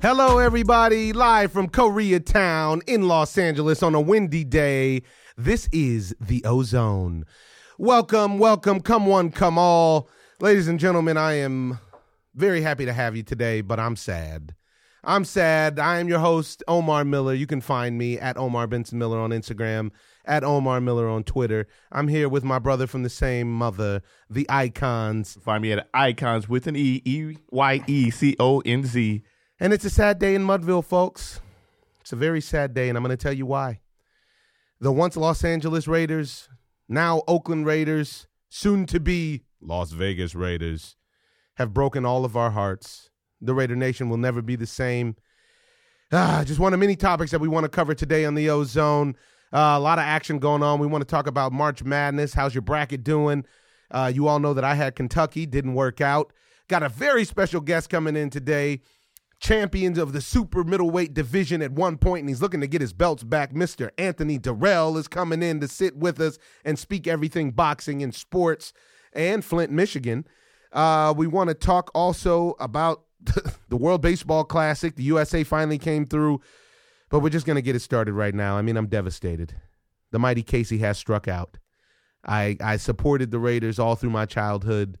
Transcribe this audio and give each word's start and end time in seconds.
Hello, 0.00 0.38
everybody, 0.38 1.12
live 1.12 1.50
from 1.50 1.68
Koreatown 1.68 2.82
in 2.86 3.08
Los 3.08 3.36
Angeles 3.36 3.82
on 3.82 3.96
a 3.96 4.00
windy 4.00 4.44
day. 4.44 5.02
This 5.36 5.68
is 5.72 6.14
the 6.20 6.44
Ozone. 6.44 7.24
Welcome, 7.78 8.38
welcome, 8.38 8.80
come 8.80 9.06
one, 9.06 9.32
come 9.32 9.58
all. 9.58 10.08
Ladies 10.38 10.68
and 10.68 10.78
gentlemen, 10.78 11.16
I 11.16 11.32
am 11.32 11.80
very 12.36 12.60
happy 12.60 12.84
to 12.84 12.92
have 12.92 13.16
you 13.16 13.24
today, 13.24 13.60
but 13.60 13.80
I'm 13.80 13.96
sad. 13.96 14.54
I'm 15.02 15.24
sad. 15.24 15.80
I 15.80 15.98
am 15.98 16.06
your 16.06 16.20
host, 16.20 16.62
Omar 16.68 17.04
Miller. 17.04 17.34
You 17.34 17.48
can 17.48 17.60
find 17.60 17.98
me 17.98 18.20
at 18.20 18.36
Omar 18.36 18.68
Benson 18.68 19.00
Miller 19.00 19.18
on 19.18 19.30
Instagram, 19.30 19.90
at 20.24 20.44
Omar 20.44 20.80
Miller 20.80 21.08
on 21.08 21.24
Twitter. 21.24 21.66
I'm 21.90 22.06
here 22.06 22.28
with 22.28 22.44
my 22.44 22.60
brother 22.60 22.86
from 22.86 23.02
the 23.02 23.10
same 23.10 23.52
mother, 23.52 24.02
the 24.30 24.46
Icons. 24.48 25.36
Find 25.42 25.60
me 25.60 25.72
at 25.72 25.88
Icons 25.92 26.48
with 26.48 26.68
an 26.68 26.76
E, 26.76 27.02
E 27.04 27.36
Y 27.50 27.82
E 27.88 28.10
C 28.10 28.36
O 28.38 28.60
N 28.60 28.84
Z. 28.84 29.24
And 29.60 29.72
it's 29.72 29.84
a 29.84 29.90
sad 29.90 30.20
day 30.20 30.36
in 30.36 30.44
Mudville, 30.44 30.84
folks. 30.84 31.40
It's 32.00 32.12
a 32.12 32.16
very 32.16 32.40
sad 32.40 32.74
day, 32.74 32.88
and 32.88 32.96
I'm 32.96 33.02
going 33.02 33.16
to 33.16 33.20
tell 33.20 33.32
you 33.32 33.44
why. 33.44 33.80
The 34.80 34.92
once 34.92 35.16
Los 35.16 35.42
Angeles 35.42 35.88
Raiders, 35.88 36.48
now 36.88 37.22
Oakland 37.26 37.66
Raiders, 37.66 38.28
soon 38.48 38.86
to 38.86 39.00
be 39.00 39.42
Las 39.60 39.90
Vegas 39.90 40.36
Raiders, 40.36 40.94
have 41.54 41.74
broken 41.74 42.04
all 42.04 42.24
of 42.24 42.36
our 42.36 42.52
hearts. 42.52 43.10
The 43.40 43.52
Raider 43.52 43.74
Nation 43.74 44.08
will 44.08 44.16
never 44.16 44.42
be 44.42 44.54
the 44.54 44.66
same. 44.66 45.16
Ah, 46.12 46.44
just 46.46 46.60
one 46.60 46.72
of 46.72 46.78
many 46.78 46.94
topics 46.94 47.32
that 47.32 47.40
we 47.40 47.48
want 47.48 47.64
to 47.64 47.68
cover 47.68 47.94
today 47.94 48.24
on 48.24 48.36
the 48.36 48.48
Ozone. 48.50 49.16
Uh, 49.52 49.74
a 49.76 49.80
lot 49.80 49.98
of 49.98 50.04
action 50.04 50.38
going 50.38 50.62
on. 50.62 50.78
We 50.78 50.86
want 50.86 51.02
to 51.02 51.10
talk 51.10 51.26
about 51.26 51.52
March 51.52 51.82
Madness. 51.82 52.32
How's 52.32 52.54
your 52.54 52.62
bracket 52.62 53.02
doing? 53.02 53.44
Uh, 53.90 54.12
you 54.14 54.28
all 54.28 54.38
know 54.38 54.54
that 54.54 54.64
I 54.64 54.76
had 54.76 54.94
Kentucky, 54.94 55.46
didn't 55.46 55.74
work 55.74 56.00
out. 56.00 56.32
Got 56.68 56.84
a 56.84 56.88
very 56.88 57.24
special 57.24 57.60
guest 57.60 57.90
coming 57.90 58.14
in 58.14 58.30
today 58.30 58.82
champions 59.40 59.98
of 59.98 60.12
the 60.12 60.20
super 60.20 60.64
middleweight 60.64 61.14
division 61.14 61.62
at 61.62 61.72
one 61.72 61.96
point, 61.96 62.20
and 62.20 62.28
he's 62.28 62.42
looking 62.42 62.60
to 62.60 62.66
get 62.66 62.80
his 62.80 62.92
belts 62.92 63.22
back. 63.22 63.52
Mr. 63.52 63.90
Anthony 63.98 64.38
Dirrell 64.38 64.96
is 64.96 65.08
coming 65.08 65.42
in 65.42 65.60
to 65.60 65.68
sit 65.68 65.96
with 65.96 66.20
us 66.20 66.38
and 66.64 66.78
speak 66.78 67.06
everything 67.06 67.52
boxing 67.52 68.02
and 68.02 68.14
sports 68.14 68.72
and 69.12 69.44
Flint, 69.44 69.70
Michigan. 69.70 70.26
Uh, 70.72 71.14
we 71.16 71.26
want 71.26 71.48
to 71.48 71.54
talk 71.54 71.90
also 71.94 72.54
about 72.60 73.04
the 73.68 73.76
World 73.76 74.02
Baseball 74.02 74.44
Classic. 74.44 74.94
The 74.96 75.04
USA 75.04 75.44
finally 75.44 75.78
came 75.78 76.04
through, 76.04 76.40
but 77.08 77.20
we're 77.20 77.30
just 77.30 77.46
going 77.46 77.56
to 77.56 77.62
get 77.62 77.76
it 77.76 77.80
started 77.80 78.12
right 78.12 78.34
now. 78.34 78.56
I 78.56 78.62
mean, 78.62 78.76
I'm 78.76 78.88
devastated. 78.88 79.54
The 80.10 80.18
mighty 80.18 80.42
Casey 80.42 80.78
has 80.78 80.98
struck 80.98 81.28
out. 81.28 81.58
I 82.24 82.56
I 82.60 82.76
supported 82.76 83.30
the 83.30 83.38
Raiders 83.38 83.78
all 83.78 83.94
through 83.94 84.10
my 84.10 84.26
childhood 84.26 84.98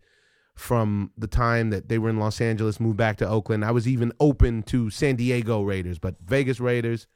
from 0.58 1.12
the 1.16 1.28
time 1.28 1.70
that 1.70 1.88
they 1.88 1.98
were 1.98 2.10
in 2.10 2.18
Los 2.18 2.40
Angeles, 2.40 2.80
moved 2.80 2.96
back 2.96 3.16
to 3.18 3.28
Oakland. 3.28 3.64
I 3.64 3.70
was 3.70 3.86
even 3.86 4.12
open 4.18 4.64
to 4.64 4.90
San 4.90 5.14
Diego 5.14 5.62
Raiders, 5.62 6.00
but 6.00 6.16
Vegas 6.24 6.58
Raiders, 6.58 7.06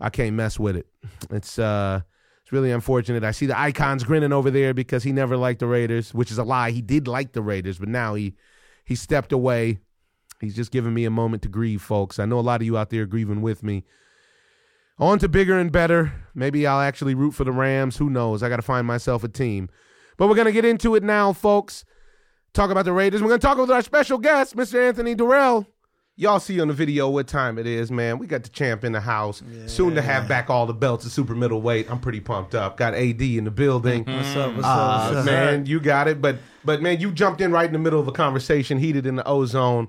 I 0.00 0.10
can't 0.10 0.36
mess 0.36 0.58
with 0.58 0.76
it. 0.76 0.86
It's 1.30 1.58
uh 1.58 2.02
it's 2.42 2.52
really 2.52 2.70
unfortunate. 2.70 3.24
I 3.24 3.30
see 3.30 3.46
the 3.46 3.58
icons 3.58 4.04
grinning 4.04 4.34
over 4.34 4.50
there 4.50 4.74
because 4.74 5.02
he 5.02 5.12
never 5.12 5.38
liked 5.38 5.60
the 5.60 5.66
Raiders, 5.66 6.12
which 6.12 6.30
is 6.30 6.36
a 6.36 6.44
lie. 6.44 6.72
He 6.72 6.82
did 6.82 7.08
like 7.08 7.32
the 7.32 7.40
Raiders, 7.40 7.78
but 7.78 7.88
now 7.88 8.14
he 8.14 8.34
he 8.84 8.94
stepped 8.94 9.32
away. 9.32 9.78
He's 10.40 10.54
just 10.54 10.70
giving 10.70 10.92
me 10.92 11.06
a 11.06 11.10
moment 11.10 11.42
to 11.44 11.48
grieve, 11.48 11.80
folks. 11.80 12.18
I 12.18 12.26
know 12.26 12.38
a 12.38 12.40
lot 12.40 12.60
of 12.60 12.66
you 12.66 12.76
out 12.76 12.90
there 12.90 13.06
grieving 13.06 13.40
with 13.40 13.62
me. 13.62 13.84
On 14.98 15.18
to 15.20 15.28
bigger 15.28 15.58
and 15.58 15.72
better. 15.72 16.12
Maybe 16.34 16.66
I'll 16.66 16.80
actually 16.80 17.14
root 17.14 17.32
for 17.32 17.44
the 17.44 17.50
Rams. 17.50 17.96
Who 17.96 18.10
knows? 18.10 18.42
I 18.42 18.50
got 18.50 18.56
to 18.56 18.62
find 18.62 18.86
myself 18.86 19.24
a 19.24 19.28
team. 19.28 19.70
But 20.18 20.28
we're 20.28 20.36
going 20.36 20.46
to 20.46 20.52
get 20.52 20.66
into 20.66 20.94
it 20.94 21.02
now, 21.02 21.32
folks 21.32 21.84
talk 22.54 22.70
about 22.70 22.84
the 22.84 22.92
Raiders. 22.92 23.20
We're 23.20 23.28
going 23.28 23.40
to 23.40 23.46
talk 23.46 23.58
with 23.58 23.70
our 23.70 23.82
special 23.82 24.18
guest, 24.18 24.56
Mr. 24.56 24.88
Anthony 24.88 25.14
Dirrell. 25.14 25.66
Y'all 26.16 26.38
see 26.38 26.60
on 26.60 26.68
the 26.68 26.74
video 26.74 27.08
what 27.10 27.26
time 27.26 27.58
it 27.58 27.66
is, 27.66 27.90
man. 27.90 28.18
We 28.18 28.28
got 28.28 28.44
the 28.44 28.48
champ 28.48 28.84
in 28.84 28.92
the 28.92 29.00
house. 29.00 29.42
Yeah. 29.50 29.66
Soon 29.66 29.96
to 29.96 30.02
have 30.02 30.28
back 30.28 30.48
all 30.48 30.64
the 30.64 30.72
belts 30.72 31.04
of 31.04 31.10
super 31.10 31.34
middleweight. 31.34 31.90
I'm 31.90 31.98
pretty 31.98 32.20
pumped 32.20 32.54
up. 32.54 32.76
Got 32.76 32.94
AD 32.94 33.20
in 33.20 33.42
the 33.42 33.50
building. 33.50 34.04
What's 34.04 34.36
up? 34.36 34.54
What's 34.54 34.64
uh, 34.64 34.68
up? 34.68 35.12
What's 35.12 35.18
up? 35.18 35.26
Man, 35.26 35.66
you 35.66 35.80
got 35.80 36.06
it. 36.06 36.22
But 36.22 36.36
but 36.64 36.80
man, 36.80 37.00
you 37.00 37.10
jumped 37.10 37.40
in 37.40 37.50
right 37.50 37.66
in 37.66 37.72
the 37.72 37.80
middle 37.80 37.98
of 37.98 38.06
a 38.06 38.12
conversation, 38.12 38.78
heated 38.78 39.06
in 39.06 39.16
the 39.16 39.26
ozone. 39.26 39.88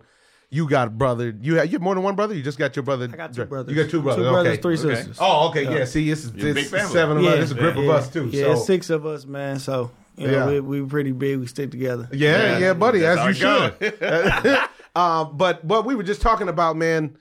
You 0.50 0.68
got 0.68 0.98
brother. 0.98 1.36
You 1.40 1.58
have 1.58 1.68
you 1.68 1.74
have 1.74 1.82
more 1.84 1.94
than 1.94 2.04
one 2.04 2.16
brother. 2.16 2.34
You 2.34 2.42
just 2.42 2.58
got 2.58 2.76
your 2.76 2.82
brother. 2.82 3.08
I 3.14 3.16
got 3.16 3.32
two 3.32 3.46
brothers. 3.46 3.76
You 3.76 3.84
got 3.84 3.92
two 3.92 4.02
brothers. 4.02 4.26
Two 4.26 4.32
brothers, 4.32 4.54
okay. 4.54 4.62
three 4.64 4.80
okay. 4.80 4.96
sisters. 4.96 5.18
Oh, 5.20 5.50
okay. 5.50 5.64
Yeah. 5.66 5.78
yeah 5.78 5.86
see, 5.86 6.10
it's, 6.10 6.32
it's 6.34 6.70
seven 6.92 7.18
of 7.18 7.24
yeah. 7.24 7.32
us. 7.32 7.44
It's 7.44 7.52
a 7.52 7.56
group 7.56 7.76
yeah. 7.76 7.84
of 7.84 7.90
us 7.90 8.10
too. 8.12 8.30
Yeah, 8.34 8.56
so. 8.56 8.64
six 8.64 8.90
of 8.90 9.06
us, 9.06 9.28
man. 9.28 9.60
So 9.60 9.92
you 10.18 10.28
know, 10.28 10.50
Yeah. 10.52 10.60
we 10.60 10.82
we 10.82 10.88
pretty 10.88 11.12
big. 11.12 11.40
We 11.40 11.48
stick 11.48 11.72
together. 11.72 12.08
Yeah, 12.12 12.52
yeah, 12.52 12.58
Yeah, 12.60 12.74
buddy, 12.74 13.00
that's 13.00 13.22
as 13.22 13.40
you 13.40 13.72
should. 13.82 14.60
uh, 14.96 15.26
but 15.26 15.64
what 15.64 15.86
we 15.86 15.96
were 15.96 16.04
just 16.04 16.22
talking 16.22 16.50
about, 16.50 16.76
man. 16.78 17.18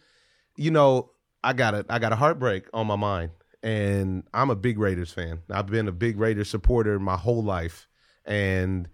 You 0.57 0.71
know, 0.71 1.11
I 1.43 1.53
got 1.53 1.75
a 1.75 1.85
I 1.89 1.99
got 1.99 2.13
a 2.13 2.17
heartbreak 2.17 2.67
on 2.73 2.87
my 2.87 2.97
mind, 2.97 3.31
and 3.63 4.23
I'm 4.33 4.51
a 4.51 4.57
big 4.57 4.79
Raiders 4.79 5.13
fan. 5.13 5.41
I've 5.51 5.67
been 5.67 5.89
a 5.89 5.93
big 5.93 6.19
Raiders 6.19 6.49
supporter 6.49 6.99
my 7.01 7.17
whole 7.17 7.43
life, 7.43 7.89
and 8.25 8.89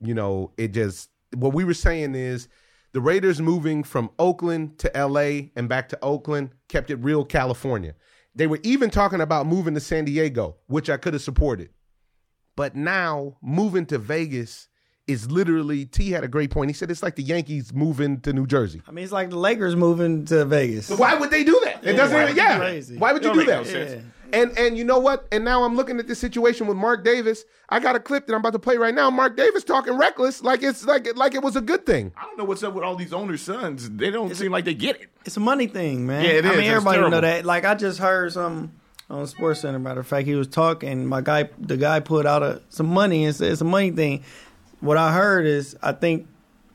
you 0.00 0.14
know, 0.14 0.52
it 0.56 0.68
just 0.68 1.10
what 1.34 1.52
we 1.52 1.64
were 1.64 1.74
saying 1.74 2.14
is 2.14 2.48
the 2.92 3.00
Raiders 3.00 3.40
moving 3.40 3.84
from 3.84 4.10
Oakland 4.18 4.78
to 4.80 4.94
L.A. 4.96 5.52
and 5.56 5.68
back 5.68 5.88
to 5.90 5.98
Oakland 6.02 6.50
kept 6.68 6.90
it 6.90 6.96
real 6.96 7.24
California. 7.24 7.94
They 8.34 8.46
were 8.46 8.60
even 8.62 8.90
talking 8.90 9.20
about 9.20 9.46
moving 9.46 9.74
to 9.74 9.80
San 9.80 10.06
Diego, 10.06 10.56
which 10.66 10.88
I 10.88 10.96
could 10.96 11.12
have 11.12 11.22
supported. 11.22 11.68
But 12.56 12.76
now 12.76 13.38
moving 13.42 13.86
to 13.86 13.98
Vegas 13.98 14.68
is 15.06 15.30
literally 15.30 15.84
T 15.84 16.10
had 16.10 16.24
a 16.24 16.28
great 16.28 16.50
point. 16.50 16.70
He 16.70 16.74
said 16.74 16.90
it's 16.90 17.02
like 17.02 17.16
the 17.16 17.22
Yankees 17.22 17.72
moving 17.72 18.20
to 18.20 18.32
New 18.32 18.46
Jersey. 18.46 18.82
I 18.86 18.92
mean, 18.92 19.04
it's 19.04 19.12
like 19.12 19.30
the 19.30 19.38
Lakers 19.38 19.74
moving 19.74 20.24
to 20.26 20.44
Vegas. 20.44 20.86
So 20.86 20.96
why 20.96 21.14
would 21.14 21.30
they 21.30 21.44
do 21.44 21.60
that? 21.64 21.84
It 21.84 21.94
doesn't 21.94 22.16
why 22.16 22.24
even 22.24 22.36
yeah. 22.36 22.58
crazy? 22.58 22.96
Why 22.98 23.12
would 23.12 23.22
you 23.22 23.28
Don't 23.28 23.38
do 23.38 23.40
make 23.40 23.48
that? 23.48 23.56
no 23.58 23.64
sense. 23.64 24.04
And 24.32 24.56
and 24.58 24.78
you 24.78 24.84
know 24.84 24.98
what? 24.98 25.26
And 25.30 25.44
now 25.44 25.64
I'm 25.64 25.76
looking 25.76 25.98
at 25.98 26.06
this 26.06 26.18
situation 26.18 26.66
with 26.66 26.76
Mark 26.76 27.04
Davis. 27.04 27.44
I 27.68 27.80
got 27.80 27.96
a 27.96 28.00
clip 28.00 28.26
that 28.26 28.32
I'm 28.32 28.40
about 28.40 28.54
to 28.54 28.58
play 28.58 28.78
right 28.78 28.94
now. 28.94 29.10
Mark 29.10 29.36
Davis 29.36 29.62
talking 29.62 29.94
reckless 29.94 30.42
like 30.42 30.62
it's 30.62 30.86
like 30.86 31.14
like 31.16 31.34
it 31.34 31.42
was 31.42 31.56
a 31.56 31.60
good 31.60 31.84
thing. 31.84 32.12
I 32.16 32.24
don't 32.24 32.38
know 32.38 32.44
what's 32.44 32.62
up 32.62 32.72
with 32.72 32.84
all 32.84 32.96
these 32.96 33.12
owners' 33.12 33.42
sons. 33.42 33.90
They 33.90 34.10
don't 34.10 34.34
seem 34.34 34.52
like 34.52 34.64
they 34.64 34.74
get 34.74 35.00
it. 35.00 35.10
It's 35.26 35.36
a 35.36 35.40
money 35.40 35.66
thing, 35.66 36.06
man. 36.06 36.24
Yeah, 36.24 36.30
it 36.30 36.46
I 36.46 36.50
mean, 36.50 36.60
It's 36.60 36.68
everybody 36.68 37.10
know 37.10 37.20
that. 37.20 37.44
Like, 37.44 37.64
I 37.64 37.74
just 37.74 37.98
heard 37.98 38.32
some 38.32 38.72
on 39.12 39.26
SportsCenter. 39.26 39.80
Matter 39.80 40.00
of 40.00 40.06
fact, 40.06 40.26
he 40.26 40.34
was 40.34 40.48
talking. 40.48 41.06
My 41.06 41.20
guy, 41.20 41.48
the 41.58 41.76
guy, 41.76 42.00
put 42.00 42.26
out 42.26 42.42
a, 42.42 42.62
some 42.70 42.86
money 42.86 43.24
and 43.24 43.34
said 43.34 43.52
it's 43.52 43.60
a 43.60 43.64
money 43.64 43.90
thing. 43.90 44.24
What 44.80 44.96
I 44.96 45.12
heard 45.12 45.46
is, 45.46 45.76
I 45.82 45.92
think 45.92 46.26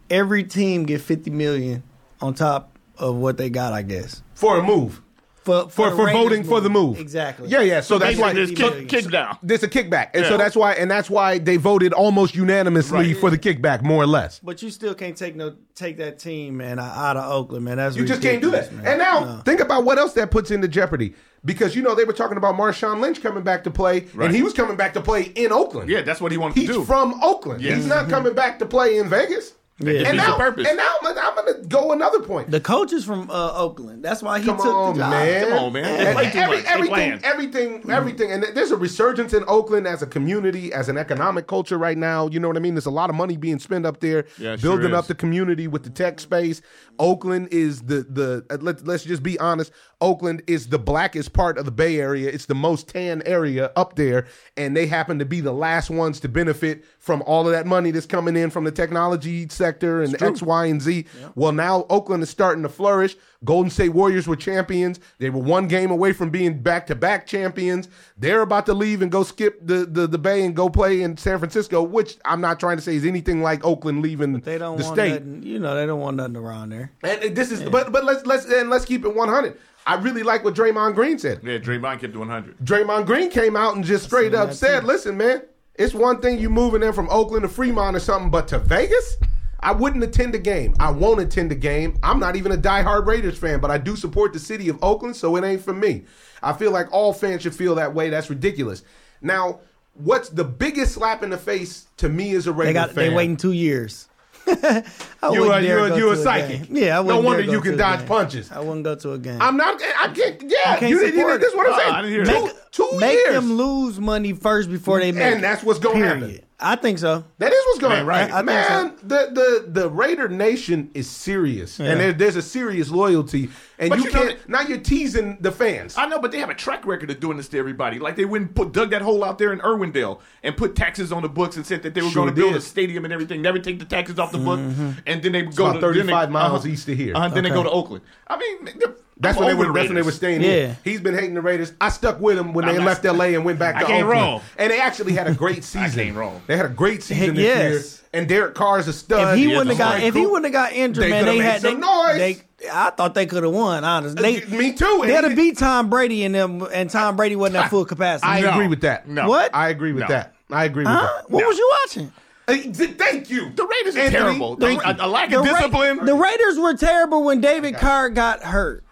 every 0.10 0.44
team 0.44 0.86
get 0.86 1.02
fifty 1.02 1.30
million 1.32 1.84
on 2.22 2.34
top 2.34 2.78
of 2.98 3.16
what 3.16 3.38
they 3.38 3.50
got. 3.50 3.74
I 3.74 3.82
guess 3.82 4.22
For 4.36 4.58
a 4.60 4.64
move. 4.64 5.02
for 5.44 5.70
For 5.70 5.90
the 5.90 5.96
for 5.96 6.06
Raiders 6.06 6.22
voting 6.24 6.44
for 6.44 6.62
the 6.62 6.70
move. 6.70 7.00
Exactly. 7.00 7.50
Yeah, 7.50 7.62
yeah. 7.62 7.82
So, 7.82 7.98
that's 8.00 8.18
why 8.18 8.34
Basically, 8.34 8.64
why- 8.64 8.70
there's 8.72 8.82
kick, 8.82 8.90
kick 9.04 9.12
down. 9.12 9.38
there's 9.44 9.64
a 9.64 9.68
kickback. 9.68 10.10
And 10.14 10.26
so 10.26 10.38
that's 10.38 10.56
why 10.56 10.74
and 10.74 10.90
that's 10.92 11.10
why 11.10 11.38
they 11.38 11.58
voted 11.58 11.94
almost 11.94 12.36
unanimously 12.36 12.98
Right. 13.14 13.18
for 13.18 13.30
the 13.30 13.38
kickback, 13.38 13.82
more 13.82 14.04
or 14.04 14.08
less. 14.08 14.40
But 14.40 14.62
you 14.62 14.70
still 14.70 14.94
can't 14.94 15.16
take 15.18 15.36
no 15.36 15.56
take 15.76 15.98
that 15.98 16.18
team, 16.20 16.58
man, 16.58 16.80
out 16.80 17.18
of 17.18 17.30
Oakland, 17.32 17.66
man. 17.66 17.78
That's 17.78 17.96
You 17.98 18.06
just 18.06 18.22
can't 18.22 18.42
do 18.42 18.52
that. 18.52 18.72
man. 18.74 18.86
And 18.88 19.00
now 19.00 19.20
No. 19.20 19.42
think 19.46 19.60
about 19.60 19.84
what 19.86 19.98
else 19.98 20.14
that 20.14 20.32
puts 20.32 20.50
into 20.52 20.68
jeopardy. 20.68 21.14
Because 21.48 21.78
you 21.78 21.82
know 21.82 21.96
they 21.96 22.04
were 22.04 22.14
talking 22.14 22.36
about 22.36 22.56
Marshawn 22.56 23.00
Lynch 23.00 23.24
coming 23.24 23.42
back 23.42 23.64
to 23.64 23.72
play, 23.72 24.06
Right. 24.14 24.26
and 24.26 24.36
he 24.36 24.44
was 24.44 24.54
coming 24.54 24.76
back 24.76 24.94
to 24.96 25.02
play 25.02 25.32
in 25.34 25.54
Oakland. 25.54 25.90
Yeah, 25.90 26.02
that's 26.02 26.20
what 26.20 26.34
he 26.34 26.38
wanted 26.38 26.58
He's 26.58 26.68
to 26.68 26.74
do. 26.74 26.80
He's 26.80 26.88
from 26.88 27.20
Oakland. 27.24 27.62
Yes. 27.62 27.78
He's 27.78 27.86
not 27.88 28.02
mm-hmm. 28.02 28.10
coming 28.12 28.34
back 28.34 28.60
to 28.60 28.66
play 28.66 28.98
in 28.98 29.08
Vegas. 29.08 29.54
Yeah. 29.80 29.92
Defeats 29.94 30.10
And 30.10 30.20
the 30.20 30.24
now, 30.24 30.38
purpose. 30.38 30.68
and 30.68 30.78
now 30.78 30.96
I'm, 31.04 31.18
I'm 31.20 31.36
going 31.36 31.62
to 31.62 31.68
go 31.68 31.92
another 31.92 32.22
point. 32.22 32.50
the 32.50 32.60
coach 32.60 32.92
is 32.94 33.06
from 33.06 33.30
uh, 33.30 33.52
Oakland. 33.54 34.04
That's 34.04 34.24
why 34.24 34.40
he 34.40 34.46
Come 34.46 34.58
took 34.58 34.66
on, 34.66 34.94
the 34.96 35.02
job. 35.02 35.12
man. 35.12 35.50
Come 35.50 35.58
on, 35.60 35.74
man. 35.74 35.84
They 35.84 36.08
And 36.26 36.36
every- 36.36 36.66
everything, 36.66 37.20
everything, 37.24 37.82
Mm. 37.84 37.90
everything, 37.92 38.32
and 38.32 38.44
there's 38.56 38.72
a 38.72 38.76
resurgence 38.78 39.34
in 39.34 39.44
Oakland 39.48 39.86
as 39.86 40.02
a 40.02 40.08
community, 40.08 40.74
as 40.74 40.90
an 40.90 40.98
economic 40.98 41.46
culture 41.46 41.78
right 41.78 41.98
now. 41.98 42.28
You 42.28 42.40
know 42.40 42.48
what 42.48 42.58
I 42.58 42.60
mean? 42.60 42.74
There's 42.74 42.88
a 42.88 42.92
lot 42.92 43.10
of 43.12 43.16
money 43.16 43.38
being 43.38 43.60
spent 43.60 43.86
up 43.86 44.00
there, 44.00 44.26
Yeah, 44.40 44.54
it 44.54 44.62
sure 44.62 44.72
building 44.78 44.96
up 44.96 45.06
the 45.06 45.14
community 45.16 45.68
with 45.68 45.84
the 45.84 45.90
tech 45.92 46.20
space. 46.20 46.62
Oakland 47.00 47.50
is 47.52 47.82
the 47.84 48.02
the 48.10 48.46
uh, 48.50 48.58
let, 48.60 48.86
let's 48.88 49.04
just 49.04 49.22
be 49.22 49.38
honest. 49.40 49.72
Oakland 50.02 50.42
is 50.48 50.68
the 50.68 50.80
blackest 50.80 51.34
part 51.34 51.58
of 51.58 51.66
the 51.66 51.72
Bay 51.72 52.00
Area. 52.00 52.30
It's 52.30 52.46
the 52.46 52.56
most 52.56 52.88
tan 52.88 53.22
area 53.26 53.72
up 53.76 53.96
there, 53.96 54.26
and 54.56 54.76
they 54.76 54.88
happen 54.88 55.20
to 55.20 55.26
be 55.26 55.42
the 55.42 55.52
last 55.54 55.90
ones 55.90 56.20
to 56.22 56.30
benefit 56.30 56.84
from 57.08 57.24
all 57.26 57.48
of 57.48 57.54
that 57.54 57.66
money 57.66 57.90
that's 57.90 58.06
coming 58.06 58.36
in 58.36 58.50
from 58.50 58.66
the 58.66 58.72
technology 58.72 59.48
sector 59.48 60.04
and 60.04 60.22
X, 60.22 60.42
Y, 60.42 60.66
and 60.66 60.82
Z. 60.82 61.06
Well, 61.36 61.54
now 61.54 61.86
Oakland 61.90 62.22
is 62.22 62.30
starting 62.30 62.62
to 62.64 62.70
flourish. 62.70 63.16
Golden 63.46 63.70
State 63.72 63.90
Warriors 63.90 64.28
were 64.28 64.36
champions. 64.36 65.00
They 65.18 65.30
were 65.30 65.40
one 65.42 65.70
game 65.70 65.90
away 65.90 66.12
from 66.12 66.32
being 66.32 66.60
back 66.62 66.86
to 66.88 66.96
back 66.96 67.26
champions. 67.26 67.88
They're 68.18 68.42
about 68.42 68.66
to 68.66 68.74
leave 68.74 69.02
and 69.02 69.10
go 69.10 69.24
skip 69.24 69.66
the, 69.66 69.86
the, 69.86 70.06
the 70.06 70.18
Bay 70.18 70.44
and 70.44 70.54
go 70.54 70.68
play 70.70 71.02
in 71.02 71.16
San 71.16 71.40
Francisco, 71.40 71.82
which 71.82 72.18
I'm 72.26 72.42
not 72.42 72.60
trying 72.60 72.76
to 72.76 72.84
say 72.84 72.96
is 72.98 73.06
anything 73.06 73.42
like 73.42 73.64
Oakland 73.64 74.02
leaving 74.02 74.38
They 74.42 74.58
don't 74.58 74.78
the 74.78 74.84
want 74.84 74.96
state. 74.98 75.10
nothing. 75.14 75.44
You 75.44 75.60
know, 75.60 75.76
they 75.76 75.86
don't 75.86 76.02
want 76.02 76.18
nothing 76.18 76.36
around 76.36 76.70
there. 76.70 76.92
And 77.04 77.34
this 77.36 77.52
is, 77.52 77.64
but 77.64 77.94
but 77.94 78.04
let's 78.04 78.26
let's 78.26 78.46
and 78.46 78.70
let's 78.70 78.84
keep 78.84 79.06
it 79.06 79.16
100. 79.16 79.58
I 79.86 79.96
really 79.96 80.24
like 80.24 80.44
what 80.44 80.54
Draymond 80.54 80.96
Green 80.96 81.18
said. 81.18 81.40
Yeah, 81.44 81.60
Draymond 81.60 82.02
kept 82.02 82.18
100. 82.18 82.58
Draymond 82.58 83.06
Green 83.06 83.30
came 83.30 83.56
out 83.56 83.76
and 83.78 83.86
just 83.86 84.04
straight 84.04 84.34
up 84.34 84.52
said, 84.52 84.82
too. 84.82 84.88
"Listen, 84.88 85.16
man, 85.16 85.44
it's 85.78 85.94
one 85.94 86.22
thing 86.22 86.40
you 86.40 86.50
moving 86.50 86.84
in 86.84 86.94
from 86.94 87.10
Oakland 87.10 87.44
to 87.44 87.50
Fremont 87.50 87.96
or 87.96 88.00
something, 88.00 88.30
but 88.30 88.48
to 88.50 88.60
Vegas." 88.60 89.18
I 89.60 89.72
wouldn't 89.72 90.04
attend 90.04 90.36
a 90.36 90.40
game. 90.40 90.76
I 90.80 90.92
won't 90.92 91.20
attend 91.20 91.52
a 91.52 91.56
game. 91.56 91.98
I'm 92.04 92.20
not 92.20 92.36
even 92.36 92.52
a 92.52 92.58
diehard 92.58 93.08
Raiders 93.08 93.40
fan, 93.40 93.60
but 93.60 93.72
I 93.72 93.80
do 93.80 93.96
support 93.96 94.32
the 94.32 94.40
city 94.40 94.70
of 94.70 94.78
Oakland, 94.84 95.16
so 95.16 95.36
it 95.36 95.44
ain't 95.44 95.64
for 95.64 95.74
me. 95.74 96.06
I 96.44 96.54
feel 96.54 96.72
like 96.72 96.94
all 96.94 97.12
fans 97.12 97.42
should 97.42 97.56
feel 97.56 97.74
that 97.76 97.96
way. 97.96 98.10
That's 98.10 98.30
ridiculous. 98.30 98.84
Now, 99.20 99.62
what's 99.96 100.30
the 100.30 100.44
biggest 100.44 100.94
slap 100.94 101.24
in 101.24 101.32
the 101.32 101.38
face 101.38 101.88
to 101.98 102.08
me 102.08 102.36
as 102.36 102.46
a 102.46 102.54
Raiders 102.54 102.70
They 102.70 102.74
got 102.74 102.92
fan? 102.92 103.10
they 103.10 103.16
waiting 103.16 103.36
two 103.36 103.52
years. 103.52 104.07
I 105.22 105.30
You 105.34 105.42
wouldn't 105.42 105.52
are- 105.52 105.62
you 105.62 105.78
are- 105.80 105.98
you 105.98 106.10
a 106.12 106.16
psychic. 106.18 106.68
game. 106.68 106.76
Yeah, 106.78 107.00
I 107.00 107.02
No 107.02 107.04
wouldn't 107.08 107.26
wonder 107.26 107.44
dare 107.44 107.52
you 107.54 107.62
can 107.62 107.78
dodge 107.78 108.00
game. 108.00 108.08
punches. 108.08 108.52
I 108.52 108.60
wouldn't 108.60 108.84
go 108.84 108.96
to 108.96 109.14
a 109.14 109.18
game. 109.20 109.42
I'm 109.42 109.58
not. 109.58 109.82
I 109.82 110.08
can't. 110.14 110.42
Yeah, 110.44 110.78
can't 110.78 110.90
you, 110.92 111.00
didn't- 111.00 111.16
you, 111.16 111.22
support 111.42 111.42
what 111.56 111.68
I'm 111.74 111.80
saying. 111.80 111.92
Uh, 111.94 111.96
I 111.98 112.02
didn't 112.02 112.14
hear 112.14 112.26
two, 112.26 112.32
that. 112.48 112.72
two 112.72 112.90
make 113.00 113.14
years. 113.14 113.34
them 113.34 113.54
lose 113.54 114.00
money 114.00 114.34
first 114.34 114.70
before 114.72 115.00
they 115.00 115.12
make. 115.12 115.34
And 115.36 115.44
that's 115.44 115.64
what's 115.64 115.80
gonna 115.80 116.06
happen. 116.06 116.40
I 116.60 116.76
think 116.76 116.98
so. 116.98 117.24
That 117.38 117.54
is 117.54 117.64
what's 117.68 117.80
going 117.80 118.00
on, 118.00 118.06
right. 118.08 118.32
I 118.32 118.38
think 118.38 118.46
Man, 118.48 118.96
the, 119.04 119.30
the 119.32 119.82
the 119.82 119.90
Raider 119.92 120.28
Nation 120.28 120.90
is 120.96 121.08
serious, 121.08 121.80
and 121.80 122.00
there, 122.00 122.12
there's 122.14 122.36
a 122.36 122.42
serious 122.42 122.90
loyalty, 122.90 123.50
and 123.78 123.90
But 123.92 124.00
you, 124.00 124.06
you 124.06 124.12
can't. 124.12 124.50
now 124.50 124.62
you're 124.62 124.80
teasing 124.80 125.38
the 125.40 125.52
fans. 125.52 125.96
I 126.00 126.08
know, 126.08 126.18
but 126.18 126.32
they 126.32 126.40
have 126.40 126.50
a 126.50 126.56
track 126.56 126.88
record 126.88 127.12
of 127.12 127.20
doing 127.20 127.38
this 127.38 127.48
to 127.50 127.60
everybody. 127.60 128.00
Like 128.00 128.16
they 128.16 128.26
went 128.26 128.46
and 128.48 128.56
put 128.56 128.72
dug 128.72 128.90
that 128.90 129.04
hole 129.04 129.24
out 129.24 129.38
there 129.38 129.54
in 129.54 129.60
Irwindale 129.60 130.20
and 130.42 130.58
put 130.58 130.76
taxes 130.76 131.12
on 131.12 131.22
the 131.22 131.30
books 131.30 131.58
and 131.58 131.66
said 131.66 131.84
that 131.84 131.94
they 131.94 132.02
were 132.02 132.10
Sure 132.10 132.24
going 132.24 132.34
to 132.34 132.42
build 132.42 132.54
did. 132.54 132.58
a 132.60 132.66
stadium 132.66 133.04
and 133.06 133.14
everything. 133.14 133.44
Never 133.44 133.60
take 133.60 133.78
the 133.78 133.86
taxes 133.86 134.18
off 134.18 134.32
the 134.32 134.40
book, 134.40 134.60
and 134.60 135.22
then 135.22 135.32
they 135.32 135.44
would 135.44 135.56
go 135.56 135.66
about 135.68 135.74
to 135.76 135.82
35 135.82 136.28
they- 136.30 136.34
miles 136.34 136.62
uh-huh. 136.66 136.74
east 136.74 136.90
of 136.90 136.98
here. 136.98 137.16
Uh, 137.16 137.28
then 137.30 137.44
they 137.44 137.52
go 137.52 137.62
to 137.62 137.70
Oakland. 137.70 138.04
I 138.28 138.38
mean, 138.38 138.66
they're- 138.80 138.96
That's 139.20 139.38
I'm 139.38 139.46
when 139.46 139.56
they 139.56 139.60
were. 139.60 139.68
the 139.68 139.74
That's 139.74 139.88
when 139.90 139.96
they 139.96 140.02
were 140.04 140.12
staying 140.12 140.42
Yeah. 140.42 140.50
here. 140.50 140.78
He's 140.84 141.02
been 141.02 141.16
hating 141.16 141.34
the 141.34 141.42
Raiders. 141.42 141.74
I 141.82 141.90
stuck 141.90 142.20
with 142.20 142.38
him 142.38 142.54
when 142.54 142.66
they 142.66 142.76
I'm 142.78 142.86
left 142.86 143.04
not- 143.04 143.16
L.A. 143.16 143.34
and 143.36 143.44
went 143.44 143.58
back 143.60 143.76
I 143.76 143.80
to 143.82 143.86
can't 143.86 144.04
Oakland, 144.04 144.22
roll. 144.26 144.42
and 144.58 144.72
they 144.72 144.80
actually 144.80 145.14
had 145.14 145.28
a 145.28 145.34
great 145.44 145.64
season. 145.64 146.04
can't 146.06 146.16
roll. 146.16 146.42
They 146.48 146.56
had 146.56 146.66
a 146.68 146.70
great 146.70 147.02
season 147.04 147.36
this 147.36 147.44
Yes. 147.44 147.72
year, 147.72 147.82
and 148.14 148.28
Derek 148.30 148.54
Carr's 148.54 148.88
a 148.88 148.94
stud. 148.94 149.34
If 149.34 149.38
he 149.44 149.50
yeah, 149.50 149.58
wouldn't 149.58 149.70
have 149.70 149.78
got, 149.80 149.94
right. 149.96 150.04
if 150.04 150.14
he 150.14 150.26
wouldn't 150.26 150.46
have 150.46 150.54
got 150.54 150.74
injured, 150.74 151.04
They 151.04 151.10
man, 151.10 151.24
coulda 151.24 151.32
they 151.38 151.44
made 151.44 151.52
had 151.52 151.62
some 151.62 151.74
they, 151.74 151.80
noise. 151.88 152.18
They, 152.60 152.70
I 152.72 152.90
thought 152.92 153.14
they 153.16 153.26
could 153.26 153.44
have 153.44 153.54
won. 153.54 153.84
Honestly, 153.84 154.40
they, 154.40 154.46
Me 154.58 154.74
too. 154.74 155.02
They 155.06 155.14
had 155.14 155.22
to 155.22 155.36
beat 155.36 155.58
Tom 155.58 155.90
Brady 155.90 156.24
and 156.24 156.34
them, 156.36 156.68
and 156.72 156.90
Tom 156.90 157.16
Brady 157.16 157.36
wasn't 157.36 157.58
at 157.64 157.70
full 157.70 157.86
capacity. 157.86 158.28
I 158.28 158.42
No. 158.42 158.52
agree 158.52 158.68
with 158.68 158.82
that. 158.82 159.08
No. 159.08 159.28
What? 159.28 159.50
I 159.54 159.70
agree 159.70 159.94
with 159.94 160.02
No. 160.02 160.08
that. 160.10 160.34
I 160.52 160.66
agree 160.66 160.84
with 160.84 160.94
huh? 160.94 161.02
that. 161.22 161.30
What 161.32 161.42
No. 161.42 161.48
was 161.48 161.58
you 161.58 161.72
watching? 161.84 162.12
Uh, 162.50 162.54
Thank 162.74 163.30
you. 163.30 163.52
The 163.54 163.66
Raiders 163.68 163.96
are 163.98 164.00
Anthony, 164.00 164.10
terrible. 164.24 164.56
thank 164.56 164.82
a, 164.86 164.96
a 165.00 165.08
lack 165.08 165.30
The 165.32 165.40
of 165.42 165.46
Ra- 165.46 165.54
discipline. 165.58 166.06
the 166.06 166.16
Raiders 166.16 166.58
were 166.58 166.76
terrible 166.76 167.24
when 167.26 167.42
David 167.42 167.76
Carr 167.76 168.10
got 168.10 168.42
hurt. 168.42 168.84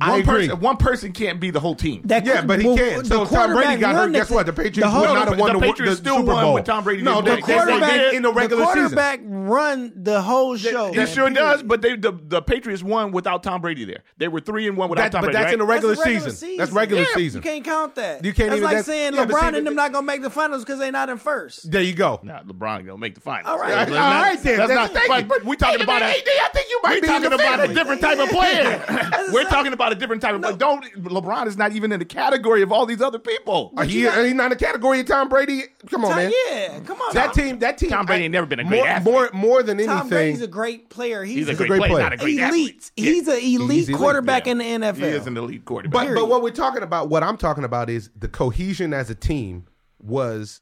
I 0.00 0.10
one 0.10 0.20
agree. 0.20 0.46
person, 0.48 0.60
one 0.60 0.76
person 0.76 1.12
can't 1.12 1.40
be 1.40 1.50
the 1.50 1.60
whole 1.60 1.74
team. 1.74 2.02
That 2.04 2.24
Yeah, 2.24 2.42
but 2.42 2.60
he 2.60 2.66
well, 2.66 2.76
can't. 2.76 3.02
the 3.02 3.08
So 3.08 3.22
if 3.22 3.30
Tom 3.30 3.50
Brady 3.52 3.64
quarterback 3.66 3.80
got 3.80 3.94
hurt, 3.94 4.12
guess 4.12 4.30
what? 4.30 4.46
The 4.46 4.52
Patriots 4.52 4.90
whole- 4.92 5.00
would 5.02 5.14
not 5.14 5.28
have 5.28 5.38
won 5.38 5.52
the, 5.54 5.60
Patriots 5.60 5.96
the 6.00 6.04
still 6.04 6.16
Super 6.18 6.32
won 6.32 6.44
Bowl. 6.44 6.54
when 6.54 6.64
Tom 6.64 6.84
Brady 6.84 7.02
no, 7.02 7.16
the 7.20 7.22
play. 7.22 7.36
Yes, 7.38 7.46
they 7.46 7.54
quarterback 7.54 8.14
in 8.14 8.22
the 8.22 8.32
regular 8.32 8.62
the 8.64 8.68
season. 8.68 8.80
quarterback 8.82 9.20
run 9.24 9.92
the 9.96 10.20
whole 10.22 10.56
show. 10.56 10.88
That 10.88 10.96
man. 10.96 11.06
sure 11.08 11.30
does, 11.30 11.62
but 11.62 11.82
they 11.82 11.96
the, 11.96 12.12
the 12.12 12.42
Patriots 12.42 12.82
won 12.82 13.12
without 13.12 13.42
Tom 13.42 13.60
Brady 13.60 13.84
there. 13.84 14.02
They 14.18 14.28
were 14.28 14.40
three 14.40 14.68
and 14.68 14.76
one 14.76 14.88
without 14.88 15.04
That- 15.04 15.12
Tom 15.12 15.20
Brady. 15.22 15.32
but 15.34 15.38
Brady. 15.38 15.44
that's 15.44 15.52
in 15.54 15.58
the 15.58 15.64
regular, 15.64 15.94
That's 15.94 16.24
the 16.24 16.30
season. 16.30 16.56
That's 16.58 16.72
regular 16.72 17.02
Yeah, 17.02 17.14
season. 17.14 17.42
You 17.42 17.50
can't 17.50 17.64
count 17.64 17.94
that. 17.96 18.24
You 18.24 18.32
can't 18.32 18.50
That's 18.50 18.56
even- 18.58 18.62
like 18.64 18.70
that's- 18.72 18.86
saying 18.86 19.14
yeah, 19.14 19.24
LeBron 19.26 19.56
and 19.56 19.66
them 19.66 19.74
not 19.74 19.92
gonna 19.92 20.06
make 20.06 20.22
the 20.22 20.30
finals 20.30 20.64
because 20.64 20.78
they're 20.78 20.92
not 20.92 21.08
in 21.08 21.18
first. 21.18 21.70
There 21.70 21.82
you 21.82 21.94
go. 21.94 22.20
Nah, 22.22 22.42
LeBron 22.42 22.86
gonna 22.86 22.98
make 22.98 23.14
the 23.14 23.20
finals. 23.20 23.48
All 23.48 23.58
right. 23.58 23.70
That's 23.70 23.90
All 23.90 23.96
not- 23.96 24.22
right 24.22 24.42
then. 24.42 24.56
That's 24.58 24.68
That's- 24.70 25.08
not. 25.08 25.28
But, 25.28 25.44
we 25.44 25.56
talking 25.56 25.80
about 25.82 26.02
a. 26.02 26.06
I 26.06 26.12
think 26.52 26.68
you 26.70 26.80
might 26.82 27.00
be 27.00 27.08
talking 27.08 27.32
about 27.32 27.68
a 27.68 27.74
different 27.74 28.00
type 28.00 28.18
of 28.18 28.28
player. 28.30 28.84
We're 29.32 29.44
talking 29.44 29.72
about 29.72 29.87
a 29.92 29.94
different 29.94 30.22
type 30.22 30.34
of. 30.34 30.40
But 30.42 30.58
don't 30.58 30.84
LeBron 30.94 31.46
is 31.46 31.56
not 31.56 31.72
even 31.72 31.92
in 31.92 31.98
the 31.98 32.04
category 32.04 32.62
of 32.62 32.70
all 32.72 32.86
these 32.86 33.00
other 33.00 33.18
people. 33.18 33.72
Are 33.76 33.84
he, 33.84 34.00
he's 34.08 34.34
not 34.34 34.44
in 34.44 34.50
the 34.50 34.56
category 34.56 35.00
of 35.00 35.06
Tom 35.06 35.28
Brady. 35.28 35.64
Come 35.90 36.04
on, 36.04 36.16
man. 36.16 36.32
Yeah, 36.50 36.80
come 36.80 37.00
on. 37.00 37.14
That 37.14 37.26
Tom. 37.26 37.34
team. 37.34 37.58
That 37.60 37.78
team. 37.78 37.90
Tom 37.90 38.06
Brady 38.06 38.22
I- 38.22 38.24
ain't 38.26 38.32
never 38.32 38.46
been 38.46 38.60
a 38.60 38.64
great 38.64 38.78
more, 38.78 38.86
athlete. 38.88 39.12
more, 39.14 39.30
more 39.32 39.62
than 39.62 39.78
anything. 39.78 39.96
Tom 39.96 40.08
Brady's 40.08 40.42
a 40.42 40.46
great 40.46 40.90
player. 40.90 41.24
He's, 41.24 41.46
He's 41.46 41.48
a 41.48 41.52
a 41.52 41.54
great, 41.54 41.68
great 41.68 41.78
player, 41.78 41.90
player. 41.92 42.02
not 42.04 42.12
a 42.12 42.16
great 42.16 42.38
elite. 42.38 42.42
athlete. 42.44 42.90
He's 42.96 43.28
an 43.28 43.34
elite 43.38 43.70
He's 43.70 43.88
elite, 43.88 43.98
quarterback 44.00 44.46
yeah. 44.46 44.52
in 44.52 44.58
the 44.58 44.64
NFL. 44.64 44.96
He 44.96 45.02
is 45.04 45.26
an 45.26 45.36
elite 45.36 45.64
quarterback. 45.64 45.92
But 45.92 46.00
Period. 46.06 46.20
but 46.20 46.28
what 46.28 46.42
we're 46.42 46.50
talking 46.50 46.82
about, 46.82 47.08
what 47.08 47.22
I'm 47.22 47.36
talking 47.36 47.64
about, 47.64 47.88
is 47.90 48.10
the 48.18 48.28
cohesion 48.28 48.92
as 48.94 49.10
a 49.10 49.14
team 49.14 49.66
was 50.00 50.60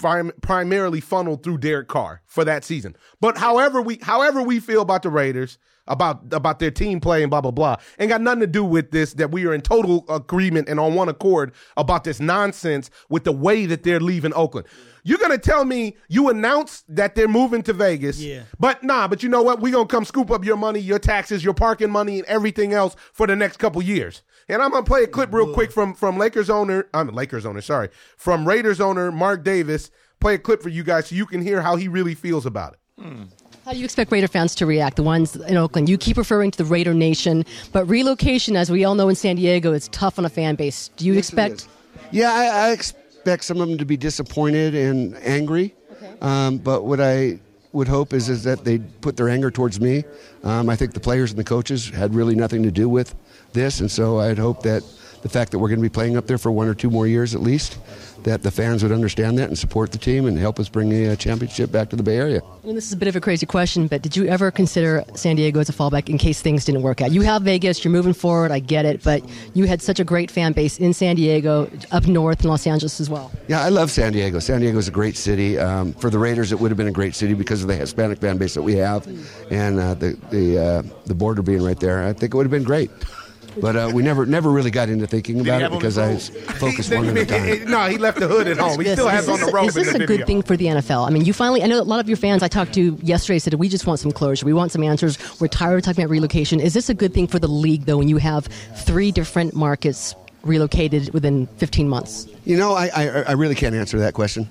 prim- 0.00 0.32
primarily 0.40 1.00
funneled 1.00 1.42
through 1.42 1.58
Derek 1.58 1.88
Carr 1.88 2.22
for 2.26 2.44
that 2.44 2.64
season. 2.64 2.96
But 3.20 3.38
however 3.38 3.80
we 3.82 3.98
however 4.02 4.42
we 4.42 4.60
feel 4.60 4.82
about 4.82 5.02
the 5.02 5.10
Raiders, 5.10 5.58
about 5.88 6.32
about 6.32 6.58
their 6.58 6.70
team 6.70 7.00
play 7.00 7.22
and 7.22 7.30
blah 7.30 7.40
blah 7.40 7.50
blah, 7.50 7.76
ain't 7.98 8.08
got 8.08 8.20
nothing 8.20 8.40
to 8.40 8.46
do 8.46 8.64
with 8.64 8.90
this. 8.90 9.14
That 9.14 9.30
we 9.30 9.46
are 9.46 9.52
in 9.54 9.60
total 9.60 10.04
agreement 10.08 10.68
and 10.68 10.78
on 10.78 10.94
one 10.94 11.08
accord 11.08 11.52
about 11.76 12.04
this 12.04 12.20
nonsense 12.20 12.90
with 13.08 13.24
the 13.24 13.32
way 13.32 13.66
that 13.66 13.82
they're 13.82 14.00
leaving 14.00 14.32
Oakland. 14.34 14.66
You're 15.04 15.18
gonna 15.18 15.38
tell 15.38 15.64
me 15.64 15.96
you 16.08 16.28
announced 16.28 16.84
that 16.94 17.14
they're 17.16 17.26
moving 17.26 17.62
to 17.64 17.72
Vegas, 17.72 18.20
Yeah. 18.20 18.42
but 18.60 18.84
nah, 18.84 19.08
but 19.08 19.22
you 19.22 19.28
know 19.28 19.42
what? 19.42 19.60
We're 19.60 19.72
gonna 19.72 19.86
come 19.86 20.04
scoop 20.04 20.30
up 20.30 20.44
your 20.44 20.56
money, 20.56 20.78
your 20.78 21.00
taxes, 21.00 21.42
your 21.44 21.54
parking 21.54 21.90
money, 21.90 22.18
and 22.18 22.26
everything 22.28 22.72
else 22.72 22.94
for 23.12 23.26
the 23.26 23.34
next 23.34 23.56
couple 23.56 23.82
years. 23.82 24.22
And 24.48 24.62
I'm 24.62 24.70
gonna 24.70 24.84
play 24.84 25.02
a 25.02 25.08
clip 25.08 25.32
real 25.32 25.52
quick 25.52 25.72
from 25.72 25.94
from 25.94 26.18
Lakers 26.18 26.48
owner, 26.50 26.86
uh, 26.94 26.98
I'm 26.98 27.08
Lakers 27.08 27.44
owner, 27.44 27.60
sorry, 27.60 27.88
from 28.16 28.46
Raiders 28.46 28.80
owner 28.80 29.10
Mark 29.10 29.42
Davis. 29.42 29.90
Play 30.20 30.34
a 30.34 30.38
clip 30.38 30.62
for 30.62 30.68
you 30.68 30.84
guys 30.84 31.08
so 31.08 31.16
you 31.16 31.26
can 31.26 31.42
hear 31.42 31.60
how 31.62 31.74
he 31.74 31.88
really 31.88 32.14
feels 32.14 32.46
about 32.46 32.74
it. 32.74 33.02
Hmm. 33.02 33.22
How 33.64 33.72
do 33.72 33.78
you 33.78 33.84
expect 33.84 34.10
Raider 34.10 34.28
fans 34.28 34.54
to 34.56 34.66
react? 34.66 34.96
The 34.96 35.02
ones 35.02 35.36
in 35.36 35.56
Oakland. 35.56 35.88
You 35.88 35.96
keep 35.98 36.16
referring 36.16 36.50
to 36.50 36.58
the 36.58 36.64
Raider 36.64 36.94
Nation, 36.94 37.44
but 37.72 37.84
relocation, 37.86 38.56
as 38.56 38.70
we 38.70 38.84
all 38.84 38.94
know 38.94 39.08
in 39.08 39.14
San 39.14 39.36
Diego, 39.36 39.72
is 39.72 39.88
tough 39.88 40.18
on 40.18 40.24
a 40.24 40.28
fan 40.28 40.56
base. 40.56 40.88
Do 40.96 41.06
you 41.06 41.14
expect? 41.14 41.68
Yeah, 42.10 42.32
I, 42.32 42.68
I 42.68 42.70
expect 42.72 43.44
some 43.44 43.60
of 43.60 43.68
them 43.68 43.78
to 43.78 43.84
be 43.84 43.96
disappointed 43.96 44.74
and 44.74 45.16
angry. 45.18 45.74
Um, 46.20 46.58
but 46.58 46.84
what 46.84 47.00
I 47.00 47.38
would 47.72 47.88
hope 47.88 48.12
is 48.12 48.28
is 48.28 48.44
that 48.44 48.64
they 48.64 48.78
put 48.78 49.16
their 49.16 49.28
anger 49.28 49.50
towards 49.50 49.80
me. 49.80 50.04
Um, 50.44 50.68
I 50.68 50.76
think 50.76 50.92
the 50.92 51.00
players 51.00 51.30
and 51.30 51.38
the 51.38 51.44
coaches 51.44 51.88
had 51.88 52.14
really 52.14 52.34
nothing 52.34 52.62
to 52.64 52.70
do 52.70 52.88
with 52.88 53.14
this, 53.52 53.80
and 53.80 53.90
so 53.90 54.18
I'd 54.18 54.38
hope 54.38 54.62
that 54.62 54.82
the 55.22 55.28
fact 55.28 55.52
that 55.52 55.58
we're 55.58 55.68
going 55.68 55.78
to 55.78 55.82
be 55.82 55.88
playing 55.88 56.16
up 56.16 56.26
there 56.26 56.38
for 56.38 56.50
one 56.50 56.68
or 56.68 56.74
two 56.74 56.90
more 56.90 57.06
years 57.06 57.34
at 57.34 57.40
least, 57.40 57.78
that 58.24 58.42
the 58.42 58.50
fans 58.50 58.82
would 58.82 58.92
understand 58.92 59.38
that 59.38 59.48
and 59.48 59.58
support 59.58 59.92
the 59.92 59.98
team 59.98 60.26
and 60.26 60.38
help 60.38 60.60
us 60.60 60.68
bring 60.68 60.92
a 60.92 61.12
uh, 61.12 61.16
championship 61.16 61.72
back 61.72 61.90
to 61.90 61.96
the 61.96 62.02
Bay 62.02 62.16
Area. 62.16 62.40
I 62.62 62.66
mean, 62.66 62.74
this 62.74 62.86
is 62.86 62.92
a 62.92 62.96
bit 62.96 63.08
of 63.08 63.16
a 63.16 63.20
crazy 63.20 63.46
question, 63.46 63.86
but 63.88 64.02
did 64.02 64.16
you 64.16 64.26
ever 64.26 64.50
consider 64.50 65.04
San 65.14 65.36
Diego 65.36 65.60
as 65.60 65.68
a 65.68 65.72
fallback 65.72 66.08
in 66.08 66.18
case 66.18 66.40
things 66.40 66.64
didn't 66.64 66.82
work 66.82 67.00
out? 67.00 67.10
You 67.10 67.22
have 67.22 67.42
Vegas, 67.42 67.84
you're 67.84 67.92
moving 67.92 68.12
forward, 68.12 68.52
I 68.52 68.60
get 68.60 68.84
it, 68.84 69.02
but 69.02 69.22
you 69.54 69.64
had 69.64 69.82
such 69.82 69.98
a 69.98 70.04
great 70.04 70.30
fan 70.30 70.52
base 70.52 70.78
in 70.78 70.92
San 70.92 71.16
Diego, 71.16 71.70
up 71.90 72.06
north 72.06 72.42
in 72.42 72.48
Los 72.48 72.66
Angeles 72.66 73.00
as 73.00 73.10
well. 73.10 73.32
Yeah, 73.48 73.62
I 73.62 73.68
love 73.68 73.90
San 73.90 74.12
Diego. 74.12 74.38
San 74.38 74.60
Diego 74.60 74.78
is 74.78 74.88
a 74.88 74.92
great 74.92 75.16
city. 75.16 75.58
Um, 75.58 75.92
for 75.94 76.10
the 76.10 76.18
Raiders, 76.18 76.52
it 76.52 76.60
would 76.60 76.70
have 76.70 76.78
been 76.78 76.88
a 76.88 76.92
great 76.92 77.14
city 77.14 77.34
because 77.34 77.62
of 77.62 77.68
the 77.68 77.76
Hispanic 77.76 78.20
fan 78.20 78.38
base 78.38 78.54
that 78.54 78.62
we 78.62 78.76
have, 78.76 79.06
and 79.50 79.78
uh, 79.78 79.94
the 79.94 80.16
the 80.30 80.58
uh, 80.58 80.82
the 81.06 81.14
border 81.14 81.42
being 81.42 81.62
right 81.62 81.78
there. 81.78 82.04
I 82.04 82.12
think 82.12 82.34
it 82.34 82.36
would 82.36 82.46
have 82.46 82.50
been 82.50 82.64
great. 82.64 82.90
But 83.60 83.76
uh, 83.76 83.90
we 83.94 84.02
never 84.02 84.24
never 84.26 84.50
really 84.50 84.70
got 84.70 84.88
into 84.88 85.06
thinking 85.06 85.40
about 85.40 85.62
it 85.62 85.70
because 85.70 85.98
I 85.98 86.14
was 86.14 86.28
focused 86.30 86.92
one 86.94 87.06
at 87.08 87.16
a 87.16 87.26
time. 87.26 87.70
no, 87.70 87.86
he 87.86 87.98
left 87.98 88.18
the 88.18 88.26
hood 88.28 88.46
at 88.48 88.56
home. 88.58 88.80
He 88.80 88.86
Yes, 88.86 88.94
still 88.98 89.08
is 89.08 89.12
has 89.14 89.28
on 89.28 89.36
this- 89.38 89.46
the 89.46 89.52
robe 89.52 89.68
Is 89.68 89.76
in 89.76 89.82
this 89.84 89.92
the 89.92 89.96
a 89.96 89.98
video. 90.06 90.16
good 90.18 90.26
thing 90.26 90.42
for 90.42 90.56
the 90.56 90.66
NFL? 90.66 91.06
I 91.06 91.10
mean, 91.10 91.24
you 91.24 91.32
finally, 91.32 91.62
I 91.62 91.66
know 91.66 91.80
a 91.80 91.82
lot 91.82 92.00
of 92.00 92.08
your 92.08 92.16
fans 92.16 92.42
I 92.42 92.48
talked 92.48 92.72
to 92.74 92.98
yesterday 93.02 93.38
said, 93.38 93.54
we 93.54 93.68
just 93.68 93.86
want 93.86 94.00
some 94.00 94.10
closure. 94.12 94.46
We 94.46 94.52
want 94.54 94.72
some 94.72 94.82
answers. 94.82 95.18
We're 95.40 95.48
tired 95.48 95.76
of 95.78 95.82
talking 95.84 96.02
about 96.02 96.10
relocation. 96.10 96.60
Is 96.60 96.72
this 96.74 96.88
a 96.88 96.94
good 96.94 97.12
thing 97.12 97.26
for 97.26 97.38
the 97.38 97.48
league, 97.48 97.84
though, 97.84 97.98
when 97.98 98.08
you 98.08 98.16
have 98.18 98.46
three 98.86 99.12
different 99.12 99.54
markets 99.54 100.14
relocated 100.42 101.12
within 101.12 101.46
15 101.58 101.88
months? 101.88 102.26
You 102.44 102.56
know, 102.56 102.72
I, 102.72 102.86
I 102.94 103.08
I 103.28 103.32
really 103.32 103.54
can't 103.54 103.74
answer 103.74 103.98
that 104.00 104.14
question, 104.14 104.48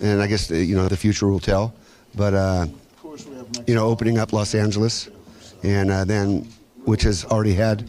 and 0.00 0.22
I 0.22 0.26
guess 0.26 0.50
uh, 0.50 0.54
you 0.54 0.74
know 0.76 0.88
the 0.88 0.96
future 0.96 1.26
will 1.28 1.40
tell. 1.40 1.74
But 2.14 2.32
uh, 2.34 2.66
you 3.66 3.74
know, 3.74 3.86
opening 3.86 4.16
up 4.18 4.32
Los 4.32 4.54
Angeles, 4.54 5.08
and 5.62 5.90
uh, 5.90 6.04
then 6.04 6.48
which 6.84 7.02
has 7.02 7.24
already 7.26 7.52
had 7.54 7.88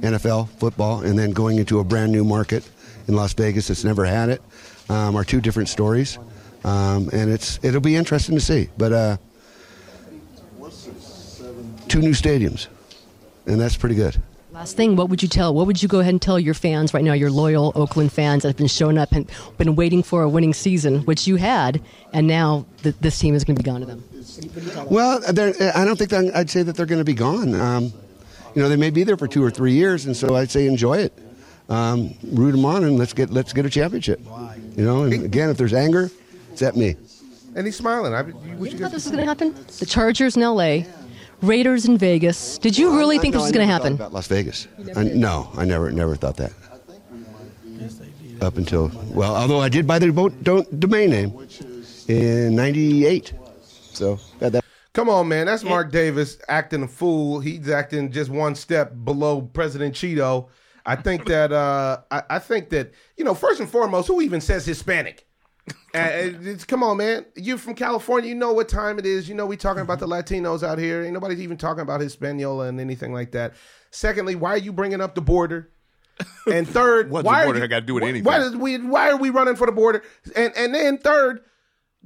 NFL 0.00 0.48
football, 0.58 1.00
and 1.00 1.18
then 1.18 1.30
going 1.32 1.58
into 1.58 1.78
a 1.80 1.84
brand 1.84 2.12
new 2.12 2.24
market 2.24 2.68
in 3.08 3.14
Las 3.14 3.32
Vegas 3.34 3.68
that's 3.68 3.84
never 3.84 4.04
had 4.04 4.28
it, 4.28 4.42
um, 4.88 5.16
are 5.16 5.24
two 5.24 5.40
different 5.40 5.68
stories, 5.68 6.18
um, 6.64 7.08
and 7.12 7.30
it's 7.30 7.58
it'll 7.62 7.80
be 7.80 7.96
interesting 7.96 8.34
to 8.34 8.40
see. 8.40 8.68
But 8.76 8.92
uh, 8.92 9.16
two 11.88 12.00
new 12.00 12.12
stadiums, 12.12 12.68
and 13.46 13.60
that's 13.60 13.76
pretty 13.76 13.94
good. 13.94 14.20
Last 14.52 14.74
thing, 14.74 14.96
what 14.96 15.10
would 15.10 15.22
you 15.22 15.28
tell? 15.28 15.52
What 15.52 15.66
would 15.66 15.82
you 15.82 15.88
go 15.88 16.00
ahead 16.00 16.14
and 16.14 16.22
tell 16.22 16.40
your 16.40 16.54
fans 16.54 16.94
right 16.94 17.04
now, 17.04 17.12
your 17.12 17.30
loyal 17.30 17.72
Oakland 17.74 18.10
fans 18.10 18.42
that 18.42 18.48
have 18.48 18.56
been 18.56 18.66
showing 18.68 18.96
up 18.96 19.12
and 19.12 19.30
been 19.58 19.76
waiting 19.76 20.02
for 20.02 20.22
a 20.22 20.28
winning 20.30 20.54
season, 20.54 21.00
which 21.00 21.26
you 21.26 21.36
had, 21.36 21.82
and 22.14 22.26
now 22.26 22.64
th- 22.82 22.94
this 23.02 23.18
team 23.18 23.34
is 23.34 23.44
going 23.44 23.56
to 23.56 23.62
be 23.62 23.66
gone 23.66 23.80
to 23.80 23.86
them? 23.86 24.02
Well, 24.90 25.20
I 25.28 25.32
don't 25.84 25.98
think 25.98 26.08
that, 26.10 26.34
I'd 26.34 26.48
say 26.48 26.62
that 26.62 26.74
they're 26.74 26.86
going 26.86 27.00
to 27.00 27.04
be 27.04 27.12
gone. 27.12 27.54
Um, 27.54 27.92
you 28.56 28.62
know, 28.62 28.70
they 28.70 28.76
may 28.76 28.88
be 28.88 29.04
there 29.04 29.18
for 29.18 29.28
two 29.28 29.44
or 29.44 29.50
three 29.50 29.74
years, 29.74 30.06
and 30.06 30.16
so 30.16 30.34
I'd 30.34 30.50
say 30.50 30.66
enjoy 30.66 30.96
it, 30.96 31.12
um, 31.68 32.14
root 32.32 32.52
them 32.52 32.64
on, 32.64 32.84
and 32.84 32.96
let's 32.98 33.12
get 33.12 33.28
let's 33.30 33.52
get 33.52 33.66
a 33.66 33.70
championship. 33.70 34.18
You 34.74 34.84
know, 34.84 35.02
and 35.02 35.12
again, 35.12 35.50
if 35.50 35.58
there's 35.58 35.74
anger, 35.74 36.10
it's 36.50 36.62
at 36.62 36.74
me. 36.74 36.96
And 37.54 37.66
he's 37.66 37.76
smiling. 37.76 38.14
I, 38.14 38.22
what 38.22 38.70
you 38.70 38.78
You 38.78 38.82
thought 38.82 38.92
this 38.92 39.04
was 39.04 39.12
going 39.12 39.18
to 39.24 39.26
happen? 39.28 39.54
The 39.78 39.84
Chargers 39.86 40.36
in 40.36 40.42
L.A., 40.42 40.86
Raiders 41.42 41.84
in 41.84 41.98
Vegas. 41.98 42.56
Did 42.58 42.78
you 42.78 42.96
really 42.96 43.18
I- 43.18 43.20
think 43.20 43.34
no, 43.34 43.40
this 43.40 43.48
was 43.48 43.52
going 43.52 43.66
to 43.66 43.72
happen? 43.72 43.92
About 43.94 44.14
Las 44.14 44.26
Vegas? 44.26 44.68
I, 44.96 45.04
no, 45.04 45.50
I 45.54 45.66
never 45.66 45.92
never 45.92 46.16
thought 46.16 46.36
that. 46.38 46.52
Up 48.40 48.56
until 48.56 48.90
well, 49.10 49.36
although 49.36 49.60
I 49.60 49.68
did 49.68 49.86
buy 49.86 49.98
the 49.98 50.10
boat, 50.12 50.32
don't, 50.42 50.80
domain 50.80 51.10
name 51.10 51.46
in 52.08 52.54
'98, 52.56 53.32
so 53.92 54.18
had 54.40 54.52
that. 54.52 54.64
Come 54.96 55.10
on, 55.10 55.28
man. 55.28 55.44
That's 55.44 55.62
Mark 55.62 55.92
Davis 55.92 56.38
acting 56.48 56.82
a 56.82 56.88
fool. 56.88 57.38
He's 57.38 57.68
acting 57.68 58.10
just 58.10 58.30
one 58.30 58.54
step 58.54 58.94
below 59.04 59.42
President 59.42 59.94
Cheeto. 59.94 60.48
I 60.86 60.96
think 60.96 61.26
that 61.26 61.52
uh, 61.52 61.98
I, 62.10 62.22
I 62.30 62.38
think 62.38 62.70
that 62.70 62.92
you 63.18 63.22
know 63.22 63.34
first 63.34 63.60
and 63.60 63.68
foremost, 63.68 64.08
who 64.08 64.22
even 64.22 64.40
says 64.40 64.64
Hispanic? 64.64 65.26
Uh, 65.68 65.72
it's, 65.92 66.64
come 66.64 66.82
on, 66.82 66.96
man. 66.96 67.26
You're 67.34 67.58
from 67.58 67.74
California. 67.74 68.30
You 68.30 68.36
know 68.36 68.54
what 68.54 68.70
time 68.70 68.98
it 68.98 69.04
is. 69.04 69.28
You 69.28 69.34
know 69.34 69.44
we 69.44 69.58
talking 69.58 69.82
about 69.82 69.98
the 69.98 70.06
Latinos 70.06 70.62
out 70.62 70.78
here. 70.78 71.02
Ain't 71.02 71.12
nobody 71.12 71.42
even 71.42 71.58
talking 71.58 71.82
about 71.82 72.00
Hispaniola 72.00 72.68
and 72.68 72.80
anything 72.80 73.12
like 73.12 73.32
that. 73.32 73.52
Secondly, 73.90 74.34
why 74.34 74.52
are 74.52 74.58
you 74.58 74.72
bringing 74.72 75.02
up 75.02 75.14
the 75.14 75.20
border? 75.20 75.70
And 76.50 76.66
third, 76.78 77.10
What's 77.10 77.26
why 77.26 77.40
the 77.42 77.48
border 77.48 77.58
you- 77.58 77.68
got 77.68 77.80
to 77.80 77.86
do 77.86 77.92
with 77.92 78.02
why- 78.02 78.08
anything? 78.08 78.24
Why, 78.24 78.40
is 78.40 78.56
we, 78.56 78.78
why 78.78 79.10
are 79.10 79.18
we 79.18 79.28
running 79.28 79.56
for 79.56 79.66
the 79.66 79.72
border? 79.72 80.02
And 80.34 80.56
and 80.56 80.74
then 80.74 80.96
third, 80.96 81.42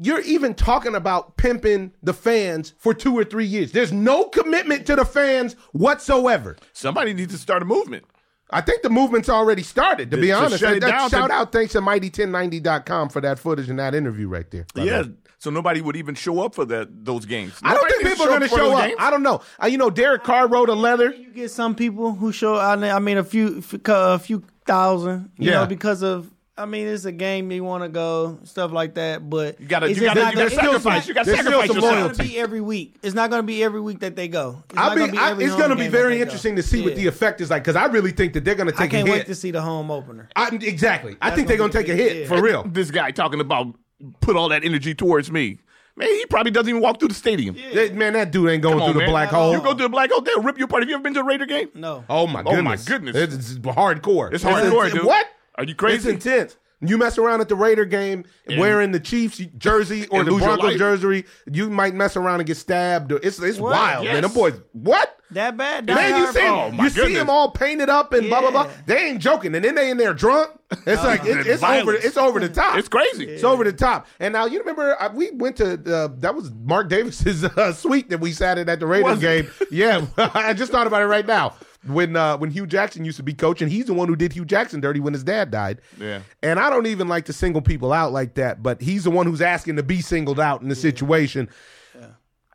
you're 0.02 0.20
even 0.22 0.54
talking 0.54 0.94
about 0.94 1.36
pimping 1.36 1.92
the 2.02 2.14
fans 2.14 2.72
for 2.78 2.94
two 2.94 3.16
or 3.16 3.24
three 3.24 3.44
years. 3.44 3.72
There's 3.72 3.92
no 3.92 4.24
commitment 4.24 4.86
to 4.86 4.96
the 4.96 5.04
fans 5.04 5.54
whatsoever. 5.72 6.56
Somebody 6.72 7.12
needs 7.14 7.32
to 7.32 7.38
start 7.38 7.62
a 7.62 7.66
movement. 7.66 8.04
I 8.52 8.60
think 8.62 8.82
the 8.82 8.90
movement's 8.90 9.28
already 9.28 9.62
started, 9.62 10.10
to 10.10 10.16
be 10.16 10.28
To 10.28 10.32
honest. 10.32 10.58
shut 10.58 10.72
it 10.76 10.80
That- 10.80 10.90
down 10.90 11.10
to- 11.10 11.16
shout 11.16 11.30
out 11.30 11.52
thanks 11.52 11.72
to 11.74 11.80
Mighty1090.com 11.80 13.08
for 13.10 13.20
that 13.20 13.38
footage 13.38 13.68
and 13.68 13.78
that 13.78 13.94
interview 13.94 14.26
right 14.28 14.50
there. 14.50 14.66
Yeah. 14.74 15.02
way. 15.02 15.10
So 15.38 15.50
nobody 15.50 15.80
would 15.80 15.96
even 15.96 16.14
show 16.14 16.40
up 16.44 16.54
for 16.54 16.64
that 16.66 17.04
those 17.04 17.24
games. 17.24 17.54
I 17.62 17.72
don't 17.74 17.88
think 17.90 18.02
people 18.04 18.26
are 18.26 18.28
going 18.28 18.40
to 18.42 18.48
for 18.48 18.56
show 18.58 18.76
up. 18.76 18.84
games. 18.84 18.96
I 18.98 19.10
don't 19.10 19.22
know. 19.22 19.40
Uh, 19.62 19.66
you 19.68 19.78
know, 19.78 19.88
Derek 19.88 20.22
Carr 20.22 20.46
wrote 20.48 20.68
a 20.68 20.74
letter. 20.74 21.14
You 21.14 21.30
get 21.32 21.50
some 21.50 21.74
people 21.74 22.12
who 22.14 22.30
show. 22.32 22.56
I 22.58 22.76
mean, 22.76 22.90
I 22.90 22.98
mean 22.98 23.16
a 23.16 23.24
few, 23.24 23.62
a 23.86 24.18
few 24.18 24.42
thousand. 24.66 25.30
You 25.38 25.50
Yeah. 25.50 25.60
know, 25.60 25.66
because 25.66 26.02
of. 26.02 26.30
I 26.60 26.66
mean, 26.66 26.86
it's 26.86 27.04
a 27.06 27.12
game 27.12 27.50
you 27.50 27.64
want 27.64 27.82
to 27.84 27.88
go, 27.88 28.38
stuff 28.44 28.70
like 28.72 28.94
that. 28.94 29.28
But 29.28 29.60
You 29.60 29.66
gotta- 29.66 29.86
it's 29.86 29.98
you 29.98 30.04
gotta- 30.06 30.20
not 30.20 30.34
gonna- 30.34 30.34
gotta 30.34 30.46
it's 30.46 30.54
just 30.54 30.64
sacrifice. 30.66 30.84
not- 30.84 31.08
You 31.08 31.14
gotta 31.14 31.30
sacrifice 31.36 31.66
some 31.68 31.76
It's 31.78 31.86
not 31.86 31.94
going 31.94 32.12
to 32.14 32.22
be 32.22 32.38
every 32.38 32.60
week. 32.60 32.94
It's 33.02 33.14
not 33.14 33.30
going 33.30 33.42
to 33.42 33.46
be 33.46 33.62
every 33.64 33.80
week 33.80 34.00
that 34.00 34.14
they 34.16 34.28
go. 34.28 34.62
It's 34.70 34.78
I'll 34.78 34.94
be, 34.94 35.00
gonna 35.00 35.12
be 35.12 35.18
I, 35.18 35.32
it's 35.38 35.56
going 35.56 35.70
to 35.70 35.76
be 35.76 35.88
very 35.88 36.14
they 36.14 36.18
go. 36.18 36.22
interesting 36.24 36.56
to 36.56 36.62
see 36.62 36.82
what 36.82 36.96
the 36.96 37.06
effect 37.06 37.40
is 37.40 37.50
like 37.50 37.62
because 37.64 37.76
I 37.76 37.86
really 37.86 38.10
think 38.12 38.34
that 38.34 38.44
they're 38.44 38.54
going 38.54 38.68
to 38.70 38.74
I 38.76 38.82
take 38.82 38.90
can't 38.90 39.08
a 39.08 39.10
wait 39.10 39.18
hit. 39.18 39.26
to 39.28 39.34
see 39.34 39.50
the 39.50 39.62
home 39.62 39.90
opener. 39.90 40.28
I, 40.36 40.48
exactly. 40.54 41.16
I 41.22 41.30
think 41.30 41.48
they're 41.48 41.56
going 41.56 41.70
gonna 41.70 41.84
take 41.84 41.92
a 41.92 41.96
hit 41.96 42.16
yeah. 42.16 42.26
for 42.26 42.42
real. 42.42 42.64
This 42.64 42.90
guy 42.90 43.10
talking 43.10 43.40
about 43.40 43.74
put 44.20 44.36
all 44.36 44.48
that 44.50 44.64
energy 44.64 44.94
towards 44.94 45.30
me. 45.30 45.58
Man, 45.96 46.08
he 46.08 46.24
probably 46.26 46.50
doesn't 46.50 46.68
even 46.68 46.80
walk 46.80 46.98
through 46.98 47.08
the 47.08 47.14
stadium. 47.14 47.56
That- 47.74 47.94
man, 47.94 48.14
that 48.14 48.30
dude 48.30 48.48
ain't 48.48 48.62
going 48.62 48.80
on, 48.80 48.92
through 48.92 49.00
the 49.02 49.06
black 49.06 49.28
hole. 49.28 49.52
You 49.52 49.60
go 49.60 49.74
to 49.74 49.82
the 49.82 49.88
black 49.88 50.10
hole, 50.10 50.20
they'll 50.22 50.42
rip 50.42 50.56
you 50.58 50.64
apart. 50.64 50.82
Have 50.82 50.88
you 50.88 50.94
ever 50.94 51.02
been 51.02 51.14
to 51.14 51.20
a 51.20 51.24
Raider 51.24 51.46
game? 51.46 51.68
No. 51.74 52.04
Oh 52.08 52.26
my 52.26 52.42
Oh, 52.46 52.62
my 52.62 52.76
goodness. 52.76 53.16
It's, 53.16 53.34
it's 53.34 53.52
hardcore. 53.58 54.32
It's 54.32 54.42
hardcore, 54.44 54.86
it's- 54.86 54.92
dude. 54.92 55.04
What? 55.04 55.26
Are 55.56 55.64
you 55.64 55.74
crazy? 55.74 55.96
It's 55.96 56.24
intense. 56.26 56.56
You 56.82 56.96
mess 56.96 57.18
around 57.18 57.42
at 57.42 57.50
the 57.50 57.56
Raider 57.56 57.84
game 57.84 58.24
wearing 58.56 58.90
the 58.92 59.00
Chiefs 59.00 59.36
jersey 59.58 60.06
or 60.06 60.24
the 60.24 60.30
lose 60.30 60.40
your 60.40 60.56
Broncos 60.56 60.78
jersey, 60.78 61.24
you 61.52 61.68
might 61.68 61.92
mess 61.94 62.16
around 62.16 62.40
and 62.40 62.46
get 62.46 62.56
stabbed. 62.56 63.12
Or, 63.12 63.20
it's 63.22 63.38
it's 63.38 63.58
What? 63.58 63.72
wild, 63.72 64.04
man. 64.06 64.14
Yes. 64.14 64.22
Them 64.22 64.32
boys, 64.32 64.60
what? 64.72 65.14
That 65.32 65.58
bad? 65.58 65.86
Man, 65.86 66.18
you 66.18 66.32
see, 66.32 66.40
Oh, 66.40 66.72
you 66.72 66.88
see 66.88 67.12
them 67.14 67.28
all 67.28 67.50
painted 67.50 67.90
up 67.90 68.14
and 68.14 68.28
blah 68.28 68.40
blah 68.40 68.50
blah. 68.50 68.70
They 68.86 69.10
ain't 69.10 69.20
joking, 69.20 69.54
and 69.54 69.62
then 69.62 69.74
they 69.74 69.90
in 69.90 69.98
there 69.98 70.14
drunk. 70.14 70.52
It's 70.86 71.04
like 71.04 71.24
it, 71.26 71.46
it's 71.46 71.62
over. 71.62 71.94
It's 71.94 72.16
over 72.16 72.40
the 72.40 72.48
top. 72.48 72.78
It's 72.78 72.88
crazy. 72.88 73.26
It's 73.28 73.44
over 73.44 73.62
the 73.62 73.72
top. 73.74 74.06
And 74.18 74.32
now 74.32 74.46
you 74.46 74.58
remember 74.60 75.00
uh, 75.00 75.12
we 75.12 75.30
went 75.32 75.56
to 75.58 75.74
uh, 75.74 76.08
that 76.20 76.34
was 76.34 76.50
Mark 76.50 76.88
Davis's 76.88 77.44
uh, 77.58 77.74
suite 77.74 78.08
that 78.08 78.18
we 78.20 78.32
sat 78.32 78.56
in 78.56 78.68
at 78.70 78.80
the 78.80 78.86
Raiders 78.86 79.18
game. 79.20 79.50
Yeah, 79.70 80.06
I 80.16 80.54
just 80.54 80.72
thought 80.72 80.86
about 80.86 81.02
it 81.02 81.06
right 81.06 81.26
now. 81.26 81.54
When 81.86 82.14
uh, 82.14 82.36
when 82.36 82.50
Hue 82.50 82.66
Jackson 82.66 83.04
used 83.06 83.16
to 83.16 83.22
be 83.22 83.32
coach, 83.32 83.62
and 83.62 83.72
he's 83.72 83.86
the 83.86 83.94
one 83.94 84.06
who 84.06 84.16
did 84.16 84.34
Hue 84.34 84.44
Jackson 84.44 84.80
dirty 84.80 85.00
when 85.00 85.14
his 85.14 85.24
dad 85.24 85.50
died. 85.50 85.80
Yeah. 85.98 86.20
And 86.42 86.60
I 86.60 86.68
don't 86.68 86.86
even 86.86 87.08
like 87.08 87.24
to 87.26 87.32
single 87.32 87.62
people 87.62 87.92
out 87.92 88.12
like 88.12 88.34
that, 88.34 88.62
but 88.62 88.82
he's 88.82 89.04
the 89.04 89.10
one 89.10 89.26
who's 89.26 89.40
asking 89.40 89.76
to 89.76 89.82
be 89.82 90.02
singled 90.02 90.38
out 90.38 90.60
in 90.60 90.68
the 90.68 90.74
situation. 90.74 91.48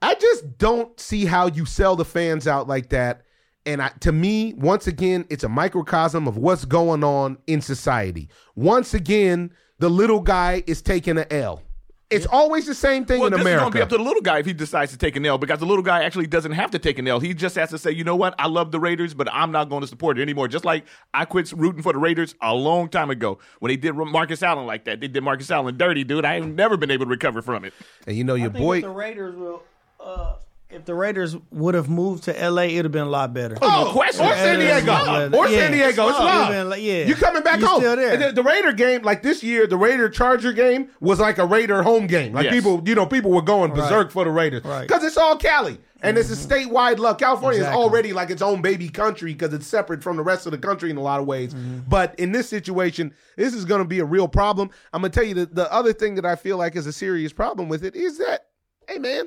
I 0.02 0.14
just 0.14 0.60
don't 0.60 1.00
see 1.00 1.26
how 1.26 1.48
you 1.48 1.66
sell 1.66 1.96
the 1.96 2.06
fans 2.06 2.48
out 2.48 2.68
like 2.68 2.90
that. 2.90 3.24
And 3.66 3.82
I, 3.82 3.90
to 4.02 4.12
me, 4.12 4.54
once 4.54 4.86
again, 4.86 5.26
it's 5.32 5.44
a 5.44 5.50
microcosm 5.50 6.28
of 6.28 6.38
what's 6.38 6.66
going 6.66 7.04
on 7.04 7.40
in 7.48 7.62
society. 7.62 8.30
Once 8.56 8.94
again, 8.94 9.52
the 9.80 9.90
little 9.90 10.20
guy 10.20 10.64
is 10.68 10.84
taking 10.84 11.18
an 11.18 11.26
L. 11.32 11.64
It's 12.12 12.28
always 12.28 12.68
the 12.68 12.76
same 12.76 13.04
thing 13.06 13.20
Well, 13.20 13.28
in 13.28 13.34
this 13.34 13.40
is 13.48 13.60
going 13.60 13.72
to 13.72 13.78
be 13.78 13.82
up 13.82 13.90
to 13.90 13.98
the 13.98 14.04
little 14.04 14.22
guy 14.22 14.38
if 14.38 14.46
he 14.46 14.54
decides 14.54 14.92
to 14.92 14.98
take 14.98 15.16
an 15.16 15.26
L 15.26 15.40
because 15.40 15.58
the 15.60 15.66
little 15.66 15.84
guy 15.84 16.04
actually 16.04 16.28
doesn't 16.28 16.52
have 16.52 16.70
to 16.72 16.80
take 16.80 17.00
an 17.00 17.08
L. 17.08 17.20
He 17.20 17.34
just 17.34 17.56
has 17.56 17.72
to 17.72 17.80
say, 17.80 17.92
you 17.92 18.04
know 18.04 18.16
what? 18.16 18.36
I 18.38 18.48
love 18.48 18.72
the 18.72 18.80
Raiders, 18.80 19.16
but 19.16 19.28
I'm 19.34 19.52
not 19.52 19.70
going 19.70 19.82
to 19.82 19.88
support 19.88 20.20
it 20.20 20.22
anymore. 20.22 20.48
Just 20.48 20.66
like 20.66 20.86
I 21.16 21.26
quit 21.26 21.52
rooting 21.52 21.82
for 21.82 21.94
the 21.94 22.00
Raiders 22.00 22.36
a 22.42 22.54
long 22.54 22.90
time 22.90 23.10
ago 23.10 23.40
when 23.60 23.70
they 23.70 23.76
did 23.78 23.94
Marcus 23.96 24.44
Allen 24.44 24.68
like 24.68 24.86
that. 24.86 25.00
They 25.00 25.08
did 25.08 25.24
Marcus 25.24 25.50
Allen 25.50 25.78
dirty, 25.78 26.04
dude. 26.04 26.26
I 26.26 26.36
have 26.36 26.48
never 26.48 26.78
been 26.78 26.92
able 26.92 27.06
to 27.06 27.10
recover 27.10 27.42
from 27.42 27.66
it. 27.66 27.74
and 28.06 28.16
you 28.16 28.24
know 28.24 28.36
your 28.36 28.50
I 28.50 28.54
think 28.54 28.64
boy. 28.64 28.82
the 28.82 28.90
Raiders 28.90 29.36
will, 29.36 29.64
uh, 30.00 30.36
if 30.76 30.86
the 30.86 30.94
Raiders 30.94 31.36
would 31.52 31.74
have 31.76 31.90
moved 31.90 32.24
to 32.26 32.34
LA, 32.50 32.64
it'd 32.64 32.86
have 32.86 32.92
been 32.92 33.04
a 33.04 33.10
lot 33.10 33.34
better. 33.34 33.58
Oh, 33.62 33.86
no 33.86 33.92
question. 33.92 34.26
Or 34.26 34.34
San 34.34 34.60
Diego. 34.60 34.86
yeah, 34.92 35.30
Or 35.38 35.48
yeah. 35.48 35.58
San 35.60 35.72
Diego. 35.72 36.10
It's 36.10 36.20
Yeah. 36.20 36.24
love. 36.26 36.54
Yeah, 36.54 36.64
like, 36.64 36.82
yeah. 36.82 37.06
You 37.06 37.16
coming 37.16 37.44
back 37.44 37.60
You 37.60 37.68
home. 37.68 37.80
still 37.82 37.96
there. 37.96 38.18
The, 38.18 38.32
the 38.34 38.44
Raider 38.44 38.74
game, 38.74 39.02
like 39.04 39.22
this 39.24 39.42
year, 39.44 39.68
the 39.68 39.78
Raider 39.78 40.10
Charger 40.10 40.52
game 40.54 40.90
was 41.00 41.20
like 41.20 41.38
a 41.38 41.46
Raider 41.46 41.82
home 41.84 42.08
game. 42.08 42.34
Like 42.34 42.46
Yes. 42.46 42.54
people, 42.54 42.82
you 42.86 42.96
know, 42.96 43.06
people 43.06 43.32
were 43.32 43.42
going 43.42 43.72
berserk 43.74 44.06
Right. 44.08 44.12
for 44.12 44.24
the 44.26 44.32
Raiders. 44.32 44.64
Right. 44.66 44.88
Because 44.88 45.04
it's 45.04 45.18
all 45.18 45.38
Cali. 45.38 45.80
And 46.02 46.20
it's 46.20 46.30
a 46.30 46.36
statewide 46.36 47.00
love. 47.00 47.18
California 47.18 47.62
Exactly. 47.62 47.82
is 47.82 47.84
already 47.84 48.14
like 48.14 48.30
its 48.30 48.44
own 48.44 48.62
baby 48.62 48.90
country 48.90 49.34
because 49.34 49.54
it's 49.56 49.66
separate 49.66 50.04
from 50.04 50.18
the 50.18 50.24
rest 50.24 50.46
of 50.46 50.52
the 50.52 50.58
country 50.60 50.92
in 50.92 50.98
a 50.98 51.02
lot 51.02 51.20
of 51.20 51.26
ways. 51.26 51.52
Mm-hmm. 51.56 51.80
But 51.88 52.14
in 52.20 52.32
this 52.32 52.48
situation, 52.48 53.12
this 53.38 53.56
is 53.56 53.66
going 53.66 53.80
to 53.82 53.88
be 53.88 53.98
a 54.00 54.06
real 54.06 54.28
problem. 54.28 54.70
I'm 54.94 55.02
going 55.02 55.12
to 55.12 55.20
tell 55.20 55.28
you 55.28 55.34
the, 55.34 55.46
the 55.48 55.74
other 55.74 55.94
thing 55.94 56.14
that 56.16 56.26
I 56.26 56.36
feel 56.36 56.58
like 56.58 56.76
is 56.76 56.86
a 56.86 56.94
serious 56.94 57.34
problem 57.34 57.70
with 57.70 57.84
it 57.84 57.96
is 57.96 58.20
that, 58.20 58.46
hey, 58.88 59.00
man, 59.00 59.24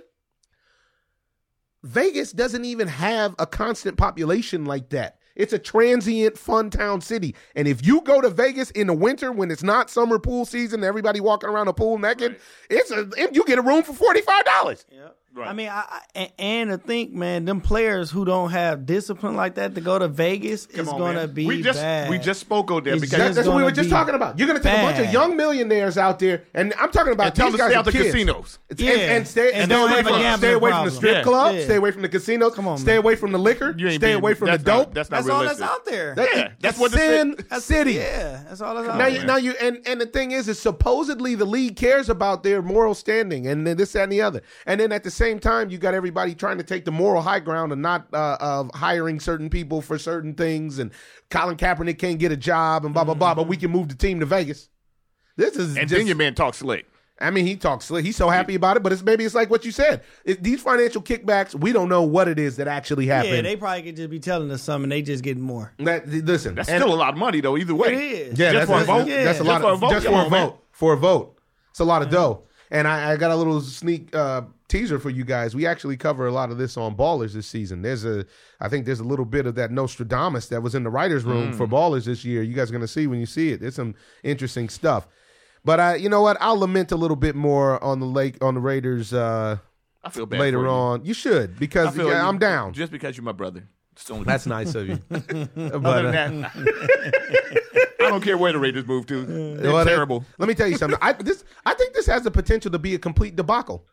Vegas 1.82 2.32
doesn't 2.32 2.64
even 2.64 2.88
have 2.88 3.34
a 3.38 3.46
constant 3.46 3.96
population 3.96 4.64
like 4.64 4.88
that. 4.90 5.18
It's 5.38 5.54
a 5.54 5.58
transient 5.58 6.36
fun 6.36 6.68
town 6.68 7.00
city. 7.00 7.34
And 7.56 7.66
if 7.66 7.86
you 7.86 8.02
go 8.02 8.20
to 8.20 8.28
Vegas 8.28 8.70
in 8.72 8.88
the 8.88 8.92
winter 8.94 9.32
when 9.32 9.50
it's 9.50 9.62
not 9.62 9.88
summer 9.88 10.18
pool 10.18 10.44
season, 10.44 10.84
everybody 10.84 11.20
walking 11.20 11.48
around 11.48 11.66
the 11.66 11.72
pool 11.72 11.96
naked, 11.96 12.36
it's 12.68 12.90
a 12.90 13.08
you 13.32 13.44
get 13.46 13.58
a 13.58 13.62
room 13.62 13.82
for 13.82 13.92
$45. 13.92 14.84
Yeah. 14.90 15.08
Right. 15.34 15.48
I 15.50 15.52
mean, 15.52 15.68
I, 15.68 15.84
I, 15.88 16.00
and- 16.16 16.32
and 16.38 16.70
to 16.70 16.78
think, 16.78 17.12
man, 17.12 17.44
them 17.44 17.60
players 17.60 18.10
who 18.10 18.24
don't 18.24 18.50
have 18.50 18.86
discipline 18.86 19.36
like 19.36 19.54
that 19.54 19.74
to 19.76 19.80
go 19.80 19.96
to 19.96 20.08
Vegas 20.08 20.66
is 20.66 20.76
Come 20.86 20.88
on, 20.88 20.98
going 20.98 21.14
to 21.14 21.26
man. 21.26 21.34
be 21.34 21.46
we 21.46 21.62
just 21.62 21.78
bad. 21.78 22.10
we 22.10 22.18
just 22.18 22.40
spoke 22.40 22.70
on 22.72 22.82
there 22.82 22.94
It's 22.94 23.02
because 23.02 23.18
That- 23.18 23.34
that's 23.34 23.46
what 23.46 23.56
we 23.56 23.62
were 23.62 23.70
just 23.70 23.90
talking 23.90 24.14
about. 24.16 24.36
You're 24.38 24.48
going 24.48 24.58
to 24.60 24.62
take 24.66 24.76
a 24.76 24.82
bunch 24.82 24.98
of 24.98 25.12
young 25.12 25.36
millionaires 25.36 25.96
out 25.96 26.18
there, 26.18 26.42
and 26.54 26.74
I'm 26.76 26.90
talking 26.90 27.12
about 27.12 27.26
And 27.28 27.34
tell 27.36 27.50
these 27.50 27.58
them 27.58 27.58
guys 27.58 27.68
stay 27.70 27.74
are 27.76 27.78
out 27.78 27.84
the 27.84 27.92
kids. 27.92 28.04
casinos. 28.06 28.58
It's- 28.70 28.84
Yeah. 28.84 28.92
and, 29.00 29.12
and 29.18 29.28
stay, 29.28 29.52
And 29.52 29.66
stay 29.66 29.74
don't 29.76 29.90
away 29.92 30.02
from 30.02 30.38
stay 30.38 30.52
away 30.54 30.70
from 30.72 30.84
the 30.86 30.90
strip 30.90 31.14
Yeah. 31.18 31.22
clubs, 31.22 31.58
Yeah. 31.58 31.64
stay 31.66 31.76
away 31.76 31.90
from 31.92 32.02
the 32.02 32.08
casinos, 32.08 32.54
Come 32.54 32.66
on, 32.66 32.78
stay 32.78 32.92
man. 32.92 32.98
away 32.98 33.14
from 33.14 33.30
the 33.32 33.38
liquor, 33.38 33.76
stay 33.90 34.12
away 34.14 34.34
from 34.34 34.48
the 34.50 34.58
dope. 34.58 34.94
that's 34.94 35.10
not 35.10 35.18
that's 35.18 35.27
all 35.28 35.44
that's 35.44 35.60
out 35.60 35.84
there. 35.84 36.14
That- 36.14 36.28
Yeah, 36.34 36.42
that's 36.42 36.54
that's 36.60 36.78
what 36.78 36.92
the 36.92 36.98
Sin 36.98 37.36
city- 37.36 37.60
City. 37.60 37.92
Yeah, 37.94 38.42
that's 38.48 38.60
all 38.60 38.74
that's 38.74 38.88
out 38.88 38.98
Now, 38.98 39.04
there. 39.08 39.20
you, 39.20 39.26
now 39.26 39.36
you 39.36 39.52
and 39.60 39.78
and 39.86 40.00
the 40.00 40.06
thing 40.06 40.32
is, 40.32 40.48
is 40.48 40.58
supposedly 40.58 41.34
the 41.34 41.44
league 41.44 41.76
cares 41.76 42.08
about 42.08 42.42
their 42.42 42.62
moral 42.62 42.94
standing 42.94 43.46
and 43.46 43.66
then 43.66 43.76
this 43.76 43.92
that, 43.92 44.04
and 44.04 44.12
the 44.12 44.20
other, 44.22 44.42
and 44.66 44.80
then 44.80 44.92
at 44.92 45.04
the 45.04 45.10
same 45.10 45.38
time, 45.38 45.70
you 45.70 45.78
got 45.78 45.94
everybody 45.94 46.34
trying 46.34 46.58
to 46.58 46.64
take 46.64 46.84
the 46.84 46.92
moral 46.92 47.22
high 47.22 47.40
ground 47.40 47.72
and 47.72 47.82
not 47.82 48.06
uh, 48.12 48.36
of 48.40 48.70
hiring 48.74 49.20
certain 49.20 49.48
people 49.50 49.80
for 49.82 49.98
certain 49.98 50.34
things, 50.34 50.78
and 50.78 50.90
Colin 51.30 51.56
Kaepernick 51.56 51.98
can't 51.98 52.18
get 52.18 52.32
a 52.32 52.36
job 52.36 52.84
and 52.84 52.94
blah 52.94 53.04
blah 53.04 53.14
blah, 53.14 53.34
but 53.34 53.46
we 53.48 53.56
can 53.56 53.70
move 53.70 53.88
the 53.88 53.94
team 53.94 54.20
to 54.20 54.26
Vegas. 54.26 54.68
This 55.36 55.56
is 55.56 55.76
And 55.76 55.88
just, 55.88 55.98
then 55.98 56.06
your 56.06 56.16
man 56.16 56.34
talks 56.34 56.58
slick. 56.58 56.86
I 57.20 57.30
mean, 57.30 57.46
he 57.46 57.56
talks 57.56 57.86
slick. 57.86 58.04
He's 58.04 58.16
so 58.16 58.28
happy 58.28 58.54
about 58.54 58.76
it, 58.76 58.82
but 58.84 58.92
it's 58.92 59.02
maybe 59.02 59.24
it's 59.24 59.34
like 59.34 59.50
what 59.50 59.64
you 59.64 59.72
said. 59.72 60.02
It, 60.24 60.42
these 60.42 60.62
financial 60.62 61.02
kickbacks, 61.02 61.54
we 61.54 61.72
don't 61.72 61.88
know 61.88 62.02
what 62.02 62.28
it 62.28 62.38
is 62.38 62.56
that 62.56 62.68
actually 62.68 63.06
happened. 63.06 63.34
yeah, 63.34 63.42
they 63.42 63.56
probably 63.56 63.82
could 63.82 63.96
just 63.96 64.10
be 64.10 64.20
telling 64.20 64.50
us 64.52 64.62
something. 64.62 64.88
They 64.88 65.02
just 65.02 65.24
getting 65.24 65.42
more. 65.42 65.72
that, 65.78 66.06
listen, 66.08 66.54
That's 66.54 66.68
and- 66.68 66.80
still 66.80 66.94
a 66.94 66.96
lot 66.96 67.14
of 67.14 67.18
money 67.18 67.40
though. 67.40 67.56
Either 67.56 67.74
way, 67.74 67.88
It 67.88 68.02
is. 68.32 68.38
Yeah, 68.38 68.52
Just 68.52 68.68
that's, 68.68 68.70
for 68.70 68.76
a 68.76 68.86
that's- 68.86 68.86
vote? 68.86 69.24
That's 69.24 69.40
a 69.40 69.44
Yeah. 69.44 69.50
lot 69.50 69.54
Just 69.58 69.62
for 69.62 69.72
a 69.72 69.76
vote? 69.76 69.90
just 69.90 70.06
for 70.06 70.12
a 70.12 70.16
on, 70.16 70.30
man. 70.30 70.46
vote. 70.48 70.64
For 70.70 70.92
a 70.92 70.96
vote, 70.96 71.38
it's 71.70 71.80
a 71.80 71.84
lot 71.84 72.02
of 72.02 72.10
dough. 72.10 72.44
And 72.70 72.86
I, 72.86 73.12
I 73.12 73.16
got 73.16 73.30
a 73.32 73.36
little 73.36 73.60
sneak 73.62 74.14
uh, 74.14 74.42
teaser 74.68 74.98
for 75.00 75.08
you 75.10 75.24
guys. 75.24 75.56
We 75.56 75.66
actually 75.66 75.96
cover 75.96 76.26
a 76.26 76.30
lot 76.32 76.50
of 76.52 76.58
this 76.58 76.76
on 76.76 76.94
Ballers 76.94 77.32
this 77.32 77.46
season. 77.46 77.80
There's 77.82 78.04
a, 78.04 78.26
I 78.60 78.68
think 78.68 78.84
there's 78.86 79.00
a 79.00 79.04
little 79.04 79.24
bit 79.24 79.46
of 79.46 79.54
that 79.56 79.72
Nostradamus 79.72 80.48
that 80.48 80.62
was 80.62 80.74
in 80.76 80.82
the 80.84 80.90
writers' 80.90 81.24
room 81.24 81.52
for 81.54 81.66
Ballers 81.66 82.04
this 82.04 82.24
year. 82.24 82.42
You 82.42 82.54
guys 82.54 82.68
are 82.70 82.74
gonna 82.74 82.86
see 82.86 83.06
when 83.08 83.18
you 83.18 83.26
see 83.26 83.50
it. 83.52 83.60
There's 83.60 83.74
some 83.74 83.94
interesting 84.22 84.68
stuff. 84.68 85.08
But 85.64 85.80
I, 85.80 85.94
you 85.96 86.08
know 86.08 86.22
what? 86.22 86.36
I'll 86.40 86.58
lament 86.58 86.92
a 86.92 86.96
little 86.96 87.16
bit 87.16 87.34
more 87.34 87.82
on 87.82 88.00
the 88.00 88.06
lake 88.06 88.42
on 88.42 88.54
the 88.54 88.60
Raiders 88.60 89.12
uh, 89.12 89.58
I 90.04 90.10
feel 90.10 90.26
bad 90.26 90.40
later 90.40 90.58
for 90.58 90.64
you. 90.64 90.70
on. 90.70 91.04
You 91.04 91.14
should 91.14 91.58
because 91.58 91.94
feel 91.94 92.08
yeah, 92.08 92.22
you- 92.22 92.28
I'm 92.28 92.38
down. 92.38 92.72
just 92.72 92.92
because 92.92 93.16
you're 93.16 93.24
my 93.24 93.32
brother. 93.32 93.68
It's 93.92 94.04
the 94.04 94.14
That's 94.22 94.46
nice 94.46 94.74
of 94.76 94.86
you. 94.88 94.96
but, 95.08 95.74
Other 95.74 96.08
uh, 96.08 96.12
than 96.12 96.40
that, 96.42 96.52
I 98.00 98.08
don't 98.08 98.22
care 98.22 98.38
where 98.38 98.52
the 98.52 98.58
Raiders 98.60 98.86
move 98.86 99.06
to. 99.06 99.24
They're 99.56 99.72
Well, 99.72 99.84
that- 99.84 99.90
terrible. 99.90 100.24
Let 100.38 100.48
me 100.48 100.54
tell 100.54 100.68
you 100.68 100.76
something. 100.76 100.98
I 101.02 101.12
this 101.14 101.44
I 101.66 101.74
think 101.74 101.94
this 101.94 102.06
has 102.06 102.22
the 102.22 102.30
potential 102.30 102.70
to 102.70 102.78
be 102.78 102.94
a 102.94 102.98
complete 102.98 103.34
debacle 103.36 103.84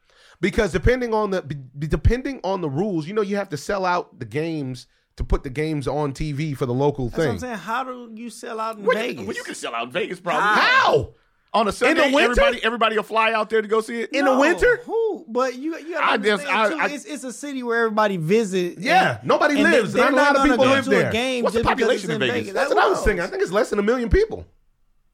because 0.42 0.72
depending 0.72 1.14
on 1.14 1.32
the 1.32 1.42
depending 1.80 2.40
on 2.44 2.62
the 2.62 2.70
rules, 2.70 3.08
you 3.08 3.14
know, 3.14 3.22
you 3.24 3.36
have 3.38 3.50
to 3.50 3.58
sell 3.58 3.84
out 3.86 4.20
the 4.20 4.26
games 4.26 4.86
to 5.18 5.24
put 5.24 5.44
the 5.44 5.50
games 5.50 5.88
on 5.88 6.14
TV 6.14 6.56
for 6.56 6.66
the 6.66 6.74
local 6.74 7.06
That's 7.10 7.18
what 7.18 7.24
I'm 7.28 7.32
thing. 7.32 7.40
saying. 7.40 7.58
How 7.58 7.84
do 7.84 8.12
you 8.14 8.30
sell 8.30 8.60
out 8.60 8.78
in 8.78 8.84
Well, 8.84 8.96
Vegas? 8.98 9.22
you, 9.22 9.28
well, 9.28 9.36
you 9.36 9.44
can 9.44 9.56
sell 9.56 9.74
out 9.74 9.92
Vegas, 9.92 10.20
probably. 10.20 10.62
How? 10.62 11.14
On 11.56 11.68
a 11.68 11.72
Sunday, 11.72 12.12
winter? 12.14 12.32
everybody 12.42 12.64
everybody 12.64 12.96
will 12.98 13.04
fly 13.04 13.34
out 13.34 13.50
there 13.50 13.62
to 13.62 13.68
go 13.68 13.82
see 13.82 14.02
it. 14.02 14.12
In 14.12 14.26
the 14.26 14.38
winter? 14.38 14.82
Who? 14.86 15.26
But 15.28 15.56
you, 15.56 15.78
you 15.78 15.96
I 15.98 16.18
gotta 16.18 16.24
just- 16.24 16.46
understand 16.46 16.50
I- 16.52 16.70
too. 16.70 16.94
I- 16.94 16.96
it's, 16.96 17.06
it's 17.06 17.24
a 17.24 17.34
city 17.34 17.64
where 17.64 17.86
everybody 17.86 18.18
visits. 18.18 18.80
Yeah, 18.82 19.20
nobody 19.24 19.56
and 19.56 19.64
lives. 19.64 19.94
They, 19.94 20.02
Not 20.02 20.10
are 20.10 20.14
a 20.14 20.16
lot 20.16 20.34
not 20.34 20.36
of 20.38 20.44
people 20.52 20.58
go 20.66 20.72
live 20.72 20.86
there. 20.86 21.12
Game 21.12 21.44
What's 21.44 21.56
the 21.56 21.64
population 21.64 22.12
in 22.12 22.20
Vegas? 22.20 22.54
That's 22.54 22.70
what 22.74 22.84
I 22.84 22.88
was 22.90 23.00
Who 23.00 23.06
thinking. 23.06 23.22
I 23.24 23.28
think 23.28 23.42
it's 23.42 23.52
less 23.52 23.70
than 23.70 23.80
a 23.80 23.84
million 23.84 24.10
people. 24.10 24.46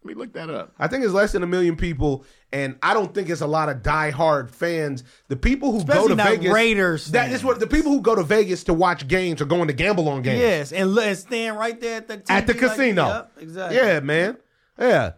Let 0.03 0.07
me 0.07 0.13
look 0.15 0.33
that 0.33 0.49
up. 0.49 0.73
I 0.79 0.87
think 0.87 1.03
it's 1.03 1.13
less 1.13 1.31
than 1.31 1.43
a 1.43 1.47
million 1.47 1.75
people, 1.75 2.25
and 2.51 2.75
I 2.81 2.95
don't 2.95 3.13
think 3.13 3.29
it's 3.29 3.41
a 3.41 3.45
lot 3.47 3.69
of 3.69 3.83
diehard 3.83 4.49
fans. 4.49 5.03
The 5.27 5.35
people 5.35 5.71
who 5.71 5.77
Especially 5.77 6.01
go 6.01 6.07
to 6.07 6.15
not 6.15 6.27
Vegas, 6.29 6.51
Raiders 6.51 7.05
That 7.11 7.25
fans. 7.25 7.35
is 7.35 7.43
what 7.43 7.59
the 7.59 7.67
people 7.67 7.91
who 7.91 8.01
go 8.01 8.15
to 8.15 8.23
Vegas 8.23 8.63
to 8.63 8.73
watch 8.73 9.07
games 9.07 9.41
are 9.41 9.45
going 9.45 9.67
to 9.67 9.73
gamble 9.73 10.09
on 10.09 10.23
games. 10.23 10.39
Yes, 10.39 10.71
and, 10.71 10.97
and 10.97 11.15
stand 11.15 11.55
right 11.59 11.79
there 11.79 11.97
at 11.97 12.07
the 12.07 12.17
TV 12.17 12.31
at 12.31 12.47
the 12.47 12.53
like- 12.53 12.61
casino. 12.61 13.07
Yep, 13.07 13.31
exactly. 13.41 13.77
Yeah, 13.77 13.99
man. 13.99 14.37
Yeah. 14.79 15.11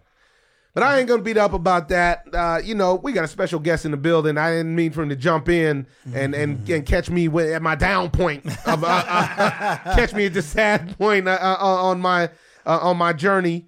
But 0.73 0.81
I 0.81 0.97
ain't 0.97 1.07
gonna 1.07 1.21
beat 1.21 1.37
up 1.37 1.53
about 1.53 1.89
that. 1.89 2.23
Uh, 2.33 2.59
you 2.63 2.73
know, 2.73 2.95
we 2.95 3.11
got 3.11 3.23
a 3.23 3.27
special 3.27 3.59
guest 3.59 3.85
in 3.85 3.91
the 3.91 3.97
building. 3.97 4.37
I 4.39 4.49
didn't 4.51 4.75
mean 4.75 4.91
for 4.91 5.03
him 5.03 5.09
to 5.09 5.15
jump 5.15 5.47
in 5.47 5.85
and 6.13 6.33
and, 6.33 6.67
and 6.67 6.85
catch 6.85 7.11
me 7.11 7.27
at 7.27 7.61
my 7.61 7.75
down 7.75 8.09
point. 8.09 8.45
Of, 8.65 8.83
uh, 8.83 8.87
uh, 8.87 9.77
catch 9.95 10.13
me 10.13 10.25
at 10.25 10.33
the 10.33 10.41
sad 10.41 10.97
point 10.97 11.27
uh, 11.27 11.37
uh, 11.39 11.57
on 11.59 12.01
my 12.01 12.29
uh, 12.65 12.79
on 12.81 12.97
my 12.97 13.13
journey. 13.13 13.67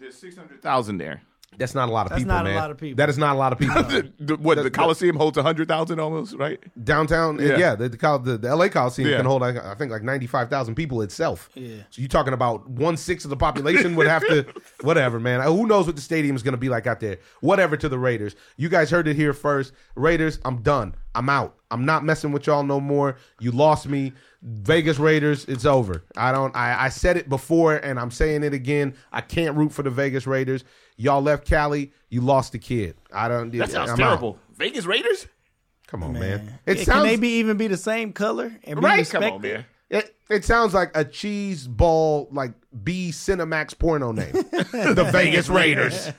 There's 0.00 0.16
six 0.16 0.36
hundred 0.36 0.62
thousand 0.62 0.98
there. 0.98 1.22
That's 1.58 1.74
not 1.74 1.88
a 1.88 1.92
lot 1.92 2.06
of 2.10 2.16
people. 2.16 2.16
That's 2.16 2.22
people, 2.24 2.34
not 2.34 2.40
a 2.46 2.48
man. 2.50 2.56
lot 2.56 2.70
of 2.70 2.76
people. 2.78 2.96
That 2.96 3.08
is 3.08 3.18
not 3.18 3.34
a 3.34 3.38
lot 3.38 3.52
of 3.52 3.58
people. 3.58 3.82
The, 3.84 4.12
the- 4.18 4.36
what 4.36 4.62
the 4.62 4.70
Coliseum 4.70 5.16
holds 5.16 5.38
hundred 5.38 5.68
thousand 5.68 6.00
almost, 6.00 6.34
right? 6.36 6.58
Downtown, 6.84 7.38
yeah, 7.38 7.56
Yeah. 7.58 7.74
the, 7.74 7.88
the, 7.88 7.96
Col- 7.96 8.18
the, 8.18 8.36
the 8.38 8.54
LA 8.54 8.68
Coliseum 8.68 9.08
Yeah. 9.08 9.16
can 9.18 9.26
hold, 9.26 9.42
like, 9.42 9.56
I 9.56 9.74
think, 9.74 9.90
like 9.92 10.02
ninety 10.02 10.26
five 10.26 10.48
thousand 10.50 10.74
people 10.74 11.02
itself. 11.02 11.50
Yeah. 11.54 11.76
So 11.90 12.00
you're 12.02 12.08
talking 12.08 12.32
about 12.32 12.68
one 12.68 12.96
sixth 12.96 13.24
of 13.26 13.30
the 13.30 13.36
population 13.36 13.94
would 13.96 14.06
have 14.06 14.26
to, 14.28 14.46
whatever, 14.82 15.20
man. 15.20 15.40
Uh, 15.40 15.44
Who 15.52 15.66
knows 15.66 15.86
what 15.86 15.96
the 15.96 16.02
stadium 16.02 16.34
is 16.36 16.42
going 16.42 16.52
to 16.54 16.58
be 16.58 16.68
like 16.68 16.86
out 16.86 17.00
there? 17.00 17.18
Whatever 17.40 17.76
to 17.76 17.88
the 17.88 17.98
Raiders. 17.98 18.34
You 18.56 18.68
guys 18.68 18.90
heard 18.90 19.06
it 19.08 19.16
here 19.16 19.32
first. 19.32 19.72
Raiders, 19.94 20.38
I'm 20.44 20.62
done. 20.62 20.94
I'm 21.14 21.28
out. 21.28 21.54
I'm 21.70 21.84
not 21.84 22.04
messing 22.04 22.32
with 22.32 22.46
y'all 22.46 22.62
no 22.64 22.80
more. 22.80 23.16
You 23.40 23.50
lost 23.52 23.86
me. 23.88 24.12
Vegas 24.42 24.98
Raiders, 24.98 25.46
it's 25.46 25.64
over. 25.64 26.04
I 26.16 26.30
don't. 26.30 26.54
I, 26.54 26.84
I 26.84 26.88
said 26.90 27.16
it 27.16 27.28
before, 27.30 27.76
and 27.76 27.98
I'm 27.98 28.10
saying 28.10 28.42
it 28.42 28.52
again. 28.52 28.94
I 29.10 29.22
can't 29.22 29.56
root 29.56 29.72
for 29.72 29.82
the 29.82 29.88
Vegas 29.90 30.26
Raiders. 30.26 30.64
Y'all 30.96 31.22
left 31.22 31.46
Cali. 31.46 31.92
You 32.08 32.20
lost 32.20 32.52
the 32.52 32.58
kid. 32.58 32.96
I 33.12 33.28
don't. 33.28 33.50
That 33.50 33.70
sounds 33.70 33.90
I'm 33.90 33.94
out. 34.00 34.06
terrible. 34.08 34.38
Vegas 34.56 34.84
Raiders, 34.86 35.26
Come 35.88 36.02
on, 36.02 36.12
man. 36.14 36.60
Yeah, 36.66 36.72
It 36.72 36.76
Can 36.76 36.84
sounds 36.86 37.04
they 37.04 37.16
be 37.16 37.38
even 37.38 37.56
be 37.56 37.66
the 37.66 37.76
same 37.76 38.12
color 38.12 38.52
and 38.64 38.80
be 38.80 38.84
right? 38.86 39.08
Come 39.08 39.24
on, 39.24 39.40
man. 39.42 39.64
It, 39.94 40.16
it 40.28 40.44
sounds 40.44 40.74
like 40.74 40.90
a 40.96 41.04
cheese 41.04 41.68
ball, 41.68 42.28
like 42.32 42.52
B 42.82 43.10
Cinemax 43.12 43.78
porno 43.78 44.10
name. 44.10 44.32
the 44.32 45.08
Vegas 45.12 45.48
Raiders. 45.48 46.10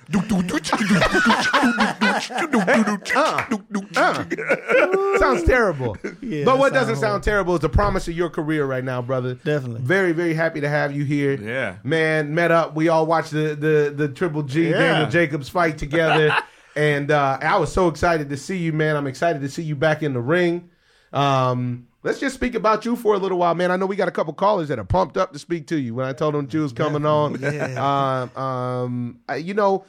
sounds 5.20 5.44
terrible. 5.44 5.98
Yeah, 6.22 6.46
but 6.46 6.58
what 6.58 6.74
that 6.74 6.80
doesn't 6.80 6.96
sound 6.96 7.06
sound 7.16 7.24
terrible 7.24 7.56
is 7.56 7.60
the 7.62 7.70
promise 7.70 8.08
of 8.08 8.16
your 8.16 8.30
career 8.30 8.66
right 8.66 8.84
now, 8.84 9.02
brother. 9.02 9.36
Definitely. 9.36 9.82
Very, 9.82 10.12
very 10.12 10.34
happy 10.34 10.62
to 10.62 10.70
have 10.70 10.96
you 10.96 11.04
here. 11.04 11.34
Yeah. 11.34 11.76
Man, 11.84 12.34
met 12.34 12.52
up. 12.52 12.76
We 12.76 12.88
all 12.90 13.06
watched 13.06 13.32
the 13.32 13.56
the, 13.56 13.94
the 13.96 14.08
Triple 14.08 14.44
G 14.44 14.70
Yeah. 14.70 14.78
Daniel 14.78 15.10
Jacobs 15.10 15.50
fight 15.50 15.78
together. 15.78 16.34
and 16.76 17.12
uh, 17.12 17.40
I 17.42 17.58
was 17.58 17.72
so 17.74 17.88
excited 17.88 18.30
to 18.30 18.38
see 18.38 18.58
you, 18.58 18.72
man. 18.74 18.96
I'm 18.96 19.08
excited 19.08 19.42
to 19.42 19.50
see 19.50 19.64
you 19.64 19.76
back 19.76 20.02
in 20.04 20.14
the 20.14 20.22
ring. 20.22 20.70
Um, 21.14 21.88
let's 22.06 22.20
just 22.20 22.36
speak 22.36 22.54
about 22.56 22.86
you 22.86 22.96
for 22.96 23.16
a 23.16 23.18
little 23.18 23.40
while, 23.40 23.56
man. 23.56 23.72
I 23.72 23.76
know 23.78 23.88
we 23.88 23.96
got 23.96 24.08
a 24.08 24.12
couple 24.12 24.32
callers 24.34 24.68
that 24.70 24.78
are 24.80 24.84
pumped 24.86 25.18
up 25.18 25.34
to 25.34 25.40
speak 25.40 25.66
to 25.68 25.78
you. 25.78 25.96
When 25.96 26.06
I 26.06 26.14
told 26.14 26.36
them 26.36 26.48
you 26.52 26.62
was 26.62 26.72
coming 26.72 27.06
on, 27.06 27.44
um, 27.78 28.38
um, 28.38 29.20
I- 29.28 29.38
you 29.38 29.54
know, 29.56 29.86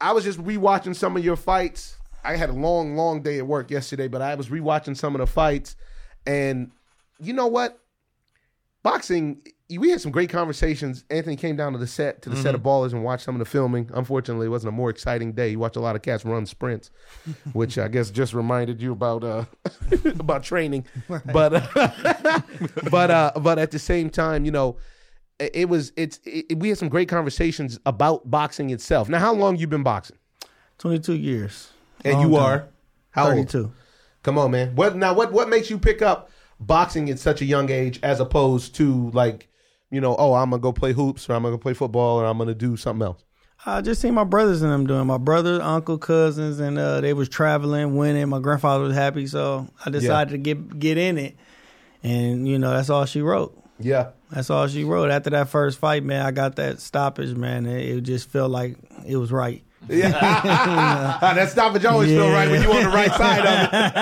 I 0.00 0.12
was 0.12 0.24
just 0.24 0.38
rewatching 0.40 0.94
some 0.94 1.16
of 1.16 1.24
your 1.24 1.36
fights. 1.36 1.96
I 2.22 2.36
had 2.36 2.50
a 2.50 2.52
long, 2.52 2.96
long 2.96 3.22
day 3.22 3.38
at 3.38 3.46
work 3.46 3.70
yesterday, 3.70 4.08
but 4.08 4.20
I 4.22 4.34
was 4.34 4.48
rewatching 4.48 4.96
some 4.96 5.14
of 5.14 5.20
the 5.20 5.26
fights, 5.26 5.74
and 6.26 6.70
you 7.18 7.32
know 7.32 7.46
what? 7.46 7.78
Boxing, 8.82 9.40
we 9.70 9.90
had 9.90 10.00
some 10.00 10.12
great 10.12 10.28
conversations. 10.30 11.04
Anthony 11.08 11.36
came 11.36 11.56
down 11.56 11.72
to 11.72 11.78
the 11.78 11.86
set 11.86 12.22
to 12.22 12.30
the 12.30 12.36
set 12.36 12.54
of 12.54 12.62
ballers 12.62 12.92
and 12.92 13.02
watched 13.02 13.24
some 13.24 13.34
of 13.34 13.38
the 13.38 13.44
filming. 13.46 13.90
Unfortunately, 13.94 14.46
it 14.46 14.50
wasn't 14.50 14.68
a 14.68 14.72
more 14.72 14.90
exciting 14.90 15.32
day. 15.32 15.48
You 15.48 15.58
watched 15.58 15.76
a 15.76 15.80
lot 15.80 15.96
of 15.96 16.02
cats 16.02 16.24
run 16.24 16.44
sprints, 16.44 16.90
which 17.54 17.78
I 17.78 17.88
guess 17.88 18.10
just 18.10 18.34
reminded 18.34 18.82
you 18.82 18.92
about 18.92 19.24
uh, 19.24 19.44
about 20.18 20.44
training. 20.44 20.84
But 21.08 21.54
uh, 21.54 22.40
but 22.90 23.10
uh, 23.10 23.32
but 23.40 23.58
at 23.58 23.70
the 23.70 23.78
same 23.78 24.10
time, 24.10 24.44
you 24.44 24.50
know, 24.50 24.76
it, 25.38 25.50
it 25.54 25.68
was 25.68 25.92
it's 25.96 26.20
it, 26.24 26.58
we 26.58 26.68
had 26.68 26.78
some 26.78 26.90
great 26.90 27.08
conversations 27.08 27.78
about 27.86 28.30
boxing 28.30 28.70
itself. 28.70 29.08
Now, 29.08 29.18
how 29.18 29.32
long 29.32 29.56
you 29.56 29.66
been 29.66 29.82
boxing? 29.82 30.18
Twenty-two 30.78 31.16
years. 31.16 31.70
And 32.04 32.14
Long 32.14 32.22
you 32.30 32.36
time. 32.36 32.44
are 32.44 32.68
how 33.10 33.26
old? 33.28 33.34
thirty-two. 33.34 33.72
Come 34.22 34.36
on, 34.38 34.50
man. 34.50 34.74
What 34.74 34.94
now? 34.96 35.14
What 35.14 35.32
what 35.32 35.48
makes 35.48 35.70
you 35.70 35.78
pick 35.78 36.02
up 36.02 36.30
boxing 36.60 37.08
at 37.10 37.18
such 37.18 37.40
a 37.40 37.44
young 37.44 37.70
age, 37.70 37.98
as 38.02 38.20
opposed 38.20 38.74
to 38.76 39.10
like, 39.10 39.48
you 39.94 40.00
know, 40.00 40.16
oh, 40.18 40.34
I'm 40.34 40.50
gonna 40.50 40.60
go 40.60 40.72
play 40.72 40.92
hoops, 40.92 41.28
or 41.28 41.34
I'm 41.34 41.42
gonna 41.42 41.54
go 41.54 41.58
play 41.58 41.74
football, 41.74 42.20
or 42.20 42.26
I'm 42.26 42.38
gonna 42.38 42.54
do 42.54 42.76
something 42.76 43.06
else. 43.06 43.24
I 43.66 43.80
just 43.80 44.02
seen 44.02 44.12
my 44.12 44.24
brothers 44.24 44.60
and 44.60 44.70
them 44.70 44.86
doing. 44.86 45.06
My 45.06 45.16
brother, 45.16 45.62
uncle, 45.62 45.96
cousins, 45.96 46.60
and 46.60 46.78
uh, 46.78 47.00
they 47.00 47.14
was 47.14 47.28
traveling, 47.30 47.96
winning. 47.96 48.28
My 48.28 48.38
grandfather 48.40 48.84
was 48.84 48.94
happy, 48.94 49.26
so 49.26 49.68
I 49.86 49.90
decided 49.90 50.32
to 50.32 50.38
get 50.38 50.78
get 50.78 50.98
in 50.98 51.16
it. 51.16 51.36
And 52.02 52.46
you 52.46 52.58
know, 52.58 52.70
that's 52.72 52.90
all 52.90 53.06
she 53.06 53.22
wrote. 53.22 53.58
Yeah, 53.80 54.10
That's 54.30 54.50
all 54.50 54.68
she 54.68 54.84
wrote. 54.84 55.10
After 55.10 55.30
that 55.30 55.48
first 55.48 55.78
fight, 55.78 56.04
man, 56.04 56.24
I 56.24 56.30
got 56.30 56.56
that 56.56 56.80
stoppage, 56.80 57.34
man. 57.34 57.66
It, 57.66 57.96
it 57.96 58.00
just 58.02 58.30
felt 58.30 58.52
like 58.52 58.76
it 59.04 59.16
was 59.16 59.32
right. 59.32 59.64
yeah. 59.88 60.10
that 61.20 61.50
stoppage 61.50 61.84
always 61.84 62.08
feel 62.08 62.30
right 62.30 62.48
when 62.48 62.62
you 62.62 62.70
on 62.70 62.84
the 62.84 62.88
right 62.88 63.10
side 63.10 63.40
of 63.40 63.64
it. 63.64 63.94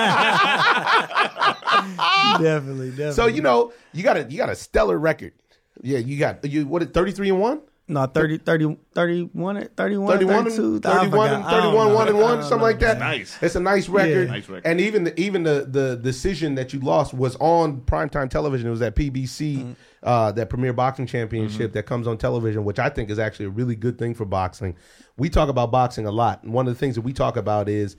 definitely, 2.43 2.89
definitely. 2.89 3.13
So 3.13 3.25
you 3.27 3.41
know, 3.41 3.73
you 3.93 4.03
got 4.03 4.17
a 4.17 4.23
you 4.29 4.37
got 4.37 4.49
a 4.49 4.55
stellar 4.55 4.97
record. 4.97 5.33
Yeah, 5.81 5.97
you 5.99 6.17
got 6.19 6.43
you 6.45 6.65
what 6.67 6.93
thirty 6.93 7.11
three 7.11 7.29
and 7.29 7.39
one. 7.39 7.61
no, 7.87 8.05
30, 8.05 8.37
30, 8.39 8.77
31, 8.95 9.67
31, 9.75 10.07
31 10.15 10.43
32, 10.45 10.75
and, 10.75 10.85
I 10.85 10.89
31 10.99 11.09
forgot. 11.09 11.33
and 11.33 11.43
I 11.43 11.51
don't 11.51 11.61
31 11.73 11.93
1 11.93 12.07
and 12.07 12.17
1 12.19 12.41
something 12.43 12.57
know. 12.59 12.63
like 12.63 12.79
that 12.79 12.99
Nice. 12.99 13.37
it's 13.41 13.55
a 13.55 13.59
nice 13.59 13.89
record. 13.89 14.29
Nice 14.29 14.47
record. 14.47 14.65
and 14.69 14.79
even 14.79 15.03
the 15.03 15.19
even 15.19 15.43
the 15.43 15.65
the 15.69 15.97
decision 15.97 16.55
that 16.55 16.71
you 16.73 16.79
lost 16.79 17.13
was 17.13 17.35
on 17.41 17.81
primetime 17.81 18.29
television 18.29 18.67
it 18.67 18.71
was 18.71 18.81
at 18.81 18.95
PBC 18.95 19.57
Mm-hmm. 19.57 19.71
uh 20.03 20.31
that 20.31 20.49
premier 20.49 20.71
boxing 20.73 21.07
championship 21.07 21.73
that 21.73 21.83
comes 21.85 22.07
on 22.07 22.17
television 22.17 22.63
which 22.63 22.79
I 22.79 22.89
think 22.89 23.09
is 23.09 23.19
actually 23.19 23.47
a 23.47 23.49
really 23.49 23.75
good 23.75 23.97
thing 23.97 24.13
for 24.13 24.25
boxing 24.25 24.75
we 25.17 25.29
talk 25.29 25.49
about 25.49 25.71
boxing 25.71 26.05
a 26.05 26.11
lot 26.11 26.43
and 26.43 26.53
one 26.53 26.67
of 26.67 26.73
the 26.73 26.79
things 26.79 26.95
that 26.95 27.01
we 27.01 27.11
talk 27.13 27.35
about 27.35 27.67
is 27.67 27.97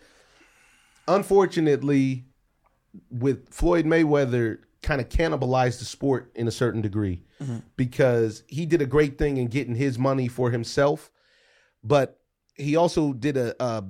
unfortunately 1.08 2.24
with 3.10 3.52
Floyd 3.52 3.84
Mayweather 3.84 4.58
kind 4.84 5.00
of 5.00 5.08
cannibalized 5.08 5.78
the 5.80 5.84
sport 5.84 6.30
in 6.34 6.46
a 6.46 6.50
certain 6.52 6.80
degree 6.80 7.24
mm-hmm. 7.42 7.58
because 7.76 8.44
he 8.46 8.66
did 8.66 8.80
a 8.80 8.86
great 8.86 9.18
thing 9.18 9.38
in 9.38 9.48
getting 9.48 9.74
his 9.74 9.98
money 9.98 10.28
for 10.28 10.50
himself, 10.50 11.10
but 11.82 12.20
he 12.54 12.76
also 12.76 13.12
did 13.12 13.36
a, 13.36 13.54
a 13.60 13.84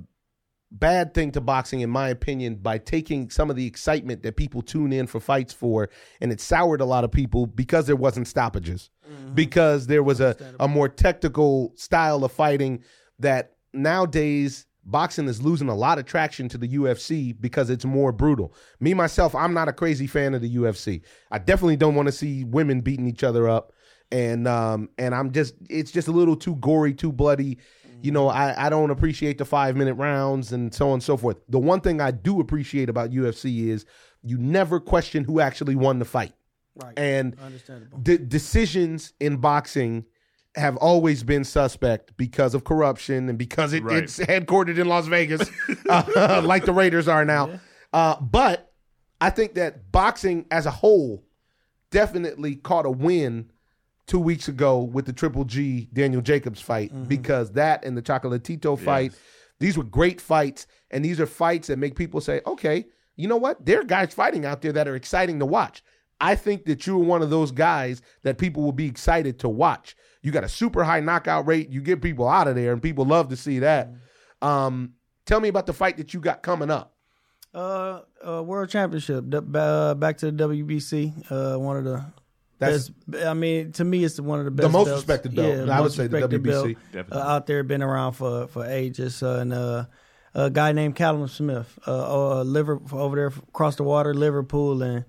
bad 0.71 1.13
thing 1.13 1.31
to 1.31 1.41
boxing, 1.41 1.81
in 1.81 1.89
my 1.89 2.09
opinion, 2.09 2.55
by 2.55 2.77
taking 2.77 3.29
some 3.29 3.49
of 3.49 3.55
the 3.55 3.67
excitement 3.67 4.23
that 4.23 4.35
people 4.35 4.61
tune 4.61 4.91
in 4.91 5.05
for 5.05 5.19
fights 5.19 5.53
for, 5.53 5.89
and 6.21 6.31
it 6.31 6.41
soured 6.41 6.81
a 6.81 6.85
lot 6.85 7.03
of 7.03 7.11
people 7.11 7.45
because 7.45 7.85
there 7.85 7.95
wasn't 7.95 8.27
stoppages, 8.27 8.89
mm-hmm. 9.07 9.35
because 9.35 9.87
there 9.87 10.03
was 10.03 10.19
a, 10.21 10.35
a 10.59 10.67
more 10.67 10.89
technical 10.89 11.73
style 11.75 12.23
of 12.23 12.31
fighting 12.31 12.83
that 13.19 13.53
nowadays 13.73 14.65
boxing 14.85 15.27
is 15.27 15.41
losing 15.41 15.69
a 15.69 15.75
lot 15.75 15.97
of 15.97 16.05
traction 16.05 16.47
to 16.49 16.57
the 16.57 16.67
UFC 16.67 17.35
because 17.39 17.69
it's 17.69 17.85
more 17.85 18.11
brutal. 18.11 18.53
Me 18.79 18.93
myself, 18.93 19.33
I'm 19.35 19.53
not 19.53 19.67
a 19.67 19.73
crazy 19.73 20.07
fan 20.07 20.33
of 20.33 20.41
the 20.41 20.55
UFC. 20.55 21.01
I 21.31 21.39
definitely 21.39 21.77
don't 21.77 21.95
want 21.95 22.07
to 22.07 22.11
see 22.11 22.43
women 22.43 22.81
beating 22.81 23.07
each 23.07 23.23
other 23.23 23.49
up, 23.49 23.73
and 24.11 24.47
um 24.47 24.89
and 24.97 25.15
I'm 25.15 25.31
just 25.31 25.55
it's 25.69 25.91
just 25.91 26.07
a 26.07 26.11
little 26.11 26.35
too 26.35 26.55
gory, 26.57 26.93
too 26.93 27.11
bloody. 27.11 27.57
You 28.01 28.11
know, 28.11 28.27
I, 28.27 28.67
I 28.67 28.69
don't 28.69 28.91
appreciate 28.91 29.39
the 29.39 29.45
five 29.45 29.75
minute 29.75 29.95
rounds 29.95 30.51
and 30.51 30.73
so 30.73 30.87
on 30.87 30.93
and 30.95 31.03
so 31.03 31.17
forth. 31.17 31.37
The 31.49 31.57
one 31.57 31.81
thing 31.81 32.01
I 32.01 32.11
do 32.11 32.39
appreciate 32.39 32.87
about 32.87 33.09
UFC 33.09 33.67
is 33.69 33.85
you 34.21 34.37
never 34.37 34.79
question 34.79 35.23
who 35.23 35.39
actually 35.39 35.75
won 35.75 35.97
the 35.97 36.05
fight. 36.05 36.33
Right. 36.75 36.93
And 36.99 37.35
the 38.03 38.17
decisions 38.17 39.13
in 39.19 39.37
boxing 39.37 40.05
have 40.55 40.77
always 40.77 41.23
been 41.23 41.43
suspect 41.43 42.15
because 42.17 42.53
of 42.55 42.63
corruption 42.63 43.29
and 43.29 43.37
because 43.37 43.73
it, 43.73 43.83
Right. 43.83 44.03
it's 44.03 44.17
headquartered 44.19 44.77
in 44.77 44.87
Las 44.87 45.07
Vegas, 45.07 45.49
uh, 45.89 46.41
like 46.45 46.65
the 46.65 46.73
Raiders 46.73 47.07
are 47.07 47.25
now. 47.25 47.59
Uh, 47.93 48.19
but 48.21 48.71
I 49.21 49.29
think 49.29 49.55
that 49.55 49.91
boxing 49.91 50.45
as 50.51 50.65
a 50.65 50.71
whole 50.71 51.23
definitely 51.91 52.55
caught 52.55 52.85
a 52.85 52.91
win 52.91 53.51
two 54.07 54.19
weeks 54.19 54.47
ago 54.47 54.79
with 54.81 55.05
the 55.05 55.13
Triple 55.13 55.45
G 55.45 55.89
Daniel 55.93 56.21
Jacobs 56.21 56.61
fight 56.61 56.91
because 57.07 57.51
that 57.53 57.83
and 57.83 57.97
the 57.97 58.01
Chocolatito 58.01 58.77
fight, 58.77 59.13
these 59.59 59.77
were 59.77 59.83
great 59.83 60.19
fights, 60.21 60.67
and 60.91 61.03
these 61.03 61.19
are 61.19 61.25
fights 61.25 61.67
that 61.67 61.79
make 61.79 61.95
people 61.95 62.21
say, 62.21 62.41
okay, 62.45 62.85
you 63.15 63.27
know 63.27 63.37
what? 63.37 63.65
There 63.65 63.79
are 63.79 63.83
guys 63.85 64.13
fighting 64.13 64.45
out 64.45 64.61
there 64.61 64.73
that 64.73 64.87
are 64.87 64.95
exciting 64.95 65.39
to 65.39 65.45
watch. 65.45 65.81
I 66.21 66.35
think 66.35 66.65
that 66.65 66.85
you're 66.85 66.97
one 66.97 67.21
of 67.21 67.29
those 67.29 67.51
guys 67.51 68.01
that 68.23 68.37
people 68.37 68.63
will 68.63 68.71
be 68.71 68.85
excited 68.87 69.39
to 69.39 69.49
watch. 69.49 69.95
You 70.25 70.31
got 70.31 70.43
a 70.43 70.49
super 70.49 70.83
high 70.83 71.01
knockout 71.01 71.45
rate. 71.45 71.69
You 71.69 71.81
get 71.81 72.01
people 72.01 72.27
out 72.27 72.47
of 72.47 72.55
there, 72.55 72.73
and 72.73 72.81
people 72.81 73.05
love 73.05 73.29
to 73.29 73.35
see 73.35 73.59
that. 73.59 73.91
Um, 74.41 74.93
tell 75.27 75.39
me 75.39 75.49
about 75.49 75.67
the 75.67 75.73
fight 75.73 75.97
that 75.97 76.15
you 76.15 76.19
got 76.19 76.41
coming 76.41 76.71
up. 76.71 76.95
Uh, 77.53 78.01
uh, 78.27 78.41
World 78.41 78.69
Championship, 78.69 79.23
uh, 79.31 79.93
back 79.93 80.17
to 80.17 80.31
the 80.31 80.43
WBC. 80.47 81.31
Uh, 81.31 81.59
one 81.59 81.77
of 81.77 81.83
the 81.83 82.03
That's 82.57 82.89
best. 82.89 83.23
I 83.23 83.35
mean, 83.35 83.71
to 83.73 83.83
me, 83.83 84.03
it's 84.03 84.19
one 84.19 84.39
of 84.39 84.45
the 84.45 84.51
best. 84.51 84.67
The 84.67 84.71
most 84.71 84.85
belts. 84.87 85.01
respected 85.01 85.35
belt. 85.35 85.67
Yeah, 85.67 85.77
I 85.77 85.79
would 85.79 85.91
say 85.91 86.07
the 86.07 86.27
WBC. 86.27 86.43
belt, 86.43 86.67
Definitely. 86.91 87.21
uh, 87.21 87.27
out 87.27 87.45
there, 87.45 87.61
been 87.61 87.83
around 87.83 88.13
for 88.13 88.47
for 88.47 88.65
ages. 88.65 89.21
Uh, 89.21 89.37
and 89.41 89.53
uh, 89.53 89.85
a 90.33 90.49
guy 90.49 90.71
named 90.71 90.95
Callum 90.95 91.27
Smith, 91.27 91.77
uh, 91.85 92.39
uh, 92.39 92.43
liver 92.43 92.81
over 92.91 93.15
there 93.15 93.27
across 93.27 93.75
the 93.75 93.83
water, 93.83 94.15
Liverpool, 94.15 94.81
and 94.81 95.05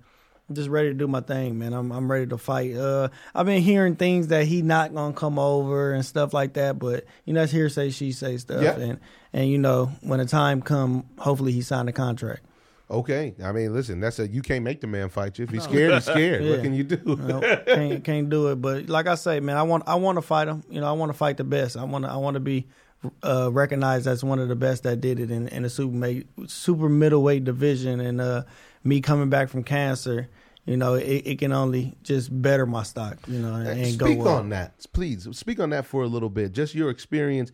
I'm 0.49 0.55
just 0.55 0.69
ready 0.69 0.89
to 0.89 0.93
do 0.93 1.07
my 1.07 1.19
thing, 1.21 1.59
man. 1.59 1.73
I'm 1.73 1.91
I'm 1.91 2.09
ready 2.09 2.25
to 2.27 2.37
fight. 2.37 2.73
Uh, 2.75 3.09
I've 3.35 3.45
been 3.45 3.61
hearing 3.61 3.95
things 3.97 4.27
that 4.27 4.45
he 4.45 4.61
not 4.61 4.93
gonna 4.93 5.13
come 5.13 5.37
over 5.37 5.93
and 5.93 6.05
stuff 6.05 6.33
like 6.33 6.53
that, 6.53 6.79
but 6.79 7.03
you 7.25 7.33
know, 7.33 7.43
it's 7.43 7.51
hearsay, 7.51 7.89
she 7.89 8.11
say 8.13 8.37
stuff, 8.37 8.61
Yeah. 8.61 8.77
and 8.77 8.99
and 9.33 9.49
you 9.49 9.57
know, 9.57 9.87
when 10.01 10.19
the 10.19 10.25
time 10.25 10.61
come, 10.61 11.05
hopefully 11.17 11.51
he 11.51 11.61
signed 11.61 11.89
a 11.89 11.91
contract. 11.91 12.43
Okay, 12.89 13.35
I 13.43 13.51
mean, 13.51 13.73
listen, 13.73 13.99
that's 13.99 14.17
a 14.19 14.27
you 14.29 14.41
can't 14.41 14.63
make 14.63 14.79
the 14.79 14.87
man 14.87 15.09
fight 15.09 15.37
you. 15.37 15.43
If 15.43 15.49
he's 15.49 15.63
scared, 15.63 15.91
he's 15.95 16.05
scared. 16.05 16.49
What 16.49 16.61
can 16.61 16.73
you 16.73 16.83
do? 16.85 17.17
No, 17.17 17.41
can't 17.65 18.01
can't 18.05 18.29
do 18.29 18.47
it. 18.47 18.61
But 18.61 18.87
like 18.87 19.07
I 19.07 19.15
say, 19.15 19.41
man, 19.41 19.57
I 19.57 19.63
want 19.63 19.83
I 19.87 19.95
want 19.95 20.17
to 20.17 20.21
fight 20.21 20.47
him. 20.47 20.63
You 20.69 20.79
know, 20.79 20.87
I 20.87 20.93
want 20.93 21.11
to 21.11 21.17
fight 21.17 21.35
the 21.35 21.43
best. 21.43 21.75
I 21.75 21.83
want 21.83 22.05
to 22.05 22.11
I 22.11 22.15
want 22.15 22.35
to 22.35 22.39
be 22.39 22.67
uh, 23.21 23.49
recognized 23.51 24.07
as 24.07 24.23
one 24.23 24.39
of 24.39 24.47
the 24.47 24.55
best 24.55 24.83
that 24.83 25.01
did 25.01 25.19
it 25.19 25.29
in, 25.29 25.49
in 25.49 25.63
the 25.63 25.69
super 25.69 25.93
ma- 25.93 26.45
super 26.47 26.87
middleweight 26.87 27.43
division. 27.43 27.99
And 27.99 28.21
uh, 28.21 28.43
me 28.87 29.01
coming 29.01 29.29
back 29.29 29.49
from 29.49 29.63
cancer, 29.63 30.29
you 30.65 30.77
know, 30.77 30.95
it, 30.95 31.23
it 31.25 31.39
can 31.39 31.51
only 31.51 31.95
just 32.03 32.29
better 32.41 32.65
my 32.65 32.83
stock. 32.83 33.17
You 33.27 33.39
know, 33.39 33.55
and, 33.55 33.67
and 33.67 33.97
go 33.97 34.07
speak 34.07 34.19
well. 34.19 34.35
on 34.35 34.49
that, 34.49 34.85
please. 34.93 35.27
Speak 35.31 35.59
on 35.59 35.69
that 35.71 35.85
for 35.85 36.03
a 36.03 36.07
little 36.07 36.29
bit. 36.29 36.53
Just 36.53 36.75
your 36.75 36.89
experience. 36.89 37.51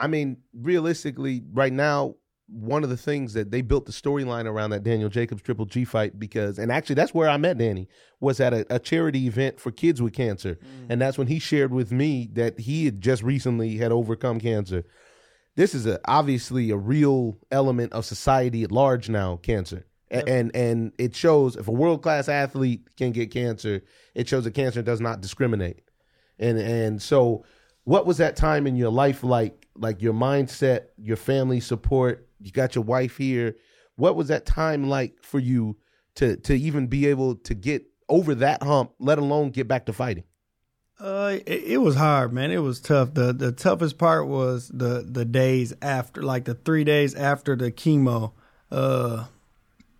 I 0.00 0.06
mean, 0.06 0.38
realistically, 0.52 1.42
right 1.52 1.72
now, 1.72 2.16
one 2.46 2.84
of 2.84 2.90
the 2.90 2.96
things 2.96 3.32
that 3.34 3.50
they 3.50 3.62
built 3.62 3.86
the 3.86 3.92
storyline 3.92 4.46
around 4.46 4.70
that 4.70 4.82
Daniel 4.82 5.08
Jacobs 5.08 5.42
Triple 5.42 5.66
G 5.66 5.84
fight 5.84 6.18
because, 6.18 6.58
and 6.58 6.70
actually, 6.70 6.94
that's 6.96 7.14
where 7.14 7.28
I 7.28 7.36
met 7.36 7.58
Danny 7.58 7.88
was 8.20 8.40
at 8.40 8.52
a, 8.52 8.66
a 8.70 8.78
charity 8.78 9.26
event 9.26 9.60
for 9.60 9.70
kids 9.70 10.02
with 10.02 10.12
cancer, 10.12 10.56
mm. 10.56 10.86
and 10.88 11.00
that's 11.00 11.16
when 11.16 11.26
he 11.26 11.38
shared 11.38 11.72
with 11.72 11.92
me 11.92 12.28
that 12.32 12.60
he 12.60 12.84
had 12.84 13.00
just 13.00 13.22
recently 13.22 13.76
had 13.76 13.92
overcome 13.92 14.40
cancer. 14.40 14.84
This 15.56 15.74
is 15.74 15.86
a, 15.86 16.00
obviously 16.04 16.70
a 16.70 16.76
real 16.76 17.38
element 17.50 17.92
of 17.92 18.04
society 18.04 18.62
at 18.62 18.72
large 18.72 19.08
now. 19.08 19.36
Cancer. 19.36 19.86
A- 20.10 20.28
And 20.28 20.54
and 20.54 20.92
it 20.98 21.14
shows 21.16 21.56
if 21.56 21.68
a 21.68 21.72
world 21.72 22.02
class 22.02 22.28
athlete 22.28 22.88
can 22.96 23.12
get 23.12 23.30
cancer, 23.30 23.82
it 24.14 24.28
shows 24.28 24.44
that 24.44 24.52
cancer 24.54 24.82
does 24.82 25.00
not 25.00 25.20
discriminate. 25.20 25.82
And 26.38 26.58
and 26.58 27.02
so 27.02 27.44
what 27.84 28.06
was 28.06 28.18
that 28.18 28.36
time 28.36 28.66
in 28.66 28.76
your 28.76 28.90
life 28.90 29.22
like 29.24 29.66
like 29.76 30.02
your 30.02 30.14
mindset, 30.14 30.86
your 30.98 31.16
family 31.16 31.60
support, 31.60 32.28
you 32.40 32.52
got 32.52 32.74
your 32.74 32.84
wife 32.84 33.16
here. 33.16 33.56
What 33.96 34.16
was 34.16 34.28
that 34.28 34.46
time 34.46 34.88
like 34.88 35.22
for 35.22 35.38
you 35.38 35.76
to 36.16 36.36
to 36.36 36.54
even 36.54 36.86
be 36.86 37.06
able 37.06 37.36
to 37.36 37.54
get 37.54 37.84
over 38.08 38.34
that 38.36 38.62
hump, 38.62 38.92
let 38.98 39.18
alone 39.18 39.50
get 39.50 39.66
back 39.68 39.86
to 39.86 39.92
fighting? 39.92 40.24
Uh, 41.00 41.38
it, 41.44 41.64
it 41.64 41.78
was 41.78 41.96
hard, 41.96 42.32
man. 42.32 42.52
It 42.52 42.58
was 42.58 42.80
tough. 42.80 43.14
the 43.14 43.32
The 43.32 43.50
toughest 43.52 43.98
part 43.98 44.28
was 44.28 44.68
the 44.68 45.04
the 45.08 45.24
days 45.24 45.72
after, 45.82 46.22
like 46.22 46.44
the 46.44 46.54
three 46.54 46.84
days 46.84 47.14
after 47.14 47.56
the 47.56 47.72
chemo. 47.72 48.32
Uh, 48.70 49.24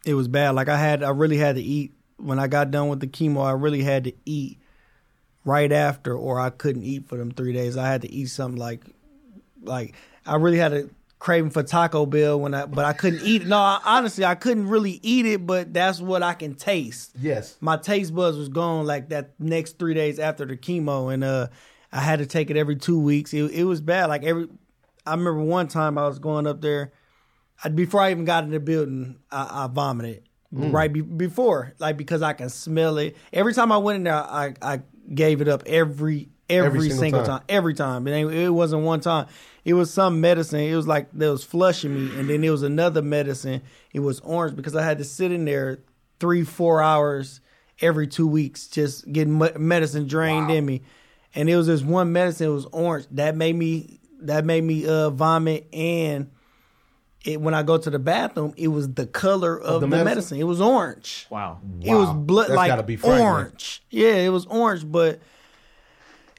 it 0.05 0.15
was 0.15 0.29
bad. 0.29 0.51
Like 0.51 0.69
I 0.69 0.77
had, 0.77 1.03
I 1.03 1.11
really 1.11 1.37
had 1.39 1.57
to 1.57 1.63
eat 1.63 1.93
when 2.17 2.39
I 2.39 2.47
got 2.47 2.71
done 2.71 2.89
with 2.89 3.01
the 3.01 3.07
chemo. 3.07 3.45
I 3.45 3.53
really 3.53 3.83
had 3.83 4.05
to 4.05 4.13
eat 4.25 4.59
right 5.45 5.71
after, 5.73 6.15
or 6.17 6.41
I 6.41 6.51
couldn't 6.51 6.85
eat 6.85 7.07
for 7.09 7.17
them 7.19 7.31
three 7.31 7.53
days. 7.53 7.77
I 7.77 7.87
had 7.87 8.03
to 8.03 8.13
eat 8.13 8.27
something 8.27 8.59
like, 8.59 8.85
like 9.63 9.95
I 10.27 10.37
really 10.37 10.59
had 10.59 10.73
a 10.73 10.89
craving 11.19 11.51
for 11.51 11.63
Taco 11.63 12.05
Bell 12.07 12.39
when 12.39 12.53
I, 12.55 12.67
but 12.67 12.85
I 12.85 12.93
couldn't 12.93 13.23
eat 13.23 13.43
it. 13.43 13.49
No, 13.49 13.57
I, 13.59 13.81
honestly, 13.85 14.25
I 14.25 14.35
couldn't 14.35 14.69
really 14.69 15.01
eat 15.03 15.25
it, 15.27 15.47
but 15.47 15.73
that's 15.73 16.01
what 16.01 16.23
I 16.23 16.35
can 16.35 16.55
taste 16.55 17.13
Yes. 17.19 17.57
my 17.61 17.77
taste 17.79 18.15
buds 18.15 18.37
was 18.37 18.49
gone 18.51 18.85
like 18.87 19.09
that 19.09 19.31
next 19.39 19.79
three 19.79 19.95
days 19.95 20.19
after 20.19 20.45
the 20.45 20.57
chemo, 20.57 21.13
and 21.13 21.25
uh, 21.25 21.47
I 21.93 22.01
had 22.01 22.19
to 22.19 22.27
take 22.27 22.51
it 22.51 22.57
every 22.59 22.77
two 22.77 22.99
weeks. 22.99 23.33
It, 23.33 23.51
it 23.53 23.65
was 23.65 23.81
bad. 23.81 24.07
Like 24.07 24.23
every, 24.25 24.49
I 25.07 25.13
remember 25.13 25.41
one 25.41 25.69
time 25.69 25.97
I 25.97 26.07
was 26.07 26.19
going 26.19 26.47
up 26.47 26.61
there, 26.61 26.93
I, 27.63 27.69
before 27.69 28.01
I 28.01 28.11
even 28.11 28.25
got 28.25 28.45
in 28.45 28.51
the 28.51 28.61
building, 28.61 29.17
I, 29.31 29.65
I 29.65 29.67
vomited 29.69 30.23
right 30.51 30.93
be, 30.93 31.01
before, 31.01 31.75
like 31.79 31.97
because 31.97 32.23
I 32.23 32.33
can 32.33 32.49
smell 32.49 32.99
it. 32.99 33.17
Every 33.33 33.53
time 33.55 33.73
I 33.73 33.79
went 33.79 33.97
in 33.97 34.05
there, 34.05 34.15
I 34.15 34.55
I 34.63 34.83
gave 35.13 35.41
it 35.41 35.49
up 35.49 35.63
every 35.67 36.29
every, 36.49 36.67
Every 36.67 36.81
single 36.81 36.99
single, 36.99 37.21
time. 37.21 37.39
time. 37.39 37.47
every 37.49 37.75
time. 37.75 38.07
It, 38.07 38.13
ain't, 38.13 38.33
it 38.33 38.51
wasn't 38.51 38.83
one 38.83 39.01
time. 39.01 39.27
It 39.65 39.75
was 39.75 39.93
some 39.93 40.21
medicine. 40.21 40.61
It 40.61 40.77
was 40.77 40.87
like 40.87 41.11
that 41.13 41.31
was 41.31 41.43
flushing 41.45 41.95
me, 41.95 42.19
and 42.19 42.29
then 42.29 42.43
there 42.43 42.53
was 42.53 42.63
another 42.63 43.03
medicine. 43.03 43.63
It 43.93 44.01
was 44.01 44.21
orange 44.21 44.57
because 44.57 44.77
I 44.77 44.83
had 44.85 44.99
to 44.99 45.05
sit 45.05 45.33
in 45.33 45.45
there 45.45 45.81
three, 46.21 46.45
four 46.45 46.83
hours 46.83 47.41
every 47.81 48.07
two 48.07 48.27
weeks, 48.27 48.69
just 48.69 49.11
getting 49.11 49.39
medicine 49.57 50.07
drained 50.07 50.51
in 50.51 50.65
me. 50.65 50.83
And 51.35 51.51
it 51.51 51.57
was 51.57 51.67
this 51.67 51.83
one 51.83 52.13
medicine. 52.13 52.47
It 52.49 52.51
was 52.51 52.67
orange 52.67 53.07
that 53.13 53.37
made 53.37 53.57
me 53.57 54.01
that 54.21 54.45
made 54.45 54.65
me 54.65 54.87
uh, 54.87 55.11
vomit. 55.11 55.69
And 55.73 56.31
it, 57.25 57.41
when 57.41 57.55
I 57.55 57.63
go 57.63 57.79
to 57.79 57.91
the 57.91 57.99
bathroom, 57.99 58.53
it 58.57 58.69
was 58.69 58.93
the 58.93 59.07
color 59.07 59.59
of, 59.59 59.81
the 59.81 59.87
the, 59.87 59.89
medicine? 59.89 60.05
medicine? 60.05 60.41
It 60.41 60.45
was 60.45 60.61
orange. 60.61 61.27
Wow. 61.31 61.61
It 61.81 61.95
was 61.95 62.15
blood 62.15 62.49
That's 62.49 62.57
like 62.57 62.87
be 62.87 62.99
orange. 63.03 63.83
Yeah, 63.91 64.15
it 64.17 64.29
was 64.29 64.47
orange, 64.47 64.91
but 64.91 65.21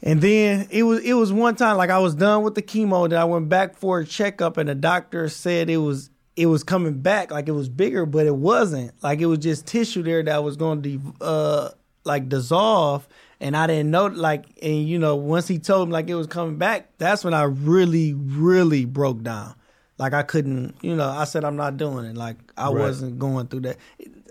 and 0.03 0.21
then 0.21 0.67
it 0.69 0.83
was 0.83 1.01
it 1.01 1.13
was 1.13 1.33
one 1.33 1.55
time 1.55 1.77
like 1.77 1.89
I 1.89 1.97
was 1.97 2.13
done 2.13 2.43
with 2.43 2.55
the 2.55 2.61
chemo 2.61 3.09
that 3.09 3.17
I 3.17 3.23
went 3.23 3.49
back 3.49 3.75
for 3.75 3.99
a 3.99 4.05
checkup 4.05 4.57
and 4.57 4.69
the 4.69 4.75
doctor 4.75 5.27
said 5.29 5.69
it 5.69 5.77
was 5.77 6.11
it 6.35 6.45
was 6.45 6.63
coming 6.63 7.01
back 7.01 7.31
like 7.31 7.47
it 7.47 7.53
was 7.53 7.69
bigger, 7.69 8.05
but 8.05 8.27
it 8.27 8.35
wasn't. 8.35 8.91
Like 9.01 9.19
it 9.19 9.25
was 9.25 9.39
just 9.39 9.65
tissue 9.65 10.03
there 10.03 10.21
that 10.21 10.43
was 10.43 10.55
going 10.57 10.83
to 10.83 11.01
uh 11.21 11.69
like 12.03 12.29
dissolve 12.29 13.07
and 13.39 13.57
I 13.57 13.65
didn't 13.65 13.89
know 13.89 14.05
like 14.05 14.45
and 14.61 14.87
you 14.87 14.99
know 14.99 15.15
once 15.15 15.47
he 15.47 15.57
told 15.57 15.89
me 15.89 15.93
like 15.93 16.09
it 16.09 16.15
was 16.15 16.27
coming 16.27 16.57
back, 16.57 16.97
that's 16.99 17.23
when 17.23 17.33
I 17.33 17.43
really 17.43 18.13
really 18.13 18.85
broke 18.85 19.23
down. 19.23 19.55
Like 19.97 20.13
I 20.13 20.23
couldn't, 20.23 20.75
you 20.81 20.95
know, 20.95 21.08
I 21.10 21.23
said 21.23 21.43
I'm 21.45 21.55
not 21.55 21.77
doing 21.77 22.05
it. 22.05 22.15
Like 22.17 22.38
I 22.58 22.65
Right. 22.65 22.75
wasn't 22.81 23.17
going 23.19 23.47
through 23.47 23.62
that. 23.62 23.77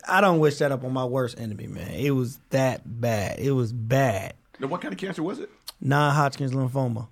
I 0.07 0.21
don't 0.21 0.39
wish 0.39 0.59
that 0.59 0.71
up 0.73 0.85
on 0.85 0.93
my 0.93 1.05
worst 1.07 1.41
enemy, 1.41 1.67
man. 1.67 1.91
It 1.93 2.11
was 2.11 2.39
that 2.51 2.83
bad. 2.85 3.39
It 3.39 3.53
was 3.53 3.73
bad. 3.73 4.35
Now, 4.61 4.67
what 4.67 4.83
kind 4.83 4.93
of 4.93 4.99
cancer 5.01 5.23
was 5.23 5.39
it? 5.39 5.51
Non-Hodgkin's 5.81 6.53
lymphoma. 6.53 7.09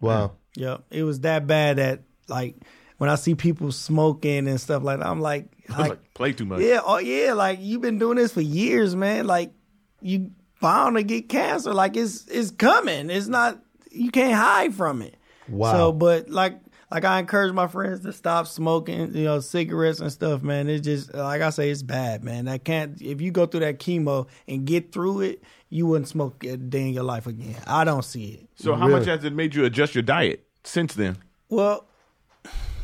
Wow. 0.00 0.32
Yep. 0.56 0.84
It 0.90 1.02
was 1.02 1.20
that 1.20 1.46
bad 1.46 1.76
that 1.76 2.00
like 2.28 2.56
when 2.96 3.10
I 3.10 3.14
see 3.16 3.34
people 3.34 3.70
smoking 3.72 4.48
and 4.48 4.60
stuff 4.60 4.82
like 4.82 4.98
that, 5.00 5.06
I'm 5.06 5.20
like, 5.20 5.46
like, 5.68 5.90
like, 5.90 6.14
play 6.14 6.32
too 6.32 6.44
much. 6.46 6.60
yeah, 6.60 6.80
oh 6.84 6.98
yeah, 6.98 7.32
like 7.34 7.58
you've 7.60 7.80
been 7.82 7.98
doing 7.98 8.16
this 8.16 8.32
for 8.32 8.40
years, 8.40 8.96
man. 8.96 9.26
Like 9.26 9.52
you 10.00 10.30
bound 10.60 10.96
to 10.96 11.02
get 11.02 11.28
cancer. 11.28 11.72
Like 11.74 11.96
it's 11.96 12.26
it's 12.28 12.50
coming. 12.50 13.10
It's 13.10 13.28
not 13.28 13.58
you 13.90 14.10
can't 14.10 14.34
hide 14.34 14.74
from 14.74 15.02
it. 15.02 15.16
Wow. 15.48 15.72
So, 15.72 15.92
but 15.92 16.28
like 16.30 16.58
like 16.90 17.04
I 17.04 17.18
encourage 17.20 17.52
my 17.52 17.66
friends 17.68 18.00
to 18.00 18.12
stop 18.12 18.46
smoking, 18.46 19.14
you 19.14 19.24
know, 19.24 19.40
cigarettes 19.40 20.00
and 20.00 20.10
stuff, 20.10 20.42
man. 20.42 20.68
It's 20.68 20.84
just 20.84 21.14
like 21.14 21.40
I 21.42 21.50
say, 21.50 21.70
it's 21.70 21.82
bad, 21.82 22.24
man. 22.24 22.48
I 22.48 22.58
can't 22.58 23.00
if 23.00 23.20
you 23.20 23.30
go 23.30 23.46
through 23.46 23.60
that 23.60 23.78
chemo 23.78 24.26
and 24.48 24.64
get 24.64 24.92
through 24.92 25.20
it, 25.22 25.42
you 25.68 25.86
wouldn't 25.86 26.08
smoke 26.08 26.42
a 26.44 26.56
day 26.56 26.82
in 26.88 26.92
your 26.94 27.04
life 27.04 27.26
again. 27.26 27.56
I 27.66 27.84
don't 27.84 28.04
see 28.04 28.26
it. 28.32 28.48
So 28.56 28.74
how 28.74 28.86
Really? 28.88 29.00
much 29.00 29.08
has 29.08 29.24
it 29.24 29.32
made 29.32 29.54
you 29.54 29.64
adjust 29.64 29.94
your 29.94 30.02
diet 30.02 30.44
since 30.64 30.94
then? 30.94 31.18
Well, 31.48 31.86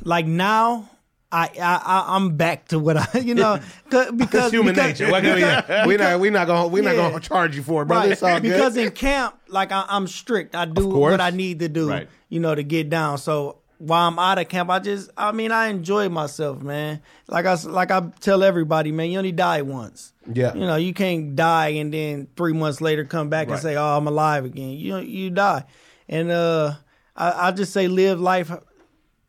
like 0.04 0.26
now, 0.26 0.90
I 1.32 1.50
I 1.60 1.80
I- 1.84 2.16
I'm 2.16 2.36
back 2.36 2.68
to 2.68 2.78
what 2.78 2.96
I 2.96 3.18
you 3.18 3.34
know 3.34 3.58
because 3.84 4.12
That's 4.30 4.52
human 4.52 4.74
because- 4.74 5.00
nature. 5.00 5.10
What 5.10 5.22
can 5.24 5.34
we- 5.34 5.40
because- 5.40 5.86
We're 5.86 5.98
not. 5.98 6.20
We're 6.20 6.30
not 6.30 6.46
gonna. 6.46 6.68
We're 6.68 6.82
not 6.84 6.94
gonna 6.94 7.20
charge 7.20 7.56
you 7.56 7.62
for 7.64 7.82
it, 7.82 7.86
brother. 7.86 8.02
Right. 8.04 8.12
It's 8.12 8.22
all 8.22 8.34
good. 8.40 8.42
Because 8.52 8.76
in 8.76 8.92
camp, 8.92 9.36
like 9.48 9.72
I, 9.72 9.84
I'm 9.88 10.06
strict. 10.06 10.54
I 10.54 10.64
do 10.66 10.86
what 10.86 11.20
I 11.20 11.30
need 11.30 11.58
to 11.58 11.68
do, 11.68 11.88
Right. 11.88 12.08
you 12.28 12.38
know, 12.38 12.54
to 12.54 12.62
get 12.62 12.88
down. 12.88 13.18
So 13.18 13.58
while 13.78 14.08
I'm 14.08 14.18
out 14.18 14.38
of 14.38 14.48
camp, 14.48 14.70
I 14.70 14.78
just, 14.78 15.10
I 15.16 15.32
mean, 15.32 15.52
I 15.52 15.66
enjoy 15.68 16.08
myself, 16.08 16.62
man. 16.62 17.00
Like 17.28 17.44
I, 17.46 17.54
like 17.64 17.90
I 17.90 18.00
tell 18.20 18.42
everybody, 18.42 18.92
man, 18.92 19.10
you 19.10 19.18
only 19.18 19.32
die 19.32 19.62
once. 19.62 20.12
Yeah. 20.32 20.54
You 20.54 20.60
know, 20.60 20.76
you 20.76 20.94
can't 20.94 21.36
die 21.36 21.68
and 21.68 21.92
then 21.92 22.28
three 22.36 22.52
months 22.52 22.80
later 22.80 23.04
come 23.04 23.28
back 23.28 23.48
Right. 23.48 23.54
and 23.54 23.62
say, 23.62 23.76
"Oh, 23.76 23.96
I'm 23.96 24.06
alive 24.06 24.44
again." 24.44 24.70
You 24.70 24.98
you 24.98 25.30
die, 25.30 25.64
and 26.08 26.30
uh, 26.30 26.74
I, 27.14 27.48
I 27.48 27.52
just 27.52 27.72
say 27.72 27.86
live 27.88 28.20
life. 28.20 28.50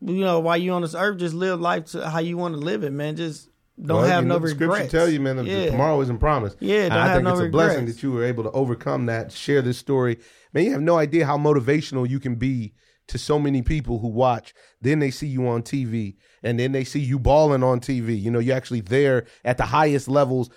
You 0.00 0.20
know, 0.20 0.40
while 0.40 0.56
you 0.56 0.72
on 0.72 0.82
this 0.82 0.94
earth, 0.94 1.18
just 1.18 1.34
live 1.34 1.60
life 1.60 1.86
to 1.92 2.08
how 2.08 2.20
you 2.20 2.36
want 2.36 2.54
to 2.54 2.60
live 2.60 2.84
it, 2.84 2.92
man. 2.92 3.16
Just 3.16 3.48
don't 3.80 3.98
Well, 3.98 4.06
have 4.06 4.24
no 4.24 4.38
the 4.38 4.46
regrets. 4.48 4.74
Scripture 4.74 4.98
tell 4.98 5.08
you, 5.08 5.20
man, 5.20 5.44
Yeah. 5.44 5.66
tomorrow 5.70 6.00
isn't 6.00 6.18
promised. 6.18 6.56
Yeah, 6.60 6.88
I 6.90 7.06
have 7.06 7.12
think 7.16 7.24
no 7.24 7.32
it's 7.32 7.40
a 7.42 7.48
blessing 7.48 7.86
that 7.86 8.02
you 8.02 8.10
were 8.12 8.24
able 8.24 8.42
to 8.44 8.50
overcome 8.52 9.06
that, 9.06 9.30
share 9.32 9.62
this 9.62 9.78
story. 9.78 10.18
Man, 10.52 10.64
you 10.64 10.72
have 10.72 10.80
no 10.82 10.96
idea 10.96 11.26
how 11.26 11.36
motivational 11.38 12.08
you 12.08 12.18
can 12.18 12.34
be 12.36 12.74
to 13.08 13.18
so 13.18 13.38
many 13.38 13.62
people 13.62 13.98
who 13.98 14.08
watch. 14.08 14.54
Then 14.80 14.98
they 15.00 15.10
see 15.10 15.26
you 15.26 15.46
on 15.48 15.62
TV, 15.62 16.16
and 16.42 16.58
then 16.58 16.72
they 16.72 16.84
see 16.84 17.00
you 17.00 17.18
balling 17.18 17.62
on 17.62 17.80
TV. 17.80 18.20
You 18.20 18.30
know, 18.30 18.38
you're 18.38 18.56
actually 18.56 18.80
there 18.82 19.26
at 19.44 19.56
the 19.58 19.64
highest 19.64 20.08
levels 20.08 20.50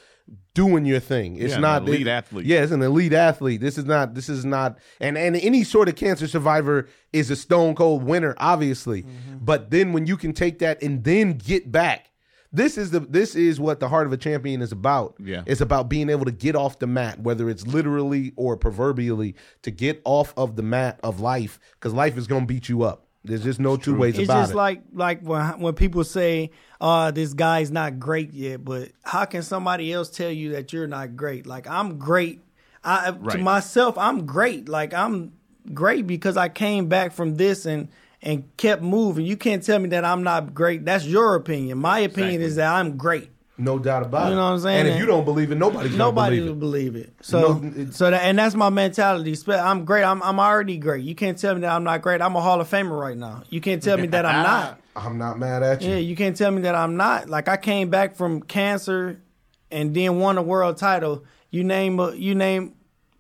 doing 0.54 0.86
your 0.86 1.00
thing. 1.00 1.38
It's 1.38 1.52
Yeah, 1.52 1.56
an 1.56 1.62
not 1.62 1.82
elite 1.88 2.08
it- 2.08 2.12
athlete. 2.12 2.46
Yeah, 2.46 2.62
it's 2.64 2.72
an 2.72 2.82
elite 2.82 3.14
athlete. 3.14 3.62
This 3.62 3.78
is 3.78 3.86
not. 3.86 4.14
This 4.14 4.30
is 4.30 4.46
not. 4.46 4.78
And 5.00 5.18
and 5.18 5.36
any 5.36 5.64
sort 5.64 5.90
of 5.90 5.96
cancer 5.96 6.28
survivor 6.28 6.88
is 7.12 7.32
a 7.32 7.36
stone 7.36 7.74
cold 7.76 8.04
winner, 8.04 8.36
obviously. 8.38 9.04
Mm-hmm. 9.04 9.38
But 9.42 9.72
then 9.72 9.94
when 9.94 10.06
you 10.06 10.18
can 10.18 10.34
take 10.34 10.60
that 10.60 10.82
and 10.84 11.04
then 11.04 11.34
get 11.38 11.72
back, 11.72 12.11
this 12.54 12.78
is 12.78 12.92
the 12.92 13.00
this 13.00 13.36
is 13.36 13.60
what 13.60 13.80
the 13.80 13.88
heart 13.88 14.08
of 14.08 14.14
a 14.14 14.18
champion 14.18 14.62
is 14.62 14.72
about. 14.72 15.16
Yeah. 15.20 15.44
It's 15.46 15.62
about 15.62 15.90
being 15.90 16.10
able 16.10 16.26
to 16.26 16.32
get 16.32 16.56
off 16.56 16.80
the 16.80 16.88
mat, 16.88 17.20
whether 17.20 17.50
it's 17.50 17.66
literally 17.66 18.34
or 18.36 18.58
proverbially, 18.58 19.36
to 19.62 19.72
get 19.72 20.02
off 20.04 20.34
of 20.36 20.56
the 20.56 20.64
mat 20.64 21.00
of 21.04 21.20
life, 21.20 21.60
because 21.74 21.94
life 21.94 22.18
is 22.18 22.28
gonna 22.28 22.46
beat 22.46 22.68
you 22.68 22.84
up. 22.84 23.08
There's 23.24 23.44
just 23.44 23.60
no 23.60 23.78
two 23.78 23.96
ways 23.96 24.18
It's 24.18 24.26
about 24.26 24.38
it. 24.38 24.42
It's 24.42 24.48
just 24.50 24.56
like 24.56 24.82
like 24.94 25.22
when 25.22 25.60
when 25.60 25.74
people 25.76 26.04
say, 26.04 26.52
"Uh, 26.80 27.12
this 27.12 27.34
guy's 27.34 27.72
not 27.72 28.00
great 28.00 28.34
yet," 28.34 28.66
but 28.66 28.90
how 29.04 29.26
can 29.26 29.44
somebody 29.44 29.94
else 29.94 30.10
tell 30.10 30.32
you 30.32 30.52
that 30.54 30.74
you're 30.74 30.88
not 30.88 31.16
great? 31.16 31.46
Like 31.46 31.68
I'm 31.68 32.00
great. 32.00 32.42
I 32.84 33.12
to 33.12 33.38
myself, 33.38 33.98
I'm 33.98 34.26
great. 34.26 34.68
Like 34.68 34.94
I'm 34.94 35.34
great 35.74 36.08
because 36.08 36.36
I 36.36 36.50
came 36.50 36.88
back 36.88 37.14
from 37.14 37.38
this 37.38 37.66
and 37.66 37.90
and 38.22 38.56
kept 38.58 38.82
moving. 38.82 39.26
You 39.26 39.36
can't 39.38 39.64
tell 39.64 39.80
me 39.80 39.90
that 39.90 40.06
I'm 40.06 40.24
not 40.24 40.54
great. 40.54 40.86
That's 40.86 41.06
your 41.06 41.36
opinion. 41.36 41.78
My 41.80 42.00
opinion 42.00 42.42
Exactly. 42.42 42.46
is 42.46 42.56
that 42.58 42.72
I'm 42.74 42.98
great. 42.98 43.30
no 43.58 43.78
doubt 43.78 44.04
about 44.04 44.26
it. 44.28 44.30
You 44.32 44.36
know 44.38 44.46
what 44.46 44.52
I'm 44.54 44.60
saying? 44.60 44.80
And 44.82 44.90
if 44.90 44.98
you 45.00 45.06
don't 45.06 45.24
believe 45.26 45.52
it, 45.52 45.56
nobody's 45.56 45.96
Nobody 45.96 46.40
gonna 46.40 46.52
will 46.52 46.58
believe 46.58 46.96
it. 46.96 46.96
believe 46.96 47.08
it. 47.08 47.14
So, 47.22 47.60
No, 47.60 47.68
it's- 47.82 47.96
so 47.96 48.10
that 48.10 48.24
and 48.24 48.38
that's 48.40 48.56
my 48.56 48.70
mentality. 48.70 49.36
I'm 49.50 49.86
great. 49.86 50.04
I'm 50.04 50.22
I'm 50.24 50.40
already 50.40 50.78
great. 50.78 51.04
You 51.04 51.14
can't 51.14 51.38
tell 51.38 51.54
me 51.56 51.62
that 51.62 51.72
I'm 51.72 51.84
not 51.84 52.02
great. 52.02 52.22
I'm 52.22 52.36
a 52.36 52.42
Hall 52.42 52.60
of 52.60 52.68
Famer 52.70 53.00
right 53.00 53.18
now. 53.18 53.44
You 53.50 53.62
can't 53.62 53.84
tell 53.84 53.98
me 53.98 54.08
that 54.08 54.26
I'm 54.26 54.44
not. 54.52 54.80
I'm 54.96 55.18
not 55.20 55.38
mad 55.40 55.62
at 55.64 55.82
you. 55.84 55.92
Yeah, 55.92 55.98
you 55.98 56.16
can't 56.16 56.36
tell 56.36 56.50
me 56.52 56.64
that 56.64 56.74
I'm 56.76 56.98
not. 56.98 57.30
Like 57.30 57.48
I 57.48 57.58
came 57.58 57.90
back 57.90 58.16
from 58.16 58.42
cancer 58.42 59.22
and 59.70 59.94
then 59.94 60.18
won 60.20 60.38
a 60.38 60.42
world 60.42 60.78
title. 60.78 61.24
You 61.52 61.64
name 61.64 62.00
a, 62.00 62.14
you 62.16 62.34
name 62.36 62.74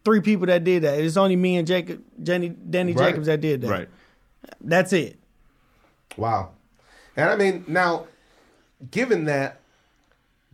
three 0.03 0.21
people 0.21 0.47
that 0.47 0.63
did 0.63 0.83
that. 0.83 0.99
It's 0.99 1.17
only 1.17 1.35
me 1.35 1.57
and 1.57 1.67
Jacob, 1.67 2.01
Jenny, 2.23 2.49
Danny 2.49 2.93
Right. 2.93 3.09
Jacobs 3.09 3.27
that 3.27 3.41
did 3.41 3.61
that. 3.61 3.69
Right. 3.69 3.89
That's 4.59 4.93
it. 4.93 5.19
Wow. 6.17 6.51
And 7.15 7.29
I 7.29 7.35
mean, 7.35 7.65
now, 7.67 8.07
given 8.89 9.25
that 9.25 9.59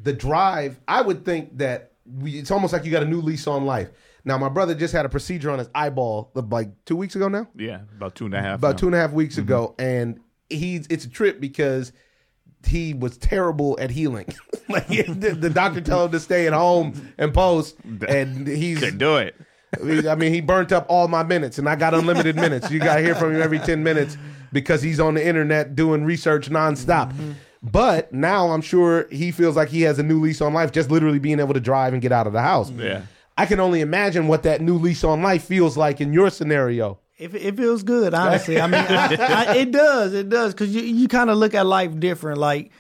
the 0.01 0.13
drive, 0.13 0.79
I 0.87 1.01
would 1.01 1.25
think 1.25 1.57
that 1.57 1.91
we, 2.19 2.39
it's 2.39 2.51
almost 2.51 2.73
like 2.73 2.85
you 2.85 2.91
got 2.91 3.03
a 3.03 3.07
new 3.07 3.21
lease 3.21 3.47
on 3.47 3.65
life. 3.65 3.89
Now, 4.23 4.37
my 4.37 4.49
brother 4.49 4.75
just 4.75 4.93
had 4.93 5.05
a 5.05 5.09
procedure 5.09 5.49
on 5.49 5.59
his 5.59 5.69
eyeball 5.73 6.31
like 6.33 6.69
two 6.85 6.95
weeks 6.97 7.15
ago 7.15 7.29
now, 7.29 7.47
Yeah, 7.55 7.81
about 7.95 8.15
two 8.15 8.25
and 8.25 8.33
a 8.33 8.41
half. 8.41 8.59
about 8.59 8.71
now. 8.71 8.77
two 8.77 8.85
and 8.87 8.95
a 8.95 8.99
half 8.99 9.11
weeks 9.11 9.35
mm-hmm. 9.35 9.43
ago, 9.43 9.75
and 9.79 10.19
he's 10.49 10.85
it's 10.87 11.05
a 11.05 11.09
trip 11.09 11.39
because 11.39 11.93
he 12.65 12.93
was 12.93 13.17
terrible 13.17 13.77
at 13.79 13.89
healing. 13.89 14.25
like 14.69 14.87
the, 14.87 15.37
the 15.39 15.49
doctor 15.49 15.79
told 15.79 16.07
him 16.07 16.11
to 16.13 16.19
stay 16.19 16.45
at 16.45 16.53
home 16.53 17.13
and 17.17 17.33
post, 17.33 17.77
and 18.07 18.47
he's 18.47 18.79
Couldn't 18.79 18.97
do 18.97 19.17
it. 19.17 19.35
I 20.07 20.15
mean, 20.15 20.33
he 20.33 20.41
burnt 20.41 20.71
up 20.71 20.85
all 20.89 21.07
my 21.07 21.23
minutes, 21.23 21.57
and 21.57 21.67
I 21.67 21.75
got 21.75 21.93
unlimited 21.93 22.35
minutes. 22.47 22.71
You 22.71 22.79
got 22.79 22.95
to 22.95 23.01
hear 23.01 23.15
from 23.15 23.35
him 23.35 23.41
every 23.41 23.59
10 23.59 23.83
minutes 23.83 24.17
because 24.51 24.81
he's 24.81 24.99
on 24.99 25.13
the 25.15 25.25
internet 25.25 25.75
doing 25.75 26.03
research 26.03 26.49
nonstop. 26.49 27.11
Mm-hmm. 27.11 27.31
But 27.63 28.13
now 28.13 28.51
I'm 28.51 28.61
sure 28.61 29.07
he 29.09 29.31
feels 29.31 29.55
like 29.55 29.69
he 29.69 29.81
has 29.81 29.99
a 29.99 30.03
new 30.03 30.19
lease 30.19 30.41
on 30.41 30.53
life, 30.53 30.71
just 30.71 30.91
literally 30.91 31.19
being 31.19 31.39
able 31.39 31.53
to 31.53 31.59
drive 31.59 31.93
and 31.93 32.01
get 32.01 32.11
out 32.11 32.27
of 32.27 32.33
the 32.33 32.41
house. 32.41 32.69
Yeah. 32.71 33.03
I 33.37 33.45
can 33.45 33.59
only 33.59 33.81
imagine 33.81 34.27
what 34.27 34.43
that 34.43 34.61
new 34.61 34.77
lease 34.77 35.03
on 35.03 35.21
life 35.21 35.43
feels 35.43 35.77
like 35.77 36.01
in 36.01 36.13
your 36.13 36.29
scenario. 36.29 36.99
If 37.17 37.33
it 37.33 37.55
feels 37.55 37.83
good, 37.83 38.13
honestly, 38.13 38.61
I 38.61 38.67
mean, 38.67 38.85
I, 38.87 39.15
I, 39.49 39.55
it 39.57 39.71
does, 39.71 40.13
it 40.13 40.29
does, 40.29 40.53
because 40.53 40.73
you 40.73 40.81
you 40.83 41.07
kind 41.07 41.31
of 41.31 41.37
look 41.37 41.55
at 41.55 41.65
life 41.65 41.99
different. 41.99 42.37
Like, 42.37 42.71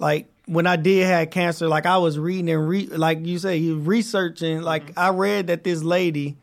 like 0.00 0.28
when 0.46 0.66
I 0.66 0.74
did 0.74 1.06
have 1.06 1.30
cancer, 1.30 1.68
like 1.68 1.86
I 1.86 1.98
was 1.98 2.18
reading 2.18 2.50
and 2.50 2.68
re, 2.68 2.86
like 2.88 3.24
you 3.24 3.38
say, 3.38 3.56
you 3.56 3.78
researching. 3.78 4.62
Like 4.62 4.86
mm-hmm. 4.86 4.98
I 4.98 5.10
read 5.10 5.46
that 5.46 5.62
this 5.62 5.84
lady 5.84 6.38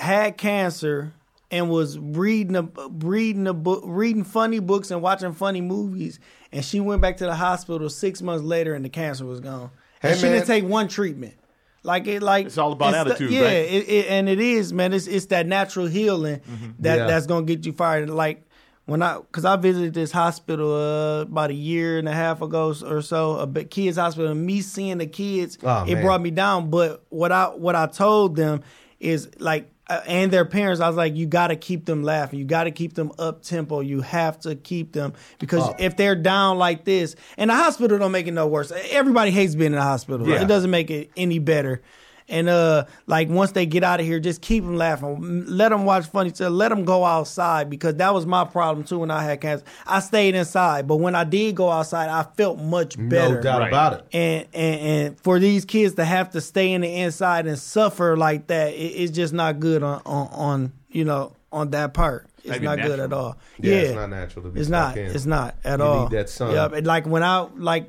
had 0.00 0.36
cancer 0.36 1.12
and 1.50 1.68
was 1.70 1.98
reading 1.98 2.56
a 2.56 2.62
reading 2.88 3.46
a 3.46 3.52
book, 3.54 3.82
reading 3.86 4.24
funny 4.24 4.58
books 4.58 4.90
and 4.90 5.02
watching 5.02 5.32
funny 5.32 5.60
movies, 5.60 6.18
and 6.52 6.64
she 6.64 6.80
went 6.80 7.02
back 7.02 7.16
to 7.18 7.24
the 7.26 7.34
hospital 7.34 7.88
six 7.88 8.22
months 8.22 8.44
later, 8.44 8.74
and 8.74 8.84
the 8.84 8.88
cancer 8.88 9.24
was 9.24 9.40
gone. 9.40 9.70
Hey, 10.00 10.10
and 10.10 10.18
she 10.18 10.26
man. 10.26 10.32
didn't 10.36 10.46
take 10.46 10.64
one 10.64 10.88
treatment. 10.88 11.34
Like 11.82 12.06
it, 12.06 12.22
like 12.22 12.46
It's 12.46 12.58
all 12.58 12.72
about 12.72 12.92
the- 12.92 12.98
attitude, 13.12 13.30
yeah, 13.30 13.42
right? 13.44 13.52
it, 13.52 13.88
it, 13.88 14.06
and 14.10 14.28
it 14.28 14.38
is, 14.38 14.72
man. 14.72 14.92
It's 14.92 15.06
it's 15.06 15.26
that 15.26 15.46
natural 15.46 15.86
healing 15.86 16.40
that 16.80 16.98
Yeah. 16.98 17.06
that's 17.06 17.26
gonna 17.26 17.46
get 17.46 17.64
you 17.64 17.72
fired. 17.72 18.10
Like 18.10 18.46
when 18.84 19.02
I, 19.02 19.18
cause 19.32 19.44
I 19.46 19.56
visited 19.56 19.94
this 19.94 20.12
hospital 20.12 20.74
uh, 20.74 21.20
about 21.22 21.50
a 21.50 21.54
year 21.54 21.98
and 21.98 22.06
a 22.08 22.12
half 22.12 22.42
ago 22.42 22.74
or 22.84 23.00
so, 23.02 23.36
a 23.38 23.64
kids 23.64 23.96
hospital. 23.96 24.30
And 24.30 24.44
me 24.44 24.60
seeing 24.60 24.98
the 24.98 25.06
kids, 25.06 25.56
Oh, 25.62 25.84
it 25.86 25.94
man. 25.94 26.02
brought 26.04 26.20
me 26.20 26.30
down. 26.30 26.68
But 26.70 27.04
what 27.08 27.32
I 27.32 27.46
what 27.46 27.74
I 27.74 27.86
told 27.86 28.36
them 28.36 28.62
is 29.00 29.28
like. 29.38 29.72
Uh, 29.90 30.00
and 30.06 30.32
their 30.32 30.44
parents, 30.44 30.80
I 30.80 30.86
was 30.86 30.96
like, 30.96 31.16
you 31.16 31.26
got 31.26 31.48
to 31.48 31.56
keep 31.56 31.84
them 31.84 32.04
laughing. 32.04 32.38
You 32.38 32.44
got 32.44 32.64
to 32.64 32.70
keep 32.70 32.94
them 32.94 33.10
up 33.18 33.42
tempo. 33.42 33.80
You 33.80 34.02
have 34.02 34.38
to 34.40 34.54
keep 34.54 34.92
them 34.92 35.14
because 35.40 35.64
Up. 35.64 35.80
if 35.80 35.96
they're 35.96 36.14
down 36.14 36.58
like 36.58 36.84
this, 36.84 37.16
and 37.36 37.50
the 37.50 37.56
hospital 37.56 37.98
don't 37.98 38.12
make 38.12 38.28
it 38.28 38.30
no 38.30 38.46
worse. 38.46 38.70
Everybody 38.90 39.32
hates 39.32 39.56
being 39.56 39.72
in 39.72 39.78
the 39.78 39.82
hospital. 39.82 40.28
Yeah. 40.28 40.42
It 40.42 40.46
doesn't 40.46 40.70
make 40.70 40.92
it 40.92 41.10
any 41.16 41.40
better. 41.40 41.82
And 42.30 42.48
uh, 42.48 42.84
like 43.06 43.28
once 43.28 43.52
they 43.52 43.66
get 43.66 43.82
out 43.82 43.98
of 44.00 44.06
here, 44.06 44.20
just 44.20 44.40
keep 44.40 44.62
them 44.64 44.76
laughing. 44.76 45.44
Let 45.46 45.70
them 45.70 45.84
watch 45.84 46.06
funny 46.06 46.30
stuff. 46.30 46.52
Let 46.52 46.68
them 46.68 46.84
go 46.84 47.04
outside 47.04 47.68
because 47.68 47.96
that 47.96 48.14
was 48.14 48.24
my 48.24 48.44
problem 48.44 48.84
too 48.86 49.00
when 49.00 49.10
I 49.10 49.22
had 49.24 49.40
cancer. 49.40 49.64
I 49.86 49.98
stayed 50.00 50.34
inside, 50.36 50.86
but 50.86 50.96
when 50.96 51.14
I 51.16 51.24
did 51.24 51.56
go 51.56 51.68
outside, 51.70 52.08
I 52.08 52.22
felt 52.36 52.58
much 52.58 52.96
better. 52.96 53.34
No 53.36 53.42
doubt 53.42 53.58
Right. 53.60 53.68
about 53.68 53.92
it. 53.94 54.04
And, 54.12 54.46
and 54.54 54.80
and 54.80 55.20
for 55.20 55.38
these 55.38 55.64
kids 55.64 55.96
to 55.96 56.04
have 56.04 56.30
to 56.30 56.40
stay 56.40 56.72
in 56.72 56.80
the 56.82 56.88
inside 56.94 57.46
and 57.46 57.58
suffer 57.58 58.16
like 58.16 58.46
that, 58.46 58.72
it, 58.72 58.76
it's 58.76 59.12
just 59.12 59.32
not 59.32 59.58
good 59.60 59.82
on, 59.82 60.00
on 60.06 60.28
on 60.28 60.72
you 60.88 61.04
know 61.04 61.32
on 61.52 61.70
that 61.70 61.94
part. 61.94 62.26
It's 62.38 62.46
Not 62.48 62.56
even 62.56 62.64
not 62.64 62.78
good 62.86 63.00
at 63.00 63.12
all. 63.12 63.36
Yeah, 63.58 63.70
Yeah, 63.72 63.78
it's 63.80 63.94
not 63.96 64.08
natural 64.10 64.44
to 64.44 64.50
be 64.50 64.60
It's 64.60 64.70
not. 64.70 64.96
in. 64.96 65.06
It's 65.10 65.26
not 65.26 65.56
at 65.64 65.78
You 65.80 65.84
all. 65.84 66.02
need 66.08 66.16
that 66.16 66.30
sun. 66.30 66.52
Yep. 66.54 66.72
And 66.72 66.86
like 66.86 67.06
when 67.06 67.22
I 67.22 67.48
like 67.56 67.88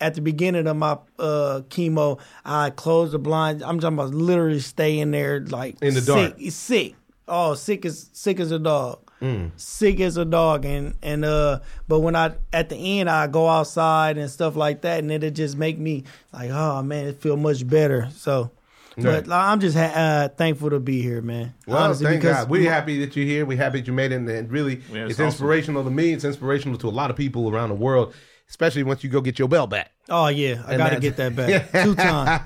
at 0.00 0.14
the 0.14 0.20
beginning 0.20 0.66
of 0.66 0.76
my 0.76 0.98
uh, 1.18 1.60
chemo, 1.68 2.20
I 2.44 2.70
closed 2.70 3.12
the 3.12 3.18
blinds. 3.18 3.62
I'm 3.62 3.78
talking 3.80 3.98
about 3.98 4.14
literally 4.14 4.60
staying 4.60 5.10
there 5.12 5.40
like 5.40 5.76
In 5.82 5.94
the 5.94 6.00
sick, 6.00 6.06
dark. 6.36 6.40
sick. 6.50 6.94
Oh, 7.26 7.54
sick 7.54 7.84
as 7.86 8.10
sick 8.12 8.38
as 8.40 8.50
a 8.50 8.58
dog. 8.58 9.00
Mm. 9.22 9.52
Sick 9.58 10.00
as 10.00 10.16
a 10.18 10.24
dog, 10.24 10.66
and 10.66 10.94
and 11.02 11.24
uh, 11.24 11.60
but 11.88 12.00
when 12.00 12.14
I 12.16 12.34
at 12.52 12.68
the 12.68 12.76
end 12.76 13.08
I 13.08 13.26
go 13.28 13.48
outside 13.48 14.18
and 14.18 14.28
stuff 14.30 14.56
like 14.56 14.82
that, 14.82 14.98
and 14.98 15.10
it'll 15.10 15.30
just 15.30 15.56
make 15.56 15.78
me 15.78 16.04
like, 16.32 16.50
oh 16.50 16.82
man, 16.82 17.06
it 17.06 17.22
feel 17.22 17.36
much 17.38 17.66
better. 17.66 18.08
So, 18.12 18.50
Right. 18.98 19.04
but 19.04 19.26
like, 19.28 19.40
I'm 19.40 19.60
just 19.60 19.76
ha- 19.76 19.92
uh, 19.94 20.28
thankful 20.28 20.70
to 20.70 20.78
be 20.80 21.00
here, 21.00 21.22
man. 21.22 21.54
Well, 21.66 21.78
Honestly, 21.78 22.06
thank 22.06 22.22
God. 22.22 22.50
We're 22.50 22.70
happy 22.70 23.00
that 23.00 23.16
you're 23.16 23.24
here. 23.24 23.46
We're 23.46 23.56
happy 23.56 23.80
that 23.80 23.86
you 23.86 23.92
made 23.94 24.12
it. 24.12 24.16
And 24.16 24.50
really, 24.52 24.82
Yeah, 24.92 25.04
it's 25.04 25.12
it's 25.12 25.20
awesome. 25.20 25.26
inspirational 25.26 25.84
to 25.84 25.90
me. 25.90 26.12
It's 26.12 26.24
inspirational 26.24 26.76
to 26.78 26.88
a 26.88 26.90
lot 26.90 27.10
of 27.10 27.16
people 27.16 27.48
around 27.48 27.70
the 27.70 27.74
world, 27.76 28.12
especially 28.54 28.84
once 28.84 29.02
you 29.02 29.10
go 29.10 29.20
get 29.20 29.36
your 29.36 29.48
belt 29.48 29.68
back. 29.68 29.90
Oh 30.08 30.28
yeah, 30.28 30.62
I 30.66 30.74
And 30.74 30.78
got 30.78 30.90
to 30.90 31.00
get 31.00 31.16
that 31.16 31.34
back. 31.34 31.72
Two 31.82 31.94
time, 31.96 32.40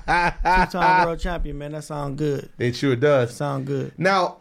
two 0.65 0.71
time 0.71 1.05
world 1.05 1.19
champion, 1.19 1.57
man. 1.59 1.73
That 1.73 1.83
sound 1.83 2.17
good. 2.17 2.49
It 2.57 2.75
sure 2.75 2.95
does. 2.95 3.35
Sound 3.35 3.67
good. 3.67 3.93
Now, 3.97 4.37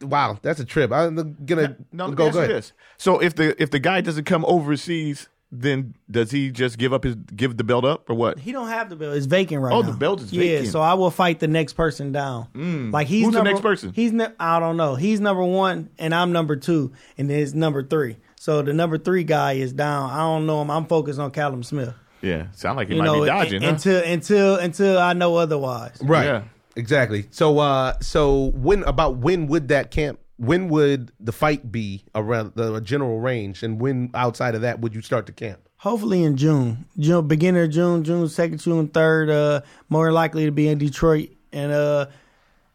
wow, 0.00 0.38
that's 0.42 0.60
a 0.60 0.64
trip. 0.64 0.92
I'm 0.92 1.36
gonna 1.44 1.76
No, 1.92 2.06
let 2.06 2.16
go. 2.16 2.26
ask 2.26 2.34
Go 2.34 2.38
you 2.40 2.44
ahead. 2.44 2.56
this. 2.56 2.72
So 2.98 3.18
if 3.18 3.34
the 3.34 3.60
if 3.60 3.70
the 3.72 3.80
guy 3.80 4.00
doesn't 4.00 4.24
come 4.24 4.44
overseas, 4.44 5.28
then 5.50 5.94
does 6.10 6.30
he 6.30 6.50
just 6.50 6.78
give 6.78 6.92
up 6.92 7.02
his 7.04 7.16
give 7.34 7.56
the 7.56 7.64
belt 7.64 7.84
up 7.84 8.08
or 8.08 8.14
what? 8.14 8.38
He 8.38 8.52
don't 8.52 8.68
have 8.68 8.90
the 8.90 8.96
belt. 8.96 9.16
It's 9.16 9.26
vacant 9.26 9.60
right 9.62 9.72
Oh, 9.72 9.80
now. 9.80 9.88
Oh, 9.88 9.90
the 9.90 9.96
belt 9.98 10.20
is 10.20 10.32
yeah, 10.32 10.40
vacant. 10.42 10.64
Yeah, 10.66 10.70
so 10.70 10.80
I 10.82 10.94
will 10.94 11.10
fight 11.10 11.40
the 11.40 11.48
next 11.48 11.72
person 11.72 12.12
down. 12.12 12.46
Mm. 12.54 12.92
Like 12.92 13.08
he's 13.08 13.24
Who's 13.24 13.34
the 13.34 13.42
next 13.42 13.62
person? 13.62 13.92
He's 13.92 14.12
ne- 14.12 14.28
I 14.38 14.60
don't 14.60 14.76
know. 14.76 14.94
He's 14.94 15.20
number 15.20 15.42
one, 15.42 15.88
and 15.98 16.14
I'm 16.14 16.30
number 16.32 16.54
two, 16.54 16.92
and 17.16 17.28
then 17.28 17.40
it's 17.40 17.54
number 17.54 17.82
three. 17.82 18.18
So 18.38 18.62
the 18.62 18.72
number 18.72 18.98
three 18.98 19.24
guy 19.24 19.52
is 19.54 19.72
down. 19.72 20.10
I 20.10 20.18
don't 20.18 20.46
know 20.46 20.62
him. 20.62 20.70
I'm 20.70 20.86
focused 20.86 21.18
on 21.18 21.30
Callum 21.30 21.62
Smith. 21.62 21.94
Yeah, 22.22 22.50
sound 22.52 22.76
like 22.76 22.88
he 22.88 22.94
You 22.94 23.00
might 23.00 23.06
know, 23.06 23.20
be 23.20 23.26
dodging. 23.26 23.56
un- 23.62 23.68
huh? 23.68 23.70
until 23.74 24.02
until 24.04 24.54
until 24.56 24.98
I 24.98 25.12
know 25.12 25.36
otherwise. 25.36 25.98
Right. 26.02 26.24
Yeah. 26.26 26.42
Exactly. 26.76 27.26
So, 27.30 27.58
uh, 27.58 27.98
so 28.00 28.52
when 28.54 28.82
about 28.84 29.16
when 29.18 29.46
would 29.48 29.68
that 29.68 29.90
camp? 29.90 30.20
When 30.36 30.68
would 30.68 31.10
the 31.18 31.32
fight 31.32 31.72
be 31.72 32.04
around 32.14 32.52
the 32.54 32.80
general 32.80 33.18
range, 33.18 33.64
and 33.64 33.80
when 33.80 34.10
outside 34.14 34.54
of 34.54 34.60
that 34.60 34.78
would 34.80 34.94
you 34.94 35.02
start 35.02 35.26
the 35.26 35.32
camp? 35.32 35.58
Hopefully 35.78 36.22
in 36.22 36.36
June, 36.36 36.86
June 36.98 37.26
beginning 37.26 37.62
of 37.64 37.70
June, 37.70 38.04
June 38.04 38.28
second, 38.28 38.58
June 38.58 38.86
third. 38.88 39.30
Uh, 39.30 39.60
more 39.88 40.12
likely 40.12 40.44
to 40.44 40.52
be 40.52 40.68
in 40.68 40.78
Detroit, 40.78 41.30
and 41.52 41.72
uh, 41.72 42.06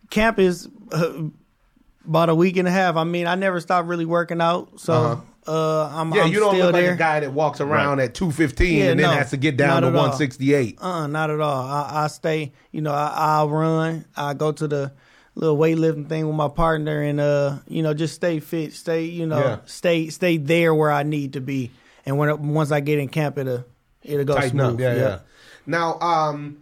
camp 0.10 0.40
is 0.40 0.68
uh, 0.92 1.24
about 2.06 2.28
a 2.30 2.36
week 2.36 2.58
and 2.58 2.68
a 2.68 2.72
half. 2.72 2.96
I 2.98 3.04
mean, 3.06 3.28
I 3.28 3.36
never 3.36 3.60
stopped 3.62 3.88
really 3.88 4.06
working 4.06 4.42
out, 4.42 4.80
so 4.82 5.24
uh 5.48 5.90
I'm, 5.94 6.14
Yeah, 6.14 6.24
I'm 6.24 6.32
you 6.32 6.40
don't 6.40 6.54
still 6.56 6.66
look 6.68 6.74
like 6.74 6.86
a 6.86 6.96
guy 6.96 7.20
that 7.22 7.34
walks 7.34 7.60
around 7.62 7.98
Right. 7.98 8.06
at 8.06 8.14
two 8.16 8.32
fifteen 8.32 8.78
Yeah, 8.80 8.92
and 8.92 9.00
then 9.00 9.08
no, 9.10 9.14
has 9.16 9.32
to 9.32 9.38
get 9.38 9.58
down 9.58 9.82
to 9.84 9.90
at 9.90 9.96
all. 9.96 10.08
one 10.10 10.18
sixty 10.18 10.54
eight. 10.54 10.78
Uh, 10.82 11.08
not 11.08 11.30
at 11.30 11.40
all. 11.40 11.64
I, 11.66 12.04
I 12.06 12.08
stay. 12.08 12.54
You 12.72 12.82
know, 12.82 12.92
I, 12.94 13.12
I'll 13.16 13.50
run. 13.50 14.06
I 14.16 14.34
go 14.34 14.52
to 14.52 14.68
the 14.68 14.92
little 15.36 15.58
weightlifting 15.58 16.08
thing 16.08 16.28
with 16.28 16.36
my 16.36 16.48
partner, 16.48 17.02
and 17.02 17.20
uh, 17.20 17.58
you 17.68 17.82
know, 17.84 17.94
just 17.94 18.16
stay 18.16 18.40
fit. 18.40 18.74
Stay, 18.74 19.06
you 19.06 19.26
know, 19.26 19.40
Yeah. 19.40 19.58
stay 19.66 20.10
stay 20.10 20.38
there 20.38 20.74
where 20.74 20.92
I 20.92 21.04
need 21.04 21.34
to 21.34 21.42
be. 21.42 21.72
And 22.06 22.18
when 22.18 22.54
once 22.54 22.72
I 22.72 22.80
get 22.82 23.00
in 23.00 23.08
camp, 23.10 23.38
it'll 23.38 23.66
it'll 24.02 24.26
go 24.26 24.36
Tighten 24.36 24.60
up. 24.60 24.70
smooth. 24.72 24.82
Yeah, 24.82 24.96
yeah. 24.96 25.20
Now, 25.66 26.00
um, 26.00 26.58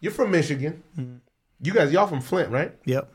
you're 0.00 0.12
from 0.12 0.30
Michigan. 0.30 0.82
You 1.62 1.72
guys, 1.74 1.92
y'all 1.92 2.06
from 2.06 2.20
Flint, 2.22 2.50
right? 2.50 2.72
Yep. 2.86 3.12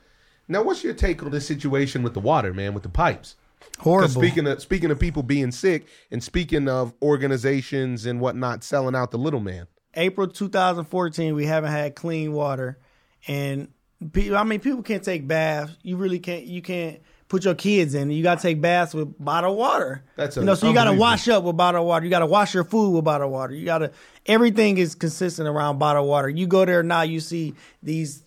Now, 0.48 0.62
what's 0.62 0.84
your 0.84 0.94
take 0.94 1.24
on 1.24 1.32
this 1.32 1.48
situation 1.48 2.04
with 2.04 2.14
the 2.14 2.20
water, 2.20 2.54
man, 2.54 2.76
with 2.76 2.84
the 2.84 2.90
pipes? 2.90 3.36
Horrible. 3.80 4.22
Speaking 4.22 4.48
of 4.48 4.62
speaking 4.62 4.92
of 4.92 5.00
people 5.00 5.24
being 5.24 5.52
sick, 5.52 5.86
and 6.12 6.24
speaking 6.24 6.68
of 6.68 6.94
organizations 7.02 8.06
and 8.06 8.20
whatnot 8.20 8.64
selling 8.64 8.96
out 8.96 9.12
the 9.12 9.18
little 9.18 9.40
man. 9.40 9.68
April 9.96 10.28
2014, 10.28 11.36
we 11.36 11.46
haven't 11.46 11.72
had 11.72 11.96
clean 11.96 12.34
water, 12.34 12.78
and 13.28 13.70
people. 14.12 14.38
I 14.38 14.44
mean, 14.44 14.60
people 14.60 14.84
can't 14.84 15.04
take 15.04 15.28
baths. 15.28 15.76
You 15.84 15.98
really 15.98 16.20
can't. 16.20 16.46
You 16.46 16.62
can't 16.62 17.00
put 17.28 17.46
your 17.46 17.56
kids 17.56 17.96
in. 17.96 18.12
You 18.12 18.24
got 18.24 18.40
to 18.40 18.42
take 18.42 18.62
baths 18.62 18.94
with 18.94 19.14
bottled 19.24 19.58
water. 19.58 20.04
That's 20.16 20.38
you 20.38 20.44
know. 20.44 20.56
So 20.56 20.68
you 20.68 20.74
got 20.74 20.86
to 20.86 20.94
wash 20.94 21.28
up 21.28 21.44
with 21.44 21.58
bottled 21.58 21.88
water. 21.88 22.06
You 22.06 22.10
got 22.10 22.20
to 22.20 22.26
wash 22.26 22.54
your 22.54 22.64
food 22.64 22.92
with 22.92 23.04
bottled 23.06 23.32
water. 23.32 23.54
You 23.54 23.66
got 23.66 23.80
to. 23.80 23.92
Everything 24.26 24.78
is 24.78 24.96
consistent 24.96 25.48
around 25.48 25.78
bottled 25.80 26.08
water. 26.08 26.30
You 26.30 26.48
go 26.48 26.66
there 26.66 26.84
now, 26.84 27.04
you 27.04 27.20
see 27.20 27.54
these 27.82 28.24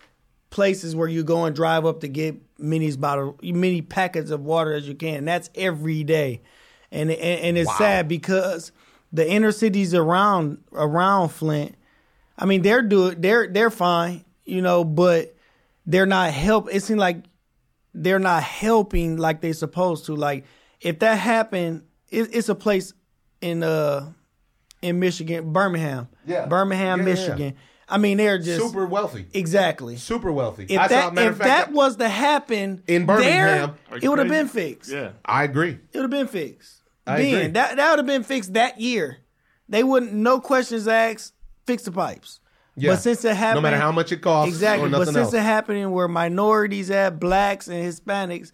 places 0.49 0.95
where 0.95 1.07
you 1.07 1.23
go 1.23 1.45
and 1.45 1.55
drive 1.55 1.85
up 1.85 2.01
to 2.01 2.07
get 2.07 2.35
many 2.57 2.95
bottle, 2.95 3.37
many 3.41 3.81
packets 3.81 4.31
of 4.31 4.41
water 4.41 4.73
as 4.73 4.87
you 4.87 4.95
can. 4.95 5.25
That's 5.25 5.49
every 5.55 6.03
day, 6.03 6.41
and 6.91 7.11
and, 7.11 7.41
and 7.41 7.57
it's 7.57 7.77
sad 7.77 8.07
because 8.07 8.71
the 9.11 9.29
inner 9.29 9.51
cities 9.51 9.93
around 9.93 10.63
around 10.73 11.29
Flint. 11.29 11.75
I 12.37 12.45
mean, 12.45 12.61
they're 12.61 12.81
doing 12.81 13.19
they're 13.19 13.47
they're 13.47 13.69
fine, 13.71 14.23
you 14.45 14.61
know, 14.61 14.83
but 14.83 15.35
they're 15.85 16.05
not 16.05 16.31
help. 16.31 16.69
It 16.73 16.81
seems 16.83 16.99
like 16.99 17.25
they're 17.93 18.19
not 18.19 18.43
helping 18.43 19.17
like 19.17 19.41
they're 19.41 19.53
supposed 19.53 20.05
to. 20.05 20.15
Like 20.15 20.45
if 20.79 20.99
that 20.99 21.15
happened, 21.15 21.83
it, 22.09 22.33
it's 22.33 22.49
a 22.49 22.55
place 22.55 22.93
in 23.41 23.63
uh 23.63 24.13
in 24.81 24.99
Michigan, 24.99 25.51
Birmingham, 25.51 26.07
Yeah. 26.25 26.45
Birmingham, 26.45 27.05
Yeah, 27.05 27.13
yeah, 27.13 27.35
yeah. 27.37 27.51
Michigan. 27.89 27.95
I 27.95 27.97
mean, 28.01 28.17
they're 28.17 28.37
just 28.37 28.61
Super 28.61 28.85
wealthy. 28.85 29.25
exactly. 29.33 29.97
Super 29.97 30.31
wealthy. 30.31 30.65
If 30.69 30.79
I 30.79 30.83
saw- 30.87 30.89
that 30.89 31.13
matter 31.13 31.31
if 31.31 31.37
fact, 31.37 31.47
that 31.69 31.71
was 31.73 31.95
to 31.97 32.07
happen 32.09 32.83
In 32.87 33.05
Birmingham. 33.05 33.75
there, 33.91 33.99
it 34.01 34.07
would 34.09 34.19
have 34.19 34.27
been 34.29 34.47
fixed. 34.47 34.91
Yeah. 34.91 35.11
I 35.25 35.43
agree. 35.43 35.71
It 35.91 35.97
would 35.97 36.01
have 36.03 36.09
been 36.11 36.27
fixed. 36.27 36.81
I 37.07 37.21
then 37.21 37.33
agree. 37.35 37.47
that 37.53 37.75
that 37.77 37.89
would 37.89 37.99
have 37.99 38.05
been 38.05 38.23
fixed 38.23 38.53
that 38.53 38.79
year. 38.79 39.17
They 39.67 39.83
wouldn't 39.83 40.13
no 40.13 40.39
questions 40.39 40.87
asked, 40.87 41.33
fix 41.65 41.83
the 41.83 41.91
pipes. 41.91 42.39
Yeah. 42.75 42.91
But 42.91 42.99
since 43.01 43.25
it 43.25 43.35
happened, 43.35 43.63
no 43.63 43.69
matter 43.69 43.81
how 43.81 43.91
much 43.91 44.11
it 44.11 44.21
costs, 44.21 44.53
exactly. 44.53 44.87
or 44.87 44.91
But 44.91 45.05
since 45.05 45.17
else. 45.17 45.33
it 45.33 45.41
happening 45.41 45.91
where 45.91 46.07
minorities 46.07 46.89
at 46.91 47.19
blacks 47.19 47.67
and 47.67 47.83
Hispanics, 47.83 48.51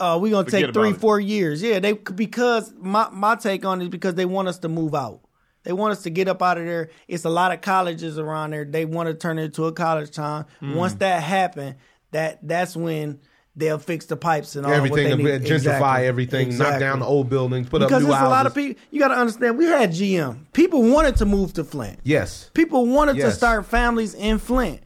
uh, 0.00 0.18
we 0.20 0.30
gonna 0.30 0.44
Forget 0.44 0.60
take 0.66 0.74
three, 0.74 0.88
about 0.88 0.96
it. 0.96 1.00
four 1.00 1.20
years. 1.20 1.62
Yeah, 1.62 1.78
they 1.80 1.92
because 1.92 2.72
my 2.80 3.08
my 3.12 3.34
take 3.36 3.64
on 3.64 3.80
it 3.80 3.84
is 3.84 3.90
because 3.90 4.14
they 4.14 4.24
want 4.24 4.48
us 4.48 4.58
to 4.60 4.68
move 4.68 4.94
out. 4.94 5.20
They 5.64 5.72
want 5.72 5.92
us 5.92 6.02
to 6.04 6.10
get 6.10 6.28
up 6.28 6.42
out 6.42 6.58
of 6.58 6.64
there. 6.66 6.90
It's 7.08 7.24
a 7.24 7.30
lot 7.30 7.52
of 7.52 7.60
colleges 7.60 8.18
around 8.18 8.50
there. 8.52 8.64
They 8.64 8.84
want 8.84 9.08
to 9.08 9.14
turn 9.14 9.38
it 9.38 9.44
into 9.44 9.64
a 9.64 9.72
college 9.72 10.10
town. 10.10 10.46
Hmm. 10.60 10.74
Once 10.74 10.94
that 10.94 11.22
happen, 11.22 11.76
that 12.12 12.38
that's 12.46 12.76
when 12.76 13.20
they'll 13.56 13.78
fix 13.78 14.06
the 14.06 14.16
pipes 14.16 14.56
and 14.56 14.66
all 14.66 14.72
everything, 14.72 15.10
What 15.10 15.16
they 15.18 15.38
need. 15.38 15.42
gentrify 15.42 15.54
Exactly. 15.54 16.06
everything, 16.06 16.58
knock 16.58 16.80
down 16.80 16.98
the 16.98 17.06
old 17.06 17.28
buildings, 17.30 17.68
put 17.68 17.78
because 17.80 17.92
up 17.92 18.00
new 18.02 18.06
there's 18.08 18.18
houses. 18.18 18.26
a 18.28 18.30
lot 18.30 18.46
of 18.46 18.54
people. 18.54 18.82
You 18.90 19.00
got 19.00 19.08
to 19.08 19.14
understand. 19.14 19.56
We 19.58 19.64
had 19.66 19.90
GM. 19.90 20.52
People 20.52 20.82
wanted 20.82 21.16
to 21.16 21.24
move 21.26 21.52
to 21.54 21.64
Flint. 21.64 21.98
Yes. 22.04 22.50
People 22.54 22.86
wanted 22.86 23.16
to 23.16 23.30
start 23.30 23.64
families 23.66 24.14
in 24.14 24.38
Flint, 24.38 24.80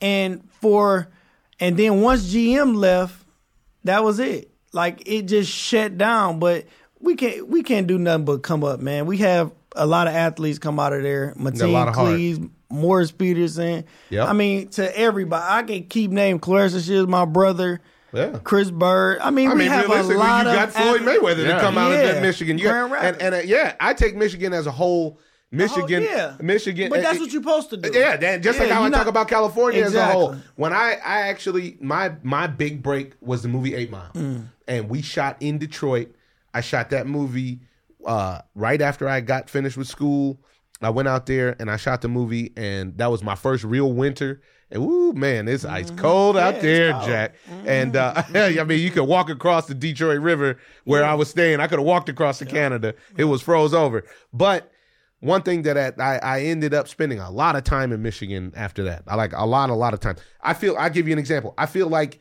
and 0.00 0.48
for 0.60 1.08
and 1.58 1.76
then 1.76 2.00
once 2.02 2.32
GM 2.32 2.76
left, 2.76 3.24
that 3.84 4.04
was 4.04 4.18
it. 4.20 4.50
Like 4.72 5.02
it 5.06 5.22
just 5.22 5.50
shut 5.50 5.98
down. 5.98 6.38
But 6.38 6.66
we 7.00 7.16
can't 7.16 7.48
we 7.48 7.62
can't 7.62 7.86
do 7.86 7.98
nothing 7.98 8.24
but 8.26 8.42
come 8.42 8.62
up, 8.62 8.80
man. 8.80 9.06
We 9.06 9.18
have 9.18 9.50
a 9.76 9.86
lot 9.86 10.06
of 10.08 10.14
athletes 10.14 10.58
come 10.58 10.78
out 10.80 10.92
of 10.92 11.02
there. 11.02 11.34
Mateen 11.36 11.88
of 11.88 11.94
heart. 11.94 12.50
Morris 12.70 13.10
Peterson. 13.10 13.84
Yep. 14.10 14.28
I 14.28 14.32
mean, 14.32 14.68
to 14.70 14.96
everybody, 14.98 15.44
I 15.46 15.62
can 15.64 15.84
keep 15.84 16.10
naming 16.10 16.40
Claressa 16.40 16.84
Shields, 16.84 17.08
my 17.10 17.24
brother. 17.24 17.80
Yeah. 18.12 18.38
Chris 18.42 18.70
Byrd. 18.70 19.18
I 19.20 19.30
mean, 19.30 19.48
I 19.50 19.52
we 19.54 19.60
mean, 19.60 19.68
have 19.68 19.84
a 19.84 19.88
realistically, 19.88 20.14
you 20.14 20.18
lot 20.20 20.46
of 20.46 20.54
got 20.54 20.72
Floyd 20.72 21.00
athletes- 21.02 21.20
Mayweather 21.22 21.46
to 21.54 21.60
come 21.60 21.78
out 21.78 21.92
of 21.92 21.98
that 21.98 22.22
Michigan. 22.22 22.58
You 22.58 22.64
got- 22.64 22.92
and 23.04 23.22
and 23.22 23.34
uh, 23.36 23.38
yeah, 23.44 23.74
I 23.80 23.94
take 23.94 24.16
Michigan 24.16 24.52
as 24.52 24.66
a 24.66 24.70
whole. 24.72 25.18
Michigan, 25.52 26.04
Oh, 26.08 26.14
yeah. 26.14 26.36
Michigan, 26.40 26.90
But 26.90 27.00
uh, 27.00 27.02
that's 27.02 27.18
what 27.18 27.32
you're 27.32 27.42
supposed 27.42 27.70
to 27.70 27.76
do. 27.76 27.90
Yeah, 27.92 28.16
Dan, 28.16 28.40
just 28.40 28.60
like 28.60 28.70
how 28.70 28.82
I 28.82 28.86
you're 28.86 28.90
talk 28.92 29.08
about 29.08 29.26
California 29.26 29.82
as 29.82 29.96
a 29.96 30.06
whole. 30.06 30.36
When 30.54 30.72
I, 30.72 30.92
I 31.04 31.22
actually 31.22 31.76
my 31.80 32.12
my 32.22 32.46
big 32.46 32.84
break 32.84 33.14
was 33.20 33.42
the 33.42 33.48
movie 33.48 33.74
Eight 33.74 33.90
Mile, 33.90 34.12
Mm. 34.14 34.44
and 34.68 34.88
we 34.88 35.02
shot 35.02 35.36
in 35.40 35.58
Detroit. 35.58 36.14
I 36.54 36.60
shot 36.60 36.90
that 36.90 37.08
movie 37.08 37.58
uh, 38.06 38.40
right 38.54 38.80
after 38.80 39.08
I 39.08 39.20
got 39.20 39.50
finished 39.50 39.76
with 39.76 39.88
school. 39.88 40.40
I 40.82 40.90
went 40.90 41.08
out 41.08 41.26
there 41.26 41.56
and 41.58 41.70
I 41.70 41.76
shot 41.76 42.00
the 42.00 42.08
movie, 42.08 42.52
and 42.56 42.96
that 42.98 43.10
was 43.10 43.22
my 43.22 43.34
first 43.34 43.64
real 43.64 43.92
winter. 43.92 44.40
And 44.70 44.86
woo, 44.86 45.12
man, 45.12 45.48
it's 45.48 45.64
ice 45.64 45.90
cold 45.90 46.36
out 46.36 46.54
Mm-hmm. 46.54 46.66
Yeah, 46.66 46.72
it's 46.72 46.78
there, 46.78 46.92
cold. 46.92 47.04
Jack. 47.06 47.34
And 47.66 47.96
uh, 47.96 48.22
I 48.34 48.64
mean, 48.64 48.80
you 48.80 48.90
could 48.90 49.04
walk 49.04 49.28
across 49.28 49.66
the 49.66 49.74
Detroit 49.74 50.20
River 50.20 50.58
where 50.84 51.04
I 51.04 51.14
was 51.14 51.28
staying. 51.28 51.60
I 51.60 51.66
could 51.66 51.78
have 51.78 51.86
walked 51.86 52.08
across 52.08 52.38
to 52.38 52.46
Canada. 52.46 52.94
It 53.16 53.24
was 53.24 53.42
froze 53.42 53.74
over. 53.74 54.04
But 54.32 54.70
one 55.18 55.42
thing 55.42 55.62
that 55.62 56.00
I, 56.00 56.18
I 56.22 56.40
ended 56.42 56.72
up 56.72 56.88
spending 56.88 57.18
a 57.18 57.30
lot 57.30 57.56
of 57.56 57.64
time 57.64 57.92
in 57.92 58.00
Michigan 58.00 58.52
after 58.56 58.84
that. 58.84 59.02
I 59.06 59.16
like 59.16 59.32
a 59.34 59.44
lot, 59.44 59.70
a 59.70 59.74
lot 59.74 59.92
of 59.92 60.00
time. 60.00 60.16
I 60.40 60.54
feel. 60.54 60.76
I 60.78 60.88
give 60.88 61.06
you 61.06 61.12
an 61.12 61.18
example. 61.18 61.52
I 61.58 61.66
feel 61.66 61.88
like 61.88 62.20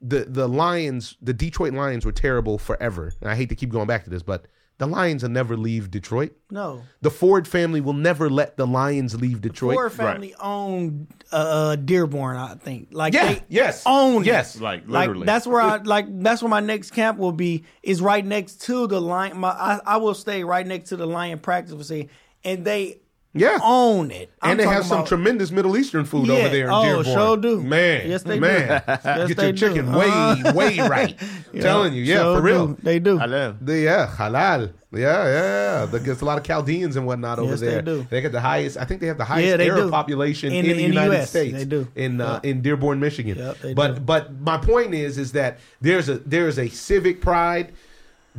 the 0.00 0.26
the 0.26 0.48
Lions, 0.48 1.16
the 1.20 1.32
Detroit 1.32 1.72
Lions, 1.72 2.04
were 2.04 2.12
terrible 2.12 2.58
forever. 2.58 3.12
And 3.20 3.30
I 3.30 3.34
hate 3.34 3.48
to 3.48 3.56
keep 3.56 3.70
going 3.70 3.88
back 3.88 4.04
to 4.04 4.10
this, 4.10 4.22
but 4.22 4.46
the 4.78 4.86
Lions 4.86 5.22
will 5.22 5.30
never 5.30 5.56
leave 5.56 5.90
Detroit. 5.90 6.32
No. 6.50 6.82
The 7.00 7.10
Ford 7.10 7.46
family 7.46 7.80
will 7.80 7.92
never 7.92 8.28
let 8.28 8.56
the 8.56 8.66
Lions 8.66 9.14
leave 9.20 9.40
Detroit. 9.40 9.74
Ford 9.74 9.92
family 9.92 10.34
owned 10.40 11.06
uh, 11.32 11.36
uh, 11.36 11.76
Dearborn, 11.76 12.36
I 12.36 12.54
think. 12.56 12.88
Like 12.90 13.14
Yeah, 13.14 13.34
they 13.34 13.42
yes, 13.48 13.84
own 13.86 14.24
yes. 14.24 14.60
Like, 14.60 14.82
Like 14.86 15.06
literally. 15.08 15.26
that's 15.26 15.46
where 15.46 15.60
I 15.60 15.76
like 15.84 16.06
that's 16.22 16.42
where 16.42 16.50
my 16.50 16.60
next 16.60 16.90
camp 16.90 17.18
will 17.18 17.32
be 17.32 17.64
is 17.82 18.02
right 18.02 18.24
next 18.24 18.62
to 18.62 18.86
the 18.88 19.00
lion. 19.00 19.38
My 19.38 19.50
I, 19.50 19.80
I 19.86 19.96
will 19.98 20.14
stay 20.14 20.42
right 20.42 20.66
next 20.66 20.88
to 20.88 20.96
the 20.96 21.06
lion 21.06 21.38
practice 21.38 21.74
facility, 21.74 22.10
and 22.42 22.64
they 22.64 23.00
Yeah. 23.36 23.58
own 23.62 24.12
it. 24.12 24.30
I'm 24.40 24.52
and 24.52 24.60
they 24.60 24.64
have 24.64 24.84
some 24.86 24.98
about- 24.98 25.08
tremendous 25.08 25.50
Middle 25.50 25.76
Eastern 25.76 26.04
food 26.04 26.28
Yeah. 26.28 26.34
over 26.36 26.48
there 26.50 26.66
in 26.66 26.70
Oh, 26.72 26.82
Dearborn. 27.02 27.04
sure 27.16 27.36
do. 27.36 27.60
Man, 27.62 28.08
Yes, 28.08 28.22
they 28.22 28.34
do. 28.36 28.40
man. 28.40 28.82
Yes, 28.88 29.28
Get 29.28 29.36
they 29.36 29.42
your 29.44 29.52
do. 29.52 29.58
chicken 29.58 29.92
way, 29.92 30.06
Uh-huh. 30.08 30.52
way 30.54 30.78
right. 30.78 31.16
Telling 31.60 31.94
you, 31.94 32.02
yeah, 32.04 32.18
Sure 32.18 32.36
for 32.36 32.42
real. 32.42 32.66
do. 32.68 32.76
They 32.82 32.98
do. 33.00 33.18
Hello. 33.18 33.56
The, 33.60 33.78
yeah, 33.80 34.06
halal. 34.06 34.72
Yeah, 34.92 35.00
yeah, 35.00 35.80
yeah. 35.92 35.98
There's 35.98 36.22
a 36.22 36.24
lot 36.24 36.38
of 36.38 36.44
Chaldeans 36.44 36.94
and 36.94 37.04
whatnot 37.06 37.40
over 37.40 37.50
Yes, 37.50 37.60
they 37.60 37.82
do. 37.82 38.06
They 38.08 38.20
got 38.20 38.30
the 38.30 38.40
highest. 38.40 38.76
I 38.76 38.84
think 38.84 39.00
they 39.00 39.08
have 39.08 39.18
the 39.18 39.24
highest 39.24 39.58
Yeah, 39.58 39.66
Arab 39.66 39.84
do. 39.86 39.90
population 39.90 40.52
In 40.52 40.58
in, 40.58 40.62
the- 40.64 40.68
the 40.68 40.84
in 40.84 40.90
the 40.94 41.00
United 41.02 41.14
US. 41.22 41.30
States. 41.30 41.54
They 41.58 41.64
do. 41.64 41.88
in 41.96 42.20
uh, 42.20 42.38
in 42.44 42.62
Dearborn, 42.62 43.00
Michigan. 43.00 43.36
Yep, 43.36 43.58
they 43.60 43.74
but 43.74 43.94
do. 43.96 44.00
but 44.02 44.40
my 44.40 44.58
point 44.58 44.94
is 44.94 45.18
is 45.18 45.32
that 45.32 45.58
there's 45.80 46.08
a 46.08 46.18
there's 46.18 46.56
a 46.60 46.68
civic 46.68 47.20
pride. 47.20 47.72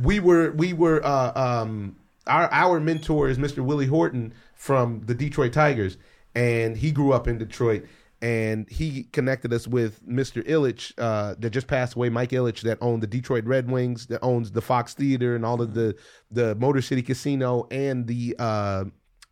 We 0.02 0.20
were 0.20 0.52
we 0.52 0.72
were 0.72 1.04
uh, 1.04 1.32
um 1.60 1.96
our 2.26 2.48
our 2.50 2.80
mentor 2.80 3.28
is 3.28 3.36
Mr. 3.38 3.58
Willie 3.58 3.86
Horton 3.86 4.32
from 4.56 5.02
the 5.04 5.14
Detroit 5.14 5.52
Tigers, 5.52 5.96
and 6.34 6.76
he 6.76 6.90
grew 6.90 7.12
up 7.12 7.28
in 7.28 7.38
Detroit. 7.38 7.84
And 8.22 8.68
he 8.70 9.04
connected 9.12 9.52
us 9.52 9.68
with 9.68 10.04
Mr. 10.08 10.42
Ilitch, 10.48 10.94
uh, 10.96 11.34
that 11.38 11.50
just 11.50 11.66
passed 11.66 11.94
away, 11.94 12.08
Mike 12.08 12.30
Ilitch, 12.30 12.62
that 12.62 12.78
owned 12.80 13.02
the 13.02 13.06
Detroit 13.06 13.44
Red 13.44 13.70
Wings, 13.70 14.06
that 14.06 14.20
owns 14.22 14.50
the 14.50 14.62
Fox 14.62 14.94
Theater 14.94 15.36
and 15.36 15.44
all 15.44 15.60
of 15.60 15.74
the 15.74 15.94
the 16.30 16.54
Motor 16.54 16.80
City 16.80 17.02
Casino 17.02 17.68
and 17.70 18.06
the 18.06 18.34
uh, 18.38 18.84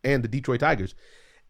and 0.03 0.23
the 0.23 0.27
Detroit 0.27 0.59
Tigers, 0.59 0.93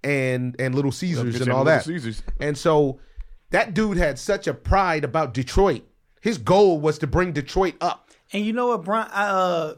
and 0.02 0.56
and 0.60 0.74
Little 0.74 0.94
Caesars 0.94 1.42
and 1.42 1.52
all 1.52 1.66
Little 1.66 1.78
that. 1.78 1.84
Caesars. 1.84 2.24
And 2.40 2.58
so 2.58 3.02
that 3.50 3.74
dude 3.74 3.98
had 3.98 4.18
such 4.18 4.48
a 4.48 4.54
pride 4.54 5.04
about 5.04 5.34
Detroit. 5.34 5.84
His 6.22 6.38
goal 6.38 6.80
was 6.80 6.98
to 7.00 7.08
bring 7.08 7.34
Detroit 7.34 7.76
up. 7.82 8.10
And 8.32 8.46
you 8.46 8.54
know 8.54 8.68
what, 8.68 8.86
Brian? 8.86 9.10
Uh, 9.12 9.76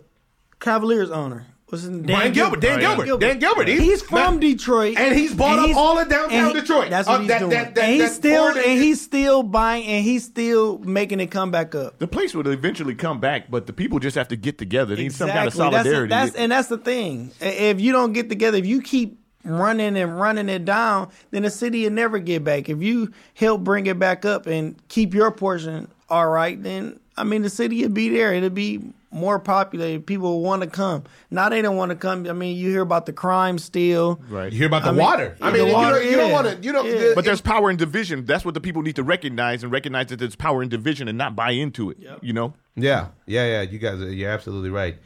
Cavaliers 0.60 1.10
owner 1.10 1.48
was 1.70 1.84
Dan 1.88 2.02
Brian 2.04 2.32
Gilbert, 2.34 2.62
Dan 2.62 2.80
yeah. 2.82 2.96
Gilbert, 2.96 3.20
Dan 3.20 3.40
Gilbert. 3.40 3.68
He- 3.68 3.80
He's 3.80 4.02
from 4.02 4.36
man, 4.36 4.40
Detroit, 4.40 4.96
and 4.98 5.16
he's 5.18 5.34
bought 5.34 5.60
up 5.60 5.66
he's- 5.66 5.78
all 5.78 6.00
of 6.00 6.08
downtown 6.10 6.48
he- 6.56 6.62
Detroit. 6.62 6.90
That's 6.90 7.08
what 7.08 7.16
Uh, 7.16 7.20
he's 7.20 7.28
that- 7.28 7.40
doing. 7.40 7.52
that- 7.52 7.76
that- 7.76 7.84
and 7.84 7.94
he's 8.02 8.16
still 8.16 8.48
and- 8.48 8.58
and 8.58 8.82
he's 8.82 9.02
still 9.02 9.44
buying 9.44 9.86
and 9.86 10.04
he's 10.06 10.24
still 10.24 10.80
making 10.80 11.20
it 11.20 11.28
come 11.30 11.52
back 11.52 11.76
up. 11.76 12.00
The 12.00 12.08
place 12.08 12.34
would 12.34 12.48
eventually 12.48 12.96
come 12.96 13.20
back, 13.20 13.52
but 13.52 13.68
the 13.68 13.74
people 13.74 14.00
just 14.00 14.16
have 14.16 14.30
to 14.30 14.36
get 14.38 14.58
together. 14.58 14.96
They 14.96 15.04
need 15.04 15.14
some 15.14 15.28
kind 15.30 15.48
of 15.48 15.54
That's- 15.54 15.74
solidarity. 15.84 16.10
That's, 16.10 16.36
and 16.36 16.52
that's 16.52 16.70
the 16.70 16.78
thing. 16.78 17.32
If 17.42 17.82
you 17.82 17.92
don't 17.92 18.14
get 18.14 18.30
together, 18.30 18.58
if 18.58 18.66
you 18.66 18.82
keep 18.82 19.18
running 19.44 19.98
and 19.98 20.20
running 20.20 20.50
it 20.50 20.66
down, 20.66 21.10
then 21.32 21.44
the 21.44 21.50
city 21.50 21.84
will 21.84 21.92
never 21.92 22.20
get 22.20 22.44
back. 22.44 22.70
If 22.70 22.82
you 22.82 23.12
help 23.34 23.64
bring 23.64 23.88
it 23.88 23.98
back 24.00 24.26
up 24.26 24.46
and 24.48 24.76
keep 24.90 25.14
your 25.14 25.32
portion 25.32 25.88
all 26.10 26.28
right, 26.30 26.62
then 26.62 27.00
I 27.18 27.24
mean 27.24 27.42
the 27.42 27.50
city 27.50 27.82
will 27.82 27.90
be 27.90 28.10
there. 28.10 28.34
It'll 28.34 28.50
be 28.50 28.82
more 29.12 29.40
populated. 29.40 30.06
People 30.06 30.42
want 30.42 30.64
to 30.64 30.70
come. 30.70 31.04
Now 31.32 31.50
they 31.50 31.62
don't 31.62 31.78
want 31.78 31.92
to 31.92 31.96
come. 31.96 32.28
I 32.28 32.34
mean, 32.34 32.58
you 32.58 32.70
hear 32.70 32.82
about 32.82 33.06
the 33.06 33.14
crime 33.14 33.58
still. 33.58 34.22
right. 34.30 34.52
You 34.52 34.58
hear 34.58 34.68
about 34.68 34.84
the 34.84 34.90
I 34.90 34.92
mean, 34.92 35.02
water. 35.02 35.38
I 35.42 35.52
mean, 35.52 35.62
the 35.62 35.68
you 35.68 35.74
water, 35.74 36.00
don't, 36.00 36.10
you 36.10 36.18
don't 36.18 36.32
want 36.32 36.48
to. 36.48 36.58
You 36.62 36.72
don't. 36.72 36.86
Yeah. 36.88 37.12
But 37.16 37.26
there's 37.26 37.42
power 37.42 37.70
in 37.70 37.78
division. 37.78 38.26
That's 38.26 38.44
what 38.44 38.54
the 38.54 38.62
people 38.62 38.82
need 38.82 38.96
to 38.98 39.04
recognize 39.04 39.64
and 39.64 39.72
recognize 39.72 40.08
that 40.08 40.18
there's 40.18 40.36
power 40.36 40.62
in 40.62 40.70
division 40.70 41.08
and 41.08 41.18
not 41.18 41.36
buy 41.36 41.52
into 41.52 41.90
it. 41.90 41.98
You 42.22 42.34
know 42.34 42.54
yeah, 42.78 43.08
yeah, 43.26 43.46
yeah. 43.46 43.62
You 43.64 43.80
guys, 43.80 44.02
are, 44.02 44.12
you're 44.12 44.30
absolutely 44.30 44.70
right. 44.70 44.98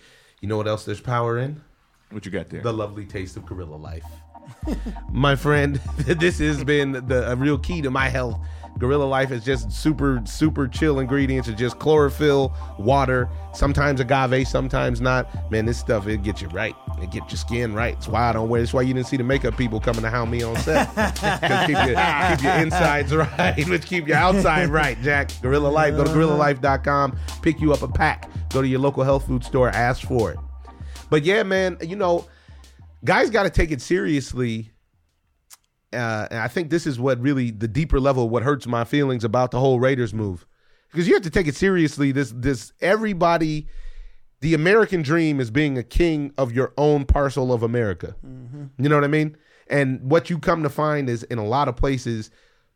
You 0.41 0.47
know 0.47 0.57
what 0.57 0.67
else? 0.67 0.85
There's 0.85 1.01
power 1.01 1.39
in 1.39 1.61
what 2.11 2.25
you 2.25 2.31
got 2.31 2.49
there? 2.49 2.61
the 2.61 2.73
lovely 2.73 3.05
taste 3.05 3.37
of 3.37 3.45
gorilla 3.45 3.75
life. 3.75 4.03
my 5.11 5.35
friend, 5.35 5.75
this 5.97 6.39
has 6.39 6.63
been 6.63 6.91
the 6.91 7.31
a 7.31 7.35
real 7.35 7.57
key 7.57 7.81
to 7.81 7.89
my 7.89 8.09
health 8.09 8.39
Gorilla 8.77 9.03
Life 9.03 9.31
is 9.31 9.43
just 9.43 9.71
super, 9.71 10.21
super 10.25 10.67
chill 10.67 10.99
ingredients. 10.99 11.47
It's 11.47 11.59
just 11.59 11.79
chlorophyll, 11.79 12.53
water, 12.79 13.29
sometimes 13.53 13.99
agave, 13.99 14.47
sometimes 14.47 15.01
not. 15.01 15.51
Man, 15.51 15.65
this 15.65 15.77
stuff, 15.77 16.07
it 16.07 16.23
gets 16.23 16.41
you 16.41 16.47
right. 16.49 16.75
It 17.01 17.11
gets 17.11 17.31
your 17.31 17.37
skin 17.37 17.73
right. 17.73 17.93
That's 17.95 18.07
why 18.07 18.29
I 18.29 18.33
don't 18.33 18.49
wear 18.49 18.61
That's 18.61 18.73
why 18.73 18.81
you 18.81 18.93
didn't 18.93 19.07
see 19.07 19.17
the 19.17 19.23
makeup 19.23 19.57
people 19.57 19.79
coming 19.79 20.01
to 20.01 20.09
hound 20.09 20.31
me 20.31 20.41
on 20.43 20.55
set. 20.57 20.87
keep 21.67 21.77
your, 21.77 22.35
keep 22.35 22.43
your 22.43 22.55
insides 22.55 23.15
right, 23.15 23.67
which 23.67 23.85
keep 23.85 24.07
your 24.07 24.17
outside 24.17 24.69
right, 24.69 24.99
Jack. 25.01 25.31
Gorilla 25.41 25.67
Life. 25.67 25.95
Go 25.95 26.03
to 26.03 26.09
gorillalife.com, 26.09 27.17
pick 27.41 27.59
you 27.61 27.73
up 27.73 27.81
a 27.81 27.87
pack. 27.87 28.29
Go 28.49 28.61
to 28.61 28.67
your 28.67 28.79
local 28.79 29.03
health 29.03 29.27
food 29.27 29.43
store, 29.43 29.69
ask 29.69 30.07
for 30.07 30.31
it. 30.31 30.39
But 31.09 31.23
yeah, 31.23 31.43
man, 31.43 31.77
you 31.81 31.95
know, 31.95 32.25
guys 33.03 33.29
got 33.29 33.43
to 33.43 33.49
take 33.49 33.71
it 33.71 33.81
seriously. 33.81 34.71
Uh, 35.93 36.27
and 36.31 36.39
I 36.39 36.47
think 36.47 36.69
this 36.69 36.87
is 36.87 36.99
what 36.99 37.19
really 37.21 37.51
the 37.51 37.67
deeper 37.67 37.99
level, 37.99 38.29
what 38.29 38.43
hurts 38.43 38.65
my 38.65 38.83
feelings 38.83 39.23
about 39.23 39.51
the 39.51 39.59
whole 39.59 39.79
Raiders 39.79 40.13
move, 40.13 40.45
because 40.91 41.07
you 41.07 41.13
have 41.13 41.23
to 41.23 41.29
take 41.29 41.47
it 41.47 41.55
seriously. 41.55 42.11
This, 42.11 42.33
this, 42.35 42.71
everybody, 42.81 43.67
the 44.39 44.53
American 44.53 45.01
dream 45.01 45.39
is 45.39 45.51
being 45.51 45.77
a 45.77 45.83
king 45.83 46.33
of 46.37 46.51
your 46.51 46.73
own 46.77 47.05
parcel 47.05 47.51
of 47.51 47.61
America. 47.61 48.15
You 48.77 48.89
know 48.89 48.95
what 48.95 49.03
I 49.03 49.07
mean? 49.07 49.35
And 49.67 50.01
what 50.09 50.29
you 50.29 50.39
come 50.39 50.63
to 50.63 50.69
find 50.69 51.09
is 51.09 51.23
in 51.23 51.37
a 51.37 51.45
lot 51.45 51.67
of 51.67 51.75
places, 51.75 52.31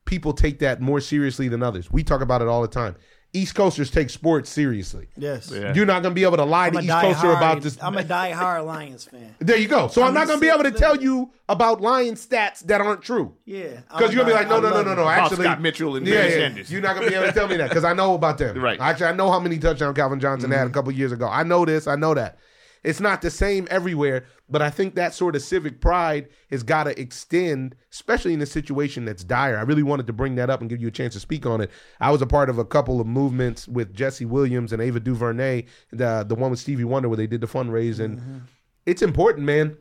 people 0.05 0.33
take 0.33 0.59
that 0.59 0.81
more 0.81 1.01
seriously 1.01 1.47
than 1.47 1.63
others. 1.63 1.91
We 1.91 2.03
talk 2.03 2.21
about 2.21 2.41
it 2.41 2.47
all 2.47 2.61
the 2.61 2.67
time. 2.67 2.95
East 3.35 3.55
Coasters 3.55 3.91
take 3.91 4.09
sports 4.09 4.49
seriously. 4.49 5.07
Yes. 5.17 5.51
Yeah. 5.51 5.73
You're 5.73 5.85
not 5.85 6.01
going 6.01 6.13
to 6.13 6.15
be 6.15 6.23
able 6.23 6.37
to 6.37 6.45
lie 6.45 6.67
I'm 6.67 6.73
to 6.73 6.79
East 6.79 6.89
Coaster 6.89 7.27
die-hard- 7.27 7.37
about 7.37 7.61
this. 7.61 7.77
I'm 7.81 7.97
a 7.97 8.03
die-hard 8.03 8.63
Lions 8.63 9.05
fan. 9.05 9.35
There 9.39 9.57
you 9.57 9.67
go. 9.67 9.87
So 9.87 10.01
I'm, 10.01 10.09
I'm 10.09 10.13
not 10.13 10.27
going 10.27 10.39
to 10.39 10.41
be 10.41 10.49
able 10.49 10.63
to 10.63 10.69
sick 10.69 10.77
tell 10.77 10.95
you 10.95 11.31
about 11.47 11.81
Lion 11.81 12.15
stats 12.15 12.61
that 12.61 12.81
aren't 12.81 13.01
true. 13.01 13.35
Yeah. 13.45 13.81
Because 13.89 14.13
you're 14.13 14.23
gonna 14.23 14.33
be 14.33 14.33
like, 14.33 14.49
no, 14.49 14.59
no, 14.59 14.69
no, 14.69 14.81
no, 14.81 14.95
no. 14.95 15.01
About 15.03 15.31
Actually, 15.31 15.43
Scott 15.45 15.61
Mitchell 15.61 15.95
and 15.95 16.07
yeah, 16.07 16.15
Barry 16.15 16.29
yeah. 16.29 16.37
Sanders. 16.37 16.71
You're 16.71 16.81
not 16.81 16.95
gonna 16.95 17.07
be 17.07 17.13
able 17.13 17.27
to 17.27 17.33
tell 17.33 17.47
me 17.47 17.57
that 17.57 17.69
because 17.69 17.83
I 17.83 17.93
know 17.93 18.15
about 18.15 18.37
them. 18.37 18.55
Right. 18.65 18.79
Actually, 18.79 19.07
I 19.07 19.11
know 19.11 19.29
how 19.29 19.39
many 19.39 19.59
touchdowns 19.59 19.95
Calvin 19.95 20.19
Johnson 20.19 20.49
had 20.49 20.61
a 20.61 20.63
mm-hmm. 20.65 20.73
couple 20.73 20.91
years 20.91 21.11
ago. 21.11 21.27
I 21.27 21.43
know 21.43 21.65
this. 21.65 21.87
I 21.87 21.95
know 21.95 22.15
that. 22.15 22.39
It's 22.85 22.99
not 22.99 23.23
the 23.23 23.31
same 23.31 23.67
everywhere, 23.71 24.25
but 24.47 24.61
I 24.61 24.69
think 24.69 24.93
that 24.93 25.15
sort 25.15 25.35
of 25.35 25.41
civic 25.41 25.81
pride 25.81 26.29
has 26.51 26.61
got 26.61 26.83
to 26.83 26.99
extend, 27.01 27.75
especially 27.91 28.33
in 28.33 28.41
a 28.41 28.45
situation 28.45 29.05
that's 29.05 29.23
dire. 29.23 29.57
I 29.57 29.63
really 29.63 29.81
wanted 29.81 30.05
to 30.05 30.13
bring 30.13 30.35
that 30.35 30.51
up 30.51 30.61
and 30.61 30.69
give 30.69 30.79
you 30.79 30.87
a 30.89 30.91
chance 30.91 31.15
to 31.15 31.19
speak 31.19 31.47
on 31.47 31.61
it. 31.61 31.71
I 31.99 32.11
was 32.11 32.21
a 32.21 32.27
part 32.27 32.47
of 32.47 32.59
a 32.59 32.65
couple 32.65 33.01
of 33.01 33.07
movements 33.07 33.67
with 33.67 33.95
Jesse 33.95 34.25
Williams 34.25 34.71
and 34.71 34.83
Ava 34.83 34.99
DuVernay, 34.99 35.65
the 35.91 36.23
the 36.27 36.35
one 36.35 36.51
with 36.51 36.59
Stevie 36.59 36.83
Wonder 36.83 37.09
where 37.09 37.17
they 37.17 37.25
did 37.25 37.41
the 37.41 37.47
fundraising. 37.47 38.17
Mm-hmm. 38.17 38.37
It's 38.85 39.01
important, 39.01 39.47
man. 39.47 39.77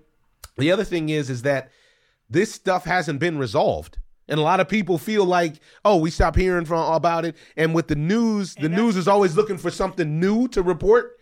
The 0.57 0.73
other 0.73 0.85
thing 0.85 1.11
is, 1.11 1.29
is 1.29 1.43
that 1.43 1.71
this 2.31 2.53
stuff 2.53 2.85
hasn't 2.85 3.21
been 3.21 3.39
resolved. 3.39 3.99
And 4.29 4.41
a 4.41 4.43
lot 4.43 4.61
of 4.61 4.69
people 4.69 4.97
feel 4.97 5.27
like, 5.27 5.61
oh, 5.85 5.99
we 5.99 6.11
stop 6.11 6.37
hearing 6.37 6.65
from 6.65 6.91
about 6.91 7.27
it. 7.27 7.37
And 7.57 7.75
with 7.75 7.89
the 7.89 7.97
news, 7.97 8.55
the 8.55 8.71
news 8.71 8.97
is 8.97 9.07
always 9.07 9.37
looking 9.37 9.59
for 9.59 9.71
something 9.71 10.19
new 10.19 10.49
to 10.49 10.63
report. 10.63 11.14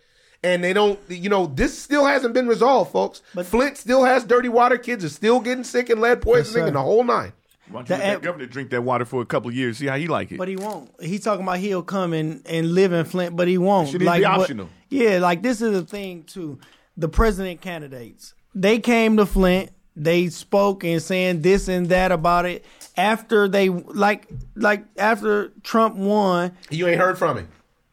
And 0.43 0.63
they 0.63 0.73
don't, 0.73 0.99
you 1.09 1.29
know, 1.29 1.45
this 1.47 1.77
still 1.77 2.05
hasn't 2.05 2.33
been 2.33 2.47
resolved, 2.47 2.91
folks. 2.91 3.21
Flint 3.45 3.77
still 3.77 4.03
has 4.03 4.25
dirty 4.25 4.49
water. 4.49 4.77
Kids 4.77 5.05
are 5.05 5.09
still 5.09 5.39
getting 5.39 5.63
sick 5.63 5.89
and 5.89 6.01
lead 6.01 6.21
poisoning 6.21 6.63
sir. 6.63 6.67
and 6.67 6.75
the 6.75 6.81
whole 6.81 7.03
nine. 7.03 7.31
Why 7.69 7.81
don't 7.83 7.89
you 7.89 7.95
The- 7.95 8.03
let 8.03 8.11
that 8.13 8.21
governor 8.21 8.45
drink 8.47 8.69
that 8.71 8.83
water 8.83 9.05
for 9.05 9.21
a 9.21 9.25
couple 9.25 9.49
of 9.49 9.55
years, 9.55 9.77
see 9.77 9.85
how 9.87 9.95
he 9.95 10.07
like 10.07 10.33
it? 10.33 10.37
But 10.37 10.49
he 10.49 10.57
won't. 10.57 10.91
He's 11.01 11.21
talking 11.23 11.43
about 11.43 11.59
he'll 11.59 11.81
come 11.81 12.11
and, 12.11 12.41
and 12.45 12.73
live 12.73 12.91
in 12.91 13.05
Flint, 13.05 13.37
but 13.37 13.47
he 13.47 13.57
won't. 13.57 13.87
Should 13.87 14.01
it 14.01 14.05
be 14.05 14.05
what- 14.05 14.25
optional? 14.25 14.69
yeah, 14.89 15.19
like 15.19 15.41
this 15.43 15.61
is 15.61 15.71
the 15.71 15.83
thing 15.83 16.23
too. 16.23 16.59
The 16.97 17.07
president 17.07 17.61
candidates, 17.61 18.33
they 18.53 18.79
came 18.79 19.15
to 19.17 19.25
Flint. 19.25 19.71
They 19.95 20.27
spoke 20.29 20.83
and 20.83 21.01
saying 21.01 21.41
this 21.41 21.67
and 21.69 21.87
that 21.89 22.11
about 22.11 22.45
it. 22.45 22.65
After 22.97 23.47
they 23.47 23.69
like 23.69 24.27
like 24.55 24.83
after 24.97 25.53
Trump 25.63 25.95
won, 25.95 26.51
You 26.69 26.87
ain't 26.87 26.99
heard 26.99 27.17
from 27.17 27.37
him. 27.37 27.47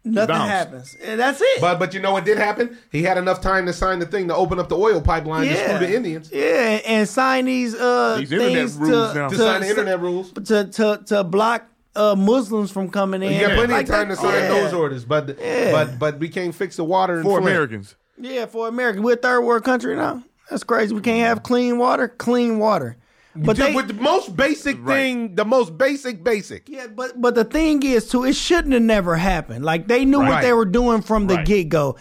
Nothing 0.04 0.28
bounced. 0.34 0.50
happens. 0.50 0.96
And 1.02 1.20
that's 1.20 1.40
it. 1.40 1.60
But 1.60 1.78
but 1.78 1.94
you 1.94 2.00
know 2.00 2.12
what 2.12 2.24
did 2.24 2.38
happen? 2.38 2.78
He 2.90 3.02
had 3.02 3.18
enough 3.18 3.40
time 3.40 3.66
to 3.66 3.72
sign 3.72 3.98
the 3.98 4.06
thing 4.06 4.28
to 4.28 4.34
open 4.34 4.58
up 4.58 4.68
the 4.68 4.76
oil 4.76 5.00
pipeline 5.00 5.48
to 5.48 5.56
screw 5.56 5.78
the 5.78 5.94
Indians. 5.94 6.30
Yeah, 6.32 6.80
and 6.86 7.08
sign 7.08 7.44
these 7.46 7.74
uh 7.74 8.16
These 8.18 8.32
internet 8.32 8.52
things 8.54 8.76
rules 8.76 9.12
to, 9.12 9.18
now. 9.18 9.28
To 9.28 9.36
sign 9.36 9.60
the 9.62 9.68
internet 9.68 10.00
rules. 10.00 10.32
to 10.32 10.64
to 10.64 11.00
to 11.06 11.24
block 11.24 11.66
uh 11.96 12.14
Muslims 12.16 12.70
from 12.70 12.88
coming 12.90 13.22
in. 13.22 13.32
You 13.32 13.40
got 13.40 13.54
plenty 13.56 13.72
Like 13.72 13.88
of 13.88 13.94
time 13.94 14.08
that- 14.08 14.14
to 14.16 14.20
sign 14.20 14.34
yeah. 14.34 14.48
those 14.48 14.72
orders, 14.72 15.04
but 15.04 15.36
but 15.38 15.98
but 15.98 16.18
we 16.18 16.28
can't 16.28 16.54
fix 16.54 16.76
the 16.76 16.84
water 16.84 17.22
for 17.22 17.40
Flint. 17.40 17.46
Americans. 17.48 17.96
Yeah, 18.18 18.46
for 18.46 18.68
Americans, 18.68 19.04
we're 19.04 19.14
a 19.14 19.16
third 19.16 19.40
world 19.42 19.64
country 19.64 19.96
now. 19.96 20.22
That's 20.50 20.62
crazy. 20.64 20.94
We 20.94 21.00
can't 21.00 21.26
have 21.26 21.42
clean 21.42 21.78
water. 21.78 22.08
Clean 22.08 22.58
water. 22.58 22.96
But 23.36 23.56
Dude, 23.56 23.66
they, 23.66 23.74
with 23.74 23.88
the 23.88 23.94
most 23.94 24.36
basic 24.36 24.76
Right. 24.80 24.94
thing, 24.96 25.34
the 25.36 25.44
most 25.44 25.78
basic 25.78 26.24
basic. 26.24 26.68
yeah, 26.68 26.88
but 26.88 27.20
but 27.20 27.34
the 27.36 27.44
thing 27.44 27.82
is 27.84 28.08
too, 28.08 28.24
it 28.24 28.34
shouldn't 28.34 28.74
have 28.74 28.82
never 28.82 29.16
happened. 29.16 29.64
Like 29.64 29.86
they 29.86 30.04
knew 30.04 30.18
what 30.18 30.42
they 30.42 30.52
were 30.52 30.64
doing 30.64 31.00
from 31.02 31.26
the 31.28 31.36
Right. 31.36 31.46
get 31.46 31.68
go. 31.68 31.96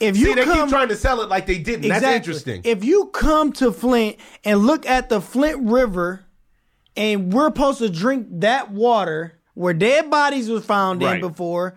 If 0.00 0.16
you 0.16 0.26
See, 0.28 0.34
they 0.34 0.44
come, 0.44 0.60
keep 0.60 0.68
trying 0.70 0.88
to 0.88 0.96
sell 0.96 1.20
it 1.20 1.28
like 1.28 1.46
they 1.46 1.58
didn't. 1.58 1.86
That's 1.88 2.02
interesting. 2.04 2.62
If 2.64 2.82
you 2.82 3.06
come 3.12 3.52
to 3.54 3.70
Flint 3.70 4.16
and 4.44 4.60
look 4.60 4.86
at 4.86 5.10
the 5.10 5.20
Flint 5.20 5.68
River, 5.70 6.24
and 6.96 7.30
we're 7.30 7.48
supposed 7.48 7.78
to 7.80 7.90
drink 7.90 8.26
that 8.40 8.70
water 8.70 9.34
where 9.52 9.74
dead 9.74 10.08
bodies 10.10 10.48
was 10.48 10.64
found 10.64 11.02
Right. 11.02 11.16
in 11.16 11.20
before, 11.20 11.76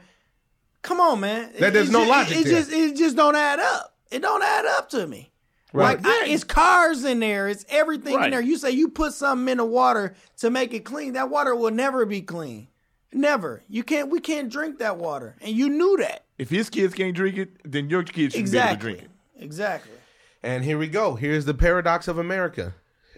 come 0.82 1.02
on, 1.02 1.20
man. 1.20 1.50
That 1.60 1.74
there's 1.74 1.90
It 1.90 1.92
no 1.92 2.00
just- 2.06 2.10
logic 2.10 2.38
It, 2.38 2.44
there. 2.46 2.54
just 2.62 2.72
it 2.72 2.96
just 2.96 3.16
don't 3.18 3.36
add 3.36 3.60
up. 3.60 3.94
It 4.10 4.22
don't 4.22 4.42
add 4.42 4.66
up 4.78 4.90
to 4.92 5.06
me. 5.06 5.33
Right. 5.74 5.98
Like 5.98 6.06
I, 6.06 6.28
it's 6.28 6.44
cars 6.44 7.04
in 7.04 7.20
there. 7.20 7.48
It's 7.50 7.66
everything 7.68 8.16
Right. 8.16 8.26
in 8.26 8.32
there. 8.32 8.42
You 8.42 8.58
say 8.58 8.72
you 8.72 8.90
put 8.90 9.14
something 9.14 9.52
in 9.52 9.58
the 9.58 9.66
water 9.66 10.14
to 10.38 10.50
make 10.52 10.74
it 10.74 10.86
clean. 10.86 11.14
That 11.14 11.30
water 11.32 11.56
will 11.56 11.72
never 11.72 12.06
be 12.06 12.22
clean. 12.22 12.68
Never. 13.12 13.64
You 13.68 13.84
can't. 13.84 14.10
We 14.10 14.20
can't 14.20 14.50
drink 14.52 14.80
that 14.80 14.98
water, 14.98 15.36
and 15.42 15.52
you 15.56 15.70
knew 15.70 15.98
that. 15.98 16.26
If 16.38 16.50
his 16.50 16.70
kids 16.70 16.94
can't 16.94 17.16
drink 17.16 17.38
it, 17.38 17.50
then 17.64 17.90
your 17.90 18.04
kids 18.04 18.34
should 18.36 18.50
be 18.52 18.58
able 18.58 18.70
to 18.70 18.76
drink 18.76 19.00
it. 19.04 19.10
Exactly. 19.40 19.92
And 20.42 20.64
here 20.64 20.78
we 20.78 20.88
go. 20.88 21.16
Here's 21.16 21.46
the 21.46 21.54
paradox 21.54 22.08
of 22.08 22.18
America. 22.18 22.74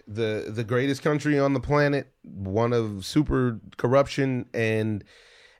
The 0.08 0.46
the 0.48 0.64
greatest 0.64 1.02
country 1.02 1.38
on 1.38 1.52
the 1.52 1.60
planet, 1.60 2.12
one 2.22 2.72
of 2.72 3.04
super 3.04 3.60
corruption 3.76 4.46
and 4.54 5.02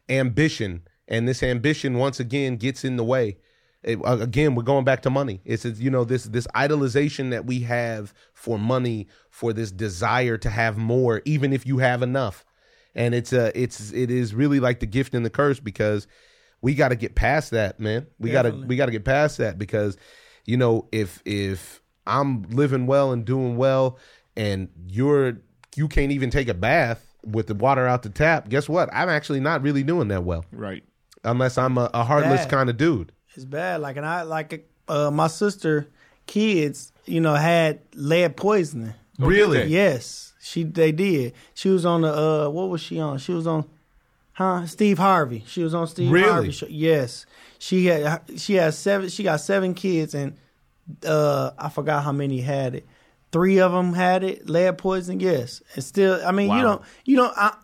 ambition. 0.08 0.82
And 1.08 1.28
this 1.28 1.42
ambition 1.42 1.98
once 1.98 2.20
again 2.20 2.56
gets 2.56 2.84
in 2.84 2.96
the 2.96 3.04
way. 3.04 3.38
It- 3.82 3.98
uh, 4.04 4.18
again, 4.20 4.54
we're 4.54 4.62
going 4.62 4.84
back 4.84 5.02
to 5.02 5.10
money. 5.10 5.40
It's 5.44 5.64
you 5.64 5.90
know 5.90 6.04
this 6.04 6.24
this 6.24 6.46
idolization 6.54 7.30
that 7.30 7.46
we 7.46 7.60
have 7.60 8.12
for 8.34 8.58
money, 8.58 9.06
for 9.30 9.52
this 9.52 9.70
desire 9.70 10.36
to 10.38 10.50
have 10.50 10.76
more, 10.76 11.22
even 11.24 11.52
if 11.52 11.66
you 11.66 11.78
have 11.78 12.02
enough. 12.02 12.44
And 12.94 13.14
it's 13.14 13.32
uh 13.32 13.50
it's 13.54 13.92
it 13.92 14.10
is 14.10 14.34
really 14.34 14.58
like 14.60 14.80
the 14.80 14.86
gift 14.86 15.14
and 15.14 15.24
the 15.24 15.30
curse 15.30 15.60
because 15.60 16.06
we 16.62 16.74
got 16.74 16.88
to 16.88 16.96
get 16.96 17.14
past 17.14 17.50
that, 17.50 17.78
man. 17.78 18.06
We 18.18 18.30
got 18.30 18.42
to 18.42 18.52
we 18.52 18.76
got 18.76 18.86
to 18.86 18.92
get 18.92 19.04
past 19.04 19.38
that 19.38 19.58
because 19.58 19.96
you 20.46 20.56
know 20.56 20.88
if 20.92 21.20
if 21.24 21.82
I'm 22.06 22.42
living 22.44 22.86
well 22.86 23.12
and 23.12 23.24
doing 23.24 23.56
well 23.56 23.98
and 24.36 24.68
you're 24.88 25.38
you 25.76 25.88
can't 25.88 26.10
even 26.12 26.30
take 26.30 26.48
a 26.48 26.54
bath 26.54 27.04
with 27.24 27.48
the 27.48 27.54
water 27.54 27.86
out 27.86 28.02
the 28.02 28.08
tap, 28.08 28.48
guess 28.48 28.68
what? 28.68 28.88
I'm 28.92 29.08
actually 29.10 29.40
not 29.40 29.60
really 29.62 29.82
doing 29.82 30.08
that 30.08 30.24
well 30.24 30.44
Right. 30.50 30.82
unless 31.24 31.58
I'm 31.58 31.76
a, 31.76 31.90
a 31.92 32.02
heartless 32.04 32.46
kind 32.46 32.70
of 32.70 32.76
dude. 32.78 33.12
It's 33.36 33.44
bad. 33.44 33.80
Like 33.80 33.96
and 33.96 34.06
I 34.06 34.22
like 34.22 34.68
uh, 34.88 35.10
my 35.10 35.28
sister 35.28 35.88
kids. 36.26 36.92
You 37.04 37.20
know 37.20 37.34
had 37.34 37.80
lead 37.94 38.36
poisoning. 38.36 38.94
Really? 39.18 39.64
Yes, 39.64 40.34
she 40.42 40.64
they 40.64 40.92
did. 40.92 41.34
She 41.54 41.68
was 41.68 41.86
on 41.86 42.02
the 42.02 42.12
uh 42.12 42.48
what 42.48 42.68
was 42.68 42.80
she 42.80 42.98
on? 42.98 43.18
She 43.18 43.32
was 43.32 43.46
on 43.46 43.64
huh? 44.32 44.66
Steve 44.66 44.98
Harvey. 44.98 45.44
She 45.46 45.62
was 45.62 45.74
on 45.74 45.86
Steve 45.86 46.10
Really? 46.10 46.30
Harvey 46.30 46.50
show. 46.50 46.66
Yes. 46.68 47.26
She 47.58 47.86
had 47.86 48.22
she 48.36 48.54
had 48.54 48.74
seven 48.74 49.08
she 49.08 49.22
got 49.22 49.40
seven 49.40 49.72
kids 49.74 50.14
and 50.14 50.36
uh 51.04 51.52
I 51.58 51.68
forgot 51.68 52.04
how 52.04 52.12
many 52.12 52.40
had 52.40 52.74
it. 52.74 52.86
Three 53.32 53.58
of 53.60 53.72
them 53.72 53.92
had 53.92 54.22
it, 54.22 54.48
lead 54.48 54.78
poisoning. 54.78 55.20
yes. 55.20 55.62
And 55.74 55.84
still 55.84 56.20
I 56.26 56.32
mean 56.32 56.50
you 56.50 56.62
don't 56.62 56.82
you 57.04 57.16
don't 57.16 57.32
I, 57.36 57.54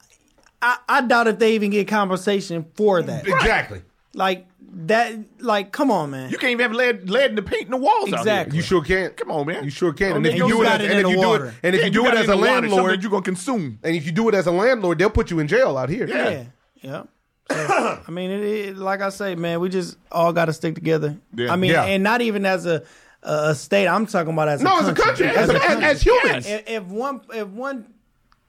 I 0.63 0.79
I 0.89 1.01
doubt 1.03 1.27
if 1.29 1.39
they 1.39 1.55
even 1.55 1.71
get 1.71 1.89
compensation 1.89 2.65
for 2.75 3.03
that. 3.03 3.27
Exactly. 3.27 3.83
Like 4.15 4.47
that 4.75 5.15
like 5.41 5.73
come 5.73 5.91
on 5.91 6.11
man. 6.11 6.31
You 6.31 6.39
can't 6.39 6.53
even 6.53 6.63
have 6.65 6.73
lead, 6.73 7.09
lead 7.11 7.31
in 7.31 7.37
the 7.37 7.43
paint 7.43 7.65
in 7.65 7.71
the 7.71 7.77
walls 7.77 8.13
out 8.13 8.21
Exactly. 8.21 8.57
You 8.57 8.63
sure 8.63 8.83
can. 8.83 9.11
Come 9.11 9.31
on, 9.31 9.47
man. 9.47 9.65
You 9.65 9.71
sure 9.71 9.93
can. 9.93 10.13
Oh, 10.13 10.17
And 10.17 10.27
if 10.27 10.35
you 10.35 10.47
you 10.49 10.55
do 10.55 10.63
it, 10.63 10.65
got 10.65 10.81
as, 10.81 10.87
it 10.87 10.91
and 10.91 11.01
if 11.01 11.05
the 11.07 11.11
you 11.11 11.17
do 11.21 11.29
water. 11.29 11.47
it, 11.47 11.55
and 11.63 11.75
if 11.75 11.81
Yeah, 11.81 11.87
you 11.87 11.93
do 11.93 12.01
it 12.07 12.09
got 12.09 12.17
as 12.19 12.25
in 12.25 12.31
a 12.31 12.33
the 12.33 12.37
water, 12.37 12.49
something 12.53 12.71
landlord, 12.71 12.93
that 12.93 13.03
you're 13.03 13.11
gonna 13.11 13.23
consume. 13.23 13.79
and 13.83 13.97
if 13.97 14.07
you 14.07 14.13
do 14.13 14.29
it 14.29 14.35
as 14.35 14.47
a 14.47 14.51
landlord, 14.53 14.99
they'll 14.99 15.11
put 15.11 15.31
you 15.31 15.39
in 15.41 15.49
jail 15.49 15.77
out 15.79 15.89
here. 15.89 16.07
Yeah. 16.09 16.45
Yeah. 16.83 17.03
So, 17.51 18.03
I 18.07 18.11
mean, 18.11 18.31
it, 18.31 18.41
it, 18.43 18.77
like 18.77 19.03
I 19.03 19.11
say, 19.11 19.35
man, 19.35 19.61
we 19.61 19.69
just 19.69 19.99
all 20.11 20.33
got 20.33 20.47
to 20.47 20.53
stick 20.55 20.75
together. 20.75 21.17
Yeah. 21.35 21.53
I 21.53 21.57
mean, 21.57 21.73
Yeah. 21.73 21.85
and 21.85 22.03
not 22.03 22.21
even 22.23 22.47
as 22.47 22.65
a 22.67 22.83
a 23.23 23.51
a 23.51 23.55
state. 23.55 23.87
I'm 23.87 24.07
talking 24.07 24.33
about 24.33 24.49
as 24.49 24.63
No, 24.63 24.77
a 24.79 24.81
as 24.83 24.89
a 24.89 24.95
country. 24.95 25.27
country, 25.29 25.43
as, 25.43 25.51
a, 25.51 25.71
as, 25.71 25.83
as 25.83 26.03
humans. 26.03 26.47
If, 26.47 26.69
if 26.69 26.83
one 26.85 27.21
if 27.35 27.47
one 27.49 27.93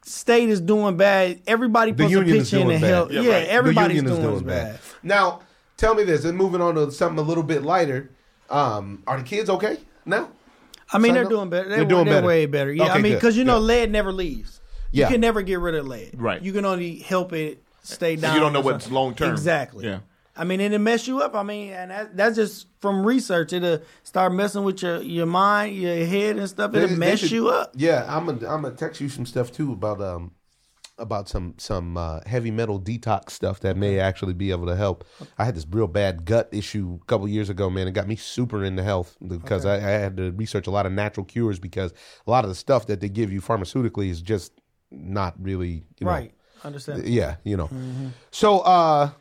state 0.03 0.49
is 0.49 0.61
doing 0.61 0.95
bad, 0.97 1.41
everybody 1.47 1.91
puts 1.93 2.07
a 2.07 2.09
union 2.11 2.35
is 2.37 2.49
pitch 2.49 2.53
in 2.59 2.65
doing 2.67 2.75
and 2.75 2.81
bad. 2.81 2.87
help. 2.89 3.11
Yeah, 3.11 3.21
Yeah, 3.21 3.29
right. 3.33 3.47
everybody's 3.47 3.95
union 3.97 4.15
doing, 4.15 4.25
is 4.35 4.41
doing 4.41 4.47
bad. 4.47 4.71
bad. 4.73 4.79
Now, 5.03 5.41
tell 5.77 5.95
me 5.95 6.03
this, 6.03 6.25
and 6.25 6.37
moving 6.37 6.61
on 6.61 6.75
to 6.75 6.91
something 6.91 7.19
a 7.19 7.27
little 7.27 7.43
bit 7.43 7.63
lighter. 7.63 8.09
Um, 8.49 9.03
are 9.07 9.17
the 9.17 9.23
kids 9.23 9.49
okay 9.49 9.77
now? 10.05 10.29
I 10.91 10.97
mean, 10.99 11.09
Sign 11.09 11.13
they're 11.15 11.23
up? 11.23 11.29
doing 11.29 11.49
better. 11.49 11.69
They're, 11.69 11.77
They're 11.79 11.85
doing 11.87 12.05
they're 12.05 12.15
better. 12.15 12.27
way 12.27 12.45
better. 12.45 12.71
Yeah, 12.71 12.83
Okay, 12.83 12.91
I 12.93 13.01
mean, 13.01 13.13
because 13.13 13.35
you 13.37 13.43
know, 13.45 13.59
good. 13.59 13.65
lead 13.65 13.91
never 13.91 14.11
leaves. 14.11 14.61
Yeah. 14.91 15.07
You 15.07 15.13
can 15.13 15.21
never 15.21 15.41
get 15.41 15.59
rid 15.59 15.73
of 15.75 15.87
lead. 15.87 16.11
Right. 16.19 16.41
You 16.41 16.53
can 16.53 16.65
only 16.65 16.97
help 16.99 17.33
it 17.33 17.63
stay 17.81 18.15
down. 18.15 18.35
you 18.35 18.39
don't 18.39 18.53
know 18.53 18.61
what's 18.61 18.91
long 18.91 19.15
term. 19.15 19.31
Exactly. 19.31 19.85
Yeah. 19.85 19.99
I 20.35 20.43
mean, 20.43 20.59
and 20.61 20.73
it 20.73 20.79
mess 20.79 21.07
you 21.07 21.21
up. 21.21 21.35
I 21.35 21.41
mean, 21.43 21.71
and 21.73 21.89
that, 21.91 22.15
that's 22.17 22.35
just 22.35 22.67
from 22.79 23.05
research. 23.05 23.53
It'll 23.53 23.79
start 24.03 24.33
messing 24.33 24.63
with 24.63 24.81
your, 24.83 25.01
your 25.01 25.25
mind, 25.25 25.75
your 25.75 26.05
head, 26.05 26.37
and 26.37 26.47
stuff. 26.49 26.73
It'll 26.75 26.87
They- 26.87 26.93
they 26.93 26.99
mess 26.99 27.19
should- 27.19 27.31
you 27.31 27.49
up. 27.49 27.71
Yeah, 27.75 28.05
I'm 28.07 28.25
gonna 28.25 28.47
I'm 28.47 28.61
gonna 28.63 28.71
text 28.75 28.99
you 29.01 29.09
some 29.09 29.25
stuff 29.25 29.51
too 29.51 29.71
about 29.71 30.01
um 30.01 30.31
about 30.97 31.27
some 31.27 31.55
some 31.57 31.97
uh, 31.97 32.19
heavy 32.25 32.51
metal 32.51 32.79
detox 32.79 33.31
stuff 33.31 33.59
that 33.61 33.75
may 33.77 33.99
actually 33.99 34.33
be 34.33 34.51
able 34.51 34.67
to 34.67 34.75
help. 34.75 35.03
I 35.37 35.45
had 35.45 35.55
this 35.55 35.65
real 35.69 35.87
bad 35.87 36.25
gut 36.25 36.49
issue 36.51 36.99
a 37.01 37.05
couple 37.05 37.27
years 37.27 37.49
ago, 37.49 37.69
man. 37.69 37.87
It 37.87 37.91
got 37.91 38.07
me 38.07 38.15
super 38.15 38.63
into 38.63 38.83
health 38.83 39.17
because 39.25 39.65
I, 39.65 39.75
I 39.75 39.91
had 39.99 40.17
to 40.17 40.31
research 40.31 40.67
a 40.67 40.71
lot 40.71 40.85
of 40.85 40.91
natural 40.91 41.25
cures 41.25 41.59
because 41.59 41.93
a 42.27 42.31
lot 42.31 42.43
of 42.43 42.49
the 42.49 42.55
stuff 42.55 42.87
that 42.87 42.99
they 42.99 43.09
give 43.09 43.31
you 43.31 43.41
pharmaceutically 43.41 44.09
is 44.09 44.21
just 44.21 44.53
not 44.91 45.33
really 45.39 45.83
you 45.99 46.05
know, 46.05 46.11
Right. 46.11 46.33
Understand. 46.63 47.05
yeah, 47.07 47.35
you 47.43 47.57
know. 47.57 47.69
So, 48.31 48.59
uh, 48.59 49.11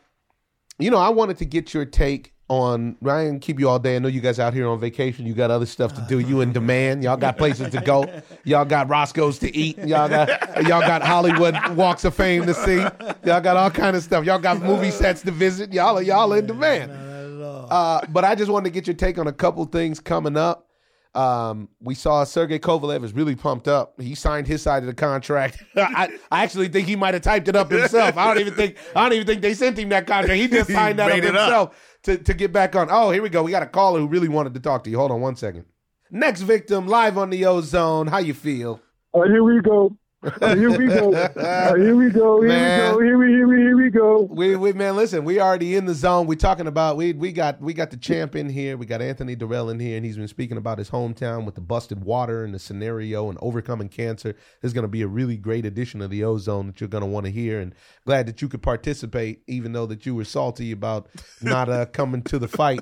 you 0.79 0.89
know, 0.91 0.97
I 0.97 1.09
wanted 1.09 1.37
to 1.37 1.45
get 1.45 1.73
your 1.73 1.85
take 1.85 2.32
on 2.49 2.97
Ryan. 3.01 3.39
Keep 3.39 3.59
you 3.59 3.69
all 3.69 3.79
day. 3.79 3.95
I 3.95 3.99
know 3.99 4.07
you 4.07 4.21
guys 4.21 4.39
out 4.39 4.53
here 4.53 4.67
on 4.67 4.79
vacation. 4.79 5.25
You 5.25 5.33
got 5.33 5.49
other 5.51 5.65
stuff 5.65 5.93
to 5.95 6.05
do. 6.07 6.19
You 6.19 6.41
in 6.41 6.51
demand. 6.51 7.03
Y'all 7.03 7.17
got 7.17 7.37
places 7.37 7.71
to 7.71 7.81
go. 7.81 8.05
Y'all 8.43 8.65
got 8.65 8.89
Roscoe's 8.89 9.39
to 9.39 9.55
eat. 9.55 9.77
Y'all 9.79 10.09
got 10.09 10.29
y'all 10.63 10.81
got 10.81 11.01
Hollywood 11.01 11.55
walks 11.75 12.05
of 12.05 12.13
fame 12.13 12.45
to 12.45 12.53
see. 12.53 12.77
Y'all 13.25 13.41
got 13.41 13.57
all 13.57 13.71
kind 13.71 13.95
of 13.95 14.03
stuff. 14.03 14.25
Y'all 14.25 14.39
got 14.39 14.61
movie 14.61 14.91
sets 14.91 15.21
to 15.23 15.31
visit. 15.31 15.73
Y'all 15.73 15.97
are 15.97 16.03
y'all 16.03 16.33
in 16.33 16.45
demand. 16.45 16.91
Uh, 16.91 18.01
but 18.09 18.23
I 18.23 18.35
just 18.35 18.51
wanted 18.51 18.65
to 18.65 18.73
get 18.73 18.87
your 18.87 18.95
take 18.95 19.17
on 19.17 19.27
a 19.27 19.33
couple 19.33 19.63
things 19.65 19.99
coming 19.99 20.37
up. 20.37 20.67
Um, 21.15 21.69
we 21.79 21.93
saw 21.93 22.23
Sergey 22.23 22.57
Kovalev 22.57 23.03
is 23.03 23.13
really 23.13 23.35
pumped 23.35 23.67
up. 23.67 23.99
He 24.01 24.15
signed 24.15 24.47
his 24.47 24.63
side 24.63 24.81
of 24.81 24.87
the 24.87 24.95
contract. 24.95 25.63
I, 25.75 26.09
I 26.31 26.43
actually 26.43 26.69
think 26.69 26.87
he 26.87 26.95
might 26.95 27.13
have 27.13 27.21
typed 27.21 27.47
it 27.47 27.55
up 27.55 27.69
himself. 27.69 28.17
I 28.17 28.25
don't 28.33 28.41
even 28.41 28.53
think 28.55 28.77
I 28.95 29.03
don't 29.03 29.13
even 29.13 29.27
think 29.27 29.41
they 29.41 29.53
sent 29.53 29.77
him 29.77 29.89
that 29.89 30.07
contract. 30.07 30.39
He 30.39 30.47
just 30.47 30.71
signed 30.71 30.97
that 30.97 31.11
up 31.11 31.15
made 31.15 31.23
it 31.23 31.35
up. 31.35 31.75
To, 32.03 32.17
to 32.17 32.33
get 32.33 32.51
back 32.51 32.75
on. 32.75 32.87
Oh, 32.89 33.11
here 33.11 33.21
we 33.21 33.29
go. 33.29 33.43
We 33.43 33.51
got 33.51 33.63
a 33.63 33.67
caller 33.67 33.99
who 33.99 34.07
really 34.07 34.27
wanted 34.29 34.53
to 34.53 34.59
talk 34.59 34.83
to 34.83 34.89
you. 34.89 34.97
Hold 34.97 35.11
on 35.11 35.21
one 35.21 35.35
second. 35.35 35.65
Next 36.11 36.41
victim 36.41 36.87
live 36.87 37.17
on 37.17 37.29
the 37.29 37.45
ozone. 37.45 38.07
How 38.07 38.19
you 38.19 38.33
feel? 38.33 38.81
Oh, 39.13 39.23
here 39.23 39.43
we 39.43 39.61
go. 39.61 39.95
Oh, 40.41 40.55
here 40.55 40.77
we 40.77 40.87
go. 40.87 41.13
Oh, 41.35 41.75
here 41.75 41.95
we 41.95 42.09
go. 42.09 42.39
Here 42.41 42.49
Man. 42.49 42.79
we 42.79 42.91
go. 42.91 43.03
Here 43.03 43.17
we, 43.17 43.27
here 43.27 43.47
we, 43.47 43.57
here 43.57 43.77
we 43.77 43.89
go. 43.89 44.21
We, 44.21 44.55
we 44.55 44.71
man, 44.71 44.95
listen, 44.95 45.25
we 45.25 45.39
already 45.39 45.75
in 45.75 45.85
the 45.85 45.93
zone. 45.93 46.27
We 46.27 46.35
talking 46.35 46.67
about 46.67 46.95
we 46.95 47.13
we 47.13 47.31
got 47.31 47.61
we 47.61 47.73
got 47.73 47.91
the 47.91 47.97
champ 47.97 48.35
in 48.35 48.49
here. 48.49 48.77
We 48.77 48.85
got 48.85 49.01
Anthony 49.01 49.35
Dirrell 49.35 49.69
in 49.69 49.79
here, 49.79 49.97
and 49.97 50.05
he's 50.05 50.15
been 50.17 50.27
speaking 50.27 50.57
about 50.57 50.77
his 50.77 50.89
hometown 50.89 51.45
with 51.45 51.55
the 51.55 51.61
busted 51.61 52.03
water 52.03 52.45
and 52.45 52.53
the 52.53 52.59
scenario 52.59 53.29
and 53.29 53.37
overcoming 53.41 53.89
cancer. 53.89 54.33
This 54.61 54.69
is 54.69 54.73
going 54.73 54.83
to 54.83 54.89
be 54.89 55.01
a 55.01 55.07
really 55.07 55.35
great 55.35 55.65
addition 55.65 56.01
of 56.01 56.09
the 56.09 56.23
ozone 56.23 56.67
that 56.67 56.79
you're 56.79 56.87
going 56.87 57.03
to 57.03 57.09
want 57.09 57.25
to 57.25 57.31
hear. 57.31 57.59
And 57.59 57.75
glad 58.05 58.25
that 58.27 58.41
you 58.41 58.47
could 58.47 58.61
participate, 58.61 59.43
even 59.47 59.73
though 59.73 59.87
that 59.87 60.05
you 60.05 60.15
were 60.15 60.25
salty 60.25 60.71
about 60.71 61.09
not 61.41 61.67
uh, 61.67 61.85
coming 61.87 62.21
to 62.23 62.39
the 62.39 62.47
fight. 62.47 62.81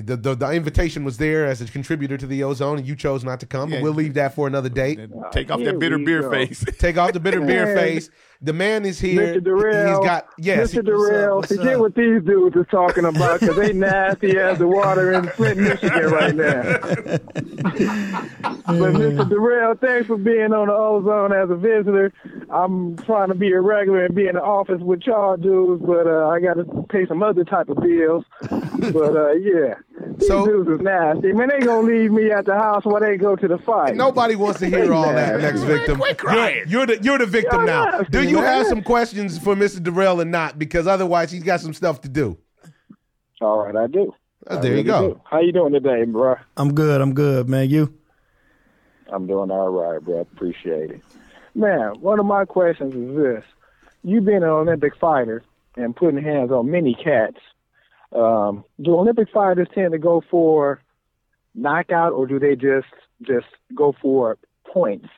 The, 0.00 0.16
the 0.16 0.34
the 0.34 0.50
invitation 0.52 1.04
was 1.04 1.18
there 1.18 1.44
as 1.46 1.60
a 1.60 1.66
contributor 1.66 2.16
to 2.16 2.26
the 2.26 2.42
ozone, 2.44 2.78
and 2.78 2.86
you 2.86 2.96
chose 2.96 3.24
not 3.24 3.40
to 3.40 3.46
come. 3.46 3.68
But 3.68 3.76
Yeah. 3.76 3.82
we'll 3.82 3.92
leave 3.92 4.14
that 4.14 4.34
for 4.34 4.46
another 4.46 4.70
date. 4.70 4.98
Take 5.32 5.50
off 5.50 5.60
that 5.64 5.78
bitter 5.78 5.98
beer 5.98 6.22
go. 6.22 6.30
face. 6.30 6.64
Take 6.78 6.96
off 6.96 7.12
the 7.12 7.20
bitter 7.20 7.42
beer 7.42 7.74
face. 7.76 8.08
The 8.44 8.52
man 8.52 8.84
is 8.84 8.98
here. 8.98 9.36
Mr. 9.36 9.40
Dirrell. 9.40 9.88
He's 9.88 10.04
got 10.04 10.26
yes. 10.36 10.74
Mr. 10.74 10.82
Dirrell, 10.82 11.36
what's 11.36 11.54
forget 11.54 11.74
up? 11.74 11.80
what 11.80 11.94
these 11.94 12.22
dudes 12.24 12.56
are 12.56 12.64
talking 12.64 13.04
about 13.04 13.38
because 13.38 13.54
they 13.54 13.72
nasty 13.72 14.36
as 14.36 14.58
the 14.58 14.66
water 14.66 15.12
in 15.12 15.28
Flint, 15.28 15.58
Michigan 15.58 16.06
right 16.06 16.34
now. 16.34 16.62
but 18.42 18.94
Mr. 18.94 19.30
Dirrell, 19.30 19.80
thanks 19.80 20.08
for 20.08 20.16
being 20.16 20.52
on 20.52 20.66
the 20.66 20.74
ozone 20.74 21.32
as 21.32 21.50
a 21.50 21.56
visitor. 21.56 22.12
I'm 22.50 22.96
trying 22.96 23.28
to 23.28 23.36
be 23.36 23.52
a 23.52 23.60
regular 23.60 24.06
and 24.06 24.14
be 24.14 24.26
in 24.26 24.34
the 24.34 24.42
office 24.42 24.80
with 24.80 25.02
y'all 25.06 25.36
dudes, 25.36 25.80
but 25.86 26.08
uh, 26.08 26.26
I 26.26 26.40
got 26.40 26.54
to 26.54 26.64
pay 26.88 27.06
some 27.06 27.22
other 27.22 27.44
type 27.44 27.68
of 27.68 27.76
bills. 27.76 28.24
but 28.40 29.16
uh, 29.16 29.32
yeah, 29.34 29.74
these 30.18 30.26
So- 30.28 30.44
dudes 30.46 30.68
is 30.70 30.80
nasty. 30.80 31.32
Man, 31.32 31.48
they 31.48 31.60
gonna 31.60 31.86
leave 31.86 32.10
me 32.12 32.30
at 32.30 32.44
the 32.46 32.54
house 32.54 32.84
while 32.84 33.00
they 33.00 33.16
go 33.16 33.36
to 33.36 33.46
the 33.48 33.58
fight. 33.58 33.94
Nobody 33.96 34.34
wants 34.36 34.60
to 34.60 34.66
hear 34.66 34.92
all 34.92 35.12
that. 35.12 35.40
Next 35.40 35.60
victim, 35.62 35.98
Quit. 35.98 36.20
You're, 36.22 36.66
you're 36.66 36.86
the 36.86 36.98
you're 37.02 37.18
the 37.18 37.26
victim 37.26 37.58
Y'all 37.60 37.66
now. 37.66 37.84
nasty, 37.84 38.04
Do 38.12 38.22
you 38.28 38.38
have 38.38 38.66
some 38.66 38.82
questions 38.82 39.38
for 39.38 39.54
Mr. 39.54 39.78
Dirrell 39.80 40.20
or 40.20 40.24
not? 40.24 40.58
Because 40.58 40.86
otherwise, 40.86 41.30
he's 41.30 41.42
got 41.42 41.60
some 41.60 41.74
stuff 41.74 42.00
to 42.02 42.08
do. 42.08 42.38
All 43.40 43.64
right, 43.64 43.76
I 43.76 43.86
do. 43.86 44.12
Oh, 44.48 44.56
I 44.56 44.60
there 44.60 44.70
you 44.70 44.76
really 44.78 44.82
go. 44.84 45.08
do. 45.14 45.20
How 45.24 45.40
you 45.40 45.52
doing 45.52 45.72
today, 45.72 46.04
bro? 46.04 46.36
I'm 46.56 46.74
good. 46.74 47.00
I'm 47.00 47.14
good, 47.14 47.48
man. 47.48 47.68
You? 47.70 47.92
I'm 49.12 49.26
doing 49.26 49.50
all 49.50 49.68
right, 49.70 50.00
bro. 50.02 50.20
Appreciate 50.20 50.90
it. 50.90 51.00
Man, 51.54 52.00
one 52.00 52.18
of 52.18 52.26
my 52.26 52.44
questions 52.44 52.94
is 52.94 53.16
this. 53.16 53.44
You 54.04 54.20
being 54.20 54.38
an 54.38 54.44
Olympic 54.48 54.96
fighter 54.96 55.42
and 55.76 55.94
putting 55.94 56.22
hands 56.22 56.50
on 56.50 56.70
many 56.70 56.94
cats, 56.94 57.36
um, 58.14 58.64
do 58.80 58.94
Olympic 58.94 59.28
fighters 59.32 59.68
tend 59.74 59.92
to 59.92 59.98
go 59.98 60.22
for 60.30 60.82
knockout 61.54 62.12
or 62.12 62.26
do 62.26 62.38
they 62.38 62.54
just 62.54 62.86
just 63.22 63.46
go 63.74 63.94
for 64.00 64.38
points 64.72 65.08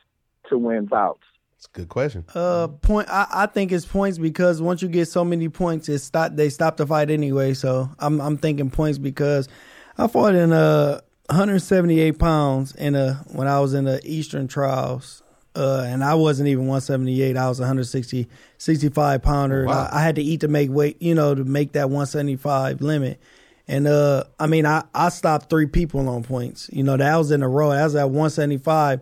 to 0.48 0.58
win 0.58 0.86
bouts? 0.86 1.22
It's 1.56 1.66
a 1.66 1.78
good 1.78 1.88
question. 1.88 2.24
Uh, 2.34 2.68
point. 2.68 3.08
I, 3.08 3.26
I 3.32 3.46
think 3.46 3.72
it's 3.72 3.86
points 3.86 4.18
because 4.18 4.60
once 4.60 4.82
you 4.82 4.88
get 4.88 5.06
so 5.08 5.24
many 5.24 5.48
points, 5.48 5.88
it 5.88 6.00
stop. 6.00 6.32
They 6.34 6.50
stop 6.50 6.76
the 6.76 6.86
fight 6.86 7.10
anyway. 7.10 7.54
So 7.54 7.90
I'm 7.98 8.20
I'm 8.20 8.36
thinking 8.36 8.70
points 8.70 8.98
because 8.98 9.48
I 9.96 10.06
fought 10.06 10.34
in 10.34 10.52
uh 10.52 11.00
178 11.30 12.18
pounds 12.18 12.74
in 12.74 12.94
a 12.94 13.14
when 13.32 13.48
I 13.48 13.60
was 13.60 13.72
in 13.72 13.84
the 13.84 14.00
Eastern 14.04 14.46
trials. 14.46 15.22
Uh, 15.56 15.84
and 15.86 16.02
I 16.02 16.14
wasn't 16.14 16.48
even 16.48 16.66
178. 16.66 17.36
I 17.36 17.48
was 17.48 17.60
160, 17.60 18.28
65 18.58 19.22
pounder. 19.22 19.66
Wow. 19.66 19.88
I, 19.90 19.98
I 19.98 20.02
had 20.02 20.16
to 20.16 20.22
eat 20.22 20.40
to 20.40 20.48
make 20.48 20.70
weight, 20.70 21.00
you 21.00 21.14
know, 21.14 21.34
to 21.34 21.44
make 21.44 21.72
that 21.72 21.90
175 21.90 22.80
limit. 22.80 23.20
And 23.66 23.86
uh, 23.86 24.24
I 24.38 24.46
mean, 24.46 24.66
I, 24.66 24.84
I 24.94 25.08
stopped 25.08 25.48
three 25.48 25.66
people 25.66 26.08
on 26.08 26.22
points. 26.22 26.68
You 26.72 26.82
know, 26.82 26.96
that 26.96 27.16
was 27.16 27.30
in 27.30 27.42
a 27.42 27.48
row. 27.48 27.70
That 27.70 27.84
was 27.84 27.94
at 27.94 28.04
175. 28.04 29.00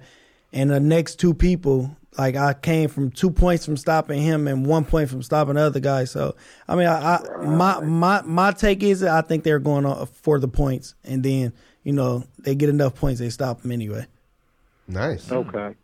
And 0.52 0.70
the 0.70 0.80
next 0.80 1.16
two 1.16 1.34
people, 1.34 1.96
like 2.18 2.36
I 2.36 2.52
came 2.52 2.88
from 2.88 3.10
two 3.10 3.30
points 3.30 3.64
from 3.64 3.76
stopping 3.76 4.20
him 4.20 4.46
and 4.46 4.66
one 4.66 4.84
point 4.84 5.08
from 5.08 5.22
stopping 5.22 5.54
the 5.54 5.62
other 5.62 5.80
guy. 5.80 6.04
So 6.04 6.36
I 6.68 6.76
mean, 6.76 6.86
I, 6.86 7.16
I 7.16 7.36
my 7.44 7.80
my 7.80 8.22
my 8.22 8.52
take 8.52 8.82
is 8.82 9.00
that 9.00 9.10
I 9.10 9.26
think 9.26 9.44
they're 9.44 9.58
going 9.58 9.86
on 9.86 10.06
for 10.06 10.38
the 10.38 10.48
points, 10.48 10.94
and 11.04 11.22
then 11.22 11.54
you 11.82 11.92
know 11.92 12.24
they 12.38 12.54
get 12.54 12.68
enough 12.68 12.94
points, 12.94 13.18
they 13.18 13.30
stop 13.30 13.64
him 13.64 13.72
anyway. 13.72 14.06
Nice. 14.86 15.32
Okay. 15.32 15.74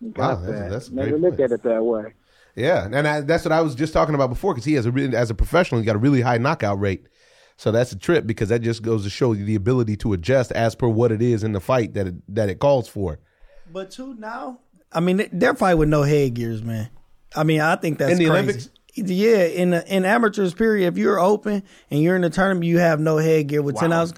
Wow, 0.00 0.10
Got 0.12 0.42
that's- 0.42 0.60
that. 0.60 0.70
that's 0.70 0.88
a 0.88 0.94
Never 0.94 1.10
great 1.10 1.20
looked 1.20 1.36
point. 1.38 1.52
at 1.52 1.54
it 1.58 1.62
that 1.62 1.82
way. 1.84 2.14
Yeah, 2.56 2.88
and 2.92 3.08
I, 3.08 3.20
that's 3.22 3.44
what 3.44 3.50
I 3.52 3.60
was 3.62 3.74
just 3.74 3.92
talking 3.92 4.14
about 4.14 4.28
before 4.30 4.54
because 4.54 4.64
he 4.64 4.74
has 4.74 4.86
a 4.86 4.92
really, 4.92 5.16
as 5.16 5.28
a 5.30 5.34
professional, 5.34 5.80
he 5.80 5.84
got 5.84 5.96
a 5.96 5.98
really 5.98 6.20
high 6.20 6.38
knockout 6.38 6.78
rate. 6.80 7.06
So 7.56 7.70
that's 7.72 7.90
a 7.92 7.96
trip 7.98 8.26
because 8.26 8.48
that 8.50 8.60
just 8.62 8.82
goes 8.82 9.02
to 9.04 9.10
show 9.10 9.32
you 9.32 9.44
the 9.44 9.54
ability 9.56 9.96
to 9.98 10.12
adjust 10.12 10.52
as 10.52 10.74
per 10.74 10.86
what 10.88 11.10
it 11.12 11.20
is 11.22 11.42
in 11.44 11.52
the 11.52 11.60
fight 11.60 11.94
that 11.94 12.06
it, 12.08 12.14
that 12.34 12.48
it 12.48 12.58
calls 12.60 12.86
for. 12.88 13.18
But 13.72 13.90
two 13.90 14.14
now, 14.14 14.60
I 14.92 15.00
mean, 15.00 15.16
they- 15.16 15.30
they're 15.32 15.54
fighting 15.54 15.78
with 15.80 15.88
no 15.88 16.02
headgears, 16.02 16.62
man. 16.62 16.90
I 17.34 17.42
mean, 17.42 17.60
I 17.60 17.74
think 17.76 17.98
that's 17.98 18.12
In 18.12 18.18
the 18.18 18.26
crazy. 18.26 18.42
Olympics? 18.44 18.70
Yeah, 18.96 19.44
in 19.46 19.70
the, 19.70 19.92
in 19.92 20.04
amateurs 20.04 20.54
period, 20.54 20.86
if 20.86 20.96
you're 20.96 21.18
open 21.18 21.64
and 21.90 22.00
you're 22.00 22.14
in 22.14 22.22
the 22.22 22.30
tournament, 22.30 22.66
you 22.66 22.78
have 22.78 23.00
no 23.00 23.16
headgear 23.16 23.60
with 23.62 23.76
ten 23.76 23.92
ounces. 23.92 24.16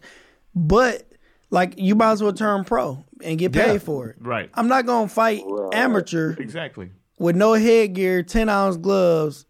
But 0.55 1.07
like, 1.49 1.75
you 1.79 1.95
might 1.95 2.13
as 2.13 2.23
well 2.23 2.35
turn 2.35 2.65
pro 2.65 3.03
and 3.23 3.39
get 3.39 3.53
paid 3.53 3.73
Yeah. 3.75 3.79
for 3.79 4.09
it. 4.11 4.17
Right. 4.21 4.51
I'm 4.55 4.69
not 4.69 4.87
gonna 4.87 5.09
fight 5.09 5.43
amateur 5.73 6.35
Exactly. 6.39 6.91
with 7.19 7.37
no 7.37 7.55
headgear, 7.55 8.23
ten 8.23 8.49
ounce 8.49 8.77
gloves, 8.77 9.47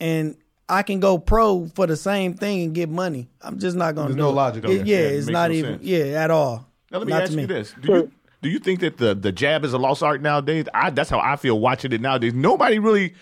and 0.00 0.36
I 0.68 0.82
can 0.82 1.00
go 1.00 1.18
pro 1.18 1.66
for 1.74 1.86
the 1.86 1.96
same 1.96 2.34
thing 2.34 2.62
and 2.62 2.74
get 2.74 2.88
money. 2.90 3.28
I'm 3.40 3.58
just 3.58 3.76
not 3.76 3.94
gonna. 3.94 4.08
There's 4.08 4.16
do 4.16 4.22
no 4.22 4.30
it. 4.30 4.34
logic 4.34 4.64
It- 4.64 4.68
there. 4.68 4.76
yeah, 4.76 4.82
Yeah, 4.84 5.06
it 5.08 5.14
it's 5.16 5.28
not 5.28 5.50
no 5.50 5.56
even. 5.56 5.72
sense. 5.78 5.84
Yeah, 5.84 6.22
at 6.22 6.30
all. 6.30 6.66
Now 6.90 6.98
let 6.98 7.06
me 7.06 7.12
Not 7.12 7.22
ask 7.22 7.32
to 7.32 7.40
you 7.40 7.46
me. 7.48 7.54
this: 7.54 7.74
Do 7.80 7.92
you 7.92 8.12
do 8.42 8.48
you 8.48 8.58
think 8.58 8.80
that 8.80 8.98
the 8.98 9.14
the 9.14 9.32
jab 9.32 9.64
is 9.64 9.72
a 9.72 9.78
lost 9.78 10.02
art 10.02 10.22
nowadays? 10.22 10.66
I, 10.74 10.90
that's 10.90 11.10
how 11.10 11.18
I 11.20 11.36
feel 11.36 11.58
watching 11.58 11.92
it 11.92 12.00
nowadays. 12.00 12.34
Nobody 12.34 12.78
really 12.78 13.14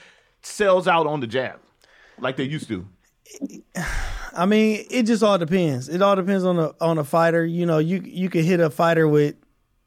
sells 0.43 0.87
out 0.87 1.07
on 1.07 1.21
the 1.21 1.27
jab 1.27 1.59
like 2.19 2.37
they 2.37 2.45
used 2.45 2.69
to. 2.69 2.85
I 4.37 4.45
mean, 4.47 4.85
it 4.91 5.05
just 5.05 5.23
all 5.23 5.39
depends. 5.39 5.89
It 5.89 6.03
all 6.03 6.15
depends 6.17 6.45
on 6.45 6.57
the 6.57 6.75
on 6.81 6.99
a 6.99 7.05
fighter. 7.05 7.45
You 7.45 7.65
know, 7.67 7.79
you 7.79 8.03
you 8.05 8.29
can 8.29 8.43
hit 8.45 8.61
a 8.61 8.71
fighter 8.71 9.09
with 9.09 9.35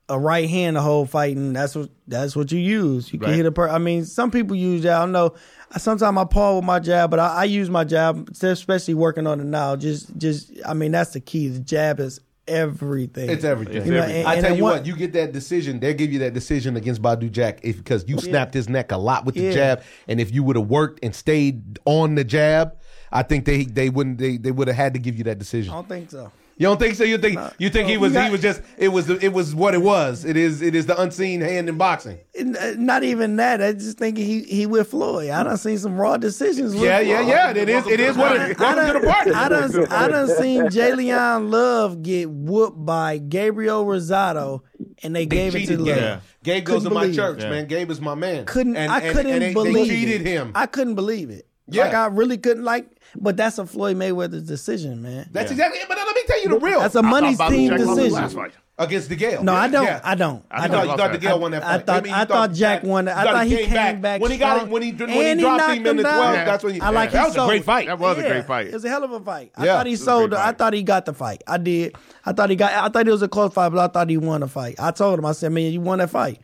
a 0.09 0.19
right 0.19 0.49
hand 0.49 0.75
the 0.75 0.81
whole 0.81 1.05
fight, 1.05 1.37
and 1.37 1.55
that's 1.55 1.75
what 1.75 1.89
that's 2.07 2.35
what 2.35 2.51
you 2.51 2.59
use. 2.59 3.13
You 3.13 3.19
can 3.19 3.29
Right. 3.29 3.35
hit 3.37 3.45
a 3.45 3.51
per. 3.51 3.69
I 3.69 3.77
mean, 3.77 4.05
some 4.05 4.31
people 4.31 4.55
use 4.55 4.81
jab. 4.81 5.07
I 5.07 5.11
know. 5.11 5.35
Sometimes 5.77 6.17
I 6.17 6.23
paw 6.25 6.55
with 6.55 6.65
my 6.65 6.79
jab, 6.79 7.11
but 7.11 7.19
I, 7.19 7.27
I 7.27 7.43
use 7.43 7.69
my 7.69 7.83
jab, 7.83 8.29
especially 8.41 8.95
working 8.95 9.27
on 9.27 9.39
it 9.39 9.45
now. 9.45 9.75
Just 9.75 10.17
just, 10.17 10.51
I 10.65 10.73
mean, 10.73 10.91
that's 10.91 11.11
the 11.11 11.19
key. 11.19 11.47
The 11.47 11.59
jab 11.59 11.99
is 11.99 12.19
everything. 12.47 13.29
It's 13.29 13.43
everything. 13.43 13.85
You 13.85 13.91
know, 13.93 14.01
and- 14.03 14.27
I 14.27 14.41
tell 14.41 14.55
you 14.55 14.63
one- 14.63 14.77
what, 14.77 14.85
you 14.87 14.95
get 14.95 15.13
that 15.13 15.31
decision. 15.31 15.79
They'll 15.79 15.93
give 15.93 16.11
you 16.11 16.19
that 16.19 16.33
decision 16.33 16.75
against 16.75 17.01
Badu 17.01 17.31
Jack 17.31 17.59
if 17.63 17.77
because 17.77 18.03
you 18.07 18.17
snapped 18.19 18.53
his 18.53 18.67
neck 18.67 18.91
a 18.91 18.97
lot 18.97 19.25
with 19.25 19.35
the 19.35 19.41
Yeah. 19.43 19.51
jab, 19.51 19.81
and 20.07 20.19
if 20.19 20.33
you 20.33 20.41
would 20.43 20.55
have 20.55 20.67
worked 20.67 20.99
and 21.03 21.13
stayed 21.13 21.77
on 21.85 22.15
the 22.15 22.23
jab, 22.23 22.75
I 23.11 23.21
think 23.23 23.45
they 23.45 23.65
they 23.65 23.89
wouldn't 23.89 24.17
they, 24.17 24.37
they 24.37 24.51
would 24.51 24.67
have 24.67 24.77
had 24.77 24.93
to 24.95 24.99
give 24.99 25.17
you 25.17 25.23
that 25.25 25.37
decision. 25.39 25.71
I 25.71 25.75
don't 25.75 25.87
think 25.89 26.09
so. 26.11 26.31
You 26.59 26.65
don't 26.67 26.77
think 26.77 26.95
so? 26.95 27.05
You 27.05 27.17
think 27.17 27.39
you 27.57 27.69
think 27.69 27.87
he 27.87 27.95
was 27.97 28.11
got- 28.11 28.25
he 28.25 28.31
was 28.31 28.41
just 28.41 28.61
it 28.77 28.89
was 28.89 29.09
it 29.09 29.31
was 29.31 29.55
what 29.55 29.73
it 29.73 29.81
was. 29.81 30.25
It 30.25 30.35
is 30.35 30.61
it 30.61 30.75
is 30.75 30.85
the 30.87 31.01
unseen 31.01 31.39
hand 31.39 31.69
in 31.69 31.77
boxing. 31.77 32.17
Uh, 32.37 32.73
Not 32.77 33.03
even 33.03 33.37
that. 33.37 33.61
I 33.61 33.71
just 33.71 33.97
think 33.97 34.17
he 34.17 34.43
he 34.43 34.65
with 34.65 34.89
Floyd. 34.91 35.29
I 35.29 35.43
done 35.43 35.55
seen 35.57 35.77
some 35.77 35.95
raw 35.95 36.17
decisions. 36.17 36.73
With 36.75 36.83
Yeah, 36.83 36.99
yeah, 36.99 37.17
Floyd. 37.19 37.29
yeah. 37.29 37.49
It 37.61 37.69
is 37.69 37.87
it 37.87 37.99
is 38.01 38.17
what 38.17 38.33
it. 38.35 38.59
I 38.59 38.75
Welcome 38.75 38.93
to 38.93 38.99
the 38.99 39.07
party. 39.13 39.31
I 39.31 39.47
done, 39.47 39.87
I 39.89 40.07
done 40.09 40.27
seen 40.35 40.63
J'Leon 40.63 41.49
Love 41.49 42.03
get 42.03 42.29
whooped 42.29 42.85
by 42.85 43.19
Gabriel 43.19 43.85
Rosado, 43.85 44.59
and 45.01 45.15
they, 45.15 45.21
They 45.25 45.27
gave 45.37 45.55
it 45.55 45.59
to 45.59 45.59
cheated 45.61 45.79
Love. 45.79 45.87
Gabe. 45.87 45.97
Yeah. 45.97 46.19
Gabe 46.43 46.65
goes 46.65 46.83
to 46.83 46.89
my 46.89 47.09
church, 47.09 47.41
it. 47.41 47.49
man. 47.49 47.67
Gabe 47.67 47.89
is 47.89 48.01
my 48.01 48.15
man. 48.15 48.43
Couldn't 48.45 48.75
And- 48.75 48.91
I 48.91 48.99
couldn't 48.99 49.31
and 49.31 49.41
they, 49.41 49.53
believe 49.53 49.87
they 49.87 49.95
cheated 49.95 50.21
it. 50.21 50.27
him. 50.27 50.51
I 50.55 50.65
couldn't 50.65 50.95
believe 50.95 51.29
it. 51.29 51.45
Yeah. 51.71 51.83
Like 51.85 51.93
I 51.93 52.05
really 52.07 52.37
couldn't 52.37 52.65
like. 52.65 52.98
But 53.15 53.37
that's 53.37 53.57
a 53.57 53.65
Floyd 53.65 53.97
Mayweather 53.97 54.45
decision, 54.45 55.01
man. 55.01 55.29
That's 55.31 55.51
exactly. 55.51 55.79
But 55.87 55.97
let 55.97 56.15
me 56.15 56.21
tell 56.27 56.41
you 56.43 56.49
the 56.49 56.59
real. 56.59 56.79
That's 56.79 56.95
a 56.95 57.01
thought 57.01 57.09
money 57.09 57.35
Bobby 57.35 57.55
team 57.57 57.69
Jack 57.69 57.79
won 57.87 57.97
the 57.97 58.09
last 58.09 58.33
decision. 58.35 58.51
against 58.77 59.09
DeGale. 59.09 59.43
No, 59.43 59.53
I 59.53 59.67
don't. 59.67 59.83
Yeah. 59.85 60.01
I 60.03 60.15
don't. 60.15 60.45
I 60.51 60.55
I 60.55 60.65
You 60.65 60.69
thought 60.71 60.71
thought, 60.71 60.97
don't. 60.97 61.13
you 61.13 61.19
thought 61.19 61.35
DeGale 61.37 61.41
won 61.41 61.51
that 61.51 61.63
I 61.63 61.77
fight. 61.77 61.85
thought 61.87 62.03
mean, 62.03 62.13
I 62.13 62.19
you 62.19 62.25
thought 62.27 62.53
Jack 62.53 62.83
won. 62.83 63.07
it. 63.07 63.11
I 63.11 63.23
you 63.23 63.29
thought 63.31 63.47
he 63.47 63.57
came 63.57 63.69
came 63.69 64.01
back 64.01 64.21
when 64.21 64.31
he 64.31 64.37
got 64.37 64.55
strong. 64.57 64.67
it 64.67 64.71
when 64.73 64.81
he 64.83 64.91
when 64.91 65.09
And 65.09 65.39
he 65.39 65.43
dropped 65.45 65.57
knocked 65.59 65.73
him 65.79 65.87
in 65.87 65.97
the 65.97 66.03
down. 66.03 66.15
twelve. 66.17 66.35
Yeah. 66.35 66.45
That's 66.45 66.63
when 66.63 66.73
he. 66.75 66.81
I 66.81 66.89
like 66.89 67.11
that 67.11 67.19
he 67.21 67.27
was 67.27 67.35
a 67.37 67.47
great 67.47 67.63
fight. 67.63 67.87
That 67.87 67.99
was 67.99 68.17
a 68.17 68.21
great 68.21 68.45
fight. 68.45 68.67
It 68.67 68.73
was 68.73 68.85
a 68.85 68.89
hell 68.89 69.03
of 69.03 69.11
a 69.11 69.19
fight. 69.19 69.51
I 69.57 69.65
thought 69.65 69.85
he 69.85 69.91
It 69.91 69.95
was 69.95 70.01
a 70.01 70.05
sold. 70.05 70.33
I 70.33 70.51
thought 70.51 70.73
he 70.73 70.83
got 70.83 71.05
the 71.05 71.13
fight. 71.13 71.43
I 71.47 71.57
did. 71.57 71.95
I 72.25 72.31
thought 72.33 72.49
he 72.49 72.55
got. 72.55 72.71
I 72.73 72.89
thought 72.89 73.07
it 73.07 73.11
was 73.11 73.21
a 73.23 73.27
close 73.27 73.53
fight, 73.53 73.69
but 73.69 73.79
I 73.79 73.87
thought 73.91 74.09
he 74.09 74.17
won 74.17 74.41
the 74.41 74.47
fight. 74.47 74.75
I 74.79 74.91
told 74.91 75.17
him. 75.19 75.25
I 75.25 75.31
said, 75.31 75.51
"Man, 75.51 75.71
you 75.71 75.81
won 75.81 75.97
that 75.99 76.09
fight." 76.09 76.39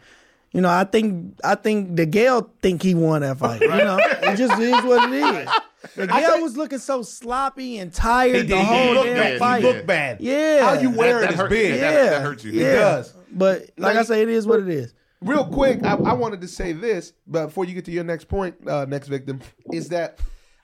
You 0.55 0.61
know, 0.61 0.69
I 0.69 0.85
think 0.85 1.37
I 1.43 1.55
think 1.55 1.91
DeGale 1.97 2.49
think 2.61 2.81
he 2.81 2.95
won 2.95 3.21
that 3.21 3.37
fight. 3.37 3.59
You 3.61 3.67
know, 3.67 3.97
it 3.99 4.37
just 4.37 4.57
is 4.59 4.83
what 4.83 5.11
it 5.11 5.15
is. 5.15 5.49
DeGale 6.07 6.41
was 6.41 6.55
looking 6.57 6.79
so 6.79 7.01
sloppy 7.03 7.77
and 7.77 7.93
tired 7.93 8.35
He 8.37 8.41
the. 8.43 8.57
He 8.57 8.63
whole 8.63 8.93
looked 8.93 9.05
damn 9.07 9.17
bad. 9.17 9.33
He 9.33 9.37
fight. 9.39 9.63
looked 9.63 9.85
bad. 9.87 10.21
Yeah. 10.21 10.65
How 10.65 10.79
you 10.81 10.89
wear 10.91 11.19
That- 11.19 11.23
it 11.23 11.25
that 11.27 11.33
is 11.33 11.39
hurt- 11.41 11.49
big. 11.49 11.71
that- 11.79 11.93
yeah, 11.93 12.09
that 12.11 12.21
hurts 12.21 12.43
you. 12.45 12.53
It 12.53 12.73
does. 12.73 13.13
But 13.31 13.69
like 13.77 13.97
I 13.97 14.03
say, 14.03 14.21
it 14.21 14.29
is 14.29 14.47
what 14.47 14.61
it 14.61 14.69
is. 14.69 14.93
Real 15.21 15.45
quick, 15.45 15.83
I, 15.83 15.95
I 15.95 16.13
wanted 16.13 16.39
to 16.41 16.47
say 16.47 16.71
this, 16.71 17.11
but 17.27 17.47
before 17.47 17.65
you 17.65 17.73
get 17.73 17.83
to 17.85 17.91
your 17.91 18.03
next 18.03 18.25
point, 18.29 18.55
uh, 18.67 18.85
next 18.85 19.07
victim, 19.09 19.41
is 19.73 19.89
that 19.89 20.19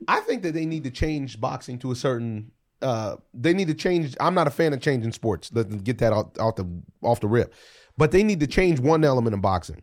I 0.08 0.22
think 0.22 0.44
that 0.44 0.54
they 0.54 0.66
need 0.66 0.84
to 0.86 0.92
change 0.92 1.40
boxing 1.42 1.80
to 1.80 1.92
a 1.92 1.96
certain. 1.96 2.52
Uh, 2.82 3.18
they 3.34 3.54
need 3.54 3.68
to 3.68 3.74
change. 3.74 4.16
I'm 4.20 4.34
not 4.34 4.48
a 4.48 4.52
fan 4.52 4.74
of 4.74 4.80
changing 4.82 5.12
sports. 5.12 5.52
Let's 5.54 5.76
get 5.76 5.98
that 6.00 6.14
out, 6.14 6.38
out 6.40 6.56
the 6.56 6.66
off 7.04 7.20
the 7.20 7.28
rip. 7.28 7.54
But 7.98 8.12
they 8.12 8.24
need 8.24 8.40
to 8.40 8.48
change 8.48 8.80
one 8.80 9.04
element 9.04 9.34
in 9.34 9.42
boxing. 9.42 9.82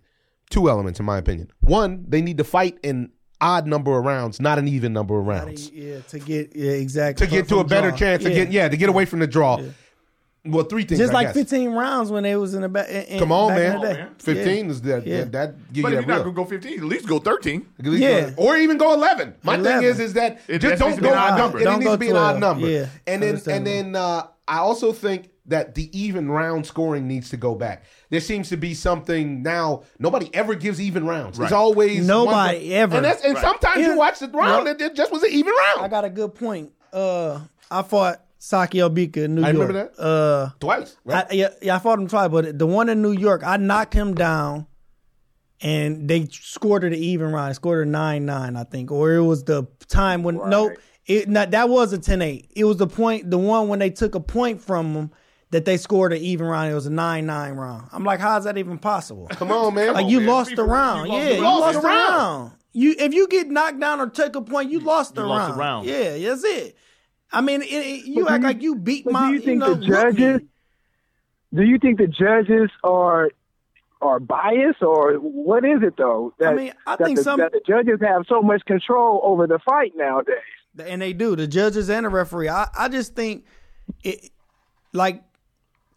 Two 0.50 0.68
elements, 0.70 0.98
in 0.98 1.06
my 1.06 1.18
opinion. 1.18 1.50
One, 1.60 2.04
they 2.08 2.22
need 2.22 2.38
to 2.38 2.44
fight 2.44 2.78
in 2.82 3.10
odd 3.40 3.66
number 3.66 3.96
of 3.98 4.04
rounds, 4.04 4.40
not 4.40 4.58
an 4.58 4.66
even 4.66 4.92
number 4.92 5.18
of 5.18 5.26
rounds, 5.26 5.70
Yeah, 5.70 6.00
to 6.08 6.18
get 6.18 6.56
yeah 6.56 6.72
exactly 6.72 7.26
to 7.26 7.30
get 7.30 7.48
to 7.48 7.58
a 7.58 7.64
better 7.64 7.90
draw. 7.90 7.98
chance 7.98 8.24
to 8.24 8.30
get 8.30 8.50
yeah 8.50 8.68
to 8.68 8.76
get 8.76 8.88
away 8.88 9.04
from 9.04 9.20
the 9.20 9.26
draw. 9.26 9.60
Well, 10.44 10.64
three 10.64 10.84
things. 10.84 10.98
Just 10.98 11.10
I 11.10 11.14
like 11.14 11.26
guess. 11.28 11.34
15 11.36 11.70
rounds 11.72 12.10
when 12.10 12.22
they 12.22 12.34
was 12.36 12.54
in 12.54 12.62
the 12.62 12.68
back. 12.68 12.88
Come 13.18 13.30
on, 13.32 13.50
back 13.50 13.58
man. 13.58 13.74
In 13.74 13.80
the 13.82 13.94
day. 13.94 14.06
Fifteen 14.18 14.64
Yeah. 14.66 14.70
is 14.70 14.80
that 14.82 15.06
Yeah. 15.06 15.18
that, 15.18 15.32
that 15.32 15.72
give 15.72 15.82
But 15.82 15.92
you 15.92 15.98
if 15.98 16.06
that 16.06 16.08
you're 16.08 16.16
not 16.16 16.24
gonna 16.24 16.34
go 16.36 16.44
15, 16.46 16.78
at 16.78 16.84
least 16.84 17.06
go 17.06 17.18
13. 17.18 17.66
At 17.78 17.84
least 17.86 18.02
Yeah. 18.02 18.30
go- 18.30 18.42
or 18.44 18.56
even 18.56 18.78
go 18.78 18.94
eleven. 18.94 19.34
My 19.42 19.56
11. 19.56 19.80
thing 19.80 19.88
is, 19.90 20.00
is 20.00 20.14
that 20.14 20.40
It 20.48 20.60
just 20.60 20.70
just 20.72 20.80
don't 20.80 20.88
needs 20.90 20.96
to 20.98 21.02
go 21.02 21.08
be 21.08 21.12
an 21.12 21.18
odd 21.18 21.30
odd 21.32 21.38
number. 21.38 21.58
It 21.60 21.64
Don't 21.64 21.78
needs 21.80 21.90
to 21.92 21.98
be 21.98 22.08
an 22.10 22.16
odd 22.16 22.40
number. 22.40 22.66
Yeah, 22.68 22.86
and 23.06 23.22
then 23.22 23.40
and 23.48 23.66
then 23.66 23.94
uh, 23.96 24.22
I 24.46 24.58
also 24.58 24.92
think 24.92 25.28
that 25.48 25.74
the 25.74 25.88
even 25.98 26.30
round 26.30 26.66
scoring 26.66 27.06
needs 27.08 27.30
to 27.30 27.36
go 27.36 27.54
back. 27.54 27.84
There 28.10 28.20
seems 28.20 28.48
to 28.50 28.56
be 28.56 28.74
something 28.74 29.42
now. 29.42 29.82
Nobody 29.98 30.30
ever 30.34 30.54
gives 30.54 30.80
even 30.80 31.06
rounds. 31.06 31.38
It's 31.38 31.52
always 31.52 32.06
Nobody 32.06 32.68
one- 32.68 32.72
ever. 32.72 32.96
And, 32.96 33.04
that's, 33.04 33.24
and 33.24 33.34
Right. 33.34 33.42
sometimes 33.42 33.80
Yeah. 33.80 33.88
you 33.92 33.96
watch 33.98 34.18
the 34.20 34.28
round 34.28 34.66
Yep. 34.66 34.74
and 34.80 34.82
it 34.82 34.94
just 34.94 35.10
was 35.12 35.22
an 35.22 35.30
even 35.32 35.52
round. 35.52 35.80
I 35.84 35.88
got 35.88 36.04
a 36.04 36.10
good 36.10 36.34
point. 36.34 36.72
Uh, 36.92 37.40
I 37.70 37.82
fought 37.82 38.20
Sakio 38.40 38.88
Bika 38.88 39.24
in 39.24 39.34
New 39.34 39.40
York. 39.42 39.48
I 39.54 39.56
York. 39.56 39.68
remember 39.68 39.90
that. 39.96 40.02
Uh, 40.02 40.50
Twice. 40.60 40.96
Right? 41.04 41.26
I, 41.30 41.34
yeah, 41.34 41.48
yeah, 41.60 41.76
I 41.76 41.78
fought 41.80 41.98
him 41.98 42.06
twice, 42.08 42.28
but 42.30 42.58
the 42.58 42.66
one 42.66 42.88
in 42.88 43.02
New 43.02 43.12
York, 43.12 43.42
I 43.44 43.56
knocked 43.56 43.94
him 43.94 44.14
down, 44.14 44.66
and 45.60 46.08
they 46.08 46.26
scored 46.30 46.84
it 46.84 46.88
an 46.92 46.98
even 46.98 47.32
round. 47.32 47.54
Scored 47.56 47.86
a 47.86 47.90
nine 47.90 48.26
nine, 48.26 48.56
I 48.56 48.64
think, 48.64 48.90
or 48.92 49.12
it 49.14 49.22
was 49.24 49.44
the 49.44 49.64
time 49.88 50.22
when 50.22 50.36
no, 50.48 50.70
it 51.06 51.28
not, 51.28 51.50
that 51.50 51.68
was 51.68 51.92
a 51.92 51.98
10-8. 51.98 52.48
It 52.54 52.64
was 52.64 52.76
the 52.76 52.86
point, 52.86 53.30
the 53.30 53.38
one 53.38 53.68
when 53.68 53.78
they 53.78 53.90
took 53.90 54.14
a 54.14 54.20
point 54.20 54.60
from 54.60 54.94
him 54.94 55.10
that 55.50 55.64
they 55.64 55.76
scored 55.76 56.12
an 56.12 56.18
even 56.20 56.46
round. 56.46 56.70
It 56.70 56.74
was 56.74 56.86
a 56.86 56.90
nine 56.92 57.26
nine 57.26 57.54
round. 57.54 57.88
I'm 57.92 58.04
like, 58.04 58.20
how's 58.20 58.44
that 58.44 58.58
even 58.58 58.78
possible? 58.78 59.26
Come 59.28 59.50
on, 59.50 59.74
man. 59.74 59.94
Like 59.94 60.08
you 60.08 60.18
man. 60.20 60.28
lost 60.28 60.50
People- 60.50 60.66
the 60.66 60.70
round. 60.70 61.08
you 61.10 61.14
yeah, 61.18 61.24
the 61.24 61.34
you 61.36 61.42
round. 61.42 61.60
lost 61.60 61.80
the 61.82 61.86
round. 61.88 62.14
round. 62.14 62.52
You 62.72 62.94
if 62.98 63.14
you 63.14 63.28
get 63.28 63.48
knocked 63.48 63.80
down 63.80 64.00
or 64.00 64.08
take 64.08 64.36
a 64.36 64.40
point, 64.42 64.70
you 64.70 64.80
lost 64.80 65.14
the 65.14 65.22
You 65.22 65.28
round. 65.28 65.38
lost 65.38 65.54
the 65.54 65.58
round. 65.58 65.86
Yeah, 65.86 66.18
that's 66.30 66.44
it. 66.44 66.76
I 67.32 67.40
mean, 67.40 67.62
it, 67.62 67.66
it- 67.66 68.04
you 68.06 68.24
But 68.24 68.32
act 68.34 68.42
you- 68.42 68.46
like 68.48 68.62
you 68.62 68.74
beat 68.76 69.06
my. 69.10 69.28
do 69.28 69.34
you 69.34 69.40
think 69.40 69.58
know, 69.60 69.74
the 69.74 69.86
judges? 69.86 70.40
Do 71.54 71.62
you 71.62 71.78
think 71.78 71.98
the 71.98 72.06
judges 72.06 72.70
are 72.84 73.30
are 74.00 74.20
biased, 74.20 74.82
or 74.82 75.14
what 75.14 75.64
is 75.64 75.82
it 75.82 75.94
though? 75.96 76.32
That, 76.38 76.52
I 76.52 76.54
mean, 76.54 76.72
I 76.86 76.96
that 76.96 77.04
think 77.04 77.16
the, 77.18 77.24
some- 77.24 77.40
that 77.40 77.52
the 77.52 77.60
judges 77.66 77.98
have 78.02 78.22
so 78.28 78.42
much 78.42 78.64
control 78.66 79.20
over 79.24 79.46
the 79.46 79.58
fight 79.58 79.92
nowadays. 79.96 80.36
and 80.78 81.00
they 81.02 81.12
do 81.12 81.34
the 81.34 81.46
judges 81.48 81.88
and 81.90 82.04
the 82.06 82.10
referee. 82.10 82.48
I, 82.50 82.66
I 82.78 82.88
just 82.88 83.16
think 83.16 83.44
it 84.04 84.30
like 84.92 85.22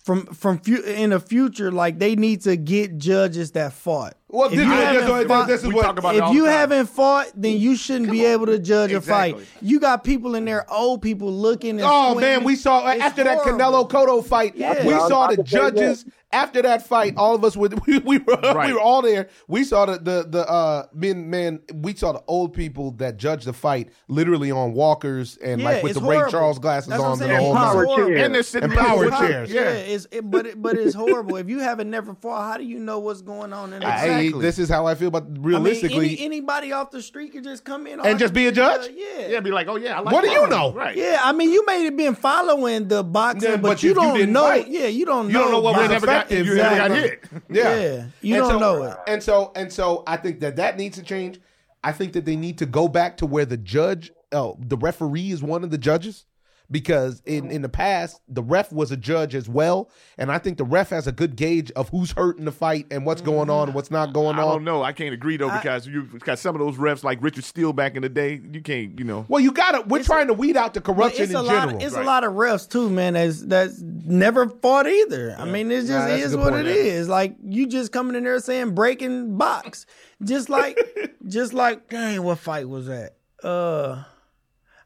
from 0.03 0.25
from 0.27 0.59
fu- 0.59 0.81
in 0.83 1.11
the 1.11 1.19
future, 1.19 1.71
like 1.71 1.99
they 1.99 2.15
need 2.15 2.41
to 2.41 2.55
get 2.55 2.97
judges 2.97 3.51
that 3.51 3.73
fought. 3.73 4.15
Well, 4.31 4.45
If 4.47 4.55
this, 4.55 4.63
you 4.63 4.69
this- 4.69 4.79
haven't 4.83 5.17
this- 5.17 5.27
fought- 5.27 5.47
this 5.47 5.61
is 5.61 5.67
We 5.67 5.73
what 5.73 5.83
talk 5.83 5.99
about 5.99 6.15
if 6.15 6.33
you 6.33 6.45
time. 6.45 6.51
haven't 6.53 6.85
fought, 6.89 7.27
then 7.35 7.57
you 7.57 7.75
shouldn't 7.75 8.09
be 8.11 8.23
able 8.25 8.45
to 8.45 8.59
judge 8.59 8.91
a 8.93 9.01
fight. 9.01 9.35
You 9.61 9.79
got 9.79 10.03
people 10.03 10.35
in 10.35 10.45
there, 10.45 10.65
old 10.71 11.01
people 11.01 11.31
looking. 11.31 11.71
And 11.71 11.81
Oh 11.83 12.11
squinting. 12.11 12.21
man, 12.21 12.43
we 12.45 12.55
saw 12.55 12.87
It's 12.89 13.01
after 13.01 13.23
that 13.25 13.39
horrible. 13.39 13.59
Canelo 13.59 13.89
Cotto 13.89 14.25
fight. 14.25 14.53
Yeah. 14.55 14.85
We 14.85 14.93
saw 14.93 15.27
the 15.27 15.35
can 15.37 15.45
say 15.45 15.57
that. 15.59 15.75
judges 15.75 16.05
after 16.33 16.61
that 16.61 16.87
fight. 16.87 17.13
All 17.17 17.35
of 17.35 17.43
us 17.43 17.57
were 17.57 17.67
we, 17.87 17.97
we 17.99 18.17
were 18.19 18.37
we 18.65 18.71
were 18.73 18.79
all 18.79 19.01
there. 19.01 19.27
We 19.49 19.65
saw 19.65 19.85
the 19.85 19.97
the 19.97 20.25
the 20.29 20.49
uh 20.49 20.85
men 20.93 21.29
man. 21.29 21.59
We 21.73 21.93
saw 21.93 22.13
the 22.13 22.23
old 22.27 22.53
people 22.53 22.91
that 22.91 23.17
judged 23.17 23.45
the 23.47 23.53
fight 23.53 23.89
literally 24.07 24.49
on 24.49 24.71
walkers 24.73 25.37
and 25.43 25.59
Yeah, 25.59 25.67
like 25.69 25.83
with 25.83 25.91
it's 25.91 25.99
the 25.99 26.05
Ray. 26.07 26.21
Charles 26.31 26.57
glasses 26.57 26.87
That's 26.89 27.03
on. 27.03 27.17
saying. 27.17 27.31
The 27.31 27.37
whole 27.37 27.51
It's 27.53 27.59
Power 27.61 27.85
night. 27.85 27.95
chair. 27.97 28.17
And 28.25 28.35
they're 28.35 28.43
sitting 28.43 28.69
And 28.69 28.79
power 28.79 29.09
there. 29.09 29.19
chairs. 29.27 29.51
Yeah, 29.51 29.61
it's 29.71 30.07
it, 30.11 30.31
but 30.31 30.45
it, 30.45 30.61
but 30.61 30.77
it's 30.77 30.95
horrible. 30.95 31.35
if 31.35 31.49
you 31.49 31.59
haven't 31.59 31.89
never 31.89 32.13
fought, 32.13 32.49
how 32.49 32.57
do 32.57 32.63
you 32.63 32.79
know 32.79 32.99
what's 32.99 33.21
going 33.21 33.51
on 33.51 33.73
in 33.73 33.81
the 33.81 33.91
Hey, 33.91 34.20
Exactly. 34.25 34.41
this 34.41 34.59
is 34.59 34.69
how 34.69 34.85
I 34.85 34.95
feel. 34.95 35.11
But 35.11 35.23
I 35.23 35.27
mean, 35.27 35.41
realistically, 35.43 36.05
any, 36.17 36.19
anybody 36.25 36.71
off 36.71 36.91
the 36.91 37.01
street 37.01 37.31
could 37.33 37.43
just 37.43 37.63
come 37.65 37.87
in 37.87 37.99
And 37.99 38.17
just 38.19 38.33
be 38.33 38.47
a 38.47 38.51
judge? 38.51 38.87
Uh, 38.89 38.93
yeah, 38.95 39.27
Yeah, 39.27 39.39
be 39.39 39.51
like, 39.51 39.67
oh 39.67 39.75
yeah, 39.75 39.97
I 39.97 40.01
like 40.01 40.13
What 40.13 40.23
do 40.23 40.29
you 40.31 40.47
know? 40.47 40.71
Right. 40.73 40.95
Yeah, 40.95 41.19
I 41.23 41.31
mean, 41.31 41.51
you 41.51 41.65
may 41.65 41.83
have 41.83 41.95
been 41.97 42.15
following 42.15 42.87
the 42.87 43.03
boxing, 43.03 43.49
Yeah, 43.49 43.55
but, 43.57 43.61
but 43.69 43.83
you 43.83 43.89
you 43.89 43.95
don't 43.95 44.15
didn't 44.17 44.33
know. 44.33 44.43
fight, 44.43 44.67
yeah, 44.67 44.87
you 44.87 45.05
don't 45.05 45.27
you 45.27 45.33
know. 45.33 45.41
don't 45.43 45.51
know 45.51 45.59
what 45.61 45.75
You 45.75 45.81
was 45.81 45.89
boxing. 45.89 45.93
never 45.93 46.05
got, 46.05 46.15
effective. 46.31 46.45
you 46.47 46.55
never 46.55 46.75
got 46.75 46.91
Exactly. 46.91 47.29
hit. 47.39 47.43
Yeah, 47.49 47.75
Yeah, 47.79 48.05
you 48.21 48.35
And 48.35 48.41
don't 48.43 48.49
so- 48.51 48.59
know 48.59 48.83
it. 48.83 48.97
And 49.07 49.23
so 49.23 49.51
and 49.55 49.71
so 49.73 50.03
I 50.07 50.17
think 50.17 50.39
that 50.41 50.55
that 50.57 50.77
needs 50.77 50.97
to 50.97 51.03
change. 51.03 51.39
I 51.83 51.91
think 51.91 52.13
that 52.13 52.25
they 52.25 52.35
need 52.35 52.57
to 52.59 52.65
go 52.65 52.87
back 52.87 53.17
to 53.17 53.25
where 53.25 53.43
the 53.45 53.57
judge, 53.57 54.11
oh, 54.31 54.55
the 54.59 54.77
referee 54.77 55.31
is 55.31 55.41
one 55.41 55.63
of 55.63 55.71
the 55.71 55.77
judges. 55.79 56.25
Because 56.71 57.21
in, 57.25 57.51
in 57.51 57.61
the 57.61 57.69
past, 57.69 58.21
the 58.29 58.41
ref 58.41 58.71
was 58.71 58.91
a 58.93 58.97
judge 58.97 59.35
as 59.35 59.49
well, 59.49 59.89
and 60.17 60.31
I 60.31 60.37
think 60.37 60.57
the 60.57 60.63
ref 60.63 60.89
has 60.91 61.05
a 61.05 61.11
good 61.11 61.35
gauge 61.35 61.69
of 61.71 61.89
who's 61.89 62.11
hurt 62.13 62.37
in 62.37 62.45
the 62.45 62.51
fight 62.51 62.87
and 62.89 63.05
what's 63.05 63.21
going 63.21 63.49
on 63.49 63.67
and 63.67 63.75
what's 63.75 63.91
not 63.91 64.13
going 64.13 64.37
on. 64.37 64.39
I 64.39 64.43
don't 64.53 64.63
know. 64.63 64.81
I 64.81 64.93
can't 64.93 65.13
agree 65.13 65.35
though 65.35 65.51
because 65.51 65.85
you 65.85 66.03
because 66.03 66.39
some 66.39 66.55
of 66.55 66.59
those 66.59 66.77
refs 66.77 67.03
like 67.03 67.21
Richard 67.21 67.43
Steele 67.43 67.73
back 67.73 67.95
in 67.95 68.01
the 68.03 68.09
day, 68.09 68.39
you 68.53 68.61
can't, 68.61 68.97
you 68.97 69.03
know. 69.03 69.25
Well, 69.27 69.41
you 69.41 69.51
got 69.51 69.71
to. 69.73 69.81
We're 69.81 70.03
trying 70.03 70.27
to 70.27 70.33
weed 70.33 70.55
out 70.55 70.73
the 70.73 70.79
corruption 70.81 71.23
it's 71.23 71.31
in 71.31 71.37
a 71.37 71.43
general. 71.43 71.65
lot. 71.65 71.75
Of, 71.75 71.81
it's 71.81 71.95
Right. 71.95 72.03
a 72.03 72.07
lot 72.07 72.23
of 72.23 72.33
refs 72.33 72.69
too, 72.69 72.89
man. 72.89 73.13
That's 73.13 73.41
that's 73.41 73.81
never 73.81 74.47
fought 74.47 74.87
either. 74.87 75.35
I 75.37 75.43
mean, 75.45 75.69
it's 75.71 75.89
Nah, 75.89 75.95
just 75.97 76.07
that's 76.07 76.21
a 76.21 76.25
is 76.25 76.37
what 76.37 76.53
point, 76.53 76.67
it 76.67 76.75
yeah. 76.77 76.83
is. 76.93 77.09
Like 77.09 77.35
you 77.43 77.67
just 77.67 77.91
coming 77.91 78.15
in 78.15 78.23
there 78.23 78.39
saying 78.39 78.75
breaking 78.75 79.37
box, 79.37 79.85
just 80.23 80.49
like, 80.49 80.77
just 81.27 81.53
like, 81.53 81.89
dang, 81.89 82.23
what 82.23 82.37
fight 82.39 82.69
was 82.69 82.87
that? 82.87 83.15
Uh, 83.43 84.03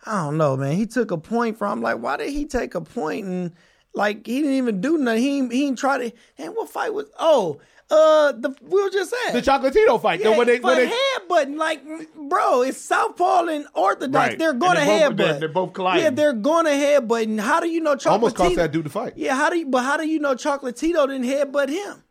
I 0.05 0.23
don't 0.25 0.37
know, 0.37 0.55
man. 0.55 0.73
He 0.73 0.85
took 0.85 1.11
a 1.11 1.17
point 1.17 1.57
from. 1.57 1.81
Like, 1.81 1.97
why 1.97 2.17
did 2.17 2.29
he 2.29 2.45
take 2.45 2.75
a 2.75 2.81
point 2.81 3.25
and 3.25 3.51
like 3.93 4.27
he 4.27 4.41
didn't 4.41 4.55
even 4.57 4.81
do 4.81 4.97
nothing. 4.97 5.21
He 5.21 5.39
he 5.57 5.65
didn't 5.65 5.79
try 5.79 5.97
to. 5.97 6.15
And 6.37 6.55
what 6.55 6.69
fight 6.69 6.93
was? 6.93 7.07
Oh, 7.17 7.59
uh, 7.89 8.31
the 8.33 8.55
we 8.61 8.81
were 8.83 8.89
just 8.89 9.13
at 9.27 9.33
the 9.33 9.41
Chocolatito 9.41 10.01
fight. 10.01 10.19
yeah, 10.19 10.35
when 10.35 10.47
they, 10.47 10.59
when 10.59 10.75
they, 10.75 10.87
headbutting, 10.87 11.57
like, 11.57 11.81
bro, 12.15 12.63
it's 12.63 12.79
Southpaw 12.79 13.45
and 13.45 13.67
Orthodox. 13.73 14.29
Right. 14.29 14.39
They're 14.39 14.53
going 14.53 14.75
to 14.75 14.81
headbutt. 14.81 15.17
they're- 15.17 15.39
they're 15.39 15.49
both 15.49 15.73
colliding. 15.73 16.03
Yeah, 16.03 16.09
they're 16.09 16.33
going 16.33 16.65
to 16.65 16.71
headbutt. 16.71 17.23
And 17.23 17.39
how 17.39 17.59
do 17.59 17.67
you 17.69 17.79
know 17.81 17.95
Chocolatito? 17.95 18.11
almost 18.11 18.35
cost 18.35 18.55
that 18.55 18.71
dude 18.71 18.85
the 18.85 18.89
fight. 18.89 19.13
Yeah, 19.15 19.35
how 19.35 19.49
do 19.49 19.57
you? 19.57 19.67
But 19.67 19.83
how 19.83 19.97
do 19.97 20.07
you 20.07 20.19
know 20.19 20.35
Chocolatito 20.35 21.07
didn't 21.07 21.23
headbutt 21.25 21.69
him? 21.69 22.03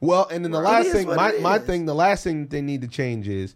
Well, 0.00 0.26
and 0.30 0.44
then 0.44 0.50
the 0.50 0.60
last 0.60 0.90
thing, 0.90 1.06
my, 1.06 1.32
my 1.40 1.58
thing, 1.60 1.86
the 1.86 1.94
last 1.94 2.24
thing 2.24 2.48
they 2.48 2.60
need 2.62 2.80
to 2.80 2.88
change 2.88 3.28
is 3.28 3.54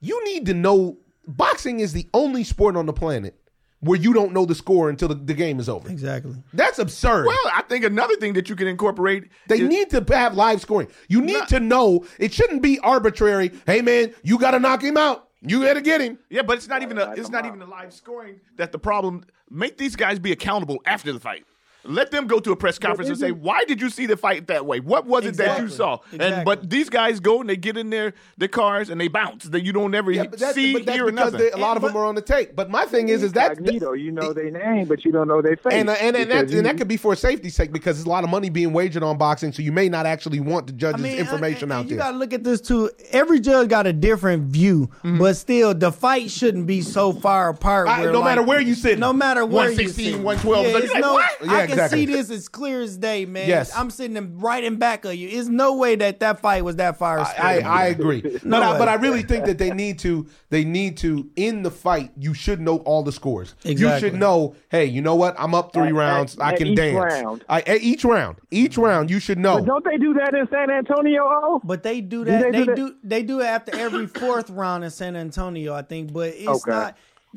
you 0.00 0.24
need 0.24 0.46
to 0.46 0.54
know 0.54 0.96
boxing 1.26 1.80
is 1.80 1.92
the 1.92 2.08
only 2.14 2.44
sport 2.44 2.76
on 2.76 2.86
the 2.86 2.92
planet 2.92 3.38
where 3.80 3.98
you 3.98 4.14
don't 4.14 4.32
know 4.32 4.46
the 4.46 4.54
score 4.54 4.88
until 4.88 5.08
the, 5.08 5.14
the 5.14 5.34
game 5.34 5.60
is 5.60 5.68
over. 5.68 5.88
Exactly. 5.90 6.34
That's 6.54 6.78
absurd. 6.78 7.26
Well, 7.26 7.36
I 7.52 7.62
think 7.68 7.84
another 7.84 8.16
thing 8.16 8.32
that 8.32 8.48
you 8.48 8.56
can 8.56 8.66
incorporate 8.66 9.24
they 9.48 9.60
is- 9.60 9.68
need 9.68 9.90
to 9.90 10.04
have 10.16 10.34
live 10.34 10.60
scoring. 10.62 10.88
You 11.08 11.20
need 11.20 11.34
Not- 11.34 11.48
to 11.48 11.60
know 11.60 12.06
it 12.18 12.32
shouldn't 12.32 12.62
be 12.62 12.78
arbitrary. 12.80 13.52
Hey 13.66 13.82
man, 13.82 14.14
you 14.22 14.38
got 14.38 14.52
to 14.52 14.58
knock 14.58 14.82
him 14.82 14.96
out. 14.96 15.28
You 15.46 15.62
got 15.62 15.74
to 15.74 15.82
get 15.82 16.00
him. 16.00 16.18
Yeah, 16.30 16.40
but 16.40 16.56
it's 16.56 16.68
not 16.68 16.82
even 16.82 16.96
a, 16.96 17.12
it's 17.12 17.28
not 17.28 17.44
even 17.44 17.58
the 17.58 17.66
live 17.66 17.92
scoring 17.92 18.40
that 18.56 18.72
the 18.72 18.78
problem. 18.78 19.24
Make 19.50 19.76
these 19.76 19.94
guys 19.94 20.18
be 20.18 20.32
accountable 20.32 20.78
after 20.86 21.12
the 21.12 21.20
fight. 21.20 21.44
Let 21.86 22.10
them 22.10 22.26
go 22.26 22.40
to 22.40 22.52
a 22.52 22.56
press 22.56 22.78
conference 22.78 23.08
and 23.10 23.18
say, 23.18 23.30
"Why 23.30 23.64
did 23.64 23.80
you 23.80 23.90
see 23.90 24.06
the 24.06 24.16
fight 24.16 24.46
that 24.46 24.64
way? 24.66 24.80
What 24.80 25.06
was 25.06 25.24
it 25.26 25.36
that 25.36 25.58
you 25.58 25.64
Exactly. 25.64 25.76
saw?" 25.76 25.98
And 26.18 26.44
but 26.44 26.70
these 26.70 26.88
guys 26.88 27.20
go 27.20 27.40
and 27.40 27.48
they 27.50 27.56
get 27.56 27.76
in 27.76 27.90
their 27.90 28.14
their 28.38 28.48
cars 28.48 28.88
and 28.90 29.00
they 29.00 29.08
bounce. 29.08 29.44
That 29.44 29.64
you 29.64 29.72
don't 29.72 29.94
ever 29.94 30.10
Yeah, 30.10 30.24
but 30.24 30.38
that's, 30.38 30.54
see, 30.54 30.72
but 30.72 30.86
that's 30.86 30.96
hear, 30.96 31.06
because 31.06 31.32
nothing. 31.32 31.46
they, 31.46 31.50
a 31.52 31.56
lot 31.58 31.76
of 31.76 31.82
them 31.82 31.92
But- 31.92 31.98
are 32.00 32.04
on 32.06 32.14
the 32.14 32.22
tape. 32.22 32.56
But 32.56 32.70
my 32.70 32.86
thing 32.86 33.08
is, 33.10 33.22
is 33.22 33.32
that 33.32 33.58
Incognito, 33.58 33.92
you 33.92 34.10
know 34.12 34.32
their 34.32 34.50
name, 34.50 34.86
but 34.86 35.04
you 35.04 35.12
don't 35.12 35.28
know 35.28 35.42
their 35.42 35.56
face. 35.56 35.72
and 35.74 35.90
uh, 35.90 35.92
and 36.00 36.16
and 36.16 36.30
that, 36.30 36.48
you- 36.50 36.56
and 36.58 36.66
that 36.66 36.78
could 36.78 36.88
be 36.88 36.96
for 36.96 37.14
safety's 37.14 37.54
sake 37.54 37.72
because 37.72 37.96
there's 37.96 38.06
a 38.06 38.10
lot 38.10 38.24
of 38.24 38.30
money 38.30 38.48
being 38.50 38.72
wagered 38.72 39.02
on 39.02 39.18
boxing, 39.18 39.52
so 39.52 39.60
you 39.62 39.72
may 39.72 39.88
not 39.88 40.06
actually 40.06 40.40
want 40.40 40.66
the 40.66 40.72
I 40.72 40.76
judge's 40.76 41.02
mean, 41.02 41.18
information 41.18 41.64
and- 41.64 41.72
out 41.72 41.80
and 41.82 41.90
You 41.90 41.96
there. 41.96 42.04
got 42.06 42.12
to 42.12 42.16
look 42.18 42.32
at 42.32 42.44
this 42.44 42.60
too. 42.60 42.90
Every 43.10 43.40
judge 43.40 43.68
got 43.68 43.86
a 43.86 43.92
different 43.92 44.44
view, 44.44 44.88
but 45.02 45.36
still, 45.36 45.74
the 45.74 45.92
fight 45.92 46.30
shouldn't 46.30 46.66
be 46.66 46.80
so 46.80 47.12
far 47.12 47.50
apart. 47.50 47.88
I- 47.88 48.00
where, 48.02 48.12
no 48.12 48.20
like- 48.20 48.30
matter 48.30 48.42
where 48.42 48.60
you 48.60 48.74
sit. 48.74 48.98
no 48.98 49.12
matter 49.12 49.44
where 49.44 49.68
116, 49.70 50.04
you 50.06 50.12
sit. 50.12 50.20
112, 50.22 50.66
Yeah, 50.66 50.72
like, 50.72 50.84
it's 50.84 50.94
like. 50.94 51.02
Yeah, 51.44 51.52
I 51.52 51.66
can 51.66 51.73
exactly. 51.74 52.06
see 52.06 52.12
this 52.12 52.30
as 52.30 52.48
clear 52.48 52.80
as 52.80 52.96
day, 52.96 53.26
man. 53.26 53.48
Yes. 53.48 53.76
I'm 53.76 53.90
sitting 53.90 54.38
right 54.40 54.62
in 54.64 54.76
back 54.76 55.04
of 55.04 55.14
you. 55.14 55.30
There's 55.30 55.48
no 55.48 55.76
way 55.76 55.94
that 55.96 56.20
that 56.20 56.40
fight 56.40 56.64
was 56.64 56.76
that 56.76 56.96
far. 56.98 57.18
I, 57.18 57.22
astray. 57.22 57.62
I 57.62 57.86
agree, 57.86 58.22
No 58.44 58.60
but 58.60 58.62
I, 58.62 58.78
but 58.78 58.88
I 58.88 58.94
really 58.94 59.22
think 59.22 59.44
that 59.46 59.58
they 59.58 59.70
need 59.72 59.98
to 60.00 60.26
they 60.50 60.64
need 60.64 60.96
to 60.98 61.30
in 61.36 61.62
the 61.62 61.70
fight. 61.70 62.10
You 62.18 62.34
should 62.34 62.60
know 62.60 62.78
all 62.78 63.02
the 63.02 63.12
scores. 63.12 63.54
You 63.64 63.98
should 63.98 64.14
know. 64.14 64.54
Hey, 64.70 64.86
you 64.86 65.02
know 65.02 65.14
what? 65.14 65.34
I'm 65.38 65.54
up 65.54 65.72
three 65.72 65.88
At- 65.88 65.94
rounds. 65.94 66.36
at- 66.36 66.42
I 66.42 66.52
at 66.52 66.58
can 66.58 66.66
each 66.68 66.76
dance. 66.76 67.14
round. 67.22 67.44
I, 67.48 67.60
at 67.62 67.80
each 67.82 68.04
round, 68.04 68.36
each 68.50 68.76
round, 68.78 69.10
you 69.10 69.18
should 69.20 69.38
know. 69.38 69.58
But 69.58 69.66
don't 69.66 69.84
they 69.84 69.96
do 69.98 70.14
that 70.14 70.34
in 70.34 70.46
San 70.50 70.70
Antonio? 70.70 71.22
Oh, 71.24 71.60
But 71.64 71.82
they 71.82 72.00
do 72.00 72.24
Do 72.24 72.30
that. 72.30 72.42
they 72.42 72.50
they, 72.50 72.58
do 72.58 72.64
that? 72.66 72.76
do. 72.76 72.94
They 73.02 73.22
do 73.22 73.40
it 73.40 73.46
after 73.46 73.76
every 73.76 74.06
fourth 74.06 74.50
round 74.50 74.84
in 74.84 74.90
San 74.90 75.16
Antonio, 75.16 75.74
I 75.74 75.82
think. 75.82 76.12
But 76.12 76.30
it's 76.36 76.48
Okay. 76.48 76.70
not. 76.70 76.96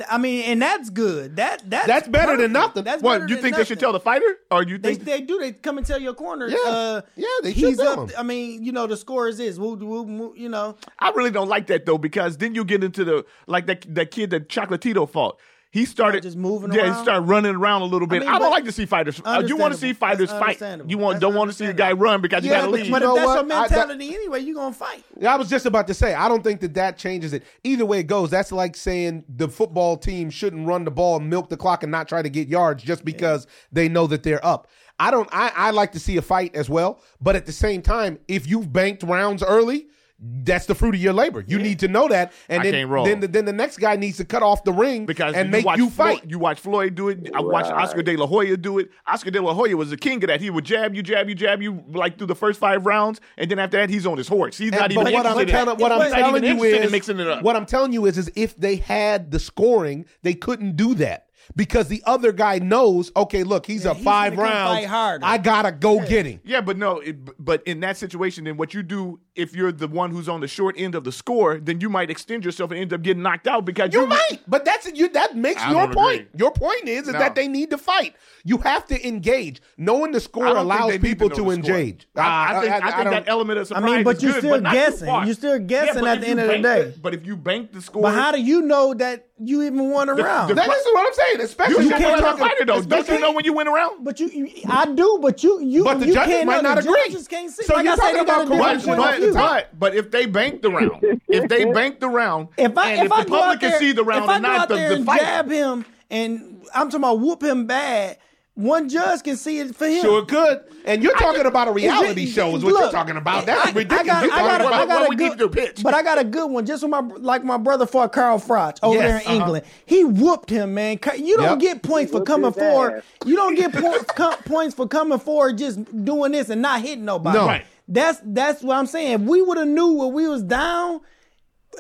I 0.10 0.18
mean, 0.18 0.44
and 0.44 0.62
that's 0.62 0.90
good. 0.90 1.36
That 1.38 1.70
that's, 1.70 1.88
That's 1.88 2.08
better 2.08 2.38
than 2.38 2.52
nothing. 2.52 2.84
That's 2.84 3.02
what 3.02 3.30
you 3.30 3.38
think 3.38 3.56
they 3.56 3.64
should 3.64 3.80
tell 3.80 3.94
the 3.94 4.00
fighter, 4.00 4.38
or 4.52 4.64
you 4.64 4.78
They, 4.78 4.96
think 4.96 5.06
they 5.06 5.22
do. 5.22 5.40
They 5.40 5.54
come 5.54 5.78
and 5.78 5.88
tell 5.88 6.00
your 6.00 6.14
corner. 6.14 6.48
Yeah. 6.48 6.58
uh, 6.66 7.02
Yeah, 7.16 7.28
they 7.44 7.54
should 7.54 7.70
he's 7.70 7.80
up. 7.80 8.10
him. 8.10 8.16
I 8.18 8.24
mean, 8.24 8.64
you 8.64 8.72
know, 8.72 8.88
the 8.88 8.98
score 8.98 9.28
is 9.28 9.38
this. 9.38 9.58
Woo, 9.58 9.76
woo, 9.76 10.04
woo, 10.04 10.34
you 10.36 10.50
know, 10.50 10.76
I 11.00 11.10
really 11.12 11.32
don't 11.32 11.48
like 11.50 11.68
that 11.68 11.86
though 11.86 11.98
because 11.98 12.38
then 12.38 12.54
you 12.56 12.64
get 12.64 12.84
into 12.84 13.04
the 13.04 13.26
like 13.48 13.66
that 13.68 13.86
that 13.96 14.12
kid 14.12 14.30
that 14.32 14.50
Chocolatito 14.50 15.10
fought. 15.10 15.40
He 15.78 15.86
started 15.86 16.24
just 16.24 16.36
moving 16.36 16.74
Yeah, 16.74 16.88
he 16.88 17.04
started 17.04 17.22
running 17.22 17.54
around 17.54 17.84
a 17.84 17.86
little 17.86 18.08
bit. 18.08 18.24
I, 18.24 18.32
mean, 18.32 18.40
don't 18.42 18.50
like 18.50 18.66
to 18.66 18.72
see 18.72 18.88
fighters. 18.88 19.22
Uh, 19.24 19.44
you 19.46 19.56
want 19.56 19.76
to 19.76 19.80
see 19.80 19.94
fighters 19.94 20.32
fight. 20.32 20.60
You 20.88 20.98
want 20.98 21.20
don't 21.20 21.36
want 21.36 21.52
to 21.52 21.56
see 21.56 21.66
a 21.66 21.74
guy 21.74 21.92
run 21.92 22.20
because 22.20 22.44
you 22.44 22.50
got 22.50 22.62
to 22.62 22.68
but 22.68 22.72
leave. 22.72 22.86
you 22.88 22.92
but 22.92 23.04
know 23.04 23.16
if 23.16 23.18
that's 23.18 23.28
what? 23.28 23.48
your 23.48 23.56
I- 23.56 23.68
that- 23.68 23.88
mentality 23.88 24.16
anyway, 24.16 24.40
you 24.40 24.54
are 24.58 24.62
gonna 24.64 24.74
fight. 24.74 25.04
Yeah, 25.20 25.36
I 25.36 25.38
was 25.38 25.50
just 25.50 25.68
about 25.68 25.86
to 25.86 25.94
say, 25.94 26.16
I 26.16 26.28
don't 26.28 26.44
think 26.44 26.62
that 26.62 26.74
that 26.74 26.98
changes 26.98 27.32
it. 27.32 27.44
Either 27.64 27.86
way 27.86 28.00
it 28.00 28.08
goes, 28.08 28.32
that's 28.32 28.52
like 28.52 28.76
saying 28.76 29.24
the 29.30 29.48
football 29.48 29.98
team 29.98 30.32
shouldn't 30.32 30.68
run 30.68 30.84
the 30.84 30.90
ball, 30.90 31.18
and 31.18 31.30
milk 31.30 31.50
the 31.50 31.58
clock, 31.58 31.84
and 31.84 31.92
not 31.92 32.08
try 32.08 32.24
to 32.24 32.30
get 32.30 32.48
yards 32.48 32.82
just 32.84 33.06
because 33.06 33.46
they 33.72 33.88
know 33.88 34.08
that 34.08 34.24
they're 34.24 34.44
up. 34.44 34.68
I 34.98 35.12
don't. 35.12 35.30
I, 35.32 35.52
I 35.56 35.72
like 35.72 35.92
to 35.92 36.00
see 36.00 36.18
a 36.18 36.24
fight 36.24 36.56
as 36.56 36.72
well, 36.72 37.04
but 37.22 37.36
at 37.36 37.46
the 37.46 37.52
same 37.52 37.84
time, 37.84 38.18
if 38.28 38.48
you've 38.48 38.74
banked 38.74 39.04
rounds 39.04 39.44
early. 39.44 39.90
That's 40.20 40.66
the 40.66 40.74
fruit 40.74 40.96
of 40.96 41.02
your 41.02 41.14
labor. 41.14 41.44
You 41.48 41.60
need 41.60 41.78
to 41.80 41.88
know 41.88 42.08
that, 42.08 42.34
and 42.50 42.62
I 42.62 42.64
then 42.64 42.74
can't 42.74 42.90
roll. 42.90 43.06
then 43.06 43.20
the, 43.20 43.28
then 43.28 43.46
the 43.46 43.54
next 43.54 43.78
guy 43.78 43.96
needs 43.98 44.18
to 44.18 44.26
cut 44.26 44.42
off 44.42 44.64
the 44.64 44.74
ring 44.74 45.06
because 45.06 45.36
and 45.36 45.52
make 45.52 45.64
watch 45.64 45.78
you 45.78 45.92
Floyd, 45.92 46.20
fight. 46.22 46.30
you 46.32 46.40
watch 46.40 46.60
Floyd 46.60 46.96
do 46.96 47.10
it. 47.10 47.30
I 47.36 47.42
watched 47.42 47.70
Oscar 47.72 48.02
De 48.02 48.16
La 48.18 48.26
Hoya 48.26 48.58
do 48.58 48.80
it. 48.80 48.90
Oscar 49.06 49.30
De 49.30 49.40
La 49.40 49.54
Hoya 49.54 49.78
was 49.78 49.92
the 49.92 49.98
king 49.98 50.24
of 50.24 50.30
that. 50.30 50.42
He 50.42 50.50
would 50.50 50.66
jab 50.66 50.96
you, 50.96 51.04
jab 51.04 51.30
you, 51.30 51.36
jab 51.36 51.62
you, 51.62 51.84
like 51.90 52.18
through 52.18 52.28
the 52.28 52.36
first 52.36 52.60
five 52.60 52.88
rounds, 52.88 53.22
and 53.38 53.52
then 53.52 53.60
after 53.60 53.78
that, 53.78 53.92
he's 53.92 54.08
on 54.08 54.18
his 54.18 54.28
horse. 54.28 54.58
He's 54.58 54.72
not 54.72 54.84
And- 54.86 54.94
even 54.94 55.04
but 55.04 55.14
what 55.14 55.26
I'm, 55.28 55.38
interested 55.40 55.50
in- 55.50 55.66
telling, 55.66 55.80
what 55.80 55.92
I'm 55.92 56.00
not 56.00 56.10
telling 56.18 56.44
you 56.44 56.64
is, 56.64 56.86
in 56.86 56.92
mixing 56.92 57.20
it 57.20 57.28
up. 57.28 57.44
what 57.44 57.56
I'm 57.56 57.68
telling 57.68 57.94
you 57.94 58.08
is, 58.08 58.18
is 58.18 58.32
if 58.36 58.56
they 58.56 58.78
had 58.78 59.30
the 59.30 59.40
scoring, 59.40 60.06
they 60.24 60.34
couldn't 60.34 60.76
do 60.78 60.96
that 60.96 61.26
because 61.56 61.88
the 61.90 62.02
other 62.06 62.32
guy 62.32 62.58
knows. 62.60 63.12
Okay, 63.16 63.44
look, 63.44 63.66
he's 63.68 63.86
Yeah, 63.86 63.92
up 63.92 63.98
he's 63.98 64.04
five 64.06 64.36
gonna 64.36 64.50
rounds. 64.50 65.22
I 65.24 65.38
gotta 65.38 65.72
go 65.72 66.00
get 66.06 66.26
him. 66.26 66.42
Yeah, 66.44 66.62
but 66.62 66.76
no, 66.78 67.00
it, 67.02 67.18
but 67.44 67.62
in 67.68 67.80
that 67.82 67.98
situation, 67.98 68.44
then 68.46 68.58
what 68.58 68.74
you 68.74 68.82
do 68.84 69.20
if 69.38 69.56
you're 69.56 69.72
the 69.72 69.88
one 69.88 70.12
who's 70.12 70.28
on 70.28 70.42
the 70.42 70.48
short 70.48 70.76
end 70.78 70.96
of 70.96 71.04
the 71.04 71.12
score, 71.12 71.58
then 71.60 71.80
you 71.80 71.90
might 71.90 72.10
extend 72.10 72.44
yourself 72.44 72.72
and 72.72 72.80
end 72.80 72.92
up 72.94 73.02
getting 73.02 73.24
knocked 73.24 73.48
out 73.48 73.64
because 73.66 73.94
You 73.94 74.06
might, 74.08 74.40
but 74.48 74.66
that's 74.66 74.92
you. 74.94 75.08
That 75.10 75.36
makes 75.38 75.62
I 75.62 75.72
your 75.72 75.88
point. 75.94 76.22
agree. 76.22 76.30
Your 76.40 76.52
point 76.52 76.88
is, 76.88 77.08
is 77.08 77.14
No. 77.14 77.20
that 77.20 77.36
they 77.36 77.48
need 77.48 77.70
to 77.70 77.78
fight. 77.78 78.16
You 78.44 78.58
have 78.60 78.86
to 78.88 79.08
engage. 79.08 79.62
Knowing 79.78 80.12
the 80.12 80.20
score 80.20 80.48
allows 80.48 80.98
people 80.98 81.30
know 81.30 81.36
to, 81.36 81.42
the 81.44 81.52
score. 81.64 81.76
engage. 81.78 82.08
I, 82.16 82.22
I 82.58 82.62
think, 82.62 82.74
I, 82.74 82.80
think 82.92 82.96
don't- 83.04 83.12
that 83.12 83.24
element 83.28 83.60
of 83.60 83.66
I 83.72 83.76
surprise. 83.76 83.84
mean, 83.96 84.04
but 84.04 84.16
is 84.18 84.24
you're 84.24 84.32
good, 84.34 84.40
still 84.40 84.62
but 84.62 84.72
guessing. 84.72 85.08
You're 85.26 85.34
still 85.34 85.60
guessing 85.60 86.04
Yeah, 86.04 86.12
at 86.14 86.22
the 86.22 86.28
end 86.28 86.40
of 86.40 86.48
the 86.48 86.54
bank 86.54 86.64
day. 86.64 86.94
But 87.02 87.14
if 87.14 87.26
you 87.26 87.36
bank 87.38 87.72
the 87.74 87.82
score, 87.82 88.02
But 88.04 88.14
how 88.14 88.32
do 88.32 88.42
you 88.42 88.62
know 88.62 88.94
that 88.96 89.28
you 89.40 89.62
even 89.64 89.92
won 89.92 90.10
a 90.10 90.14
round? 90.16 90.50
the- 90.50 90.56
That 90.56 90.68
is 90.70 90.86
what 90.86 91.08
I'm 91.08 91.14
saying. 91.14 91.42
Especially 91.42 91.84
you 91.86 91.90
when 91.92 92.00
can't 92.00 92.12
we're 92.14 92.18
tell 92.20 92.36
a 92.36 92.38
talking- 92.40 92.48
fighter 92.48 92.66
though. 92.66 92.82
Don't 92.82 93.08
you 93.10 93.20
know 93.20 93.32
when 93.34 93.46
you 93.46 93.54
win 93.54 93.68
a 93.68 93.72
round? 93.72 94.04
But 94.06 94.20
you, 94.20 94.28
you, 94.30 94.50
I 94.68 94.86
do. 94.86 95.20
But 95.22 95.44
you, 95.44 95.62
you, 95.62 95.84
But 95.84 96.00
the 96.00 96.06
judges 96.08 96.34
can't 96.34 96.48
might 96.48 96.64
know. 96.64 96.70
not 96.76 96.80
agree. 96.80 97.02
Judges 97.08 97.28
can't 97.28 97.52
see. 97.52 97.66
So 97.66 97.80
you're 97.80 97.96
talking 97.96 98.20
about 98.22 98.48
a 98.48 98.50
But, 98.50 98.74
different 98.78 98.98
corruption 99.00 99.27
point 99.36 99.44
all 99.44 99.54
but, 99.54 99.70
but, 99.72 99.80
but 99.80 99.96
if 99.96 100.12
they 100.12 100.26
bank 100.26 100.62
the 100.62 100.70
round, 100.72 101.22
if 101.28 101.48
they 101.50 101.66
bank 101.74 102.00
the 102.00 102.10
round, 102.10 102.50
If 102.58 102.78
I 102.78 102.92
and 102.92 103.00
if, 103.02 103.06
if, 103.08 103.12
I 103.12 103.24
the 103.24 103.30
go 103.30 103.40
public 103.42 103.60
there, 103.60 103.70
can 103.72 103.80
see 103.80 103.92
the 103.92 104.04
round 104.04 104.24
if 104.26 104.30
I 104.30 104.36
and 104.38 104.44
go 104.46 104.50
not 104.52 104.60
out 104.62 104.68
the, 104.70 104.76
there 104.76 104.90
the 104.90 104.96
and 104.96 105.06
fight, 105.06 105.20
jab 105.22 105.50
him, 105.50 105.86
and 106.10 106.66
I'm 106.74 106.88
talking 106.90 106.96
about 107.02 107.20
whoop 107.20 107.44
him 107.44 107.66
bad, 107.68 108.18
one 108.56 108.90
judge 108.90 109.22
can 109.22 109.38
see 109.38 109.60
it 109.60 109.76
for 109.76 109.86
him. 109.86 110.02
Sure 110.02 110.26
could. 110.26 110.64
And 110.84 111.04
you're 111.04 111.14
talking 111.18 111.46
about 111.46 111.68
a 111.68 111.72
reality 111.72 112.24
Is 112.24 112.30
it- 112.30 112.34
show, 112.34 112.56
is 112.56 112.64
what 112.64 112.74
look, 112.74 112.82
you're 112.84 112.92
talking 112.92 113.18
about. 113.18 113.46
That's 113.46 113.68
I- 113.68 113.72
ridiculous. 113.72 114.02
I 114.02 114.04
got, 114.08 114.24
You're 114.26 114.34
I 114.34 114.38
talking 114.40 114.48
got, 114.48 114.62
about 114.62 114.74
I 114.74 114.86
got 114.88 115.00
what 115.02 115.06
a 115.06 115.10
we 115.10 115.16
good, 115.16 115.24
need 115.32 115.38
to 115.38 115.38
do, 115.38 115.50
pitch. 115.50 115.84
But 115.84 115.94
I 115.94 116.02
got 116.02 116.18
a 116.18 116.24
good 116.24 116.48
one. 116.50 116.66
Just 116.66 116.82
with 116.82 116.90
my 116.90 117.02
like 117.02 117.44
my 117.44 117.58
brother 117.58 117.86
fought 117.86 118.14
Carl 118.14 118.40
Froch 118.40 118.80
over 118.82 118.96
Yes, 118.96 119.04
there 119.04 119.18
in 119.20 119.38
uh-huh. 119.42 119.46
England. 119.46 119.66
He 119.86 120.04
whooped 120.06 120.50
him, 120.50 120.74
man. 120.74 120.98
You 121.20 121.38
don't 121.38 121.60
Yep. 121.62 121.74
get 121.74 121.84
points 121.84 122.12
for 122.12 122.24
coming 122.24 122.52
his 122.52 122.60
forward. 122.60 123.04
You 123.28 123.36
don't 123.36 123.54
get 123.54 123.74
po- 123.74 124.00
com- 124.16 124.38
points 124.46 124.74
for 124.74 124.88
coming 124.88 125.20
forward 125.20 125.60
just 125.60 125.78
doing 126.06 126.32
this 126.32 126.50
and 126.50 126.62
not 126.62 126.82
hitting 126.82 127.06
nobody. 127.06 127.38
No. 127.38 127.46
Right. 127.46 127.66
That's 127.88 128.20
that's 128.24 128.62
what 128.62 128.78
I'm 128.78 128.86
saying. 128.86 129.12
If 129.14 129.22
we 129.22 129.42
would 129.42 129.58
have 129.58 129.68
knew 129.68 129.94
when 129.94 130.14
we 130.14 130.28
was 130.28 130.44
down. 130.44 131.02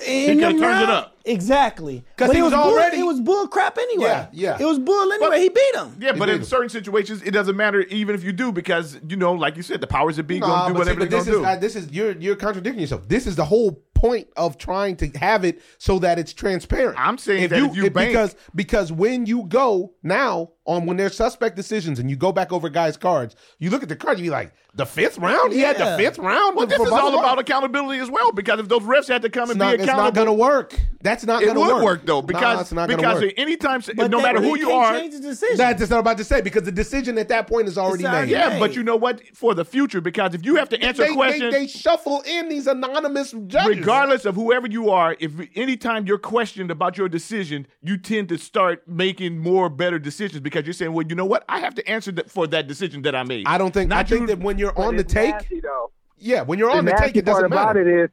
In 0.05 0.39
coulda 0.39 0.53
them 0.53 0.59
turned 0.59 0.83
it 0.83 0.89
up. 0.89 1.16
Exactly. 1.28 2.03
'Cause 2.17 2.30
Because 2.30 2.32
he 2.34 2.39
it 2.39 2.43
was 2.43 2.53
bull, 2.53 2.61
already- 2.63 2.99
It 2.99 3.03
was 3.05 3.19
bull 3.21 3.47
crap 3.47 3.78
anyway. 3.78 4.05
Yeah, 4.05 4.28
yeah. 4.32 4.57
It 4.59 4.65
was 4.65 4.80
bull 4.80 5.11
anyway. 5.13 5.39
he 5.41 5.49
beat 5.49 5.75
him. 5.75 5.97
Yeah, 5.99 6.13
but 6.13 6.30
in 6.30 6.39
did. 6.39 6.45
certain 6.47 6.69
situations, 6.69 7.21
it 7.23 7.32
doesn't 7.32 7.55
matter 7.55 7.82
even 7.84 8.15
if 8.15 8.23
you 8.23 8.32
do 8.32 8.51
because 8.51 8.97
you 9.07 9.15
know, 9.17 9.34
like 9.34 9.55
you 9.57 9.63
said, 9.63 9.82
the 9.82 9.88
powers 9.88 10.15
that 10.17 10.23
be 10.23 10.39
Nah, 10.39 10.47
gonna 10.47 10.67
do 10.69 10.73
but 10.73 10.73
see, 10.73 10.80
whatever 10.80 10.99
but 11.01 11.09
they're 11.11 11.19
this 11.19 11.25
gonna 11.28 11.38
is 11.38 11.43
do. 11.43 11.49
uh, 11.49 11.59
this 11.59 11.75
is 11.75 11.91
you're 11.91 12.11
you're 12.17 12.36
contradicting 12.36 12.82
yourself. 12.82 13.07
This 13.07 13.28
is 13.28 13.36
the 13.36 13.45
whole 13.45 13.84
point 13.93 14.28
of 14.38 14.59
trying 14.59 14.95
to 14.95 15.07
have 15.17 15.43
it 15.43 15.59
so 15.80 15.97
that 15.97 16.19
it's 16.19 16.32
transparent. 16.32 16.95
I'm 16.99 17.17
saying 17.17 17.47
that 17.49 17.59
if 17.63 17.75
you 17.75 17.89
bank- 17.89 18.09
because 18.11 18.36
because 18.53 18.91
when 18.91 19.25
you 19.25 19.43
go 19.47 19.93
now 20.03 20.49
on 20.67 20.86
when 20.86 20.97
there's 20.97 21.15
suspect 21.15 21.55
decisions 21.55 21.97
and 21.97 22.07
you 22.09 22.15
go 22.15 22.32
back 22.32 22.51
over 22.53 22.69
guys' 22.69 22.95
cards, 22.95 23.36
you 23.57 23.69
look 23.71 23.82
at 23.82 23.89
the 23.89 23.95
card, 23.95 24.19
you 24.19 24.25
be 24.25 24.30
like, 24.30 24.53
the 24.75 24.86
fifth 24.86 25.17
round, 25.17 25.51
he 25.51 25.61
had 25.61 25.78
the 25.80 25.97
fifth 25.97 26.19
round. 26.19 26.55
well, 26.55 26.67
this 26.67 26.80
is 26.80 26.88
all 26.91 26.99
blah, 26.99 27.09
blah. 27.11 27.19
about 27.21 27.39
accountability 27.39 27.99
as 27.99 28.11
well 28.11 28.32
because 28.32 28.59
if 28.59 28.67
those 28.67 28.84
refs 28.84 29.07
had 29.07 29.23
to 29.23 29.30
come 29.30 29.43
It's 29.45 29.51
and 29.53 29.59
not, 29.59 29.78
be 29.78 29.84
it's 29.84 29.88
not 29.88 30.09
accountable, 30.09 30.25
gonna 30.25 30.34
work. 30.34 30.80
That's 31.01 31.16
not 31.26 31.41
it 31.43 31.47
would 31.55 31.57
work. 31.57 31.84
work, 31.84 32.05
though 32.05 32.22
because 32.22 32.61
it's 32.61 32.72
not 32.72 32.88
because 32.89 33.22
work. 33.22 33.34
anytime, 33.38 33.82
But 33.95 34.11
no 34.11 34.22
matter 34.22 34.41
who 34.41 34.57
you 34.57 34.72
are, 34.72 34.97
change 34.99 35.13
the 35.13 35.20
decision. 35.22 35.57
That's 35.57 35.80
just 35.80 35.91
not 35.91 35.99
about 35.99 36.18
to 36.18 36.24
say 36.24 36.41
because 36.41 36.63
the 36.63 36.72
decision 36.72 37.18
at 37.18 37.30
that 37.30 37.47
point 37.47 37.68
is 37.68 37.78
already 37.78 38.03
It's 38.03 38.11
made. 38.11 38.18
already 38.18 38.32
yeah, 38.32 38.49
made. 38.49 38.59
but 38.59 38.76
you 38.76 38.84
know 38.84 38.95
what? 38.95 39.22
For 39.36 39.53
the 39.55 39.65
future, 39.65 40.01
because 40.01 40.34
if 40.34 40.45
you 40.45 40.55
have 40.55 40.70
to 40.70 40.82
answer 40.84 41.03
they, 41.05 41.11
a 41.11 41.15
question, 41.15 41.49
they, 41.51 41.65
they 41.65 41.68
shuffle 41.68 42.22
in 42.28 42.49
these 42.49 42.68
anonymous 42.68 43.32
judges. 43.47 43.80
regardless 43.80 44.26
of 44.26 44.36
whoever 44.36 44.68
you 44.68 44.89
are, 44.89 45.15
if 45.20 45.32
anytime 45.55 46.05
you're 46.05 46.18
questioned 46.18 46.72
about 46.72 46.97
your 46.97 47.09
decision, 47.09 47.68
you 47.82 47.97
tend 47.97 48.30
to 48.30 48.38
start 48.38 48.88
making 48.88 49.38
more 49.39 49.70
better 49.70 49.99
decisions 49.99 50.41
because 50.41 50.65
you're 50.65 50.74
saying, 50.74 50.93
well, 50.93 51.05
you 51.07 51.15
know 51.15 51.26
what? 51.26 51.45
I 51.49 51.59
have 51.59 51.76
to 51.76 51.88
answer 51.89 52.11
that 52.13 52.30
for 52.30 52.47
that 52.47 52.68
decision 52.68 53.01
that 53.03 53.15
I 53.15 53.24
made. 53.24 53.45
I 53.47 53.57
don't 53.57 53.74
think. 53.74 53.91
I 53.91 53.97
Not 53.97 54.09
think 54.09 54.22
you- 54.22 54.28
that 54.28 54.39
when 54.39 54.57
you're 54.57 54.78
on 54.78 54.95
the 54.95 55.03
take, 55.03 55.32
nasty, 55.34 55.59
though. 55.61 55.91
yeah, 56.18 56.41
when 56.43 56.59
you're 56.59 56.72
The 56.72 56.78
on 56.78 56.86
the 56.86 56.91
take, 56.99 57.15
it 57.15 57.26
doesn't 57.26 57.45
about 57.45 57.76
matter. 57.76 57.82
it 57.82 58.03
is 58.05 58.09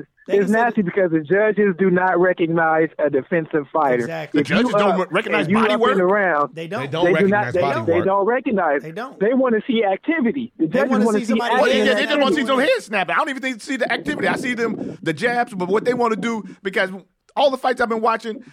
is 0.00 0.04
They 0.26 0.38
it's 0.38 0.44
can 0.46 0.52
say 0.54 0.60
nasty 0.60 0.82
because 0.82 1.10
the 1.10 1.20
judges 1.20 1.74
do 1.78 1.90
not 1.90 2.18
recognize 2.18 2.88
a 2.98 3.10
defensive 3.10 3.66
fighter. 3.72 4.04
Exactly. 4.04 4.40
If 4.40 4.46
The 4.48 4.54
judges 4.54 4.72
you 4.72 4.78
don't 4.78 5.00
up 5.00 5.12
recognize 5.12 5.46
and 5.46 5.50
you 5.52 5.58
body 5.62 5.76
work? 5.76 5.92
in 5.92 5.98
the 5.98 6.04
round, 6.06 6.54
They 6.54 6.66
don't. 6.66 6.80
They 6.82 6.86
don't 6.88 7.04
they 7.04 7.10
do 7.10 7.14
recognize 7.16 7.44
not. 7.44 7.52
They, 7.54 7.60
body 7.60 7.74
don't, 7.74 7.86
they 7.86 8.00
don't 8.04 8.26
recognize. 8.26 8.82
They 8.82 8.92
don't. 8.92 9.20
They 9.20 9.34
want 9.34 9.54
to 9.54 9.62
see 9.66 9.84
activity. 9.84 10.52
The 10.58 10.66
judges 10.66 10.90
wanna 10.90 11.04
want 11.04 11.14
see 11.16 11.20
to 11.20 11.26
see 11.26 11.30
somebody 11.30 11.54
Well, 11.54 11.64
activity. 11.64 11.78
yeah, 11.78 11.84
Yeah, 11.84 11.94
they 11.94 12.06
just 12.06 12.20
want 12.20 12.34
to 12.34 12.40
see 12.40 12.46
some 12.46 12.58
head 12.58 12.68
snapping. 12.80 13.14
I 13.14 13.18
don't 13.18 13.28
even 13.28 13.42
think 13.42 13.60
see 13.60 13.76
the 13.76 13.92
activity. 13.92 14.28
I 14.28 14.36
see 14.36 14.54
them 14.54 14.98
the 15.02 15.12
jabs, 15.12 15.52
but 15.54 15.68
what 15.68 15.84
they 15.84 15.94
want 15.94 16.14
to 16.14 16.20
do 16.20 16.42
because 16.62 16.90
all 17.36 17.50
the 17.50 17.58
fights 17.58 17.80
I've 17.82 17.88
been 17.90 18.00
watching, 18.00 18.44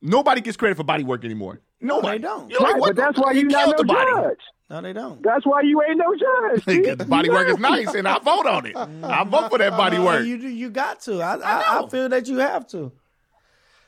nobody 0.00 0.40
gets 0.40 0.56
credit 0.56 0.76
for 0.76 0.84
body 0.84 1.02
work 1.04 1.24
anymore. 1.24 1.60
Nobody. 1.80 2.18
they 2.18 2.22
don't. 2.22 2.50
You're 2.50 2.60
like, 2.60 2.72
Right, 2.74 2.80
what 2.80 2.96
but 2.96 2.96
that's 2.96 3.18
why 3.18 3.34
he 3.34 3.40
you 3.40 3.48
not 3.48 3.76
no 3.78 3.84
body. 3.84 4.10
judge. 4.14 4.38
No, 4.68 4.80
they 4.80 4.92
don't. 4.92 5.22
That's 5.22 5.46
why 5.46 5.60
you 5.60 5.80
ain't 5.82 5.98
no 5.98 6.14
judge. 6.14 6.64
The 6.98 7.04
body 7.04 7.30
work 7.30 7.48
is 7.48 7.58
nice, 7.58 7.94
and 7.94 8.08
I 8.08 8.18
vote 8.18 8.46
on 8.46 8.66
it. 8.66 8.76
I 9.04 9.22
vote 9.24 9.50
for 9.50 9.58
that 9.58 9.76
body 9.76 9.98
Uh, 9.98 10.04
work. 10.04 10.26
You 10.26 10.36
you 10.36 10.70
got 10.70 11.00
to. 11.02 11.20
I 11.20 11.36
I, 11.36 11.80
I 11.84 11.88
feel 11.88 12.08
that 12.08 12.26
you 12.28 12.38
have 12.38 12.66
to. 12.68 12.90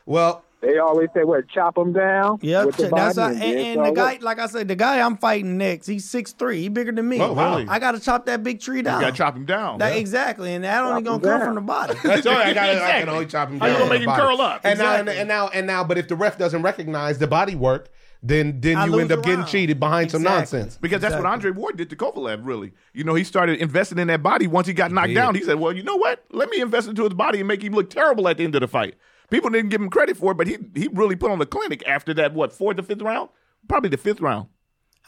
Well, 0.06 0.44
They 0.60 0.78
always 0.78 1.08
say, 1.14 1.22
"What? 1.22 1.48
Chop 1.48 1.76
them 1.76 1.92
down." 1.92 2.40
Yeah, 2.42 2.64
with 2.64 2.76
the 2.76 2.88
that's 2.88 3.14
body 3.16 3.34
and, 3.36 3.42
and 3.44 3.78
and, 3.78 3.86
the 3.86 3.90
guy, 3.92 4.18
like 4.20 4.40
I 4.40 4.46
said, 4.46 4.66
the 4.66 4.74
guy 4.74 5.00
I'm 5.00 5.16
fighting 5.16 5.56
next, 5.56 5.86
he's 5.86 6.08
six 6.08 6.32
three. 6.32 6.60
He 6.62 6.68
bigger 6.68 6.90
than 6.90 7.08
me. 7.08 7.20
Oh, 7.20 7.32
really? 7.34 7.66
I 7.68 7.78
got 7.78 7.92
to 7.92 8.00
chop 8.00 8.26
that 8.26 8.42
big 8.42 8.60
tree 8.60 8.82
down. 8.82 9.00
You 9.00 9.06
got 9.06 9.10
to 9.12 9.16
chop 9.16 9.36
him 9.36 9.44
down. 9.44 9.78
That- 9.78 9.96
Exactly, 9.96 10.54
and 10.54 10.64
that 10.64 10.82
only 10.82 11.02
gonna 11.02 11.20
come 11.20 11.38
down. 11.38 11.46
from 11.46 11.54
the 11.54 11.60
body. 11.60 11.94
That's 12.02 12.26
all 12.26 12.32
right. 12.34 12.48
I, 12.48 12.54
gotta, 12.54 12.84
I 12.84 13.00
can 13.00 13.08
only 13.08 13.26
chop 13.26 13.50
him 13.50 13.60
How 13.60 13.66
down. 13.66 13.74
you 13.74 13.78
gonna 13.80 13.90
make 13.90 14.00
him 14.00 14.06
body. 14.06 14.22
curl 14.22 14.40
up? 14.40 14.60
And 14.64 14.78
now, 14.78 14.94
and, 14.96 15.08
and 15.08 15.28
now, 15.28 15.48
and 15.48 15.66
now, 15.66 15.84
but 15.84 15.96
if 15.96 16.08
the 16.08 16.16
ref 16.16 16.38
doesn't 16.38 16.62
recognize 16.62 17.18
the 17.18 17.26
body 17.28 17.54
work, 17.54 17.88
then 18.20 18.60
then 18.60 18.76
I 18.78 18.86
you 18.86 18.98
end 18.98 19.12
up 19.12 19.22
getting 19.22 19.40
around. 19.40 19.48
cheated 19.48 19.78
behind 19.78 20.10
some 20.10 20.22
nonsense. 20.22 20.76
Because 20.80 21.00
that's 21.00 21.14
what 21.14 21.24
Andre 21.26 21.52
Ward 21.52 21.76
did 21.76 21.88
to 21.90 21.96
Kovalev, 21.96 22.40
really. 22.42 22.72
You 22.92 23.04
know, 23.04 23.14
he 23.14 23.22
started 23.22 23.60
investing 23.60 23.98
in 23.98 24.08
that 24.08 24.24
body 24.24 24.48
once 24.48 24.66
he 24.66 24.72
got 24.72 24.90
knocked 24.90 25.08
did. 25.08 25.14
down. 25.14 25.34
He 25.36 25.42
said, 25.44 25.60
Well, 25.60 25.72
you 25.72 25.84
know 25.84 25.94
what? 25.96 26.24
Let 26.32 26.48
me 26.50 26.60
invest 26.60 26.88
into 26.88 27.04
his 27.04 27.14
body 27.14 27.38
and 27.38 27.46
make 27.46 27.62
him 27.62 27.74
look 27.74 27.90
terrible 27.90 28.26
at 28.26 28.38
the 28.38 28.44
end 28.44 28.56
of 28.56 28.60
the 28.62 28.68
fight. 28.68 28.96
People 29.30 29.50
didn't 29.50 29.70
give 29.70 29.80
him 29.80 29.90
credit 29.90 30.16
for 30.16 30.32
it, 30.32 30.36
but 30.36 30.46
he 30.46 30.56
he 30.74 30.88
really 30.92 31.16
put 31.16 31.30
on 31.30 31.38
the 31.38 31.46
clinic 31.46 31.82
after 31.86 32.14
that, 32.14 32.32
what, 32.34 32.52
fourth 32.52 32.78
or 32.78 32.82
fifth 32.82 33.02
round? 33.02 33.28
Probably 33.68 33.90
the 33.90 33.96
fifth 33.96 34.20
round. 34.20 34.48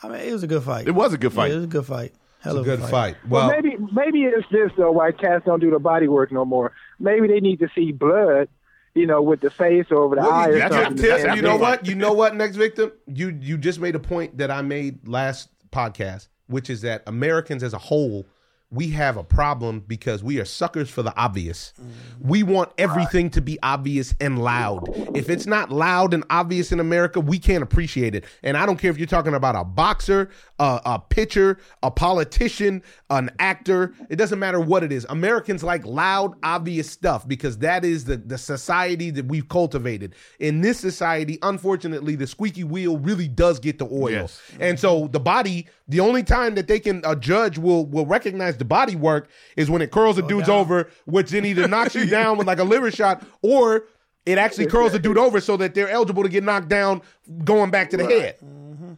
I 0.02 0.08
mean, 0.08 0.20
it 0.20 0.32
was 0.32 0.42
a 0.42 0.46
good 0.46 0.62
fight. 0.62 0.86
It 0.88 0.92
was 0.92 1.12
a 1.12 1.18
good 1.18 1.32
Yeah, 1.32 1.36
fight. 1.36 1.50
it 1.52 1.54
was 1.56 1.64
a 1.64 1.68
good 1.68 1.86
fight. 1.86 2.14
Hell 2.40 2.56
It's 2.58 2.66
a 2.66 2.76
good 2.76 2.88
fight. 2.88 3.16
Well, 3.28 3.48
Well, 3.48 3.60
maybe 3.60 3.76
maybe 3.92 4.22
it's 4.24 4.46
this 4.50 4.70
though. 4.76 4.92
Why 4.92 5.12
cats 5.12 5.44
don't 5.44 5.60
do 5.60 5.70
the 5.70 5.78
body 5.78 6.08
work 6.08 6.32
no 6.32 6.44
more? 6.44 6.72
Maybe 6.98 7.28
they 7.28 7.40
need 7.40 7.58
to 7.60 7.68
see 7.74 7.92
blood, 7.92 8.48
you 8.94 9.06
know, 9.06 9.20
with 9.20 9.40
the 9.40 9.50
face 9.50 9.86
or 9.90 9.98
over 9.98 10.14
the 10.16 10.22
Well, 10.22 10.30
eye 10.32 10.48
you, 10.48 10.54
or 10.54 10.58
that's 10.58 10.74
something. 10.74 10.92
what- 10.92 11.00
Tiff, 11.02 11.22
that's 11.22 11.36
you 11.36 11.42
know 11.42 11.56
what? 11.56 11.86
You 11.86 11.94
know 11.94 12.12
what? 12.14 12.34
Next 12.36 12.56
victim, 12.56 12.92
you 13.06 13.38
you 13.40 13.58
just 13.58 13.78
made 13.80 13.94
a 13.94 13.98
point 13.98 14.38
that 14.38 14.50
I 14.50 14.62
made 14.62 15.06
last 15.06 15.50
podcast, 15.70 16.28
which 16.46 16.70
is 16.70 16.80
that 16.80 17.02
Americans 17.06 17.62
as 17.62 17.74
a 17.74 17.78
whole, 17.78 18.26
we 18.72 18.90
have 18.90 19.16
a 19.16 19.24
problem 19.24 19.80
because 19.80 20.22
we 20.22 20.38
are 20.38 20.44
suckers 20.44 20.88
for 20.88 21.02
the 21.02 21.16
obvious. 21.16 21.72
We 22.20 22.44
want 22.44 22.70
everything 22.78 23.28
to 23.30 23.40
be 23.40 23.58
obvious 23.64 24.14
and 24.20 24.38
loud. 24.38 24.88
If 25.16 25.28
it's 25.28 25.46
not 25.46 25.72
loud 25.72 26.14
and 26.14 26.22
obvious 26.30 26.70
in 26.70 26.78
America, 26.78 27.18
we 27.18 27.40
can't 27.40 27.64
appreciate 27.64 28.14
it. 28.14 28.24
And 28.44 28.56
I 28.56 28.66
don't 28.66 28.78
care 28.78 28.90
if 28.92 28.96
you're 28.96 29.08
talking 29.08 29.34
about 29.34 29.56
a 29.56 29.64
boxer, 29.64 30.30
a, 30.60 30.80
a 30.84 30.98
pitcher, 31.00 31.58
a 31.82 31.90
politician, 31.90 32.84
an 33.08 33.30
actor. 33.40 33.92
It 34.08 34.16
doesn't 34.16 34.38
matter 34.38 34.60
what 34.60 34.84
it 34.84 34.92
is. 34.92 35.04
Americans 35.08 35.64
like 35.64 35.84
loud, 35.84 36.36
obvious 36.44 36.88
stuff 36.88 37.26
because 37.26 37.58
that 37.58 37.84
is 37.84 38.04
the, 38.04 38.18
the 38.18 38.38
society 38.38 39.10
that 39.10 39.26
we've 39.26 39.48
cultivated. 39.48 40.14
In 40.38 40.60
this 40.60 40.78
society, 40.78 41.40
unfortunately, 41.42 42.14
the 42.14 42.26
squeaky 42.28 42.62
wheel 42.62 42.98
really 42.98 43.26
does 43.26 43.58
get 43.58 43.78
the 43.78 43.86
oil. 43.86 44.10
Yes. 44.10 44.40
And 44.60 44.78
so 44.78 45.08
the 45.08 45.18
body, 45.18 45.66
the 45.88 45.98
only 45.98 46.22
time 46.22 46.54
that 46.54 46.68
they 46.68 46.78
can 46.78 47.02
a 47.04 47.16
judge 47.16 47.58
will 47.58 47.84
will 47.86 48.06
recognize 48.06 48.59
the 48.60 48.64
body 48.64 48.94
work 48.94 49.28
is 49.56 49.68
when 49.68 49.82
it 49.82 49.90
curls 49.90 50.16
a 50.18 50.22
oh, 50.22 50.28
dude's 50.28 50.48
over, 50.48 50.88
which 51.06 51.30
then 51.30 51.44
either 51.44 51.66
knocks 51.66 51.96
you 51.96 52.06
down 52.06 52.38
with 52.38 52.46
like 52.46 52.60
a 52.60 52.64
liver 52.64 52.92
shot, 52.92 53.24
or 53.42 53.86
it 54.24 54.38
actually 54.38 54.66
curls 54.74 54.92
the 54.92 55.00
dude 55.00 55.18
over 55.18 55.40
so 55.40 55.56
that 55.56 55.74
they're 55.74 55.88
eligible 55.88 56.22
to 56.22 56.28
get 56.28 56.44
knocked 56.44 56.68
down 56.68 57.02
going 57.44 57.70
back 57.70 57.90
to 57.90 57.96
the 57.96 58.04
head. 58.04 58.36
Mm-hmm. 58.38 58.92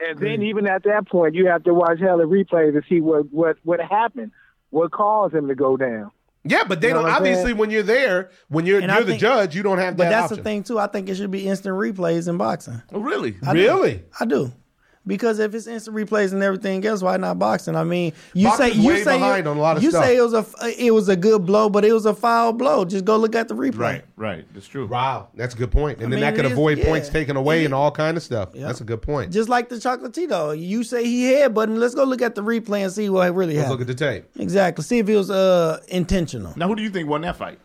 And 0.00 0.18
then 0.18 0.36
hmm. 0.36 0.42
even 0.42 0.66
at 0.66 0.82
that 0.82 1.08
point, 1.08 1.34
you 1.34 1.46
have 1.46 1.64
to 1.64 1.72
watch 1.72 1.98
hella 1.98 2.24
replay 2.24 2.72
to 2.72 2.82
see 2.88 3.00
what 3.00 3.32
what 3.32 3.56
what 3.62 3.80
happened, 3.80 4.32
what 4.70 4.90
caused 4.90 5.34
him 5.34 5.48
to 5.48 5.54
go 5.54 5.78
down. 5.78 6.10
Yeah, 6.46 6.64
but 6.68 6.82
they 6.82 6.88
You 6.88 6.94
know 6.94 7.02
don't 7.02 7.10
obviously 7.10 7.44
saying? 7.44 7.56
when 7.56 7.70
you're 7.70 7.82
there, 7.82 8.30
when 8.48 8.66
you're 8.66 8.80
And 8.80 8.92
you're 8.92 9.04
the 9.04 9.16
judge, 9.16 9.56
you 9.56 9.62
don't 9.62 9.78
have 9.78 9.96
But 9.96 10.04
that 10.04 10.10
that's 10.10 10.24
option. 10.24 10.36
the 10.38 10.42
thing 10.42 10.62
too. 10.62 10.78
I 10.78 10.88
think 10.88 11.08
it 11.08 11.14
should 11.14 11.30
be 11.30 11.48
instant 11.48 11.74
replays 11.74 12.28
in 12.28 12.36
boxing. 12.36 12.82
Oh, 12.92 13.00
really? 13.00 13.36
Really? 13.50 14.02
I 14.20 14.26
do. 14.26 14.52
Because 15.06 15.38
if 15.38 15.54
it's 15.54 15.66
instant 15.66 15.94
replays 15.94 16.32
and 16.32 16.42
everything 16.42 16.84
else, 16.86 17.02
why 17.02 17.18
not 17.18 17.38
boxing? 17.38 17.76
I 17.76 17.84
mean, 17.84 18.14
you 18.32 18.48
Boxing's 18.48 18.72
say 18.74 18.80
you 18.80 18.96
say 19.04 19.18
behind 19.18 19.46
on 19.46 19.58
a 19.58 19.60
lot 19.60 19.76
of 19.76 19.82
you 19.82 19.90
stuff. 19.90 20.02
say 20.04 20.16
it 20.16 20.22
was 20.22 20.32
a 20.32 20.46
it 20.82 20.92
was 20.92 21.10
a 21.10 21.16
good 21.16 21.44
blow, 21.44 21.68
but 21.68 21.84
it 21.84 21.92
was 21.92 22.06
a 22.06 22.14
foul 22.14 22.54
blow. 22.54 22.86
Just 22.86 23.04
go 23.04 23.18
look 23.18 23.34
at 23.34 23.48
the 23.48 23.54
replay. 23.54 23.76
Right, 23.78 24.04
right. 24.16 24.46
That's 24.54 24.66
true. 24.66 24.86
Wow, 24.86 25.28
that's 25.34 25.54
a 25.54 25.58
good 25.58 25.70
point. 25.70 25.98
And 25.98 26.06
I 26.06 26.10
then 26.10 26.10
mean, 26.12 26.20
that 26.22 26.34
could 26.36 26.46
it 26.46 26.52
is- 26.52 26.52
avoid 26.52 26.78
yeah. 26.78 26.86
points 26.86 27.10
taken 27.10 27.36
away 27.36 27.62
It 27.62 27.66
and 27.66 27.74
all 27.74 27.90
kind 27.90 28.16
of 28.16 28.22
stuff. 28.22 28.50
Yeah. 28.54 28.66
That's 28.66 28.80
a 28.80 28.84
good 28.84 29.02
point. 29.02 29.30
Just 29.30 29.50
like 29.50 29.68
the 29.68 29.76
chocolatito, 29.76 30.58
you 30.58 30.82
say 30.84 31.04
he 31.04 31.32
had, 31.32 31.52
but 31.52 31.68
let's 31.68 31.94
go 31.94 32.04
look 32.04 32.22
at 32.22 32.34
the 32.34 32.42
replay 32.42 32.82
and 32.84 32.90
see 32.90 33.10
what 33.10 33.28
it 33.28 33.32
really 33.32 33.56
Let's 33.56 33.66
happened. 33.66 33.80
look 33.80 33.90
at 33.90 33.96
the 33.98 34.04
tape. 34.06 34.24
exactly. 34.38 34.82
See 34.84 35.00
if 35.00 35.08
it 35.10 35.16
was 35.16 35.30
uh 35.30 35.80
intentional. 35.88 36.54
Now, 36.56 36.68
who 36.68 36.76
do 36.76 36.82
you 36.82 36.88
think 36.90 37.08
won 37.10 37.20
that 37.22 37.36
fight? 37.36 37.58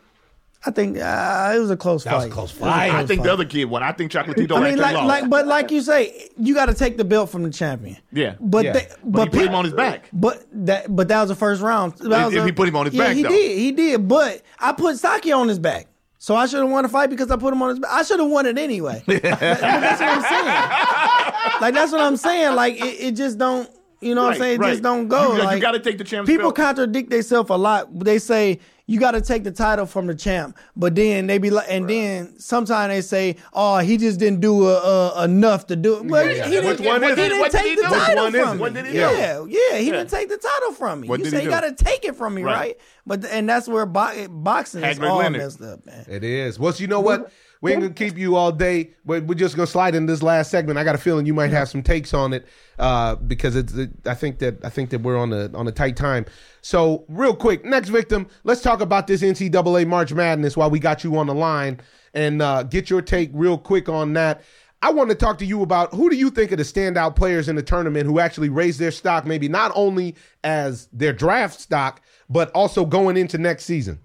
I 0.66 0.70
think 0.70 0.98
uh, 0.98 1.52
it 1.56 1.58
was 1.58 1.70
a 1.70 1.76
close 1.76 2.04
That 2.04 2.14
was 2.14 2.24
fight. 2.24 2.30
a 2.30 2.34
close 2.34 2.50
It 2.54 2.60
was 2.60 2.68
a 2.68 2.70
fight. 2.72 2.90
I 2.90 3.06
think 3.06 3.20
fight. 3.20 3.24
the 3.26 3.32
other 3.32 3.44
kid 3.46 3.64
won. 3.64 3.82
I 3.82 3.92
think 3.92 4.12
Chocolatito 4.12 4.56
I 4.56 4.60
mean, 4.60 4.64
actually 4.64 4.76
like, 4.82 4.94
lost. 4.94 5.06
like, 5.08 5.30
but 5.30 5.46
like 5.46 5.70
you 5.70 5.80
say, 5.80 6.28
you 6.36 6.52
got 6.54 6.66
to 6.66 6.74
take 6.74 6.98
the 6.98 7.04
belt 7.04 7.30
from 7.30 7.44
the 7.44 7.50
champion. 7.50 7.96
Yeah. 8.12 8.34
but 8.40 8.64
Yeah. 8.66 8.72
they, 8.74 8.88
but, 9.02 9.10
but 9.12 9.24
he 9.32 9.38
put 9.38 9.46
him 9.48 9.54
on 9.54 9.64
his 9.64 9.72
back. 9.72 10.08
But 10.12 10.44
that, 10.66 10.94
but 10.94 11.08
that 11.08 11.20
was 11.20 11.30
the 11.30 11.34
first 11.34 11.62
round. 11.62 11.94
That 11.98 12.26
was 12.26 12.34
If 12.34 12.42
a- 12.42 12.44
he 12.46 12.52
put 12.52 12.68
him 12.68 12.76
on 12.76 12.84
his 12.86 12.94
yeah, 12.94 13.04
back, 13.04 13.16
he 13.16 13.22
though. 13.22 13.28
did, 13.30 13.58
he 13.58 13.72
did. 13.72 14.06
But 14.06 14.42
I 14.58 14.72
put 14.72 14.98
Saki 14.98 15.32
on 15.32 15.48
his 15.48 15.58
back, 15.58 15.86
so 16.18 16.36
I 16.36 16.44
should 16.46 16.60
have 16.60 16.68
won 16.70 16.82
the 16.82 16.90
fight 16.90 17.08
because 17.08 17.30
I 17.30 17.36
put 17.36 17.54
him 17.54 17.62
on 17.62 17.70
his 17.70 17.78
back. 17.78 17.90
I 17.92 18.02
should 18.02 18.20
have 18.20 18.28
won 18.28 18.44
it 18.44 18.58
anyway. 18.58 19.02
Like, 19.08 19.22
that's 19.22 20.00
what 20.00 20.10
I'm 20.10 20.22
saying. 20.22 21.60
Like 21.62 21.74
that's 21.74 21.92
what 21.92 22.00
I'm 22.02 22.16
saying. 22.18 22.54
Like 22.54 22.74
it, 22.74 23.00
it 23.00 23.12
just 23.16 23.38
don't. 23.38 23.68
You 24.02 24.14
know 24.14 24.24
what 24.24 24.32
I'm 24.34 24.38
saying? 24.38 24.54
It 24.56 24.60
right. 24.60 24.70
just 24.70 24.82
don't 24.82 25.08
go. 25.08 25.36
You, 25.36 25.42
like, 25.42 25.56
you 25.56 25.60
got 25.60 25.72
to 25.72 25.78
take 25.78 25.98
the 25.98 26.04
champ's 26.04 26.26
People 26.26 26.44
belt. 26.52 26.56
contradict 26.56 27.10
themselves 27.10 27.50
a 27.50 27.56
lot. 27.56 27.98
They 28.02 28.18
say 28.18 28.58
you 28.90 28.98
got 28.98 29.12
to 29.12 29.20
take 29.20 29.44
the 29.44 29.52
title 29.52 29.86
from 29.86 30.08
the 30.08 30.14
champ, 30.16 30.58
but 30.74 30.96
then 30.96 31.28
they 31.28 31.38
be 31.38 31.48
like, 31.48 31.66
and 31.70 31.88
then 31.88 32.36
sometimes 32.40 32.90
they 32.92 33.00
say, 33.02 33.36
"Oh, 33.52 33.78
he 33.78 33.96
just 33.96 34.18
didn't 34.18 34.40
do 34.40 34.66
uh, 34.66 35.12
uh, 35.16 35.22
enough 35.24 35.68
to 35.68 35.76
do 35.76 35.98
it." 35.98 36.06
Well, 36.06 36.26
Yeah, 36.26 36.32
yeah. 36.32 36.44
he 36.46 36.50
didn't, 36.50 36.66
Which 36.66 36.80
one 36.80 37.02
he 37.02 37.08
is 37.08 37.12
it? 37.12 37.16
didn't 37.22 37.38
What 37.38 37.52
did 37.52 37.58
take 37.60 37.68
he 37.70 37.74
the 37.76 37.82
do? 37.82 37.88
Title 37.88 38.22
one 38.24 38.32
from 38.32 38.48
it? 38.48 38.54
me. 38.54 38.58
What 38.60 38.74
did 38.74 38.86
he 38.86 38.92
do? 38.92 38.98
yeah, 38.98 39.44
yeah, 39.48 39.78
he 39.78 39.86
Yeah. 39.86 39.92
didn't 39.92 40.10
take 40.10 40.28
the 40.28 40.38
title 40.38 40.72
from 40.72 41.02
me. 41.02 41.08
What 41.08 41.20
you 41.20 41.24
did 41.26 41.30
say 41.30 41.36
he 41.38 41.42
you 41.44 41.50
do? 41.50 41.54
got 41.60 41.76
to 41.78 41.84
take 41.84 42.04
it 42.04 42.16
from 42.16 42.34
me, 42.34 42.42
Right. 42.42 42.54
right? 42.56 42.76
But 43.06 43.24
and 43.26 43.48
that's 43.48 43.68
where 43.68 43.86
bo- 43.86 44.26
boxing 44.28 44.82
is 44.82 44.98
all 44.98 45.18
Leonard. 45.18 45.40
messed 45.40 45.62
up, 45.62 45.86
man. 45.86 46.04
It 46.08 46.24
is. 46.24 46.58
Well, 46.58 46.74
you 46.76 46.88
know 46.88 47.00
what? 47.00 47.30
We 47.62 47.72
ain't 47.72 47.82
gonna 47.82 47.92
keep 47.92 48.16
you 48.16 48.36
all 48.36 48.52
day, 48.52 48.94
but 49.04 49.24
we're 49.24 49.34
just 49.34 49.54
gonna 49.54 49.66
slide 49.66 49.94
in 49.94 50.06
this 50.06 50.22
last 50.22 50.50
segment. 50.50 50.78
I 50.78 50.84
got 50.84 50.94
a 50.94 50.98
feeling 50.98 51.26
you 51.26 51.34
might 51.34 51.50
have 51.50 51.68
some 51.68 51.82
takes 51.82 52.14
on 52.14 52.32
it 52.32 52.46
uh, 52.78 53.16
because 53.16 53.54
it's. 53.54 53.74
It, 53.74 53.90
I 54.06 54.14
think 54.14 54.38
that 54.38 54.64
I 54.64 54.70
think 54.70 54.88
that 54.90 55.02
we're 55.02 55.18
on 55.18 55.32
a 55.32 55.50
on 55.54 55.68
a 55.68 55.72
tight 55.72 55.96
time. 55.96 56.24
So 56.62 57.04
real 57.08 57.36
quick, 57.36 57.64
next 57.64 57.90
victim. 57.90 58.28
Let's 58.44 58.62
talk 58.62 58.80
about 58.80 59.06
this 59.06 59.20
NCAA 59.22 59.86
March 59.86 60.12
Madness 60.12 60.56
while 60.56 60.70
we 60.70 60.78
got 60.78 61.04
you 61.04 61.18
on 61.18 61.26
the 61.26 61.34
line 61.34 61.80
and 62.14 62.40
uh, 62.40 62.62
get 62.62 62.88
your 62.88 63.02
take 63.02 63.30
real 63.34 63.58
quick 63.58 63.90
on 63.90 64.14
that. 64.14 64.42
I 64.82 64.90
want 64.90 65.10
to 65.10 65.14
talk 65.14 65.36
to 65.38 65.44
you 65.44 65.60
about 65.60 65.92
who 65.92 66.08
do 66.08 66.16
you 66.16 66.30
think 66.30 66.52
are 66.52 66.56
the 66.56 66.62
standout 66.62 67.14
players 67.14 67.50
in 67.50 67.56
the 67.56 67.62
tournament 67.62 68.06
who 68.06 68.18
actually 68.18 68.48
raised 68.48 68.80
their 68.80 68.90
stock, 68.90 69.26
maybe 69.26 69.46
not 69.46 69.70
only 69.74 70.16
as 70.42 70.88
their 70.92 71.12
draft 71.12 71.60
stock, 71.60 72.00
but 72.30 72.50
also 72.52 72.86
going 72.86 73.18
into 73.18 73.36
next 73.36 73.64
season. 73.66 74.00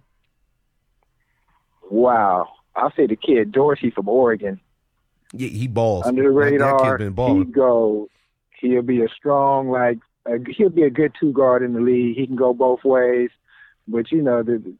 Wow, 1.90 2.50
I'll 2.76 2.92
say 2.96 3.08
the 3.08 3.16
kid 3.16 3.52
Dorsey 3.52 3.90
from 3.90 4.08
Oregon. 4.10 4.60
Yeah, 5.34 5.50
he 5.50 5.68
balls 5.68 6.06
under 6.06 6.24
the 6.24 6.30
radar. 6.30 6.98
Been 6.98 7.08
he 7.08 7.14
balling. 7.14 7.52
go. 7.52 8.10
He'll 8.60 8.82
be 8.82 9.02
a 9.02 9.10
strong 9.10 9.70
like. 9.70 10.00
Uh, 10.26 10.38
he'll 10.56 10.70
be 10.70 10.84
a 10.84 10.90
good 10.90 11.14
two 11.20 11.32
guard 11.32 11.62
in 11.62 11.74
the 11.74 11.82
league. 11.82 12.18
He 12.18 12.26
can 12.26 12.36
go 12.36 12.54
both 12.54 12.84
ways, 12.84 13.30
but 13.88 14.12
you 14.12 14.22
know 14.22 14.44
the. 14.44 14.74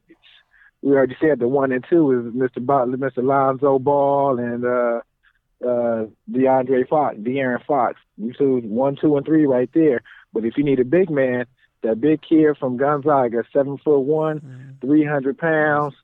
We 0.82 0.92
already 0.92 1.16
said 1.20 1.40
the 1.40 1.48
one 1.48 1.72
and 1.72 1.84
two 1.88 2.12
is 2.12 2.34
Mr. 2.34 2.64
Butler, 2.64 2.96
Mr. 2.96 3.24
Lonzo 3.24 3.78
Ball, 3.78 4.38
and 4.38 4.64
uh, 4.64 5.00
uh, 5.66 6.06
DeAndre 6.30 6.88
Fox, 6.88 7.16
De'Aaron 7.16 7.64
Fox. 7.64 7.98
You 8.16 8.32
two, 8.32 8.58
one, 8.58 8.96
two, 9.00 9.16
and 9.16 9.26
three 9.26 9.46
right 9.46 9.70
there. 9.74 10.02
But 10.32 10.44
if 10.44 10.56
you 10.56 10.64
need 10.64 10.78
a 10.78 10.84
big 10.84 11.10
man, 11.10 11.46
that 11.82 12.00
big 12.00 12.20
kid 12.22 12.56
from 12.58 12.76
Gonzaga, 12.76 13.42
seven 13.52 13.78
foot 13.78 14.00
one, 14.00 14.76
three 14.80 15.04
hundred 15.04 15.38
pounds. 15.38 15.94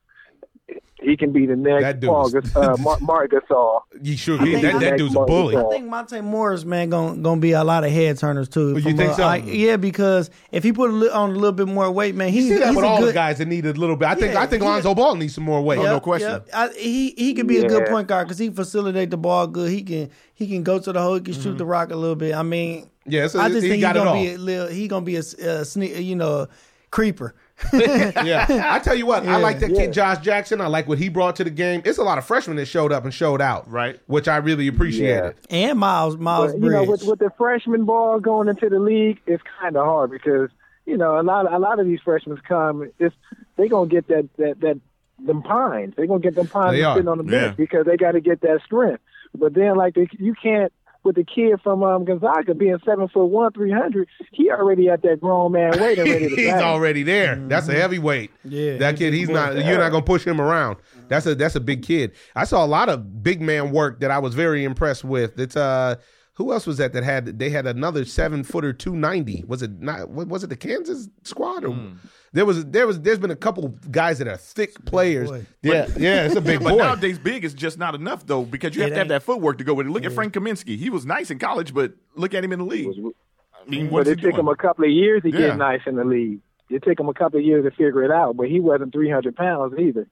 He 1.00 1.16
can 1.16 1.32
be 1.32 1.46
the 1.46 1.56
next 1.56 1.82
That 1.82 1.98
dude 1.98 2.10
Paul, 2.10 2.26
is- 2.36 2.54
uh, 2.56 2.76
Mark, 2.78 3.00
Marc 3.02 3.32
Gasol. 3.32 3.80
You 4.00 4.16
sure? 4.16 4.40
I 4.40 4.44
that, 4.52 4.62
that 4.62 4.78
think- 4.80 4.98
dude's 4.98 5.16
a 5.16 5.20
bully. 5.24 5.56
I 5.56 5.64
think 5.68 5.86
Monte 5.88 6.20
Morris, 6.20 6.64
man, 6.64 6.90
gonna 6.90 7.16
gonna 7.20 7.40
be 7.40 7.50
a 7.52 7.64
lot 7.64 7.82
of 7.82 7.90
head 7.90 8.18
turners 8.18 8.48
too. 8.48 8.74
Oh, 8.76 8.78
you 8.78 8.96
think 8.96 9.10
uh, 9.10 9.14
so? 9.16 9.22
I- 9.24 9.36
yeah, 9.38 9.76
because 9.76 10.30
if 10.52 10.62
he 10.62 10.72
put 10.72 10.90
a 10.90 10.92
li- 10.92 11.08
on 11.10 11.30
a 11.30 11.32
little 11.32 11.50
bit 11.50 11.66
more 11.66 11.90
weight, 11.90 12.14
man, 12.14 12.28
he's, 12.28 12.44
You 12.46 12.52
see 12.52 12.58
that 12.60 12.68
he's 12.68 12.76
with 12.76 12.84
a 12.84 12.88
all 12.88 12.98
good, 13.00 13.08
the 13.08 13.12
guys 13.14 13.38
that 13.38 13.48
need 13.48 13.66
a 13.66 13.72
little 13.72 13.96
bit. 13.96 14.06
I 14.08 14.14
think 14.14 14.34
Yeah, 14.34 14.42
I 14.42 14.46
think 14.46 14.62
yeah. 14.62 14.68
Lonzo 14.68 14.94
Ball 14.94 15.16
needs 15.16 15.34
some 15.34 15.42
more 15.42 15.60
weight. 15.60 15.80
no 15.80 15.98
question. 15.98 16.30
yep. 16.30 16.48
I, 16.54 16.68
he 16.78 17.10
he 17.18 17.34
can 17.34 17.48
be 17.48 17.58
a 17.58 17.68
good 17.68 17.88
point 17.88 18.06
guard 18.06 18.28
because 18.28 18.38
he 18.38 18.50
facilitate 18.50 19.10
the 19.10 19.16
ball 19.16 19.48
good. 19.48 19.70
He 19.72 19.82
can 19.82 20.08
he 20.34 20.46
can 20.46 20.62
go 20.62 20.78
to 20.78 20.92
the 20.92 21.02
hole. 21.02 21.14
He 21.14 21.20
can 21.20 21.34
Mm-hmm. 21.34 21.42
shoot 21.42 21.58
the 21.58 21.66
rock 21.66 21.90
a 21.90 21.96
little 21.96 22.14
bit. 22.14 22.32
I 22.36 22.44
mean, 22.44 22.88
Yeah, 23.06 23.26
so 23.26 23.40
I 23.40 23.48
just 23.48 23.62
he 23.64 23.70
think 23.70 23.74
he's 23.74 23.82
got 23.82 23.96
it 23.96 24.04
gonna 24.04 24.12
be 24.12 24.34
a 24.34 24.38
little. 24.38 24.68
He 24.68 24.86
gonna 24.86 25.04
be 25.04 25.16
a 25.16 25.20
sne- 25.20 26.04
you 26.04 26.14
know 26.14 26.46
creeper. 26.92 27.34
yeah, 27.72 28.68
I 28.72 28.78
tell 28.78 28.94
you 28.94 29.06
what, 29.06 29.26
I 29.26 29.36
like 29.38 29.58
that 29.60 29.70
kid 29.70 29.92
Josh 29.92 30.18
Jackson. 30.18 30.60
I 30.60 30.66
like 30.66 30.88
what 30.88 30.98
he 30.98 31.08
brought 31.08 31.36
to 31.36 31.44
the 31.44 31.50
game. 31.50 31.82
It's 31.84 31.98
a 31.98 32.02
lot 32.02 32.18
of 32.18 32.24
freshmen 32.24 32.56
that 32.56 32.66
showed 32.66 32.92
up 32.92 33.04
and 33.04 33.12
showed 33.12 33.40
out, 33.40 33.70
Right. 33.70 34.00
Which 34.06 34.28
I 34.28 34.36
really 34.38 34.68
appreciated. 34.68 35.34
and 35.50 35.78
Miles 35.78 36.16
Miles 36.16 36.52
But, 36.52 36.60
you 36.62 36.70
know, 36.70 36.84
with, 36.84 37.04
with 37.04 37.18
the 37.18 37.30
freshman 37.38 37.84
ball 37.84 38.20
going 38.20 38.48
into 38.48 38.68
the 38.68 38.78
league, 38.78 39.20
it's 39.26 39.42
kind 39.60 39.76
of 39.76 39.84
hard 39.84 40.10
because 40.10 40.50
you 40.86 40.96
know 40.96 41.20
a 41.20 41.22
lot 41.22 41.50
a 41.52 41.58
lot 41.58 41.78
of 41.78 41.86
these 41.86 42.00
freshmen 42.04 42.40
come. 42.46 42.90
It's 42.98 43.14
they 43.56 43.68
gonna 43.68 43.88
get 43.88 44.08
that 44.08 44.28
that 44.38 44.60
that 44.60 44.80
them 45.24 45.42
pines. 45.42 45.94
They're 45.96 46.06
gonna 46.06 46.20
get 46.20 46.34
them 46.34 46.48
pines 46.48 46.76
sitting 46.94 47.08
on 47.08 47.18
the 47.18 47.24
bench 47.24 47.50
Yeah. 47.50 47.54
because 47.56 47.86
they 47.86 47.96
got 47.96 48.12
to 48.12 48.20
get 48.20 48.40
that 48.40 48.60
strength. 48.64 49.02
But 49.34 49.54
then 49.54 49.76
like 49.76 49.94
they, 49.94 50.08
you 50.18 50.34
can't 50.34 50.72
with 51.04 51.16
the 51.16 51.24
kid 51.24 51.60
from 51.62 51.82
um, 51.82 52.04
Gonzaga 52.04 52.54
being 52.54 52.78
seven 52.84 53.08
foot 53.08 53.26
one, 53.26 53.52
three 53.52 53.70
hundred. 53.72 54.08
He 54.30 54.50
already 54.50 54.88
at 54.88 55.02
that 55.02 55.20
grown 55.20 55.52
man 55.52 55.72
weight 55.80 55.98
and 55.98 56.08
ready 56.08 56.28
to 56.28 56.36
he's 56.36 56.46
bang. 56.50 56.62
already 56.62 57.02
there. 57.02 57.36
That's 57.48 57.68
a 57.68 57.74
heavyweight. 57.74 58.30
Yeah, 58.44 58.76
that 58.78 58.96
kid. 58.96 59.12
He's 59.14 59.28
not. 59.28 59.54
You're 59.56 59.78
not 59.78 59.90
gonna 59.90 60.04
push 60.04 60.24
him 60.26 60.40
around. 60.40 60.76
That's 61.08 61.26
a 61.26 61.34
that's 61.34 61.56
a 61.56 61.60
big 61.60 61.82
kid. 61.82 62.12
I 62.36 62.44
saw 62.44 62.64
a 62.64 62.66
lot 62.66 62.88
of 62.88 63.22
big 63.22 63.40
man 63.40 63.72
work 63.72 64.00
that 64.00 64.10
I 64.10 64.18
was 64.18 64.34
very 64.34 64.64
impressed 64.64 65.04
with. 65.04 65.38
It's 65.38 65.56
uh. 65.56 65.96
Who 66.36 66.44
who 66.46 66.52
else 66.54 66.66
was 66.66 66.78
that 66.78 66.94
that 66.94 67.04
had 67.04 67.38
they 67.38 67.50
had 67.50 67.66
another 67.66 68.06
seven 68.06 68.42
footer 68.42 68.72
two 68.72 68.96
ninety? 68.96 69.44
Was 69.46 69.60
it 69.62 69.80
not? 69.82 70.08
Was 70.08 70.42
it 70.42 70.46
the 70.48 70.56
Kansas 70.56 71.08
squad 71.24 71.62
or 71.62 71.74
Hmm. 71.74 71.92
There 72.32 72.44
was 72.46 72.64
there 72.66 72.86
was 72.86 73.00
there's 73.00 73.18
been 73.18 73.30
a 73.30 73.36
couple 73.36 73.68
guys 73.90 74.18
that 74.18 74.28
are 74.28 74.36
thick 74.36 74.84
players. 74.84 75.30
boy. 75.30 75.46
Yeah, 75.62 75.86
yeah, 75.96 76.24
it's 76.24 76.34
a 76.36 76.40
big 76.40 76.60
But 76.62 76.70
boy. 76.70 76.76
nowadays, 76.78 77.18
big 77.18 77.44
is 77.44 77.54
just 77.54 77.78
not 77.78 77.94
enough 77.94 78.26
though 78.26 78.44
because 78.44 78.74
you 78.74 78.82
have 78.82 78.90
to 78.92 78.96
have 78.98 79.08
that 79.08 79.22
footwork 79.22 79.58
to 79.58 79.64
go 79.64 79.74
with 79.74 79.86
it. 79.86 79.90
Look 79.90 80.04
at 80.04 80.12
Frank 80.12 80.34
Kaminsky; 80.34 80.76
he 80.78 80.90
was 80.90 81.04
nice 81.06 81.30
in 81.30 81.38
college, 81.38 81.74
but 81.74 81.92
look 82.16 82.34
at 82.34 82.42
him 82.44 82.52
in 82.52 82.58
the 82.58 82.64
league. 82.64 82.88
I 82.88 83.70
mean, 83.70 83.86
But 83.86 83.92
what's 83.92 84.08
it 84.10 84.18
he 84.20 84.24
took 84.30 84.38
him 84.38 84.48
a 84.48 84.56
couple 84.56 84.84
of 84.84 84.90
years 84.90 85.22
to 85.22 85.30
Yeah. 85.30 85.38
get 85.48 85.58
nice 85.58 85.80
in 85.86 85.96
the 85.96 86.04
league. 86.04 86.40
It 86.70 86.82
took 86.82 86.98
him 86.98 87.08
a 87.08 87.14
couple 87.14 87.38
of 87.38 87.44
years 87.44 87.64
to 87.64 87.70
figure 87.70 88.02
it 88.02 88.10
out, 88.10 88.36
but 88.36 88.48
he 88.48 88.58
wasn't 88.60 88.92
300 88.92 89.36
pounds 89.36 89.74
either. 89.78 90.08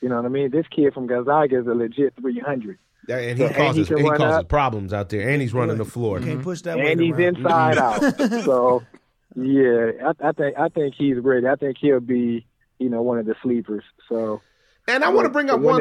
You 0.00 0.08
know 0.08 0.16
what 0.16 0.24
I 0.24 0.28
mean? 0.28 0.50
This 0.50 0.66
kid 0.68 0.94
from 0.94 1.06
Gonzaga 1.06 1.58
is 1.60 1.66
a 1.66 1.74
legit 1.74 2.14
300. 2.20 2.78
Yeah, 3.08 3.16
and 3.18 3.38
he 3.38 3.44
And 3.44 3.54
causes 3.54 3.88
he 3.88 3.94
he, 3.94 4.00
can 4.00 4.06
run 4.10 4.18
causes 4.18 4.38
up. 4.38 4.48
problems 4.48 4.92
out 4.92 5.08
there, 5.10 5.28
and 5.28 5.40
he's 5.42 5.52
running 5.54 5.76
the 5.76 5.84
floor. 5.84 6.18
You 6.18 6.24
can't 6.24 6.38
mm-hmm. 6.38 6.44
push 6.44 6.62
that 6.62 6.76
weight 6.78 6.92
and 6.92 7.00
he's 7.00 7.14
around. 7.14 7.36
inside 7.36 7.78
out. 7.78 8.44
So, 8.44 8.82
yeah, 9.42 9.90
I, 10.04 10.28
I 10.28 10.32
think 10.32 10.58
I 10.58 10.68
think 10.68 10.94
he's 10.96 11.16
ready. 11.18 11.46
I 11.46 11.54
think 11.54 11.76
he'll 11.80 12.00
be, 12.00 12.46
you 12.78 12.88
know, 12.88 13.02
one 13.02 13.18
of 13.18 13.26
the 13.26 13.34
sleepers. 13.42 13.84
So, 14.08 14.40
And 14.88 15.04
I 15.04 15.10
want 15.10 15.26
to 15.26 15.30
bring 15.30 15.50
up 15.50 15.60
one, 15.60 15.80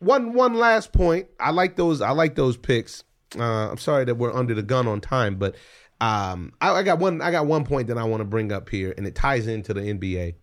one, 0.00 0.32
one 0.32 0.54
last 0.54 0.92
point. 0.92 1.28
I 1.38 1.50
like 1.50 1.76
those. 1.76 2.00
I 2.00 2.10
like 2.10 2.34
those 2.34 2.56
picks. 2.56 3.04
Uh, 3.38 3.70
I'm 3.70 3.78
sorry 3.78 4.04
that 4.06 4.16
we're 4.16 4.32
under 4.32 4.54
the 4.54 4.62
gun 4.62 4.88
on 4.88 5.00
time, 5.00 5.36
but 5.36 5.56
um, 6.00 6.52
I, 6.60 6.70
I 6.70 6.82
got 6.82 6.98
one. 6.98 7.22
I 7.22 7.30
got 7.30 7.46
one 7.46 7.64
point 7.64 7.88
that 7.88 7.98
I 7.98 8.04
want 8.04 8.20
to 8.22 8.24
bring 8.24 8.50
up 8.50 8.68
here, 8.68 8.92
and 8.96 9.06
it 9.06 9.14
ties 9.14 9.46
into 9.46 9.72
the 9.72 9.80
NBA. 9.80 10.34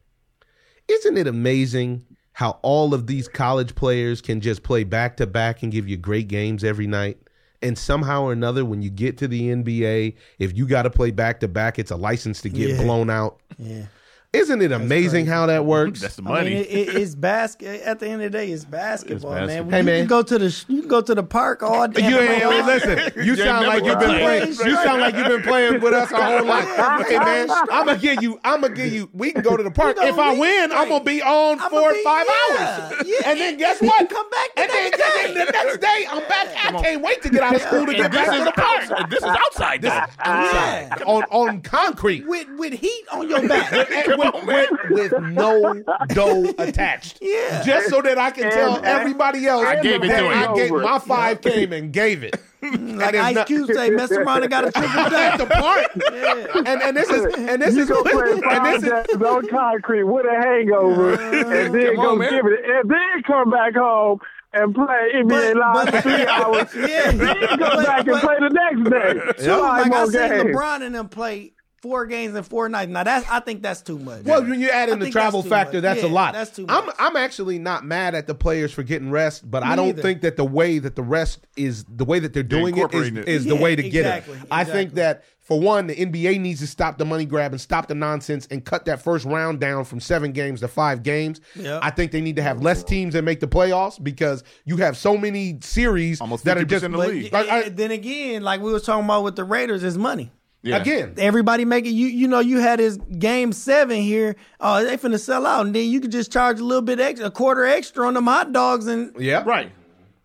Isn't 0.87 1.17
it 1.17 1.27
amazing 1.27 2.05
how 2.33 2.59
all 2.61 2.93
of 2.93 3.07
these 3.07 3.27
college 3.27 3.75
players 3.75 4.21
can 4.21 4.41
just 4.41 4.63
play 4.63 4.83
back 4.83 5.17
to 5.17 5.27
back 5.27 5.63
and 5.63 5.71
give 5.71 5.87
you 5.87 5.97
great 5.97 6.27
games 6.27 6.63
every 6.63 6.87
night? 6.87 7.17
And 7.63 7.77
somehow 7.77 8.23
or 8.23 8.33
another, 8.33 8.65
when 8.65 8.81
you 8.81 8.89
get 8.89 9.17
to 9.19 9.27
the 9.27 9.49
NBA, 9.49 10.15
if 10.37 10.55
you 10.55 10.67
got 10.67 10.83
to 10.83 10.89
play 10.89 11.11
back 11.11 11.39
to 11.39 11.47
back, 11.47 11.79
it's 11.79 11.91
a 11.91 11.95
license 11.95 12.41
to 12.41 12.49
get 12.49 12.71
Yeah. 12.71 12.83
blown 12.83 13.09
out. 13.09 13.39
Yeah. 13.57 13.85
Isn't 14.33 14.63
it 14.63 14.71
amazing 14.71 15.27
how 15.27 15.45
that 15.45 15.63
works? 15.63 16.01
That's 16.01 16.15
the 16.15 16.23
I 16.23 16.25
money. 16.27 16.49
mean, 16.49 16.57
it, 16.63 16.67
it, 16.67 16.95
it's 16.95 17.13
basket. 17.13 17.81
At 17.83 17.99
the 17.99 18.07
end 18.07 18.23
of 18.23 18.31
the 18.31 18.37
day, 18.39 18.49
it's 18.51 18.65
basketball, 18.65 19.31
man. 19.33 19.45
basketball. 19.47 19.71
Hey, 19.71 19.77
you 19.77 19.83
man. 19.83 19.99
can 20.01 20.07
go 20.07 20.23
to 20.23 20.39
the 20.39 20.65
you 20.67 20.79
can 20.79 20.89
go 20.89 21.01
to 21.01 21.13
the 21.13 21.21
park 21.23 21.61
all 21.61 21.87
day. 21.87 22.09
You 22.09 22.17
ain't 22.17 22.41
hey, 22.41 22.63
listen. 22.65 23.11
You 23.23 23.33
You 23.33 23.35
sound 23.35 23.67
like 23.67 23.83
you've 23.83 23.99
been 23.99 24.09
lied. 24.09 24.21
playing. 24.21 24.47
You 24.49 24.75
sound 24.77 25.01
like 25.01 25.15
you've 25.15 25.27
been 25.27 25.43
playing 25.43 25.81
with 25.81 25.93
us 25.93 26.11
our 26.11 26.37
whole 26.39 26.47
life. 26.47 26.67
Hey 27.07 27.19
man, 27.19 27.51
I'm 27.51 27.85
gonna 27.85 27.97
give 27.99 28.23
you. 28.23 28.39
I'm 28.43 28.61
gonna 28.61 28.73
give 28.73 28.91
you. 28.91 29.07
We 29.13 29.33
can 29.33 29.43
go 29.43 29.55
to 29.55 29.61
the 29.61 29.69
park. 29.69 29.97
If 29.99 30.17
I 30.17 30.33
be- 30.33 30.39
win, 30.39 30.71
I'm 30.71 30.89
gonna 30.89 31.03
be 31.03 31.21
on 31.21 31.59
I'ma 31.59 31.69
four 31.69 31.91
or 31.91 31.93
be- 31.93 32.03
five 32.03 32.25
yeah, 32.27 32.89
hours. 32.91 33.03
yeah. 33.07 33.29
And 33.29 33.39
then 33.39 33.57
guess 33.57 33.81
what? 33.81 34.09
come 34.09 34.29
back 34.31 34.55
the 34.55 34.61
And 34.63 34.71
then, 34.71 34.89
next 34.91 35.01
and 35.03 35.35
then 35.37 35.45
the 35.45 35.51
next 35.51 35.77
day, 35.77 36.07
I'm 36.09 36.27
back. 36.27 36.47
I 36.73 36.81
can't 36.81 37.03
wait 37.03 37.21
to 37.21 37.29
get 37.29 37.43
out 37.43 37.55
of 37.55 37.61
school 37.61 37.85
to 37.85 37.91
And 37.91 37.97
get 37.97 38.11
this 38.11 38.25
back 38.27 38.33
is 38.33 38.39
to 38.39 38.45
the 38.45 38.51
park. 38.53 38.81
outside. 38.81 39.09
This 39.11 39.19
is 39.19 39.25
outside. 39.25 39.81
This 39.83 39.93
Yeah. 40.25 40.95
On 41.05 41.21
on 41.29 41.61
concrete. 41.61 42.25
with 42.27 42.47
with 42.57 42.73
heat 42.73 43.03
on 43.11 43.29
your 43.29 43.47
back. 43.47 43.71
And 44.23 44.47
with, 44.47 44.69
oh, 44.71 44.89
with, 44.91 45.11
with 45.11 45.21
no 45.23 45.83
dough 46.09 46.53
attached. 46.57 47.19
Yeah. 47.21 47.63
Just 47.63 47.89
so 47.89 48.01
that 48.01 48.17
I 48.17 48.31
can 48.31 48.51
tell 48.51 48.75
And- 48.77 48.85
everybody 48.85 49.47
else 49.47 49.65
I 49.65 49.81
gave 49.81 50.03
it 50.03 50.07
that 50.07 50.19
to 50.21 50.25
him. 50.31 50.49
I 50.51 50.55
gave, 50.55 50.71
my 50.71 50.99
five 50.99 51.41
came 51.41 51.71
and 51.73 51.91
gave 51.91 52.23
it. 52.23 52.35
Mm, 52.61 52.97
like 52.99 53.15
Ice 53.15 53.35
not- 53.35 53.47
Cube 53.47 53.69
say, 53.73 53.89
mess 53.89 54.11
around 54.11 54.41
and 54.43 54.49
got 54.49 54.65
a 54.67 54.71
triple 54.71 54.89
at 54.99 55.37
the 55.37 55.45
double. 55.45 55.61
park. 55.61 56.65
And 56.67 56.81
and 56.81 56.95
this 56.97 57.09
is 57.09 57.33
and 57.35 57.61
this 57.61 57.75
you 57.75 57.83
is 57.83 57.89
go 57.89 58.03
play 58.03 58.31
and 58.31 58.65
this 58.65 58.83
is 58.83 59.21
on 59.21 59.47
concrete 59.49 60.03
with 60.03 60.25
a 60.25 60.35
hangover, 60.41 61.13
and 61.19 61.73
then 61.73 61.95
Come 61.95 62.05
go 62.05 62.11
on, 62.11 62.19
give 62.29 62.45
it, 62.45 62.65
and 62.65 62.89
then 62.89 63.23
come 63.25 63.49
back 63.49 63.73
home 63.75 64.19
and 64.53 64.73
play 64.75 65.11
NBA 65.15 65.55
Live 65.55 65.89
for 65.89 66.01
three 66.01 66.25
hours. 66.27 66.69
yeah. 66.75 67.11
Then 67.11 67.17
go 67.57 67.75
But- 67.75 67.85
back 67.85 68.07
and 68.07 68.19
play 68.19 68.35
the 68.39 68.49
next 68.49 68.89
day. 69.37 69.43
Too, 69.45 69.49
Five 69.49 69.59
like 69.61 69.85
I 69.85 69.89
more 69.89 70.05
seen 70.11 70.29
games. 70.29 70.55
LeBron 70.55 70.81
and 70.85 70.95
them 70.95 71.09
play 71.09 71.52
four 71.83 72.05
games 72.05 72.33
in 72.33 72.41
four 72.43 72.69
nights. 72.69 72.89
Now 72.89 73.03
that's 73.03 73.29
I 73.29 73.41
think 73.41 73.61
that's 73.61 73.81
too 73.81 73.99
much. 73.99 74.23
Well, 74.23 74.41
when 74.41 74.61
you 74.61 74.69
add 74.69 74.87
in 74.89 75.01
I 75.01 75.05
the 75.05 75.11
travel 75.11 75.41
that's 75.41 75.49
factor, 75.49 75.77
much. 75.77 75.81
that's 75.83 76.03
a 76.03 76.07
lot. 76.07 76.33
that's 76.33 76.49
too 76.51 76.65
much. 76.65 76.83
I'm. 76.83 76.89
I'm 76.97 77.15
actually 77.17 77.59
not 77.59 77.85
mad 77.85 78.15
at 78.15 78.25
the 78.25 78.33
players 78.33 78.71
for 78.71 78.83
getting 78.83 79.11
rest, 79.11 79.49
but 79.51 79.61
I 79.63 79.75
don't 79.75 79.87
neither. 79.87 80.01
think 80.01 80.21
that 80.21 80.37
the 80.37 80.45
way 80.45 80.79
that 80.79 80.95
the 80.95 81.03
rest 81.03 81.45
is 81.57 81.83
the 81.83 82.05
way 82.05 82.19
that 82.19 82.33
they're 82.33 82.41
doing 82.41 82.69
it 82.77 82.77
is, 82.77 82.83
incorporating 82.83 83.17
it. 83.17 83.27
is 83.27 83.43
the 83.45 83.55
Yeah, 83.55 83.61
way 83.61 83.75
to 83.75 83.83
get 83.83 83.99
exactly, 83.99 84.37
it. 84.37 84.43
I 84.49 84.63
think 84.63 84.93
that 84.93 85.25
for 85.41 85.59
one, 85.59 85.87
the 85.87 85.95
NBA 85.95 86.39
needs 86.39 86.61
to 86.61 86.67
stop 86.67 86.97
the 86.97 87.03
money 87.03 87.25
grab 87.25 87.51
and 87.51 87.59
stop 87.59 87.89
the 87.89 87.95
nonsense 87.95 88.47
and 88.49 88.63
cut 88.63 88.85
that 88.85 89.01
first 89.01 89.25
round 89.25 89.59
down 89.59 89.83
from 89.83 89.99
seven 89.99 90.31
games 90.31 90.61
to 90.61 90.69
five 90.69 91.03
games. 91.03 91.41
Yeah. 91.53 91.79
I 91.83 91.89
think 91.89 92.13
they 92.13 92.21
need 92.21 92.37
to 92.37 92.41
have 92.41 92.61
less 92.61 92.81
teams 92.81 93.13
that 93.13 93.23
make 93.23 93.41
the 93.41 93.47
playoffs 93.49 94.01
because 94.01 94.45
you 94.63 94.77
have 94.77 94.95
so 94.95 95.17
many 95.17 95.57
series 95.61 96.21
Almost 96.21 96.45
that 96.45 96.57
are 96.57 96.63
just 96.63 96.85
of 96.85 96.93
the 96.93 96.97
league. 96.97 97.33
Like, 97.33 97.49
I- 97.49 97.67
then 97.67 97.91
again, 97.91 98.41
like 98.41 98.61
we 98.61 98.71
was 98.71 98.83
talking 98.83 99.03
about 99.03 99.25
with 99.25 99.35
the 99.35 99.43
Raiders, 99.43 99.83
is 99.83 99.97
money. 99.97 100.31
Yeah. 100.63 100.77
again. 100.77 101.13
Everybody 101.17 101.65
making 101.65 101.93
you 101.95 102.07
you 102.07 102.27
know 102.27 102.39
you 102.39 102.59
had 102.59 102.79
his 102.79 102.97
game 102.97 103.51
seven 103.51 103.97
here. 104.01 104.35
Oh, 104.59 104.83
they 104.83 104.97
finna 104.97 105.19
sell 105.19 105.45
out, 105.45 105.65
and 105.65 105.75
then 105.75 105.89
you 105.89 105.99
could 105.99 106.11
just 106.11 106.31
charge 106.31 106.59
a 106.59 106.63
little 106.63 106.81
bit 106.81 106.99
extra, 106.99 107.27
a 107.27 107.31
quarter 107.31 107.65
extra 107.65 108.07
on 108.07 108.13
them 108.15 108.25
hot 108.25 108.51
dogs, 108.53 108.87
and 108.87 109.13
Yeah, 109.19 109.43
Right. 109.45 109.71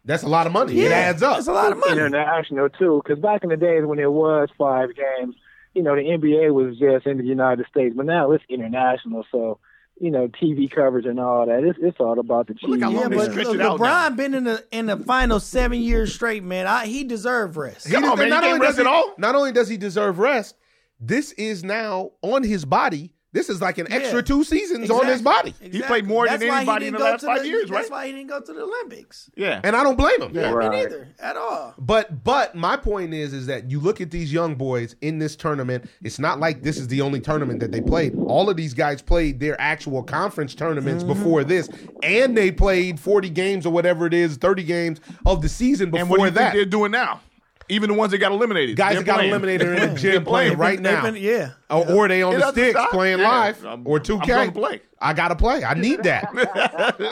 That's 0.04 0.22
a 0.22 0.28
lot 0.28 0.46
of 0.46 0.54
money. 0.54 0.72
it 0.80 0.88
Yeah, 0.90 0.96
adds 0.96 1.22
up. 1.22 1.38
It's 1.38 1.48
a 1.48 1.52
lot 1.52 1.70
of 1.70 1.78
money. 1.78 1.92
international 2.00 2.70
too. 2.70 3.02
Because 3.04 3.20
back 3.20 3.42
in 3.44 3.50
the 3.50 3.58
days 3.58 3.84
when 3.84 3.98
it 3.98 4.10
was 4.10 4.48
five 4.56 4.88
games, 4.94 5.34
you 5.74 5.82
know, 5.82 5.94
the 5.94 6.00
NBA 6.02 6.54
was 6.54 6.78
just 6.78 7.06
in 7.06 7.18
the 7.18 7.24
United 7.24 7.66
States, 7.66 7.94
but 7.94 8.06
now 8.06 8.32
it's 8.32 8.42
international. 8.48 9.26
So, 9.30 9.58
you 10.00 10.10
know, 10.10 10.28
TV 10.28 10.70
coverage 10.70 11.06
and 11.06 11.18
all 11.20 11.46
that. 11.46 11.64
It's 11.64 11.78
it's 11.82 11.98
all 12.00 12.18
about 12.18 12.46
the 12.46 12.54
look 12.62 12.78
cheese. 12.78 12.82
how 12.82 12.90
long 12.90 13.02
Yeah, 13.02 13.08
they 13.08 13.16
but 13.16 13.30
stretch 13.30 13.46
look, 13.46 13.54
it 13.56 13.60
out 13.60 13.78
LeBron 13.78 13.80
now. 13.80 14.10
been 14.10 14.34
in 14.34 14.44
the 14.44 14.64
in 14.70 14.86
the 14.86 14.96
final 14.96 15.40
seven 15.40 15.80
years 15.80 16.14
straight, 16.14 16.42
man. 16.44 16.66
I, 16.66 16.86
he 16.86 17.04
deserved 17.04 17.56
rest. 17.56 17.90
Come 17.90 18.02
He 18.04 18.08
on, 18.08 18.16
does- 18.16 18.18
man. 18.18 18.26
You 18.26 18.30
Not 18.34 18.42
can't 18.42 18.54
only, 18.54 18.66
rest 18.66 18.76
does 18.78 18.86
at 18.86 18.92
all. 18.92 19.14
not 19.18 19.34
only 19.34 19.52
does 19.52 19.68
he 19.68 19.76
deserve 19.76 20.18
rest, 20.18 20.56
this 21.00 21.32
is 21.32 21.64
now 21.64 22.12
on 22.22 22.42
his 22.42 22.64
body. 22.64 23.12
This 23.32 23.50
is 23.50 23.60
like 23.60 23.76
an 23.76 23.92
extra 23.92 24.20
Yeah. 24.20 24.22
two 24.22 24.42
seasons 24.42 24.90
on 24.90 25.06
his 25.06 25.20
body. 25.20 25.54
He 25.60 25.82
played 25.82 26.06
more 26.06 26.26
than 26.26 26.40
That's 26.40 26.48
why 26.48 26.54
he 26.54 26.56
anybody 26.70 26.86
in 26.86 26.92
the 26.94 26.98
last 27.00 27.20
to 27.20 27.26
five 27.26 27.44
years, 27.44 27.70
right? 27.70 27.80
That's 27.80 27.90
why 27.90 28.06
he 28.06 28.12
didn't 28.12 28.28
go 28.28 28.40
to 28.40 28.52
the 28.54 28.62
Olympics. 28.62 29.30
Yeah. 29.36 29.60
And 29.62 29.76
I 29.76 29.84
don't 29.84 29.96
blame 29.96 30.22
him. 30.22 30.34
Yeah. 30.34 30.50
Right. 30.50 30.70
Me 30.70 30.76
neither, 30.78 31.08
at 31.20 31.36
all. 31.36 31.74
But 31.78 32.24
but 32.24 32.54
my 32.54 32.76
point 32.78 33.12
is 33.12 33.34
is 33.34 33.44
that 33.46 33.70
you 33.70 33.80
look 33.80 34.00
at 34.00 34.10
these 34.10 34.32
young 34.32 34.54
boys 34.54 34.96
in 35.02 35.18
this 35.18 35.36
tournament. 35.36 35.90
It's 36.02 36.18
not 36.18 36.40
like 36.40 36.62
this 36.62 36.78
is 36.78 36.88
the 36.88 37.02
only 37.02 37.20
tournament 37.20 37.60
that 37.60 37.70
they 37.70 37.82
played. 37.82 38.14
All 38.16 38.48
of 38.48 38.56
these 38.56 38.72
guys 38.72 39.02
played 39.02 39.40
their 39.40 39.60
actual 39.60 40.02
conference 40.02 40.54
tournaments 40.54 41.04
Mm-hmm. 41.04 41.12
before 41.12 41.44
this, 41.44 41.68
and 42.02 42.34
they 42.36 42.50
played 42.50 42.98
forty 42.98 43.28
games 43.28 43.66
or 43.66 43.70
whatever 43.70 44.06
it 44.06 44.14
is, 44.14 44.38
thirty 44.38 44.64
games 44.64 45.00
of 45.26 45.42
the 45.42 45.48
season 45.50 45.94
and 45.94 46.08
what 46.08 46.16
do 46.16 46.22
before 46.22 46.26
you 46.28 46.30
that. 46.32 46.40
think 46.52 46.54
they're 46.54 46.64
doing 46.64 46.92
now? 46.92 47.20
Even 47.68 47.90
the 47.90 47.94
ones 47.96 48.12
that 48.12 48.18
got 48.18 48.32
eliminated. 48.32 48.76
Guys 48.76 48.96
that 48.96 49.04
got 49.04 49.16
playing. 49.16 49.30
eliminated 49.30 49.68
are 49.68 49.74
in 49.74 49.94
the 49.94 50.00
gym 50.00 50.24
playing 50.24 50.50
They've 50.52 50.58
right 50.58 50.80
now. 50.80 51.02
been- 51.02 51.16
yeah. 51.16 51.50
Or, 51.70 51.90
or 51.92 52.08
they 52.08 52.22
on 52.22 52.34
It 52.34 52.38
the 52.38 52.52
sticks 52.52 52.70
stop. 52.70 52.90
playing 52.90 53.18
Yeah. 53.18 53.28
live 53.28 53.64
I'm- 53.66 53.82
or 53.86 54.00
2K. 54.00 54.30
I'm 54.36 54.52
play. 54.52 54.80
I 55.00 55.12
gotta 55.12 55.36
play. 55.36 55.64
I 55.64 55.74
need 55.74 56.02
that. 56.04 56.24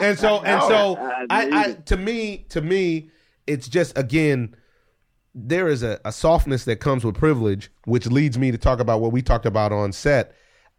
and 0.01 0.17
so 0.19 0.41
and 0.43 0.61
so 0.63 0.97
I, 1.29 1.49
I 1.51 1.73
to 1.85 1.95
me 1.97 2.45
to 2.49 2.61
me 2.61 3.09
it's 3.45 3.67
just 3.67 3.97
again 3.97 4.55
there 5.35 5.67
is 5.67 5.83
a, 5.83 5.99
a 6.03 6.11
softness 6.11 6.65
that 6.65 6.77
comes 6.79 7.05
with 7.05 7.13
privilege, 7.15 7.69
which 7.85 8.07
leads 8.07 8.37
me 8.39 8.49
to 8.51 8.57
talk 8.57 8.79
about 8.79 9.01
what 9.01 9.11
we 9.11 9.21
talked 9.21 9.45
about 9.45 9.71
on 9.71 9.91
set. 9.91 10.33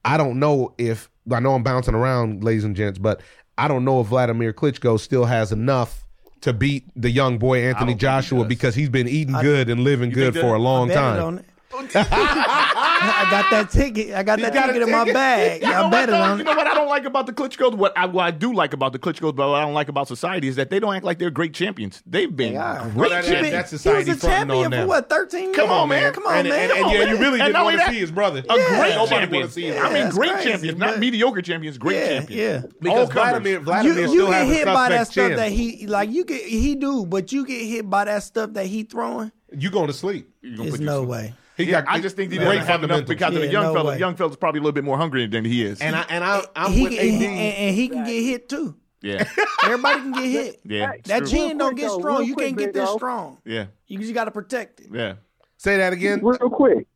I 0.05 0.17
don't 0.17 0.41
know 0.41 0.75
if 0.79 1.09
I 1.31 1.39
know 1.41 1.55
I'm 1.55 1.63
bouncing 1.63 1.95
around, 1.95 2.43
ladies 2.43 2.65
and 2.65 2.75
gents, 2.75 2.99
but 2.99 3.21
I 3.57 3.69
don't 3.69 3.85
know 3.85 4.01
if 4.01 4.09
Vladimir 4.09 4.53
Klitschko 4.53 4.99
still 4.99 5.25
has 5.27 5.53
enough 5.53 6.05
to 6.43 6.53
beat 6.53 6.85
the 6.97 7.11
young 7.11 7.39
boy 7.39 7.63
Anthony 7.63 7.95
Joshua 7.95 8.45
because 8.45 8.75
he's 8.75 8.89
been 8.89 9.09
eating 9.09 9.35
good 9.35 9.69
and 9.69 9.81
living 9.81 10.11
good 10.11 10.35
for 10.35 10.55
a 10.55 10.59
long 10.59 10.91
time. 10.91 11.45
on 13.03 13.09
it. 13.09 13.15
I 13.15 13.31
got 13.31 13.51
that 13.51 13.71
ticket. 13.71 14.15
I 14.15 14.23
got 14.23 14.39
that 14.41 14.53
got 14.55 14.71
a 14.71 14.73
ticket 14.73 14.89
in 14.89 14.93
my 14.93 15.05
bag. 15.13 15.63
You 15.63 15.69
know 15.69 15.75
I 15.75 15.83
what, 15.83 15.91
bet 15.91 16.09
it 16.09 16.15
on 16.15 16.37
You 16.39 16.43
it. 16.43 16.45
know 16.45 16.55
what 16.57 16.67
I 16.67 16.75
don't 16.75 16.89
like 16.89 17.05
about 17.05 17.27
the 17.27 17.33
Klitschko's? 17.33 17.75
What 17.77 17.97
I, 17.97 18.07
what 18.07 18.23
I 18.25 18.31
do 18.31 18.53
like 18.55 18.73
about 18.73 18.93
the 18.93 18.99
Klitschko's, 18.99 19.33
but 19.33 19.49
what 19.49 19.55
I 19.57 19.63
don't 19.63 19.75
like 19.75 19.89
about 19.89 20.09
society 20.09 20.49
is 20.49 20.57
that 20.57 20.71
they 20.71 20.79
don't 20.81 20.95
act 20.95 21.05
like 21.05 21.19
they're 21.19 21.31
great 21.31 21.55
champions. 21.55 22.03
They've 22.07 22.35
been 22.35 22.57
are. 22.57 22.83
great 22.83 22.95
Well, 22.97 23.11
that- 23.11 23.25
that- 23.25 23.31
champions. 23.31 23.71
that's 23.71 23.85
He 23.85 23.91
was 23.91 24.09
a 24.09 24.27
champion 24.27 24.51
on 24.59 24.65
for 24.65 24.71
them. 24.71 24.89
what? 24.89 25.09
Thirteen. 25.09 25.55
Come 25.55 25.71
on, 25.71 25.89
man. 25.89 26.13
Come 26.13 26.27
on, 26.27 26.37
and, 26.39 26.49
man. 26.49 26.63
and, 26.63 26.73
and 26.73 26.83
Come 26.85 26.93
yeah, 26.93 26.99
you 27.05 27.17
really 27.19 27.41
And 27.41 27.49
didn't 27.49 27.53
not 27.53 27.65
want 27.65 27.81
to 27.81 27.87
see 27.91 27.99
his 27.99 28.11
brother. 28.11 28.43
a 28.49 28.57
Yeah, 28.57 28.79
great 28.81 28.95
nobody 28.95 29.09
champion. 29.09 29.41
wanna 29.43 29.53
see 29.53 29.63
his 29.65 29.77
I 29.77 29.93
mean, 29.93 30.11
great 30.11 30.31
crazy, 30.33 30.51
champions, 30.51 30.79
not 30.79 30.99
mediocre 30.99 31.43
champions. 31.43 31.79
Great 31.79 31.97
Yeah, 31.97 32.07
champions. 32.19 32.41
yeah. 32.41 32.63
Because 32.81 32.99
All 32.99 33.07
covers. 33.09 33.31
Vladimir, 33.31 33.53
You, 33.53 33.61
Vladimir 33.61 33.99
you 34.01 34.09
still 34.09 34.27
get 34.29 34.35
has 34.35 34.51
a 34.51 34.55
hit 34.55 34.65
by 34.67 34.89
that 34.91 35.07
stuff 35.09 35.33
that 35.37 35.51
he 35.53 35.87
like. 35.87 36.11
You 36.11 36.25
get 36.25 36.43
he 36.43 36.75
do, 36.75 37.07
but 37.07 37.33
you 37.33 37.47
get 37.47 37.65
hit 37.65 37.89
by 37.89 38.05
that 38.05 38.23
stuff 38.23 38.53
that 38.55 38.67
he 38.67 38.83
throwing. 38.85 39.33
you 39.57 39.71
going 39.71 39.87
to 39.87 39.93
sleep. 39.93 40.29
There's 40.43 40.81
no 40.81 41.03
way. 41.03 41.35
He 41.59 41.65
Yeah, 41.65 41.83
got 41.83 41.91
I 41.91 42.01
just 42.01 42.17
think 42.17 42.33
he 42.33 42.39
great 42.39 42.47
doesn't 42.47 42.61
have 42.67 42.83
enough 42.85 43.01
fundamentals. 43.01 43.09
because 43.09 43.35
of 43.35 43.41
the 43.43 43.49
young 43.49 43.65
no 43.65 43.75
fella. 43.75 43.91
way. 43.91 43.99
Young 43.99 44.17
fella's 44.17 44.37
probably 44.37 44.61
a 44.61 44.63
little 44.63 44.73
bit 44.73 44.85
more 44.85 44.97
hungry 44.97 45.27
than 45.27 45.45
he 45.45 45.63
is. 45.63 45.81
And 45.83 45.95
I 45.95 46.03
and 46.09 46.25
I 46.25 46.43
I'm 46.57 46.73
he 46.73 46.83
with 46.85 46.93
can, 46.93 47.01
and, 47.15 47.23
and 47.25 47.75
he 47.77 47.89
can 47.89 48.05
get 48.05 48.23
hit 48.23 48.49
too. 48.49 48.75
yeah, 49.03 49.29
Everybody 49.65 50.01
can 50.01 50.13
get 50.13 50.25
hit. 50.25 50.61
yeah, 50.65 50.93
That 51.05 51.19
true. 51.19 51.27
chin 51.29 51.49
Real 51.49 51.59
don't 51.59 51.75
get 51.77 51.91
strong. 51.91 52.25
You 52.25 52.35
can't 52.37 52.57
get 52.57 52.73
this 52.73 52.89
O. 52.89 52.97
strong. 52.97 53.39
Yeah, 53.45 53.67
You 53.87 53.99
just 53.99 54.15
got 54.15 54.25
to 54.25 54.31
protect 54.31 54.81
it. 54.81 54.87
yeah. 54.93 55.15
Say 55.59 55.77
that 55.79 55.93
again. 55.93 56.21
Real 56.25 56.39
quick. 56.51 56.87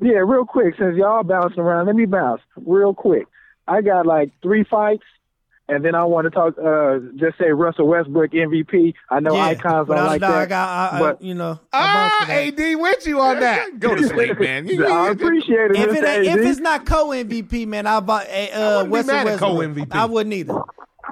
Yeah, 0.00 0.18
real 0.24 0.44
quick. 0.46 0.74
Since 0.78 0.96
y'all 0.96 1.24
bouncing 1.24 1.58
around, 1.60 1.86
let 1.86 1.96
me 1.96 2.06
bounce 2.06 2.40
real 2.56 2.94
quick. 2.94 3.26
I 3.66 3.82
got 3.82 4.06
like 4.06 4.30
three 4.42 4.62
fights 4.64 5.02
And 5.68 5.84
then 5.84 5.94
I 5.94 6.04
want 6.04 6.24
to 6.26 6.30
talk, 6.30 6.54
uh, 6.58 6.98
just 7.16 7.38
say 7.38 7.50
Russell 7.50 7.86
Westbrook 7.86 8.32
MVP. 8.32 8.94
I 9.10 9.20
know 9.20 9.34
Yeah, 9.36 9.44
icons 9.44 9.88
without 9.88 10.00
don't 10.00 10.06
a 10.06 10.10
like 10.10 10.20
doubt, 10.20 10.30
that. 10.32 10.38
I 10.42 10.46
got, 10.46 10.68
I, 10.68 10.96
I, 10.96 11.00
but 11.00 11.22
you 11.22 11.34
know, 11.34 11.60
I 11.72 11.78
Ah, 12.20 12.24
vouch. 12.26 12.28
AD 12.30 12.58
with 12.80 13.06
you 13.06 13.20
on 13.20 13.40
that. 13.40 13.78
Go 13.78 13.94
to 13.94 14.02
sleep, 14.08 14.38
man. 14.40 14.66
You- 14.66 14.86
I 14.86 15.10
appreciate 15.10 15.70
it. 15.70 15.76
If 15.76 15.96
it 15.96 16.04
ain't, 16.04 16.26
if 16.26 16.46
it's 16.46 16.60
not 16.60 16.84
co 16.84 17.08
MVP, 17.10 17.66
man, 17.68 17.86
I'll 17.86 18.00
buy 18.00 18.24
uh, 18.52 18.84
wouldn't 18.88 18.90
be 18.90 18.96
Russell 18.96 19.14
mad 19.14 19.20
at 19.20 19.24
Westbrook. 19.40 19.50
co-MVP. 19.50 19.94
I 19.94 20.04
wouldn't 20.04 20.34
either. 20.34 20.62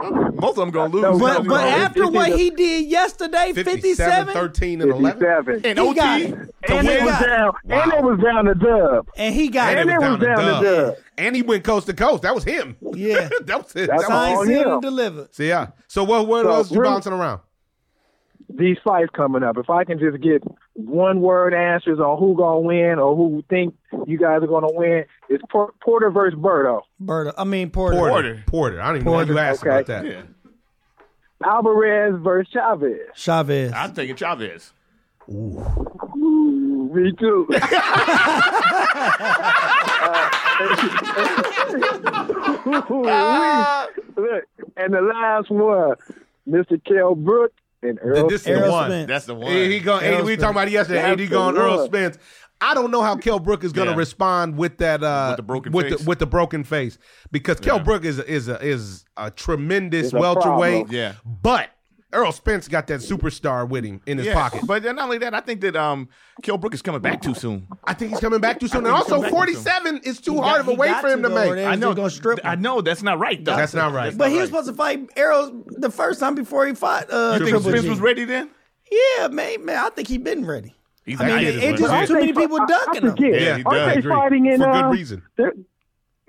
Both 0.03 0.51
of 0.51 0.57
them 0.57 0.70
gonna 0.70 0.92
lose. 0.92 1.03
No, 1.03 1.18
But 1.18 1.42
no, 1.42 1.48
but 1.51 1.62
no, 1.62 1.68
after 1.68 2.09
what 2.11 2.30
he 2.38 2.48
did 2.51 2.86
yesterday, 2.86 3.53
57, 3.53 3.72
57, 3.82 4.32
13, 4.34 4.80
and 4.80 4.90
11. 4.92 5.20
57. 5.20 5.64
in 5.70 5.76
He 5.76 5.82
OT 5.90 5.94
got 5.94 6.20
And 6.20 6.88
it 6.88 7.03
win. 7.03 7.05
was 7.05 7.20
down. 7.20 7.53
And 7.68 7.92
Wow. 7.92 7.98
it 7.98 8.05
was 8.05 8.20
down 8.24 8.44
the 8.46 8.55
dub. 8.55 9.09
and 9.18 9.34
he 9.34 9.48
got 9.48 9.76
And 9.76 9.90
it. 9.90 9.92
it 9.92 9.98
was 9.98 10.18
down 10.20 10.38
to 10.38 10.64
Dub. 10.64 10.94
Dub. 11.21 11.27
And 11.27 11.37
he 11.37 11.43
went 11.43 11.64
coast 11.64 11.87
to 11.87 11.93
coast. 11.95 12.23
That 12.23 12.35
was 12.35 12.45
him. 12.45 12.77
Yeah. 12.95 13.29
that 13.45 13.62
was 13.62 13.77
it. 13.77 13.87
That's 13.89 13.89
That 13.89 13.97
was 13.97 14.07
Signed, 14.07 14.37
all 14.37 14.45
sealed, 14.47 14.66
him. 14.66 14.73
and 14.73 14.83
delivered. 14.83 15.35
So 15.35 15.43
yeah. 15.43 15.68
So 15.89 16.05
what 16.05 16.27
what 16.27 16.45
So, 16.45 16.51
else 16.53 16.71
you 16.71 16.81
really- 16.81 16.93
bouncing 16.95 17.12
around? 17.12 17.41
These 18.53 18.79
fights 18.83 19.11
coming 19.14 19.45
up. 19.45 19.57
If 19.59 19.71
I 19.71 19.85
can 19.85 20.01
just 20.01 20.21
get 20.21 20.43
one 20.75 21.21
word 21.21 21.55
answers 21.55 22.01
on 22.01 22.18
who 22.18 22.35
gonna 22.37 22.59
win 22.59 22.99
or 22.99 23.14
who 23.14 23.45
think 23.49 23.77
you 24.09 24.18
guys 24.18 24.43
are 24.43 24.49
gonna 24.49 24.73
win, 24.73 25.05
it's 25.29 25.45
Por- 25.53 25.73
Porter 25.81 26.11
versus 26.11 26.37
Berto. 26.37 26.81
Berta, 26.99 27.33
I 27.39 27.45
mean 27.45 27.71
Porter. 27.71 27.97
Porter. 27.97 28.12
Porter. 28.12 28.43
Porter. 28.49 28.81
I 28.81 28.87
don't 28.89 28.97
even 28.97 29.05
know 29.07 29.12
why 29.12 29.23
you 29.23 29.39
asked 29.39 29.61
Okay. 29.61 29.68
about 29.71 29.87
that. 29.87 30.05
Yeah. 30.05 30.23
Alvarez 31.45 32.16
versus 32.21 32.53
Chavez. 32.53 32.99
Chavez. 33.14 33.73
I'm 33.73 33.95
taking 33.95 34.16
Chavez. 34.16 34.73
Ooh, 35.31 36.91
me 36.93 37.12
too. 37.12 37.49
Uh, 40.03 40.31
Look, 44.17 44.45
and 44.77 44.93
the 44.95 45.01
last 45.01 45.51
one, 45.51 45.95
Mr. 46.49 46.83
Kell 46.85 47.15
Brook 47.15 47.53
and 47.83 47.99
Earl. 48.03 48.29
This 48.29 48.47
is 48.47 48.61
the 48.61 48.71
one. 48.71 48.91
Spence. 48.91 49.09
That's 49.09 49.25
the 49.27 49.35
one. 49.35 49.51
He, 49.53 49.73
he 49.73 49.81
going, 49.81 50.05
Errol 50.05 50.25
we 50.25 50.33
were 50.33 50.37
talking 50.37 50.51
about 50.57 50.71
yesterday. 50.71 51.01
That's 51.03 51.13
AD 51.13 51.19
the 51.19 51.27
going 51.29 51.57
Earl. 51.57 51.87
Spence. 51.87 52.19
I 52.63 52.75
don't 52.75 52.91
know 52.91 53.01
how 53.01 53.17
Kell 53.17 53.39
Brook 53.39 53.65
is 53.65 53.73
going 53.73 53.87
to 53.87 53.93
Yeah. 53.93 53.99
respond 53.99 54.59
with 54.59 54.77
that 54.79 55.03
uh, 55.03 55.29
With 55.31 55.37
the 55.39 55.43
broken 55.43 55.73
with 55.73 55.89
face. 55.89 55.99
the, 56.01 56.05
with 56.09 56.19
the 56.19 56.27
broken 56.27 56.63
face 56.63 56.99
because 57.33 57.59
Kell 57.59 57.79
Yeah. 57.79 57.83
Brook 57.85 58.05
is 58.05 58.19
a, 58.19 58.31
is 58.31 58.49
a, 58.49 58.61
is 58.63 59.07
a 59.17 59.31
tremendous 59.31 60.07
It's 60.07 60.13
welterweight. 60.13 60.87
problem. 60.89 60.95
Yeah. 60.95 61.15
but 61.25 61.71
Earl 62.13 62.33
Spence 62.33 62.67
got 62.69 62.87
that 62.89 63.01
superstar 63.01 63.69
with 63.69 63.85
him 63.85 64.01
in 64.07 64.19
his 64.19 64.27
Yeah. 64.27 64.35
pocket. 64.35 64.63
But 64.67 64.83
not 64.85 64.99
only 64.99 65.19
that, 65.19 65.33
I 65.35 65.41
think 65.41 65.61
that 65.61 65.77
um, 65.77 66.09
Kell 66.43 66.59
Brook 66.59 66.75
is 66.75 66.83
coming 66.83 67.01
back 67.01 67.23
too 67.23 67.35
soon. 67.35 67.69
I 67.85 67.95
think 67.95 68.11
he's 68.11 68.21
coming 68.21 68.41
back 68.41 68.59
too 68.59 68.67
soon. 68.69 68.85
And 68.85 68.89
also, 68.95 69.17
coming 69.17 69.23
back 69.23 69.31
too 69.31 69.37
47 69.37 70.01
is 70.05 70.21
too 70.21 70.35
He 70.35 70.39
hard 70.41 70.53
got- 70.53 70.61
of 70.61 70.69
a 70.69 70.71
he 70.73 70.77
weight 70.77 70.97
for 70.97 71.09
him 71.09 71.23
to 71.23 71.29
to 71.29 71.35
make. 71.35 71.67
I 71.67 71.77
know. 71.77 71.95
gonna 71.95 72.11
strip 72.11 72.41
I 72.45 72.57
know 72.57 72.81
that's 72.81 73.03
not 73.03 73.19
right 73.19 73.45
though. 73.45 73.55
That's 73.57 73.75
not 73.75 73.93
right. 73.93 74.17
But 74.17 74.31
he 74.31 74.37
not 74.37 74.41
was 74.43 74.51
supposed 74.51 74.69
to 74.69 74.75
fight 74.75 75.09
Arrows 75.17 75.53
the 75.69 75.91
first 75.91 76.19
time 76.21 76.35
before 76.35 76.67
he 76.67 76.75
fought 76.75 77.11
uh, 77.13 77.33
You 77.35 77.39
think 77.47 77.51
Triple 77.51 77.71
Spence 77.71 77.83
G. 77.85 77.91
was 77.91 78.01
ready 78.01 78.25
then? 78.25 78.51
Yeah, 78.91 79.29
man, 79.29 79.65
man, 79.65 79.77
I 79.79 79.91
think 79.91 80.09
he 80.09 80.19
been 80.19 80.45
ready. 80.45 80.75
He's 81.07 81.21
I 81.21 81.27
mean, 81.27 81.35
ready. 81.37 81.47
it, 81.47 81.63
it 81.75 81.77
just 81.79 82.09
too 82.09 82.15
many 82.15 82.33
people 82.33 82.61
I- 82.61 82.65
I 82.65 82.67
dunking 82.67 83.03
him. 83.03 83.11
forget. 83.11 83.41
Yeah, 83.41 83.57
he 83.59 83.63
Aren't 83.65 83.65
does. 83.79 83.93
they 83.95 83.99
Agree. 84.01 84.13
fighting 84.13 84.47
in 84.47 84.61
For 84.61 84.67
good 84.67 84.75
um, 84.85 84.91
reason. 84.93 85.23
They're, 85.37 85.53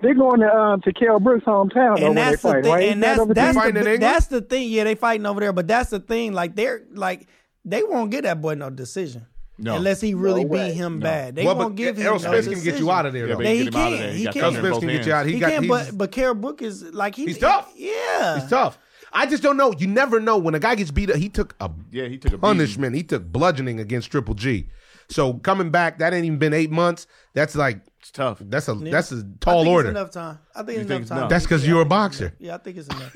they're 0.02 0.14
going 0.14 0.40
to 0.40 0.52
um, 0.54 0.80
to 0.82 0.92
Kell 0.92 1.18
Brook's 1.20 1.44
hometown 1.44 1.96
and 1.96 2.04
when 2.08 2.14
that's 2.16 2.42
they 2.42 2.48
the 2.48 2.54
fight, 2.54 2.62
thing. 2.64 2.72
right? 2.72 2.88
And 2.88 2.90
Isn't 2.90 3.00
that 3.00 3.16
that's 3.16 3.26
that's 3.28 3.54
there? 3.54 3.62
fighting 3.62 3.76
in 3.76 3.84
the, 3.84 3.98
that's 3.98 4.26
the 4.26 4.40
thing. 4.42 4.68
Yeah, 4.70 4.84
they 4.84 4.94
fighting 4.94 5.24
over 5.26 5.40
there, 5.40 5.52
but 5.52 5.66
that's 5.68 5.90
the 5.90 6.00
thing. 6.00 6.32
Like 6.32 6.54
they're 6.56 6.82
like 6.92 7.28
they 7.64 7.82
won't 7.82 8.10
get 8.10 8.24
that 8.24 8.40
boy 8.40 8.54
no 8.54 8.70
decision. 8.70 9.26
No. 9.58 9.76
unless 9.76 10.00
he 10.00 10.14
really 10.14 10.42
No 10.44 10.48
beat 10.50 10.58
way. 10.58 10.72
him 10.72 10.98
bad. 10.98 11.36
They 11.36 11.44
well, 11.44 11.54
won't 11.56 11.76
give 11.76 11.96
him 11.96 12.06
Errol 12.06 12.18
no 12.18 12.40
Spence 12.40 12.48
can 12.48 12.64
get 12.64 12.80
you 12.80 12.90
out 12.90 13.06
of 13.06 13.12
there, 13.12 13.26
Yeah, 13.28 13.34
though. 13.34 13.36
but 13.42 13.46
he 13.46 13.60
him 13.66 13.76
out 13.76 13.92
of 13.92 13.98
can. 13.98 14.06
there. 14.08 14.12
He 14.14 14.24
got 14.24 14.32
can. 14.32 14.42
Errol 14.42 14.52
thunder 14.54 14.68
Spence 14.70 14.80
can 14.80 14.88
get 14.88 15.06
you 15.06 15.12
out. 15.12 15.26
He, 15.26 15.32
He 15.34 15.38
got, 15.40 15.50
can, 15.52 15.62
he's, 15.62 15.68
but 15.70 15.98
but 15.98 16.10
Carol 16.10 16.34
Brook 16.34 16.62
is 16.62 16.82
like 16.94 17.14
he, 17.14 17.26
He's 17.26 17.38
tough. 17.38 17.70
Yeah, 17.76 18.40
he's 18.40 18.48
tough. 18.50 18.78
I 19.12 19.26
just 19.26 19.42
don't 19.42 19.58
know. 19.58 19.72
You 19.78 19.86
never 19.86 20.18
know 20.20 20.38
when 20.38 20.54
a 20.54 20.58
guy 20.58 20.74
gets 20.74 20.90
beat 20.90 21.10
up. 21.10 21.16
He 21.16 21.28
took 21.28 21.54
a 21.60 21.70
Yeah, 21.92 22.06
he 22.08 22.16
took 22.16 22.30
a 22.32 22.38
beating. 22.38 22.40
punishment. 22.40 22.96
He 22.96 23.02
took 23.04 23.24
bludgeoning 23.30 23.78
against 23.78 24.10
Triple 24.10 24.34
G. 24.34 24.68
So 25.10 25.34
coming 25.34 25.70
back, 25.70 25.98
that 25.98 26.14
ain't 26.14 26.24
even 26.24 26.38
been 26.38 26.54
eight 26.54 26.70
months. 26.70 27.06
That's 27.34 27.54
like 27.54 27.80
It's 28.02 28.10
tough. 28.10 28.38
that's 28.40 28.66
a 28.66 28.74
that's 28.74 29.12
a 29.12 29.22
tall 29.38 29.62
think 29.62 29.72
order. 29.72 29.90
It's 29.90 29.96
enough 29.96 30.10
time. 30.10 30.38
I 30.56 30.64
think 30.64 30.78
it's 30.80 30.90
enough 30.90 31.00
it's 31.02 31.08
time. 31.08 31.18
enough? 31.18 31.30
That's 31.30 31.44
because 31.44 31.62
Yeah, 31.62 31.68
you're 31.70 31.82
a 31.82 31.86
boxer. 31.86 32.34
Yeah, 32.40 32.56
I 32.56 32.58
think 32.58 32.76
it's 32.76 32.88
enough. 32.88 33.14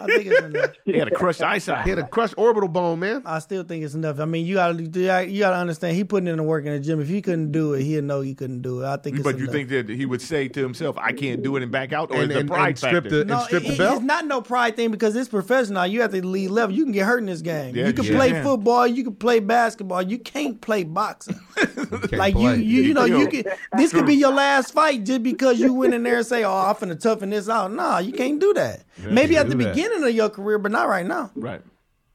I 0.00 0.06
think 0.06 0.26
it's 0.26 0.40
enough. 0.42 0.70
He 0.84 0.92
had 0.98 1.08
a 1.08 1.10
crushed 1.10 1.42
eyesight. 1.42 1.84
He 1.84 1.90
had 1.90 1.98
a 1.98 2.06
crushed 2.06 2.34
orbital 2.36 2.68
bone, 2.68 3.00
man. 3.00 3.22
I 3.26 3.40
still 3.40 3.62
think 3.64 3.84
it's 3.84 3.94
enough. 3.94 4.20
I 4.20 4.24
mean, 4.24 4.46
you 4.46 4.54
gotta 4.54 4.82
you 4.82 5.40
gotta 5.40 5.56
understand. 5.56 5.96
He 5.96 6.04
putting 6.04 6.28
in 6.28 6.36
the 6.36 6.42
work 6.42 6.64
in 6.64 6.72
the 6.72 6.80
gym. 6.80 7.00
If 7.00 7.08
he 7.08 7.20
couldn't 7.22 7.50
do 7.52 7.74
it, 7.74 7.82
he'd 7.82 8.04
know 8.04 8.20
he 8.20 8.34
couldn't 8.34 8.62
do 8.62 8.82
it. 8.82 8.86
I 8.86 8.96
think. 8.96 9.16
It's 9.16 9.24
But 9.24 9.36
you 9.36 9.44
enough. 9.44 9.52
think 9.54 9.68
that 9.70 9.88
he 9.88 10.06
would 10.06 10.22
say 10.22 10.48
to 10.48 10.62
himself, 10.62 10.96
"I 10.98 11.12
can't 11.12 11.42
do 11.42 11.56
it," 11.56 11.62
and 11.62 11.72
back 11.72 11.92
out, 11.92 12.10
or 12.12 12.22
And- 12.22 12.30
the 12.30 12.38
and- 12.40 12.48
pride 12.48 12.68
and 12.68 12.78
strip 12.78 13.04
factor? 13.04 13.18
the- 13.18 13.24
No, 13.24 13.40
strip 13.44 13.64
the 13.64 13.76
belt? 13.76 13.96
it's 13.96 14.04
not 14.04 14.26
no 14.26 14.40
pride 14.40 14.76
thing 14.76 14.90
because 14.90 15.16
it's 15.16 15.28
professional. 15.28 15.86
You 15.86 16.02
have 16.02 16.12
to 16.12 16.24
lead 16.24 16.50
level. 16.50 16.74
You 16.76 16.84
can 16.84 16.92
get 16.92 17.04
hurt 17.06 17.18
in 17.18 17.26
this 17.26 17.42
game. 17.42 17.74
Yeah, 17.74 17.86
you 17.88 17.92
can 17.92 18.04
you 18.04 18.14
play 18.14 18.30
can. 18.30 18.44
football. 18.44 18.86
You 18.86 19.02
can 19.04 19.14
play 19.16 19.40
basketball. 19.40 20.02
You 20.02 20.18
can't 20.18 20.60
play 20.60 20.84
boxing. 20.84 21.40
like 22.12 22.34
you, 22.34 22.40
play. 22.40 22.56
you, 22.56 22.82
you 22.82 22.94
know, 22.94 23.04
you 23.04 23.26
can. 23.28 23.44
This 23.76 23.92
could 23.92 24.06
be 24.06 24.14
your 24.14 24.32
last 24.32 24.72
fight 24.72 25.04
just 25.04 25.22
because 25.22 25.58
you 25.58 25.72
went 25.72 25.94
in 25.94 26.02
there 26.02 26.18
and 26.18 26.26
say, 26.26 26.44
"Oh, 26.44 26.52
I'm 26.52 26.74
finna 26.76 26.98
toughen 26.98 27.30
this 27.30 27.48
out." 27.48 27.72
Nah, 27.72 27.98
you 27.98 28.12
can't 28.12 28.38
do 28.40 28.52
that. 28.54 28.82
Maybe 29.10 29.36
at 29.36 29.48
the 29.48 29.54
that. 29.56 29.74
Beginning 29.88 30.08
of 30.08 30.14
your 30.14 30.30
career, 30.30 30.58
but 30.58 30.72
not 30.72 30.88
right 30.88 31.06
now. 31.06 31.30
right. 31.34 31.62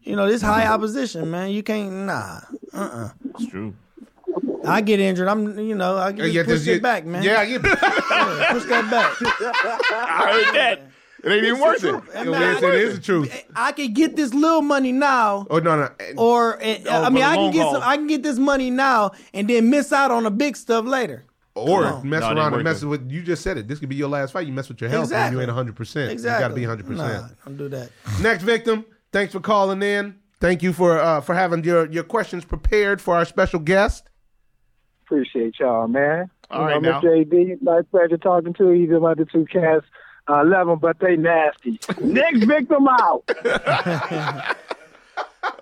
You 0.04 0.16
know, 0.16 0.28
this 0.28 0.42
high 0.42 0.66
opposition, 0.66 1.30
man. 1.30 1.52
You 1.52 1.62
can't. 1.62 1.92
Nah. 1.92 2.40
Uh. 2.74 2.78
uh. 2.78 3.10
It's 3.36 3.48
true. 3.52 3.76
I 4.66 4.82
get 4.82 5.00
injured. 5.00 5.28
I'm. 5.28 5.60
You 5.60 5.76
know. 5.76 5.96
I 5.98 6.12
just 6.12 6.34
Yeah, 6.34 6.44
push 6.44 6.54
just- 6.54 6.68
it 6.68 6.82
back, 6.82 7.06
man. 7.06 7.22
Yeah, 7.22 7.44
yeah. 7.44 7.60
Yeah, 7.64 8.54
push 8.54 8.66
that 8.66 8.90
back. 8.90 9.16
I 9.92 10.32
heard 10.32 10.56
that. 10.56 10.82
It 11.24 11.32
ain't 11.32 11.46
even 11.46 11.60
worth 11.60 11.84
it. 11.84 11.94
I 12.16 12.24
mean, 12.24 12.34
it 12.34 12.64
is 12.64 12.96
the 12.96 13.02
truth. 13.02 13.46
I 13.56 13.74
can 13.74 13.94
get 13.94 14.16
this 14.16 14.34
little 14.34 14.64
money 14.64 14.92
now. 14.92 15.46
Oh 15.52 15.60
no, 15.60 15.76
no. 15.78 15.90
or 16.18 16.56
uh, 16.64 16.78
I 16.88 17.10
mean, 17.12 17.24
I 17.24 17.36
can 17.36 17.52
get 17.52 17.72
some, 17.72 17.84
I 17.84 17.96
can 17.96 18.08
get 18.08 18.24
this 18.24 18.40
money 18.40 18.72
now 18.72 19.12
and 19.32 19.48
then 19.48 19.70
miss 19.70 19.94
out 19.94 20.10
on 20.10 20.24
the 20.24 20.32
big 20.32 20.58
stuff 20.58 20.86
later. 20.86 21.26
Or 21.54 21.84
Come 21.84 22.10
mess 22.10 22.22
No, 22.22 22.28
around 22.28 22.38
and 22.38 22.56
worth 22.56 22.64
mess 22.64 22.84
with. 22.84 23.12
You 23.12 23.22
just 23.22 23.44
said 23.44 23.58
it. 23.58 23.68
This 23.68 23.80
could 23.80 23.90
be 23.90 23.96
your 23.96 24.08
last 24.08 24.32
fight. 24.32 24.48
You 24.48 24.54
mess 24.54 24.70
with 24.70 24.80
your 24.80 24.90
health 24.90 25.12
and 25.12 25.34
you 25.34 25.40
ain't 25.42 25.50
100. 25.50 25.76
percent 25.76 26.12
Exactly. 26.12 26.62
You 26.62 26.68
got 26.68 26.78
to 26.78 26.84
be 26.84 26.92
100. 26.96 26.98
Nah, 26.98 27.22
percent 27.22 27.38
don't 27.46 27.58
do 27.58 27.70
that. 27.70 27.90
Next 28.22 28.44
victim. 28.44 28.86
Thanks 29.12 29.34
for 29.34 29.42
calling 29.42 29.84
in. 29.84 30.16
Thank 30.40 30.64
you 30.64 30.72
for 30.74 30.98
uh, 31.00 31.22
for 31.22 31.36
having 31.36 31.64
your 31.64 31.86
your 31.92 32.04
questions 32.04 32.46
prepared 32.46 33.02
for 33.02 33.16
our 33.16 33.26
special 33.26 33.60
guest. 33.60 34.10
Appreciate 35.04 35.60
y'all, 35.60 35.88
man. 35.88 36.32
All 36.50 36.62
you 36.62 36.66
right, 36.68 36.82
know, 36.82 36.92
now. 36.92 37.02
Mr. 37.02 37.22
AD, 37.54 37.62
nice 37.62 37.84
pleasure 37.92 38.18
talking 38.18 38.54
to 38.54 38.72
you. 38.72 38.88
These 38.88 38.96
are 38.96 39.00
my 39.02 39.14
the 39.14 39.26
two 39.26 39.46
cats. 39.46 39.86
I 40.28 40.44
love 40.44 40.68
them, 40.68 40.80
but 40.80 41.00
they 41.00 41.18
nasty. 41.18 41.80
Next 42.02 42.46
victim 42.46 42.88
out. 42.88 43.30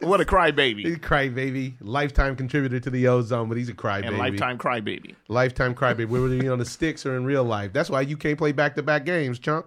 What 0.02 0.22
a 0.22 0.26
crybaby. 0.26 0.86
He's 0.86 0.96
a 0.96 1.00
crybaby, 1.00 1.74
lifetime 1.82 2.36
contributor 2.36 2.80
to 2.80 2.90
the 2.90 3.08
Ozone, 3.08 3.50
but 3.50 3.58
he's 3.58 3.70
a 3.70 3.74
crybaby. 3.74 4.08
And 4.08 4.18
lifetime 4.18 4.58
crybaby. 4.58 5.16
lifetime 5.28 5.76
crybaby. 5.76 6.08
Whether 6.08 6.30
he 6.30 6.50
on 6.50 6.60
the 6.60 6.66
sticks 6.66 7.06
or 7.06 7.16
in 7.18 7.26
real 7.26 7.44
life. 7.44 7.74
That's 7.74 7.90
why 7.90 8.02
you 8.02 8.18
can't 8.18 8.38
play 8.38 8.52
back 8.52 8.76
to 8.76 8.84
back 8.84 9.06
games, 9.06 9.40
chunk. 9.40 9.66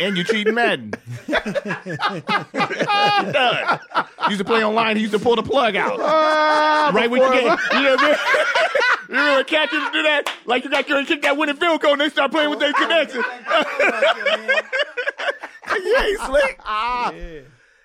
And 0.00 0.16
you're 0.16 0.24
cheating 0.24 0.54
Madden. 0.54 0.92
Done. 3.32 3.80
Used 4.28 4.38
to 4.38 4.44
play 4.44 4.64
online. 4.64 4.96
He 4.96 5.02
used 5.02 5.14
to 5.14 5.18
pull 5.20 5.36
the 5.36 5.42
plug 5.42 5.76
out. 5.76 5.98
Ah, 6.00 6.90
right 6.94 7.10
when 7.10 7.22
you 7.22 7.32
get. 7.32 7.42
You 7.42 7.48
know 7.82 7.94
what 7.94 8.00
I 8.00 8.06
mean? 8.08 8.16
You 9.06 9.16
remember 9.16 9.44
catching 9.44 9.80
to 9.80 9.90
do 9.92 10.02
that? 10.02 10.32
Like 10.46 10.64
you 10.64 10.70
got 10.70 10.88
your 10.88 11.04
kick 11.04 11.20
that 11.22 11.36
winning 11.36 11.56
field 11.56 11.82
goal 11.82 11.92
and 11.92 12.00
they 12.00 12.08
start 12.08 12.30
playing 12.32 12.48
with 12.48 12.58
their 12.58 12.72
connection. 12.72 13.22
yeah, 13.50 14.62
he's 16.06 16.20
slick. 16.22 16.58
Ah. 16.64 17.12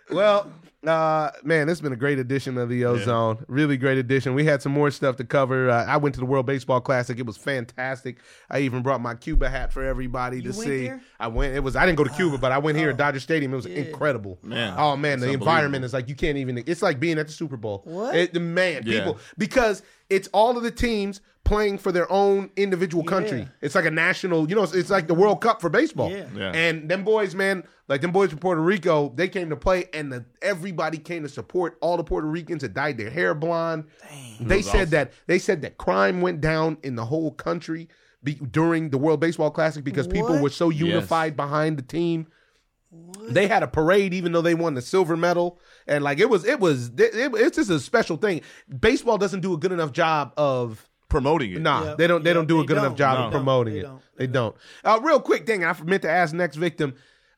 Well, 0.10 0.49
uh, 0.88 1.30
man, 1.43 1.68
this 1.68 1.77
has 1.77 1.81
been 1.81 1.91
a 1.91 1.97
great 1.97 2.19
edition 2.19 2.57
of 2.57 2.69
the 2.69 2.85
Ozone. 2.85 3.43
Really 3.49 3.76
great 3.76 3.97
edition. 3.97 4.34
We 4.34 4.45
had 4.45 4.61
some 4.61 4.72
more 4.72 4.89
stuff 4.91 5.18
to 5.18 5.26
cover. 5.26 5.69
Uh, 5.69 5.85
I 5.85 5.97
went 5.97 6.15
to 6.15 6.22
the 6.22 6.26
World 6.26 6.45
Baseball 6.45 6.80
Classic. 6.80 7.19
It 7.19 7.26
was 7.26 7.35
fantastic. 7.35 8.19
I 8.49 8.60
even 8.60 8.81
brought 8.81 9.01
my 9.01 9.15
Cuba 9.15 9.49
hat 9.49 9.73
for 9.73 9.84
everybody 9.84 10.41
to 10.41 10.49
went 10.49 10.56
see. 10.61 10.88
there? 10.88 11.01
I 11.19 11.27
went. 11.27 11.53
It 11.53 11.60
was. 11.60 11.76
I 11.76 11.85
didn't 11.85 11.97
go 11.97 12.06
to 12.06 12.10
Cuba, 12.11 12.38
but 12.38 12.51
I 12.53 12.57
went 12.60 12.77
here 12.77 12.89
at 12.91 12.97
Dodger 12.97 13.19
Stadium. 13.19 13.51
It 13.53 13.57
was 13.57 13.65
incredible. 13.65 14.39
Man, 14.41 14.73
oh 14.77 14.95
man, 14.95 15.19
the 15.19 15.31
environment 15.31 15.84
is 15.84 15.91
like 15.93 16.07
you 16.07 16.15
can't 16.15 16.38
even. 16.38 16.64
It's 16.65 16.81
like 16.81 16.99
being 16.99 17.19
at 17.19 17.27
the 17.27 17.34
Super 17.34 17.57
Bowl. 17.57 17.81
What? 17.84 18.15
It, 18.15 18.34
the 18.34 18.39
man, 18.39 18.84
Yeah. 18.85 18.99
people 18.99 19.18
because 19.38 19.84
it's 20.10 20.30
all 20.30 20.56
of 20.56 20.64
the 20.64 20.72
teams 20.72 21.19
playing 21.43 21.77
for 21.80 21.91
their 21.91 22.10
own 22.11 22.49
individual 22.56 23.03
country. 23.03 23.39
Yeah. 23.39 23.47
It's 23.61 23.76
like 23.76 23.85
a 23.85 23.91
national. 23.91 24.49
You 24.49 24.56
know, 24.56 24.64
it's, 24.64 24.73
it's 24.73 24.89
like 24.89 25.07
the 25.07 25.14
World 25.15 25.41
Cup 25.41 25.61
for 25.61 25.69
baseball. 25.69 26.11
Yeah. 26.11 26.26
Yeah. 26.35 26.51
And 26.53 26.88
them 26.89 27.03
boys, 27.03 27.34
man, 27.35 27.64
like 27.90 27.99
them 28.02 28.11
boys 28.11 28.30
from 28.30 28.40
Puerto 28.40 28.61
Rico, 28.61 29.11
they 29.16 29.28
came 29.28 29.49
to 29.49 29.57
play, 29.57 29.86
and 29.94 30.11
the, 30.11 30.24
everybody 30.41 30.98
came 30.98 31.24
to 31.24 31.30
support 31.30 31.78
all 31.82 31.98
the 31.98 32.03
Puerto 32.03 32.28
Ricans 32.28 32.61
that 32.61 32.74
dyed 32.74 32.98
their 32.98 33.10
hair 33.10 33.34
blonde. 33.34 33.86
They 34.40 34.61
said 34.61 34.76
awesome. 34.76 34.90
that 34.91 35.14
they 35.28 35.40
said 35.40 35.61
that 35.64 35.78
crime 35.78 36.22
went 36.22 36.40
down 36.40 36.78
in 36.84 36.95
the 36.95 37.03
whole 37.06 37.32
country 37.32 37.90
be, 38.24 38.36
during 38.36 38.90
the 38.91 38.98
World 38.98 39.20
Baseball 39.20 39.52
Classic 39.52 39.84
because 39.84 40.07
people 40.07 40.40
were 40.40 40.49
so 40.49 40.70
unified 40.70 41.36
behind 41.36 41.78
the 41.78 41.82
team. 41.84 42.28
They 43.30 43.48
had 43.48 43.61
a 43.61 43.68
parade 43.68 44.14
even 44.16 44.32
though 44.32 44.41
they 44.41 44.56
won 44.56 44.74
the 44.74 44.82
silver 44.82 45.16
medal, 45.16 45.60
and 45.86 46.03
like 46.03 46.20
it 46.20 46.30
was, 46.30 46.44
it 46.45 46.60
was, 46.60 46.88
it, 46.98 47.14
it- 47.16 47.36
it's 47.36 47.57
just 47.57 47.70
a 47.70 47.80
special 47.80 48.18
thing. 48.18 48.41
Baseball 48.80 49.18
doesn't 49.18 49.41
do 49.41 49.53
a 49.53 49.57
good 49.57 49.72
enough 49.72 49.91
job 49.91 50.34
of 50.38 50.86
Promoting 51.10 51.53
it. 51.53 51.61
Nah, 51.61 51.84
Yeah. 51.86 51.95
they 51.95 52.06
don't. 52.06 52.24
They 52.24 52.30
Yeah, 52.30 52.34
don't 52.36 52.48
do 52.48 52.60
a 52.61 52.66
good 52.66 52.78
enough 52.78 52.90
don't. 52.90 52.98
job 52.98 53.18
No. 53.18 53.26
of 53.26 53.32
promoting 53.32 53.74
They 53.74 53.80
it. 53.80 53.84
don't. 53.84 54.02
They 54.18 54.28
don't. 54.28 54.56
Uh, 54.86 54.99
real 55.02 55.20
quick 55.20 55.48
thing, 55.48 55.66
I 55.66 55.76
meant 55.84 56.03
to 56.03 56.10
ask 56.10 56.36
next 56.36 56.56
victim. 56.57 56.94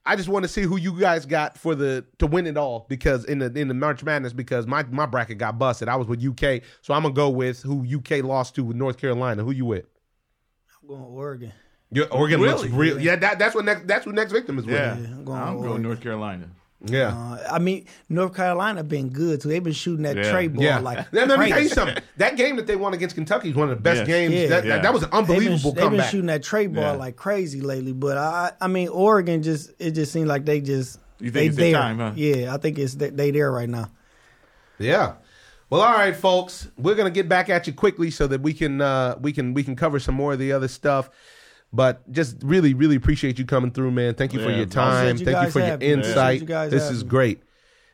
I 0.05 0.15
just 0.15 0.29
want 0.29 0.43
to 0.43 0.49
see 0.49 0.63
who 0.63 0.77
you 0.77 0.99
guys 0.99 1.25
got 1.25 1.57
for 1.57 1.75
the 1.75 2.03
to 2.17 2.25
win 2.27 2.47
it 2.47 2.57
all 2.57 2.85
because 2.89 3.23
in 3.25 3.39
the 3.39 3.53
in 3.55 3.67
the 3.67 3.73
March 3.73 4.03
Madness 4.03 4.33
because 4.33 4.65
my 4.65 4.83
my 4.83 5.05
bracket 5.05 5.37
got 5.37 5.59
busted. 5.59 5.87
I 5.87 5.95
was 5.95 6.07
with 6.07 6.23
UK, 6.25 6.63
so 6.81 6.93
I'm 6.93 7.03
gonna 7.03 7.13
go 7.13 7.29
with 7.29 7.61
who 7.61 7.85
UK 7.85 8.23
lost 8.23 8.55
to 8.55 8.63
with 8.63 8.77
North 8.77 8.97
Carolina. 8.97 9.43
Who 9.43 9.51
you 9.51 9.65
with? 9.65 9.85
I'm 10.81 10.87
going 10.87 11.01
Oregon. 11.03 11.53
Your 11.91 12.11
Oregon 12.11 12.41
looks 12.41 12.69
real. 12.69 12.99
Yeah, 12.99 13.17
that, 13.17 13.37
that's 13.37 13.53
what 13.53 13.65
next. 13.65 13.85
That's 13.85 14.05
what 14.05 14.15
next 14.15 14.31
victim 14.31 14.57
is 14.57 14.65
with. 14.65 14.75
Yeah, 14.75 14.93
I'm 14.93 15.23
going 15.25 15.39
I'm 15.39 15.53
with 15.55 15.63
going 15.63 15.69
Oregon. 15.71 15.81
North 15.83 16.01
Carolina. 16.01 16.49
Yeah. 16.83 17.09
Uh, 17.09 17.37
I 17.51 17.59
mean, 17.59 17.85
North 18.09 18.35
Carolina 18.35 18.83
been 18.83 19.09
good 19.09 19.39
too. 19.41 19.49
They've 19.49 19.63
been 19.63 19.71
shooting 19.73 20.03
that 20.03 20.15
Yeah. 20.17 20.31
tray 20.31 20.47
ball 20.47 20.63
Yeah. 20.63 20.79
like 20.79 21.11
Let, 21.13 21.27
let 21.27 21.39
me 21.39 21.49
tell 21.49 21.61
you 21.61 21.69
something. 21.69 21.97
That 22.17 22.37
game 22.37 22.55
that 22.55 22.65
they 22.65 22.75
won 22.75 22.93
against 22.95 23.13
Kentucky 23.15 23.49
is 23.49 23.55
one 23.55 23.69
of 23.69 23.77
the 23.77 23.81
best 23.81 23.99
Yes. 23.99 24.07
games. 24.07 24.33
Yeah. 24.33 24.47
That, 24.47 24.65
Yeah. 24.65 24.75
that, 24.77 24.83
that 24.83 24.93
was 24.93 25.03
an 25.03 25.09
They've 25.11 25.27
been, 25.27 25.35
unbelievable 25.37 25.71
they've 25.73 25.91
been 25.91 26.09
shooting 26.09 26.25
that 26.27 26.41
tray 26.41 26.65
ball 26.67 26.83
Yeah. 26.83 26.91
like 26.93 27.15
crazy 27.15 27.61
lately, 27.61 27.91
but 27.93 28.17
I, 28.17 28.51
I 28.59 28.67
mean, 28.67 28.87
Oregon 28.87 29.43
just 29.43 29.71
it 29.77 29.91
just 29.91 30.11
seems 30.11 30.27
like 30.27 30.45
they 30.45 30.59
just 30.59 30.99
You 31.19 31.29
think 31.29 31.33
they 31.33 31.47
it's 31.47 31.57
there. 31.57 31.73
time, 31.73 31.99
huh? 31.99 32.11
Yeah, 32.15 32.53
I 32.53 32.57
think 32.57 32.79
it's 32.79 32.95
they, 32.95 33.09
they 33.11 33.29
there 33.31 33.51
right 33.51 33.69
now. 33.69 33.89
Yeah. 34.79 35.13
Well, 35.69 35.81
all 35.81 35.93
right, 35.93 36.15
folks. 36.15 36.67
We're 36.77 36.95
gonna 36.95 37.11
get 37.11 37.29
back 37.29 37.49
at 37.49 37.67
you 37.67 37.73
quickly 37.73 38.09
so 38.11 38.27
that 38.27 38.41
we 38.41 38.53
can 38.53 38.81
uh, 38.81 39.17
we 39.21 39.31
can 39.31 39.53
we 39.53 39.63
can 39.63 39.75
cover 39.75 39.99
some 39.99 40.15
more 40.15 40.33
of 40.33 40.39
the 40.39 40.51
other 40.51 40.67
stuff. 40.67 41.09
But 41.73 42.09
just 42.11 42.37
really, 42.43 42.73
really 42.73 42.95
appreciate 42.97 43.39
you 43.39 43.45
coming 43.45 43.71
through, 43.71 43.91
man. 43.91 44.13
Thank 44.15 44.33
you 44.33 44.43
for 44.43 44.49
Yeah, 44.49 44.57
your 44.57 44.65
time. 44.65 45.17
you 45.17 45.25
Thank 45.25 45.37
you 45.37 45.43
guys 45.43 45.53
for 45.53 45.59
your 45.59 45.67
having 45.69 45.87
me. 45.87 45.93
insight. 45.93 46.41
You 46.41 46.45
guys 46.47 46.71
This 46.71 46.83
having 46.83 46.97
is 46.97 47.03
me. 47.03 47.09
great. 47.09 47.43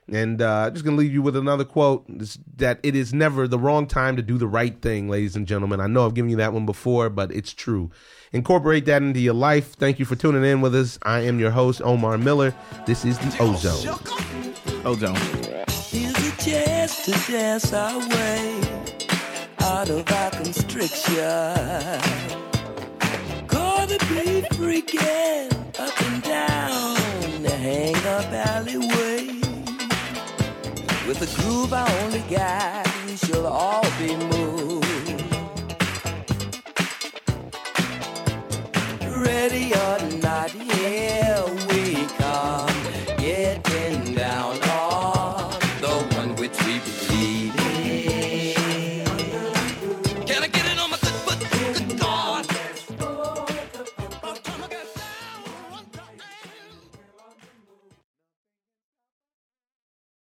And 0.10 0.41
uh, 0.41 0.70
just 0.72 0.86
gonna 0.86 0.95
leave 0.95 1.12
you 1.12 1.22
with 1.22 1.36
another 1.36 1.66
quote: 1.66 2.06
this, 2.08 2.40
that 2.56 2.80
it 2.82 2.95
is 2.95 3.14
never 3.14 3.45
the 3.45 3.60
wrong 3.60 3.86
time 3.88 4.16
to 4.16 4.22
do 4.22 4.38
the 4.38 4.48
right 4.48 4.82
thing, 4.82 5.10
ladies 5.10 5.36
and 5.36 5.45
gentlemen. 5.45 5.82
I 5.82 5.88
know 5.88 6.06
I've 6.06 6.14
given 6.14 6.30
you 6.32 6.38
that 6.38 6.54
one 6.54 6.66
before, 6.66 7.10
but 7.10 7.30
it's 7.34 7.54
true. 7.54 7.91
Incorporate 8.32 8.86
that 8.86 9.02
into 9.04 9.20
your 9.20 9.34
life. 9.34 9.74
Thank 9.74 9.99
you 9.99 10.06
for 10.06 10.16
tuning 10.16 10.45
in 10.45 10.62
with 10.62 10.74
us. 10.76 10.98
I 11.04 11.20
am 11.20 11.40
your 11.40 11.52
host, 11.52 11.82
Omar 11.84 12.18
Miller. 12.18 12.54
This 12.86 13.04
is 13.04 13.20
the 13.20 13.36
Ozone. 13.44 13.99
Ozone. 14.86 15.16
Here's 15.90 16.16
a 16.16 16.38
chance 16.41 17.04
to 17.06 17.12
dance 17.32 17.74
our 17.74 17.99
way 17.99 18.62
out 19.60 19.90
of 19.90 20.10
our 20.10 20.32
constriction 20.32 21.18
be 23.99 24.41
freaking 24.56 25.52
up 25.80 26.02
and 26.02 26.24
down 26.24 27.44
the 27.44 27.49
hang 27.49 27.95
alleyway. 28.34 29.28
With 31.07 31.19
groove 31.41 31.74
I 31.74 31.86
only 32.03 32.22
got, 32.30 32.88
we 33.06 33.15
shall 33.18 33.48
all 33.48 33.88
be 33.98 34.15
moved. 34.15 34.86
Ready 39.26 39.74
or 39.74 39.99
not, 40.22 40.53